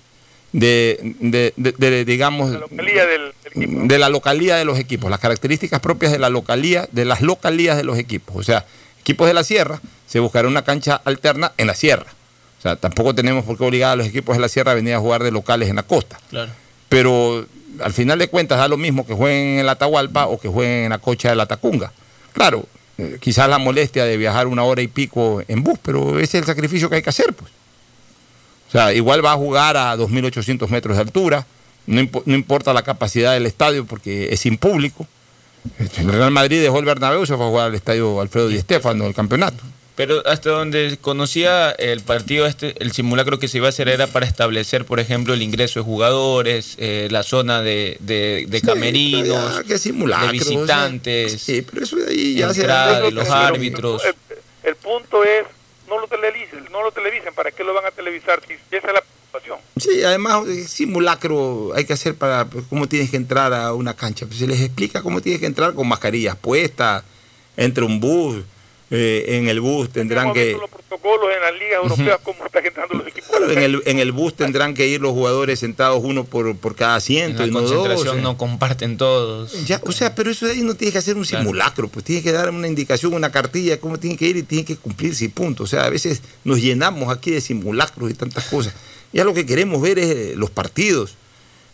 de, 0.53 1.15
de- 1.21 1.55
de- 1.57 1.73
de, 1.73 2.05
digamos, 2.05 2.51
Localía 2.53 3.07
del, 3.07 3.33
del 3.55 3.89
de 3.89 3.99
la 3.99 4.09
localía 4.11 4.57
de 4.57 4.65
los 4.67 4.79
equipos, 4.79 5.11
las 5.11 5.19
características 5.21 5.81
propias 5.81 6.13
de 6.13 6.19
la 6.19 6.29
localía, 6.29 6.89
de 6.93 7.05
las 7.07 7.21
localías 7.23 7.77
de 7.77 7.85
los 7.85 7.99
equipos. 7.99 8.37
O 8.37 8.43
sea, 8.43 8.67
equipos 9.01 9.27
de 9.27 9.35
la 9.35 9.45
sierra, 9.45 9.81
se 10.07 10.21
buscará 10.21 10.47
una 10.47 10.63
cancha 10.63 11.01
alterna 11.05 11.53
en 11.57 11.67
la 11.69 11.75
sierra. 11.75 12.07
O 12.63 12.63
sea, 12.63 12.77
tampoco 12.77 13.13
tenemos 13.15 13.45
por 13.45 13.59
qué 13.59 13.65
obligar 13.65 13.93
a 13.93 13.97
los 13.97 14.07
equipos 14.07 14.37
de 14.37 14.41
la 14.41 14.49
sierra 14.49 14.71
a 14.71 14.75
venir 14.77 14.95
a 14.95 15.01
jugar 15.01 15.23
de 15.25 15.33
locales 15.33 15.69
en 15.69 15.75
la 15.77 15.83
costa. 15.83 16.19
Claro. 16.31 16.53
Pero 16.89 17.45
al 17.81 17.93
final 17.93 18.19
de 18.21 18.29
cuentas 18.29 18.59
da 18.59 18.69
lo 18.69 18.77
mismo 18.77 19.05
que 19.05 19.15
jueguen 19.15 19.59
en 19.59 19.67
la 19.67 19.73
Atahualpa 19.73 20.27
o 20.27 20.39
que 20.39 20.47
jueguen 20.49 20.85
en 20.85 20.91
la 20.91 20.99
cocha 20.99 21.31
de 21.31 21.35
la 21.37 21.47
Tacunga. 21.47 21.93
Claro, 22.33 22.65
eh, 22.99 23.17
quizás 23.21 23.49
la 23.49 23.59
molestia 23.59 24.05
de 24.05 24.17
viajar 24.17 24.47
una 24.47 24.63
hora 24.63 24.81
y 24.81 24.87
pico 24.87 25.43
en 25.49 25.65
bus, 25.65 25.79
pero 25.83 26.19
ese 26.21 26.39
es 26.39 26.43
el 26.43 26.45
sacrificio 26.47 26.89
que 26.89 26.97
hay 26.97 27.03
que 27.03 27.11
hacer, 27.11 27.33
pues. 27.35 27.51
O 28.69 28.71
sea, 28.73 28.93
igual 28.93 29.25
va 29.25 29.33
a 29.33 29.37
jugar 29.37 29.77
a 29.77 29.97
2.800 29.97 30.69
metros 30.69 30.97
de 30.97 31.03
altura, 31.03 31.45
no, 31.87 32.01
impo- 32.01 32.23
no 32.27 32.35
importa 32.35 32.73
la 32.73 32.83
capacidad 32.83 33.33
del 33.33 33.47
estadio 33.47 33.85
porque 33.87 34.29
es 34.33 34.41
sin 34.41 34.57
público. 34.57 35.07
El 35.97 36.09
Real 36.13 36.31
Madrid 36.31 36.63
dejó 36.63 36.79
el 36.79 36.85
Bernabéu, 36.85 37.27
se 37.27 37.37
fue 37.37 37.45
a 37.45 37.49
jugar 37.49 37.67
al 37.67 37.75
estadio 37.75 38.21
Alfredo 38.21 38.49
Di 38.49 38.59
Stéfano, 38.61 39.07
el 39.07 39.15
campeonato. 39.15 39.63
Pero 39.95 40.27
hasta 40.27 40.49
donde 40.49 40.97
conocía 41.01 41.71
el 41.71 42.01
partido, 42.01 42.47
este, 42.47 42.75
el 42.83 42.93
simulacro 42.93 43.39
que 43.39 43.47
se 43.47 43.59
iba 43.59 43.67
a 43.67 43.69
hacer 43.69 43.89
era 43.89 44.07
para 44.07 44.25
establecer, 44.25 44.87
por 44.87 45.01
ejemplo, 45.01 45.35
el 45.35 45.43
ingreso 45.43 45.81
de 45.81 45.85
jugadores, 45.85 46.77
eh, 46.79 47.09
la 47.11 47.23
zona 47.23 47.61
de, 47.61 47.99
de, 48.01 48.47
de 48.49 48.61
camerinos, 48.63 49.67
de 49.67 50.29
visitantes, 50.33 51.43
sí, 51.43 51.61
pero 51.61 51.85
eso 51.85 51.97
de 51.97 52.11
ahí 52.11 52.35
ya 52.37 52.49
entrada 52.49 53.01
de 53.03 53.11
los 53.11 53.29
árbitros. 53.29 54.03
El, 54.05 54.15
el 54.63 54.77
punto 54.77 55.25
es, 55.25 55.45
no 55.87 56.01
lo 56.01 56.07
televisen, 56.07 56.65
no 56.73 56.83
lo 56.83 56.91
televisen, 56.91 57.35
¿para 57.35 57.51
qué 57.51 57.63
lo 57.63 57.75
van 57.75 57.85
a 57.85 57.91
televisar 57.91 58.41
si 58.49 58.55
esa 58.55 58.89
es 58.89 58.95
la 58.95 59.03
preocupación? 59.03 59.59
Sí, 59.77 60.03
además, 60.05 60.47
eh, 60.49 60.67
simulacro 60.67 61.73
hay 61.75 61.85
que 61.85 61.93
hacer 61.93 62.15
para 62.15 62.47
pues, 62.47 62.65
cómo 62.71 62.89
tienes 62.89 63.11
que 63.11 63.17
entrar 63.19 63.53
a 63.53 63.75
una 63.75 63.95
cancha. 63.95 64.25
Pues 64.25 64.39
se 64.39 64.47
les 64.47 64.61
explica 64.63 65.03
cómo 65.03 65.21
tienes 65.21 65.41
que 65.41 65.47
entrar 65.47 65.75
con 65.75 65.87
mascarillas 65.87 66.37
puestas, 66.37 67.05
entre 67.59 67.85
un 67.85 68.01
bus, 68.01 68.43
eh, 68.95 69.25
en 69.39 69.49
el 69.49 69.61
bus 69.61 69.89
tendrán 69.91 70.27
Hemos 70.27 70.35
que... 70.35 70.45
visto 70.45 70.61
los 70.61 70.71
protocolos 70.71 71.29
en 71.35 71.41
las 71.41 71.53
ligas 71.55 71.83
europeas, 71.83 72.19
cómo 72.23 72.45
están 72.47 72.67
entrando 72.67 72.95
los 72.99 73.07
equipos. 73.07 73.31
a 73.31 73.41
la 73.41 73.47
En 73.47 73.55
cancha. 73.55 73.65
el, 73.65 73.83
en 73.87 73.99
el 73.99 74.13
bus 74.13 74.35
tendrán 74.35 74.75
que 74.75 74.87
ir 74.87 75.01
los 75.01 75.13
jugadores 75.13 75.59
sentados 75.59 76.01
uno 76.05 76.25
por, 76.25 76.55
por 76.57 76.77
cada 76.77 76.93
En 76.93 76.97
asiento 76.99 77.43
la 77.43 77.49
y 77.49 77.51
no 77.51 77.61
dos. 77.63 77.71
concentración 77.73 78.23
no 78.23 78.37
comparten 78.37 78.99
todos. 78.99 79.65
Ya, 79.67 79.81
o 79.85 79.93
sea, 79.93 80.15
pero 80.15 80.31
eso 80.31 80.45
de 80.47 80.53
ahí 80.53 80.61
no 80.63 80.75
tienes 80.75 80.93
que 80.93 80.99
hacer 80.99 81.17
un 81.17 81.25
Claro. 81.25 81.45
simulacro, 81.45 81.89
pues 81.89 82.05
tienes 82.05 82.23
que 82.23 82.33
dar 82.33 82.51
una 82.51 82.69
indicación, 82.69 83.15
una 83.15 83.33
cartilla, 83.33 83.81
cómo 83.81 83.99
tienen 83.99 84.19
que 84.19 84.27
ir 84.27 84.37
y 84.37 84.43
tienen 84.43 84.67
que 84.67 84.77
cumplirse 84.77 85.25
y 85.25 85.29
punto. 85.29 85.65
O 85.65 85.67
sea, 85.67 85.85
a 85.85 85.91
veces 85.91 86.21
nos 86.45 86.61
llenamos 86.61 87.11
aquí 87.11 87.31
de 87.31 87.41
simulacros 87.41 88.11
y 88.11 88.15
tantas 88.15 88.45
cosas. 88.45 88.75
Ya 89.15 89.25
lo 89.25 89.33
que 89.35 89.47
queremos 89.47 89.81
ver 89.81 89.99
es 89.99 90.11
eh, 90.11 90.33
los 90.37 90.51
partidos 90.51 91.15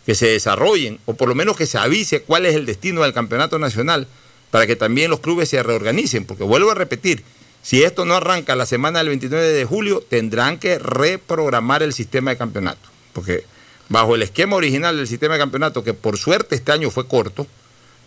que 0.05 0.15
se 0.15 0.27
desarrollen, 0.27 0.99
o 1.05 1.13
por 1.13 1.27
lo 1.29 1.35
menos 1.35 1.55
que 1.57 1.65
se 1.65 1.77
avise 1.77 2.21
cuál 2.21 2.45
es 2.45 2.55
el 2.55 2.65
destino 2.65 3.03
del 3.03 3.13
campeonato 3.13 3.59
nacional, 3.59 4.07
para 4.51 4.65
que 4.67 4.75
también 4.75 5.09
los 5.09 5.19
clubes 5.19 5.49
se 5.49 5.61
reorganicen, 5.63 6.25
porque 6.25 6.43
vuelvo 6.43 6.71
a 6.71 6.75
repetir, 6.75 7.23
si 7.61 7.83
esto 7.83 8.05
no 8.05 8.15
arranca 8.15 8.55
la 8.55 8.65
semana 8.65 8.99
del 8.99 9.09
29 9.09 9.47
de 9.49 9.65
julio, 9.65 10.03
tendrán 10.09 10.57
que 10.59 10.79
reprogramar 10.79 11.83
el 11.83 11.93
sistema 11.93 12.31
de 12.31 12.37
campeonato, 12.37 12.89
porque 13.13 13.43
bajo 13.89 14.15
el 14.15 14.21
esquema 14.23 14.55
original 14.55 14.95
del 14.97 15.07
sistema 15.07 15.33
de 15.35 15.39
campeonato, 15.39 15.83
que 15.83 15.93
por 15.93 16.17
suerte 16.17 16.55
este 16.55 16.71
año 16.71 16.89
fue 16.89 17.07
corto, 17.07 17.47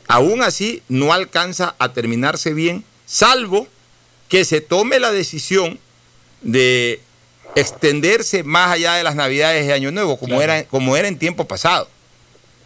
aún 0.09 0.43
así 0.43 0.83
no 0.89 1.13
alcanza 1.13 1.75
a 1.79 1.93
terminarse 1.93 2.55
bien, 2.55 2.85
salvo 3.07 3.69
que 4.29 4.45
se 4.45 4.61
tome 4.61 4.99
la 4.99 5.13
decisión 5.13 5.79
de 6.41 7.01
extenderse 7.55 8.43
más 8.45 8.71
allá 8.73 8.95
de 8.95 9.05
las 9.05 9.15
navidades 9.15 9.67
de 9.67 9.73
Año 9.75 9.93
Nuevo, 9.93 10.19
como, 10.19 10.37
Claro. 10.39 10.53
era, 10.53 10.65
como 10.65 10.97
era 10.97 11.09
en 11.09 11.19
tiempo 11.19 11.47
pasado. 11.47 11.89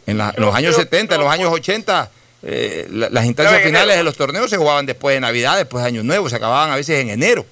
En, 0.06 0.18
la- 0.18 0.32
en 0.36 0.42
los 0.42 0.54
años 0.54 0.76
70, 0.76 1.16
en 1.16 1.20
los 1.20 1.30
años 1.30 1.52
80, 1.52 2.10
eh, 2.48 2.86
la- 2.90 3.08
las 3.10 3.24
instancias 3.24 3.60
finales 3.62 3.86
enero. 3.88 3.98
de 3.98 4.04
los 4.04 4.16
torneos 4.16 4.48
se 4.48 4.56
jugaban 4.56 4.86
después 4.86 5.14
de 5.16 5.20
Navidad, 5.20 5.56
después 5.56 5.82
de 5.82 5.88
Año 5.88 6.02
Nuevo, 6.04 6.28
se 6.28 6.36
acababan 6.36 6.70
a 6.70 6.76
veces 6.76 7.00
en 7.00 7.10
enero. 7.10 7.44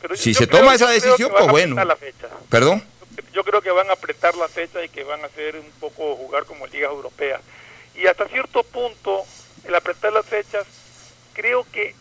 Pero 0.00 0.16
si 0.16 0.34
se 0.34 0.48
creo- 0.48 0.60
toma 0.60 0.74
esa 0.74 0.90
decisión, 0.90 1.30
pues 1.30 1.46
bueno. 1.48 1.74
apretar 1.80 1.86
la 1.86 1.96
fecha. 1.96 2.26
¿Perdón? 2.50 2.82
Yo 3.32 3.44
creo 3.44 3.62
que 3.62 3.70
van 3.70 3.88
a 3.88 3.92
apretar 3.92 4.34
la 4.34 4.48
fecha 4.48 4.84
y 4.84 4.88
que 4.88 5.04
van 5.04 5.22
a 5.22 5.26
hacer 5.26 5.56
un 5.56 5.70
poco 5.78 6.16
jugar 6.16 6.44
como 6.44 6.66
ligas 6.66 6.90
europeas. 6.90 7.40
Y 7.94 8.06
hasta 8.06 8.26
cierto 8.26 8.62
punto, 8.64 9.22
el 9.64 9.74
apretar 9.74 10.12
las 10.12 10.26
fechas, 10.26 10.66
creo 11.34 11.64
que 11.70 11.94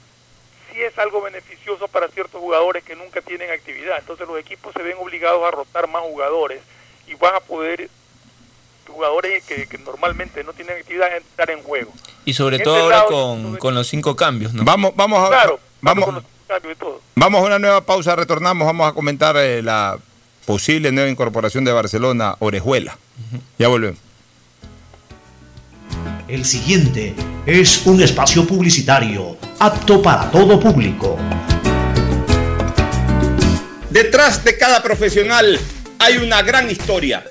sí 0.73 0.81
es 0.81 0.97
algo 0.97 1.21
beneficioso 1.21 1.87
para 1.89 2.07
ciertos 2.07 2.41
jugadores 2.41 2.83
que 2.83 2.95
nunca 2.95 3.21
tienen 3.21 3.51
actividad. 3.51 3.99
Entonces 3.99 4.27
los 4.27 4.39
equipos 4.39 4.73
se 4.73 4.81
ven 4.81 4.97
obligados 4.99 5.43
a 5.45 5.51
rotar 5.51 5.87
más 5.87 6.01
jugadores 6.01 6.61
y 7.07 7.13
van 7.15 7.35
a 7.35 7.39
poder 7.39 7.89
jugadores 8.91 9.43
que, 9.43 9.67
que 9.67 9.77
normalmente 9.77 10.43
no 10.43 10.53
tienen 10.53 10.77
actividad 10.77 11.15
entrar 11.15 11.49
en 11.51 11.63
juego. 11.63 11.91
Y 12.25 12.33
sobre 12.33 12.57
En 12.57 12.63
todo 12.63 12.75
este 12.75 12.83
ahora 12.83 12.97
lado, 12.97 13.07
con, 13.07 13.57
con 13.57 13.75
los 13.75 13.87
cinco 13.87 14.15
cambios, 14.15 14.53
¿no? 14.53 14.63
Vamos, 14.63 14.93
vamos 14.95 15.23
a, 15.25 15.29
Claro, 15.29 15.59
vamos, 15.81 16.05
con 16.05 16.23
y 16.71 16.75
todo. 16.75 17.01
Vamos 17.15 17.41
a 17.41 17.45
una 17.45 17.59
nueva 17.59 17.81
pausa, 17.81 18.15
retornamos, 18.15 18.65
vamos 18.65 18.89
a 18.89 18.93
comentar 18.93 19.35
eh, 19.37 19.61
la 19.61 19.97
posible 20.45 20.91
nueva 20.91 21.09
incorporación 21.09 21.63
de 21.63 21.71
Barcelona, 21.71 22.35
Orejuela. 22.39 22.97
Ya 23.57 23.67
volvemos. 23.67 23.99
El 26.27 26.45
siguiente 26.45 27.13
es 27.45 27.85
un 27.85 28.01
espacio 28.01 28.45
publicitario 28.45 29.37
apto 29.59 30.01
para 30.01 30.29
todo 30.31 30.59
público. 30.59 31.17
Detrás 33.89 34.43
de 34.43 34.57
cada 34.57 34.81
profesional 34.81 35.59
hay 35.99 36.17
una 36.17 36.41
gran 36.41 36.69
historia. 36.69 37.30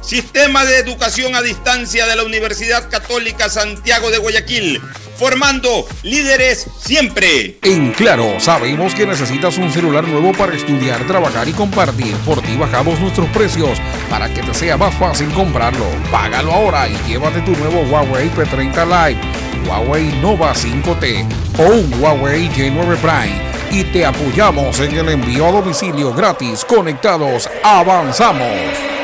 Sistema 0.00 0.64
de 0.64 0.78
Educación 0.78 1.34
a 1.34 1.42
Distancia 1.42 2.06
de 2.06 2.16
la 2.16 2.24
Universidad 2.24 2.88
Católica 2.88 3.48
Santiago 3.48 4.10
de 4.10 4.18
Guayaquil, 4.18 4.80
formando 5.16 5.86
líderes 6.02 6.66
siempre. 6.78 7.58
En 7.62 7.92
Claro, 7.92 8.40
sabemos 8.40 8.94
que 8.94 9.06
necesitas 9.06 9.58
un 9.58 9.70
celular 9.70 10.08
nuevo 10.08 10.32
para 10.32 10.56
estudiar, 10.56 11.06
trabajar 11.06 11.46
y 11.48 11.52
compartir. 11.52 12.16
Por 12.24 12.40
ti 12.40 12.56
bajamos 12.56 12.98
nuestros 12.98 13.28
precios 13.28 13.78
para 14.08 14.32
que 14.32 14.42
te 14.42 14.54
sea 14.54 14.78
más 14.78 14.94
fácil 14.94 15.28
comprarlo. 15.32 15.84
Págalo 16.10 16.52
ahora 16.52 16.88
y 16.88 16.96
llévate 17.06 17.42
tu 17.42 17.52
nuevo 17.56 17.82
Huawei 17.82 18.30
P30 18.30 18.86
Lite, 18.86 19.68
Huawei 19.68 20.04
Nova 20.22 20.54
5T 20.54 21.26
o 21.58 21.62
un 21.62 22.02
Huawei 22.02 22.48
J9 22.48 22.96
Prime. 22.96 23.50
Y 23.70 23.84
te 23.84 24.06
apoyamos 24.06 24.80
en 24.80 24.96
el 24.96 25.10
envío 25.10 25.46
a 25.46 25.52
domicilio 25.52 26.14
gratis. 26.14 26.64
Conectados, 26.64 27.48
avanzamos. 27.62 28.99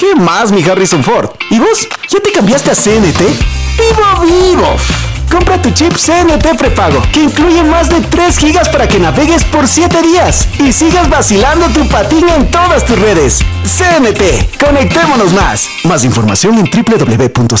¿Qué 0.00 0.14
más, 0.14 0.50
mi 0.50 0.64
Harrison 0.64 1.04
Ford? 1.04 1.28
¿Y 1.50 1.58
vos? 1.58 1.86
¿Ya 2.08 2.20
te 2.20 2.32
cambiaste 2.32 2.70
a 2.70 2.74
CNT? 2.74 3.20
¡Vivo, 3.20 4.24
vivo! 4.24 4.74
Compra 5.30 5.60
tu 5.60 5.70
chip 5.72 5.92
CNT 5.92 6.56
prepago, 6.56 7.02
que 7.12 7.24
incluye 7.24 7.62
más 7.62 7.90
de 7.90 8.00
3 8.00 8.38
gigas 8.38 8.70
para 8.70 8.88
que 8.88 8.98
navegues 8.98 9.44
por 9.44 9.68
7 9.68 10.00
días 10.00 10.48
y 10.58 10.72
sigas 10.72 11.10
vacilando 11.10 11.68
tu 11.68 11.86
patín 11.86 12.26
en 12.30 12.50
todas 12.50 12.86
tus 12.86 12.98
redes. 12.98 13.40
CNT, 13.62 14.58
conectémonos 14.58 15.34
más. 15.34 15.68
Más 15.84 16.02
información 16.02 16.56
en 16.56 16.64
www.cnt.com.es. 16.70 17.60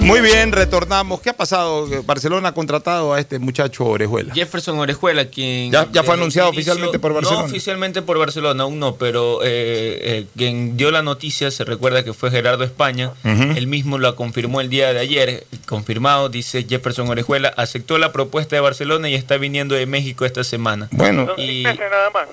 Muy 0.00 0.20
bien, 0.22 0.50
retornamos. 0.52 1.20
¿Qué 1.20 1.30
ha 1.30 1.36
pasado? 1.36 1.86
Barcelona 2.04 2.48
ha 2.48 2.52
contratado 2.54 3.12
a 3.12 3.20
este 3.20 3.38
muchacho 3.38 3.84
Orejuela. 3.84 4.34
Jefferson 4.34 4.78
Orejuela, 4.78 5.26
quien... 5.26 5.70
Ya, 5.70 5.86
ya 5.92 6.02
fue 6.02 6.12
desde 6.14 6.22
anunciado 6.22 6.48
inicio- 6.52 6.72
oficialmente 6.72 6.98
por 6.98 7.12
Barcelona. 7.12 7.42
No 7.42 7.46
oficialmente 7.46 8.02
por 8.02 8.18
Barcelona, 8.18 8.62
aún 8.64 8.78
no, 8.78 8.96
pero 8.96 9.40
eh, 9.44 10.00
eh, 10.02 10.26
quien 10.36 10.76
dio 10.76 10.90
la 10.90 11.02
noticia, 11.02 11.50
se 11.50 11.64
recuerda 11.64 12.02
que 12.02 12.12
fue 12.12 12.30
Gerardo 12.30 12.64
España, 12.64 13.12
Ujú. 13.24 13.42
él 13.56 13.66
mismo 13.66 13.98
lo 13.98 14.16
confirmó 14.16 14.60
el 14.60 14.68
día 14.70 14.92
de 14.92 15.00
ayer, 15.00 15.46
confirmado, 15.66 16.28
dice 16.28 16.64
Jefferson 16.68 17.08
Orejuela, 17.08 17.52
aceptó 17.56 17.98
la 17.98 18.10
propuesta 18.10 18.56
de 18.56 18.60
Barcelona 18.60 19.08
y 19.10 19.14
está 19.14 19.36
viniendo 19.36 19.74
de 19.74 19.86
México 19.86 20.24
esta 20.24 20.42
semana. 20.44 20.88
Bueno. 20.92 21.26
Son 21.26 21.38
Y, 21.38 21.62
nada 21.62 22.10
más. 22.12 22.26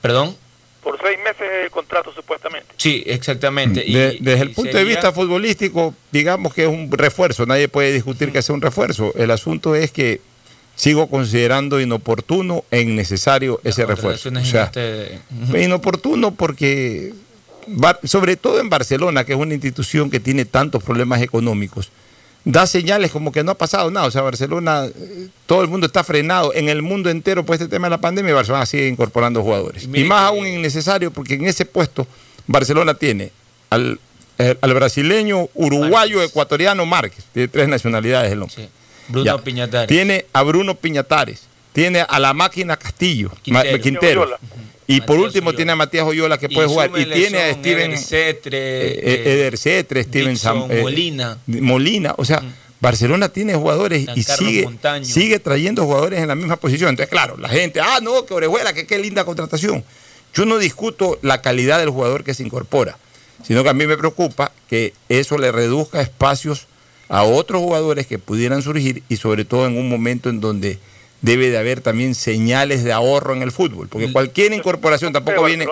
¿Perdón? 0.00 0.36
Por 0.82 0.98
seis 1.02 1.18
meses 1.18 1.46
el 1.64 1.70
contrato 1.70 2.12
supuestamente. 2.14 2.68
Sí, 2.76 3.02
exactamente. 3.06 3.84
Y- 3.86 3.92
De- 3.92 4.16
desde 4.20 4.42
el 4.42 4.52
punto 4.52 4.76
de 4.76 4.84
vista 4.84 5.12
futbolístico, 5.12 5.94
digamos 6.12 6.54
que 6.54 6.62
es 6.62 6.68
un 6.68 6.90
refuerzo, 6.90 7.44
nadie 7.46 7.68
puede 7.68 7.92
discutir 7.92 8.32
que 8.32 8.40
sea 8.42 8.54
un 8.54 8.60
refuerzo. 8.62 9.12
El 9.16 9.30
asunto 9.30 9.74
es 9.74 9.90
que 9.90 10.20
sigo 10.76 11.08
considerando 11.10 11.80
inoportuno 11.80 12.64
e 12.70 12.80
innecesario 12.80 13.60
ese 13.64 13.84
refuerzo. 13.84 14.28
O 14.28 14.44
sea, 14.44 14.64
este- 14.64 15.18
inoportuno 15.64 16.32
porque, 16.34 17.12
Bar- 17.66 17.98
sobre 18.04 18.36
todo 18.36 18.60
en 18.60 18.70
Barcelona, 18.70 19.24
que 19.24 19.32
es 19.32 19.38
una 19.38 19.52
institución 19.54 20.10
que 20.10 20.20
tiene 20.20 20.44
tantos 20.46 20.82
problemas 20.82 21.20
económicos, 21.20 21.90
da 22.50 22.66
señales 22.66 23.10
como 23.10 23.30
que 23.30 23.44
no 23.44 23.52
ha 23.52 23.54
pasado 23.54 23.90
nada. 23.90 24.06
O 24.06 24.10
sea, 24.10 24.22
Barcelona, 24.22 24.86
eh, 24.86 25.28
todo 25.46 25.60
el 25.60 25.68
mundo 25.68 25.86
está 25.86 26.02
frenado. 26.02 26.54
En 26.54 26.68
el 26.70 26.80
mundo 26.80 27.10
entero 27.10 27.44
por 27.44 27.54
este 27.54 27.68
tema 27.68 27.86
de 27.88 27.90
la 27.90 28.00
pandemia, 28.00 28.32
Barcelona 28.34 28.64
sigue 28.64 28.88
incorporando 28.88 29.42
jugadores. 29.42 29.84
Y, 29.84 29.88
mire 29.88 30.04
más 30.08 30.22
que- 30.22 30.26
aún 30.28 30.46
innecesario 30.46 31.10
porque 31.10 31.34
en 31.34 31.44
ese 31.44 31.66
puesto 31.66 32.06
Barcelona 32.46 32.94
tiene 32.94 33.30
al, 33.68 34.00
eh, 34.38 34.56
al 34.62 34.72
brasileño, 34.74 35.48
uruguayo, 35.54 36.22
ecuatoriano 36.22 36.86
Márquez. 36.86 37.24
Tiene 37.34 37.48
tres 37.48 37.68
nacionalidades 37.68 38.32
el 38.32 38.40
hombre. 38.42 38.68
Bruno 39.08 39.24
Ya. 39.24 39.38
Piñatares. 39.38 39.88
Tiene 39.88 40.24
a 40.32 40.42
Bruno 40.42 40.74
Piñatares. 40.74 41.42
Tiene 41.74 42.00
a 42.08 42.18
la 42.18 42.32
máquina 42.32 42.76
Castillo, 42.78 43.30
Ma- 43.46 43.62
Quintero. 43.62 43.82
Quintero. 43.82 44.38
Y 44.90 45.02
por 45.02 45.18
último 45.18 45.52
tiene 45.52 45.72
a 45.72 45.76
Matías 45.76 46.04
Oyola 46.06 46.38
que 46.38 46.48
puede 46.48 46.66
jugar. 46.66 46.90
Y 46.96 47.04
tiene 47.04 47.38
a 47.42 47.52
Steven 47.54 47.90
Eder 47.92 47.98
Cetre, 47.98 48.58
eh, 48.58 49.00
eh, 49.02 49.32
Eder 49.34 49.58
Cetre, 49.58 50.02
Steven 50.02 50.36
Sam- 50.36 50.66
eh, 50.70 50.80
Molina. 50.80 51.38
Molina. 51.46 52.14
O 52.16 52.24
sea, 52.24 52.42
Barcelona 52.80 53.28
tiene 53.28 53.54
jugadores 53.54 54.06
y 54.16 54.22
sigue, 54.22 54.64
Montaño. 54.64 55.04
sigue 55.04 55.38
trayendo 55.40 55.84
jugadores 55.84 56.20
en 56.20 56.28
la 56.28 56.34
misma 56.34 56.56
posición. 56.56 56.88
Entonces, 56.90 57.10
claro, 57.10 57.36
la 57.36 57.48
gente, 57.50 57.80
ah, 57.80 57.98
no, 58.02 58.24
que 58.24 58.32
Orejuela, 58.32 58.72
que 58.72 58.86
qué 58.86 58.98
linda 58.98 59.24
contratación. 59.26 59.84
Yo 60.32 60.46
no 60.46 60.56
discuto 60.58 61.18
la 61.20 61.42
calidad 61.42 61.78
del 61.80 61.90
jugador 61.90 62.24
que 62.24 62.32
se 62.32 62.42
incorpora, 62.42 62.96
sino 63.46 63.62
que 63.62 63.68
a 63.68 63.74
mí 63.74 63.86
me 63.86 63.96
preocupa 63.98 64.52
que 64.70 64.94
eso 65.10 65.36
le 65.36 65.52
reduzca 65.52 66.00
espacios 66.00 66.66
a 67.10 67.24
otros 67.24 67.60
jugadores 67.60 68.06
que 68.06 68.18
pudieran 68.18 68.62
surgir 68.62 69.02
y 69.08 69.16
sobre 69.16 69.44
todo 69.44 69.66
en 69.66 69.76
un 69.76 69.88
momento 69.88 70.30
en 70.30 70.40
donde 70.40 70.78
debe 71.20 71.50
de 71.50 71.58
haber 71.58 71.80
también 71.80 72.14
señales 72.14 72.84
de 72.84 72.92
ahorro 72.92 73.34
en 73.34 73.42
el 73.42 73.52
fútbol, 73.52 73.88
porque 73.88 74.12
cualquier 74.12 74.52
incorporación 74.52 75.12
tampoco 75.12 75.44
viene... 75.44 75.66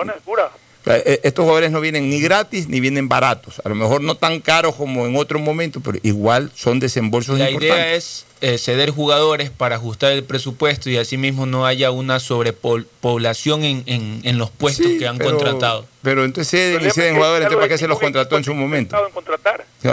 Eh, 0.89 1.19
estos 1.23 1.43
jugadores 1.43 1.69
no 1.69 1.81
vienen 1.81 2.09
ni 2.09 2.21
gratis 2.21 2.69
ni 2.69 2.79
vienen 2.79 3.09
baratos. 3.09 3.61
A 3.65 3.67
lo 3.67 3.75
mejor 3.75 3.99
no 4.01 4.15
tan 4.15 4.39
caros 4.39 4.75
como 4.75 5.05
en 5.05 5.17
otro 5.17 5.37
momento, 5.37 5.81
pero 5.81 5.99
igual 6.01 6.49
son 6.55 6.79
desembolsos 6.79 7.37
La 7.37 7.49
importantes. 7.49 7.77
idea 7.77 7.95
es 7.95 8.25
eh, 8.41 8.57
ceder 8.57 8.91
jugadores 8.91 9.49
para 9.49 9.75
ajustar 9.75 10.11
el 10.11 10.23
presupuesto 10.23 10.89
y 10.89 10.97
asimismo 10.97 11.45
no 11.45 11.65
haya 11.65 11.91
una 11.91 12.19
sobrepoblación 12.19 13.63
en, 13.63 13.83
en, 13.85 14.21
en 14.23 14.37
los 14.37 14.49
puestos 14.49 14.85
Sí, 14.85 14.99
que 14.99 15.07
han 15.07 15.17
pero- 15.17 15.31
contratado. 15.37 15.85
Pero 16.01 16.23
entonces 16.23 16.49
ceden 16.51 16.85
y 16.87 16.91
ceden 16.91 17.15
jugadores, 17.15 17.43
entonces 17.45 17.57
¿para 17.59 17.69
qué 17.69 17.77
se 17.77 17.87
los 17.87 17.99
contrató 17.99 18.37
en 18.37 18.43
su 18.43 18.53
momento? 18.53 18.95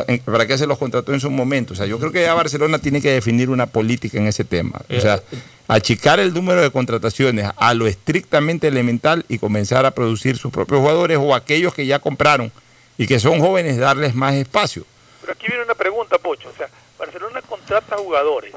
En- 0.06 0.18
¿Para 0.20 0.46
qué 0.46 0.56
se 0.58 0.66
los 0.66 0.78
contrató 0.78 1.12
en 1.12 1.20
su 1.20 1.30
momento? 1.30 1.72
O 1.72 1.76
sea, 1.76 1.86
yo 1.86 1.98
creo 1.98 2.12
que 2.12 2.22
ya 2.22 2.34
Barcelona 2.34 2.78
tiene 2.78 3.00
que 3.02 3.10
definir 3.10 3.50
una 3.50 3.66
política 3.66 4.18
en 4.18 4.26
ese 4.28 4.44
tema. 4.44 4.80
O 4.96 5.00
sea, 5.00 5.20
achicar 5.66 6.20
el 6.20 6.32
número 6.32 6.60
de 6.62 6.70
contrataciones 6.70 7.50
a 7.56 7.74
lo 7.74 7.86
estrictamente 7.86 8.68
elemental 8.68 9.24
y 9.28 9.38
comenzar 9.38 9.86
a 9.86 9.90
producir 9.92 10.36
sus 10.36 10.52
propios 10.52 10.80
jugadores 10.80 11.18
o 11.20 11.34
aquellos 11.34 11.74
que 11.74 11.86
ya 11.86 11.98
compraron 11.98 12.52
y 12.96 13.06
que 13.08 13.18
son 13.18 13.40
jóvenes, 13.40 13.76
darles 13.78 14.14
más 14.14 14.34
espacio. 14.34 14.84
Pero 15.20 15.32
aquí 15.32 15.46
viene 15.48 15.64
una 15.64 15.74
pregunta, 15.74 16.16
Pocho. 16.18 16.48
O 16.48 16.56
sea, 16.56 16.68
Barcelona 16.98 17.40
contrata 17.64 17.96
jugadores, 17.96 18.52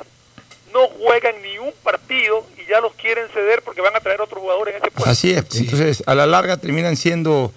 no 0.73 0.87
juegan 0.87 1.35
ni 1.41 1.57
un 1.57 1.71
partido 1.83 2.45
y 2.57 2.69
ya 2.69 2.81
los 2.81 2.93
quieren 2.93 3.27
ceder 3.33 3.61
porque 3.63 3.81
van 3.81 3.95
a 3.95 3.99
traer 3.99 4.21
otros 4.21 4.41
jugadores 4.41 4.75
en 4.75 4.81
ese 4.81 4.91
puesto. 4.91 5.09
Así 5.09 5.31
es. 5.31 5.45
Entonces, 5.55 6.03
a 6.05 6.15
la 6.15 6.25
larga 6.25 6.57
terminan 6.57 6.97
siendo 6.97 7.51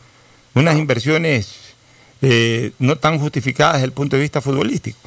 unas 0.55 0.77
inversiones 0.77 1.75
eh, 2.23 2.73
no 2.79 2.97
tan 2.97 3.19
justificadas 3.19 3.75
desde 3.75 3.87
el 3.87 3.93
punto 3.93 4.17
de 4.17 4.23
vista 4.23 4.41
futbolístico. 4.41 4.99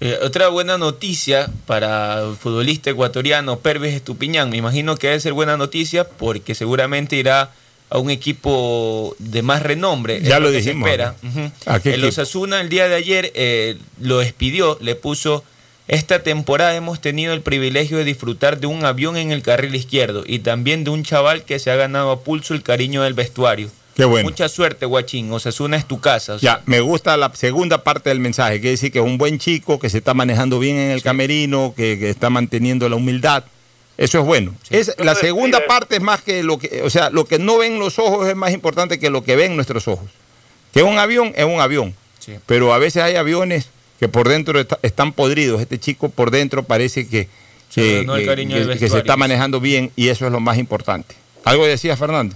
Eh, 0.00 0.18
otra 0.22 0.48
buena 0.48 0.78
noticia 0.78 1.50
para 1.66 2.22
el 2.22 2.36
futbolista 2.36 2.90
ecuatoriano 2.90 3.58
Pervis 3.58 3.94
Estupiñán. 3.94 4.48
Me 4.48 4.56
imagino 4.56 4.96
que 4.96 5.08
debe 5.08 5.20
ser 5.20 5.34
buena 5.34 5.56
noticia 5.56 6.08
porque 6.08 6.54
seguramente 6.54 7.16
irá 7.16 7.50
a 7.90 7.98
un 7.98 8.08
equipo 8.08 9.14
de 9.18 9.42
más 9.42 9.62
renombre. 9.62 10.22
Ya 10.22 10.36
es 10.36 10.42
lo 10.42 10.48
que 10.48 10.62
se 10.62 10.70
dijimos, 10.70 10.88
espera. 10.88 11.16
¿no? 11.22 12.08
Osasuna 12.08 12.60
el 12.60 12.68
día 12.68 12.88
de 12.88 12.94
ayer 12.94 13.32
eh, 13.34 13.76
lo 14.00 14.18
despidió, 14.18 14.78
le 14.80 14.94
puso. 14.94 15.44
Esta 15.90 16.22
temporada 16.22 16.76
hemos 16.76 17.00
tenido 17.00 17.34
el 17.34 17.40
privilegio 17.42 17.98
de 17.98 18.04
disfrutar 18.04 18.60
de 18.60 18.68
un 18.68 18.84
avión 18.84 19.16
en 19.16 19.32
el 19.32 19.42
carril 19.42 19.74
izquierdo 19.74 20.22
y 20.24 20.38
también 20.38 20.84
de 20.84 20.90
un 20.90 21.02
chaval 21.02 21.42
que 21.44 21.58
se 21.58 21.72
ha 21.72 21.74
ganado 21.74 22.12
a 22.12 22.20
pulso 22.20 22.54
el 22.54 22.62
cariño 22.62 23.02
del 23.02 23.14
vestuario. 23.14 23.68
Qué 23.96 24.04
bueno. 24.04 24.28
Mucha 24.30 24.48
suerte, 24.48 24.86
Guachín. 24.86 25.32
Osasuna 25.32 25.76
es 25.76 25.86
tu 25.88 25.98
casa. 26.00 26.34
o 26.34 26.38
sea, 26.38 26.58
Ya, 26.58 26.62
me 26.66 26.78
gusta 26.80 27.16
la 27.16 27.34
segunda 27.34 27.82
parte 27.82 28.08
del 28.08 28.20
mensaje, 28.20 28.60
quiere 28.60 28.70
decir 28.70 28.92
que 28.92 29.00
es 29.00 29.04
un 29.04 29.18
buen 29.18 29.40
chico, 29.40 29.80
que 29.80 29.90
se 29.90 29.98
está 29.98 30.14
manejando 30.14 30.60
bien 30.60 30.76
en 30.76 30.92
el 30.92 31.02
camerino, 31.02 31.74
que, 31.76 31.98
que 31.98 32.08
está 32.08 32.30
manteniendo 32.30 32.88
la 32.88 32.94
humildad. 32.94 33.42
Eso 33.98 34.20
es 34.20 34.24
bueno. 34.24 34.54
Es, 34.70 34.94
la 34.96 35.16
segunda 35.16 35.66
parte 35.66 35.96
es 35.96 36.02
más 36.02 36.22
que 36.22 36.44
lo 36.44 36.56
que, 36.58 36.82
o 36.84 36.88
sea, 36.88 37.10
lo 37.10 37.24
que 37.24 37.40
no 37.40 37.58
ven 37.58 37.80
los 37.80 37.98
ojos 37.98 38.28
es 38.28 38.36
más 38.36 38.52
importante 38.52 39.00
que 39.00 39.10
lo 39.10 39.24
que 39.24 39.34
ven 39.34 39.56
nuestros 39.56 39.88
ojos. 39.88 40.08
Que 40.72 40.84
un 40.84 41.00
avión 41.00 41.32
es 41.36 41.44
un 41.46 41.60
avión, 41.60 41.96
Sí. 42.20 42.34
pero 42.46 42.72
a 42.72 42.78
veces 42.78 43.02
hay 43.02 43.16
aviones 43.16 43.66
que 44.00 44.08
por 44.08 44.28
dentro 44.28 44.58
está- 44.58 44.78
están 44.82 45.12
podridos. 45.12 45.60
Este 45.60 45.78
chico 45.78 46.08
por 46.08 46.30
dentro 46.30 46.62
parece 46.64 47.06
que, 47.06 47.28
Se 47.68 48.04
que- 48.04 48.88
se 48.88 48.98
está 48.98 49.16
manejando 49.16 49.60
bien 49.60 49.92
y 49.94 50.08
eso 50.08 50.26
es 50.26 50.32
lo 50.32 50.40
más 50.40 50.58
importante. 50.58 51.14
¿Algo 51.44 51.66
decía 51.66 51.96
Fernando? 51.96 52.34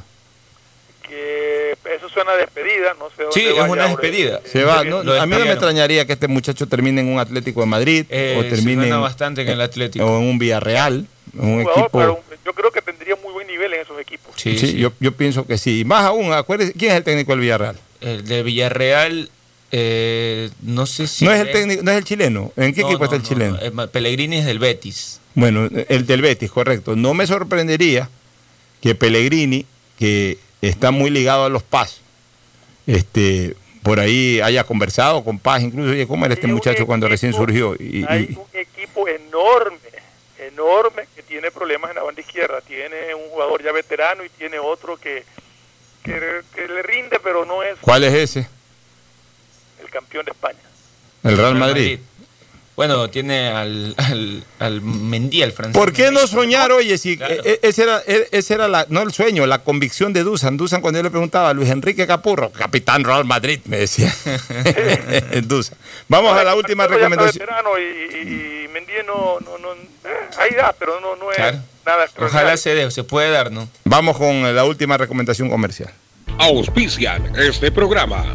Que 1.09 1.73
eso 1.97 2.09
suena 2.09 2.33
a 2.33 2.37
despedida, 2.37 2.95
no 2.99 3.09
sé 3.11 3.23
dónde 3.25 3.33
Sí, 3.35 3.47
es 3.47 3.69
una 3.69 3.89
despedida. 3.89 4.41
Se 4.45 4.65
va, 4.65 4.85
¿no? 4.85 5.03
Lo 5.03 5.21
a 5.21 5.27
mí 5.27 5.37
no 5.37 5.45
me 5.45 5.51
extrañaría 5.53 6.07
que 6.07 6.15
este 6.15 6.29
muchacho 6.29 6.67
termine 6.67 7.01
en 7.01 7.09
un 7.09 7.19
Atlético 7.19 7.61
de 7.61 7.67
Madrid 7.67 8.07
Eh, 8.09 8.37
o 8.39 8.45
termine 8.45 8.89
en, 8.89 9.01
bastante 9.01 9.43
en 9.43 9.49
el 9.49 9.61
Atlético. 9.61 10.05
o 10.05 10.19
en 10.19 10.25
un 10.29 10.39
Villarreal, 10.39 11.07
en 11.35 11.41
un 11.45 11.63
Jugador, 11.65 11.83
equipo. 11.83 11.99
pero 11.99 12.23
yo 12.45 12.53
creo 12.55 12.71
que 12.71 12.81
tendría 12.83 13.17
muy 13.17 13.33
buen 13.33 13.47
nivel 13.47 13.73
en 13.75 13.81
esos 13.81 13.99
equipos. 14.01 14.35
Sí, 14.37 14.57
Yo, 14.79 14.93
yo 15.01 15.13
pienso 15.13 15.47
que 15.47 15.59
sí. 15.59 15.81
Y 15.81 15.85
más 15.85 16.05
aún, 16.05 16.33
acuérdese, 16.33 16.73
¿quién 16.73 16.93
es 16.93 16.97
el 16.99 17.05
técnico 17.05 17.33
del 17.33 17.41
Villarreal? 17.41 17.77
El 18.01 18.25
de 18.27 18.43
Villarreal, 18.43 19.31
eh, 19.77 20.51
no 20.63 20.87
sé 20.87 21.09
si. 21.09 21.25
no 21.25 21.33
es 21.33 21.41
el 21.41 21.51
técnico, 21.51 21.83
no 21.83 21.91
es 21.91 21.97
el 21.99 22.05
chileno. 22.05 22.53
¿En 22.57 22.73
qué 22.73 22.83
No, 22.83 22.89
equipo 22.89 23.05
está 23.05 23.17
no, 23.17 23.23
el 23.23 23.29
chileno? 23.29 23.89
Pellegrini 23.91 24.37
es 24.37 24.47
del 24.47 24.61
Betis. 24.61 25.21
Bueno, 25.35 25.69
el 25.89 26.07
del 26.07 26.23
Betis, 26.23 26.49
correcto. 26.53 26.95
No 26.95 27.13
me 27.13 27.27
sorprendería 27.27 28.09
que 28.81 28.95
Pellegrini, 28.95 29.67
que 29.99 30.39
está 30.63 30.93
muy 30.93 31.11
ligado 31.11 31.45
a 31.47 31.49
los 31.49 31.65
Paz, 31.65 31.99
este, 32.87 33.57
por 33.83 33.99
ahí 33.99 34.41
haya 34.41 34.63
conversado 34.63 35.25
con 35.25 35.41
Paz, 35.41 35.63
incluso, 35.63 35.91
oye, 35.91 36.07
¿cómo 36.07 36.25
era 36.25 36.35
este 36.35 36.47
muchacho 36.47 36.87
cuando 36.87 37.09
recién 37.09 37.33
surgió? 37.33 37.75
Y- 37.75 38.01
y- 38.03 38.05
Hay 38.09 38.37
un 38.39 38.61
equipo 38.61 39.09
enorme, 39.09 39.79
enorme, 40.39 41.03
que 41.17 41.23
tiene 41.25 41.51
problemas 41.51 41.91
en 41.91 41.97
la 41.97 42.03
banda 42.05 42.21
izquierda. 42.21 42.61
Tiene 42.61 43.13
un 43.15 43.29
jugador 43.31 43.63
ya 43.65 43.73
veterano 43.73 44.25
y 44.25 44.29
tiene 44.29 44.59
otro 44.61 44.97
que, 44.99 45.25
que, 46.05 46.13
que 46.55 46.69
le 46.69 46.83
rinde, 46.85 47.19
pero 47.23 47.45
no 47.45 47.63
es 47.65 47.77
¿Cuál 47.81 48.05
es 48.05 48.15
ese? 48.15 48.49
Campeón 49.95 50.25
de 50.27 50.33
España. 50.33 50.59
El 51.23 51.37
Real 51.39 51.55
Madrid. 51.55 51.99
Bueno, 52.77 53.09
tiene 53.09 53.49
al, 53.51 53.95
al, 53.97 54.43
al 54.59 54.81
Mendy, 54.83 55.45
al 55.45 55.53
francés. 55.53 55.79
¿Por 55.81 55.93
qué 55.93 56.11
no 56.11 56.27
soñar, 56.27 56.73
oye, 56.73 56.99
si 56.99 57.17
Claro. 57.17 57.33
e- 57.33 57.51
e- 57.53 57.61
ese 57.63 57.85
era, 57.85 58.03
e- 58.05 58.29
ese 58.33 58.55
era 58.55 58.67
la, 58.67 58.85
no 58.89 59.01
el 59.03 59.13
sueño, 59.13 59.47
la 59.47 59.61
convicción 59.63 60.13
de 60.13 60.25
Dusan? 60.25 60.57
Dusan 60.57 60.81
cuando 60.81 60.99
yo 60.99 61.05
le 61.05 61.11
preguntaba 61.11 61.51
a 61.51 61.55
Luis 61.55 61.71
Enrique 61.71 62.05
Capurro, 62.05 62.51
capitán 62.51 63.05
Real 63.05 63.25
Madrid, 63.25 63.61
me 63.67 63.77
decía. 63.77 64.13
Dusan. 65.45 65.79
Vamos 66.09 66.37
a 66.37 66.43
la 66.43 66.57
última 66.57 66.89
recomendación. 66.89 67.47
y, 67.79 68.19
y, 68.19 68.69
no, 69.07 69.39
no, 69.41 69.59
no 69.59 69.73
eh, 69.75 70.29
hay 70.39 70.55
edad, 70.55 70.75
pero 70.79 71.01
no, 71.01 71.15
no 71.17 71.31
es 71.31 71.37
Claro. 71.37 71.59
nada 71.87 72.05
extraordinario. 72.05 72.27
Ojalá 72.47 72.57
se 72.57 72.75
dé, 72.75 72.91
se 72.91 73.05
puede 73.05 73.31
dar, 73.31 73.51
¿no? 73.53 73.69
Vamos 73.85 74.17
con 74.17 74.55
la 74.55 74.65
última 74.65 74.97
recomendación 74.97 75.49
comercial. 75.49 75.93
Auspician 76.39 77.33
este 77.37 77.71
programa. 77.71 78.35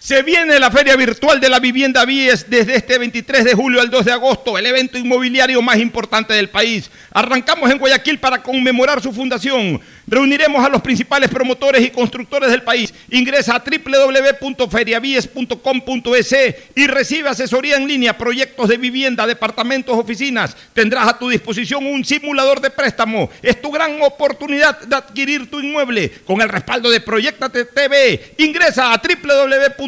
Se 0.00 0.22
viene 0.22 0.58
la 0.58 0.70
Feria 0.70 0.96
Virtual 0.96 1.38
de 1.40 1.50
la 1.50 1.60
Vivienda 1.60 2.06
Vies 2.06 2.48
desde 2.48 2.76
este 2.76 2.96
23 2.96 3.44
de 3.44 3.52
julio 3.52 3.82
al 3.82 3.90
2 3.90 4.06
de 4.06 4.12
agosto, 4.12 4.56
el 4.56 4.64
evento 4.64 4.96
inmobiliario 4.96 5.60
más 5.60 5.76
importante 5.76 6.32
del 6.32 6.48
país. 6.48 6.90
Arrancamos 7.12 7.70
en 7.70 7.76
Guayaquil 7.76 8.18
para 8.18 8.42
conmemorar 8.42 9.02
su 9.02 9.12
fundación. 9.12 9.78
Reuniremos 10.06 10.64
a 10.64 10.70
los 10.70 10.80
principales 10.80 11.28
promotores 11.28 11.84
y 11.84 11.90
constructores 11.90 12.50
del 12.50 12.62
país. 12.62 12.94
Ingresa 13.10 13.54
a 13.54 13.62
www.feriavies.com.es 13.62 16.36
y 16.74 16.86
recibe 16.86 17.28
asesoría 17.28 17.76
en 17.76 17.86
línea, 17.86 18.16
proyectos 18.16 18.70
de 18.70 18.78
vivienda, 18.78 19.26
departamentos, 19.26 19.98
oficinas. 19.98 20.56
Tendrás 20.72 21.08
a 21.08 21.18
tu 21.18 21.28
disposición 21.28 21.84
un 21.84 22.06
simulador 22.06 22.62
de 22.62 22.70
préstamo. 22.70 23.28
Es 23.42 23.60
tu 23.60 23.70
gran 23.70 24.00
oportunidad 24.00 24.80
de 24.80 24.96
adquirir 24.96 25.50
tu 25.50 25.60
inmueble 25.60 26.10
con 26.24 26.40
el 26.40 26.48
respaldo 26.48 26.88
de 26.88 27.02
Proyectate 27.02 27.66
TV. 27.66 28.34
Ingresa 28.38 28.94
a 28.94 29.02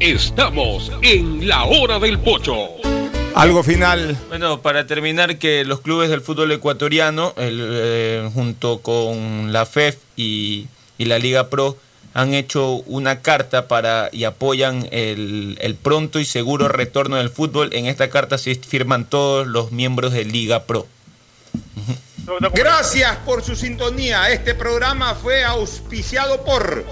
Estamos 0.00 0.92
en 1.02 1.48
la 1.48 1.64
hora 1.64 1.98
del 1.98 2.20
pocho. 2.20 2.68
Algo 3.34 3.64
final. 3.64 4.16
Bueno, 4.28 4.62
para 4.62 4.86
terminar, 4.86 5.38
que 5.38 5.64
los 5.64 5.80
clubes 5.80 6.08
del 6.08 6.20
fútbol 6.20 6.52
ecuatoriano, 6.52 7.34
el, 7.36 7.58
eh, 7.60 8.30
junto 8.32 8.78
con 8.78 9.52
la 9.52 9.66
FEF 9.66 9.96
y, 10.16 10.68
y, 10.98 11.06
la 11.06 11.18
Liga 11.18 11.50
Pro, 11.50 11.76
han 12.14 12.32
hecho 12.32 12.74
una 12.86 13.22
carta 13.22 13.66
para 13.66 14.08
y 14.12 14.22
apoyan 14.22 14.88
el, 14.92 15.58
el, 15.60 15.74
pronto 15.74 16.20
y 16.20 16.24
seguro 16.24 16.68
retorno 16.68 17.16
del 17.16 17.30
fútbol. 17.30 17.70
En 17.72 17.86
esta 17.86 18.08
carta 18.08 18.38
se 18.38 18.54
firman 18.54 19.04
todos 19.04 19.48
los 19.48 19.72
miembros 19.72 20.12
de 20.12 20.24
Liga 20.24 20.62
Pro. 20.62 20.86
Gracias 22.52 23.16
por 23.26 23.42
su 23.42 23.56
sintonía. 23.56 24.30
Este 24.30 24.54
programa 24.54 25.16
fue 25.16 25.44
auspiciado 25.44 26.44
por... 26.44 26.84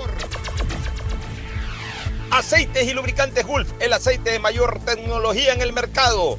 Aceites 2.31 2.87
y 2.87 2.93
lubricantes 2.93 3.47
Gulf, 3.47 3.71
el 3.81 3.93
aceite 3.93 4.31
de 4.31 4.39
mayor 4.39 4.81
tecnología 4.85 5.53
en 5.53 5.63
el 5.63 5.73
mercado. 5.73 6.39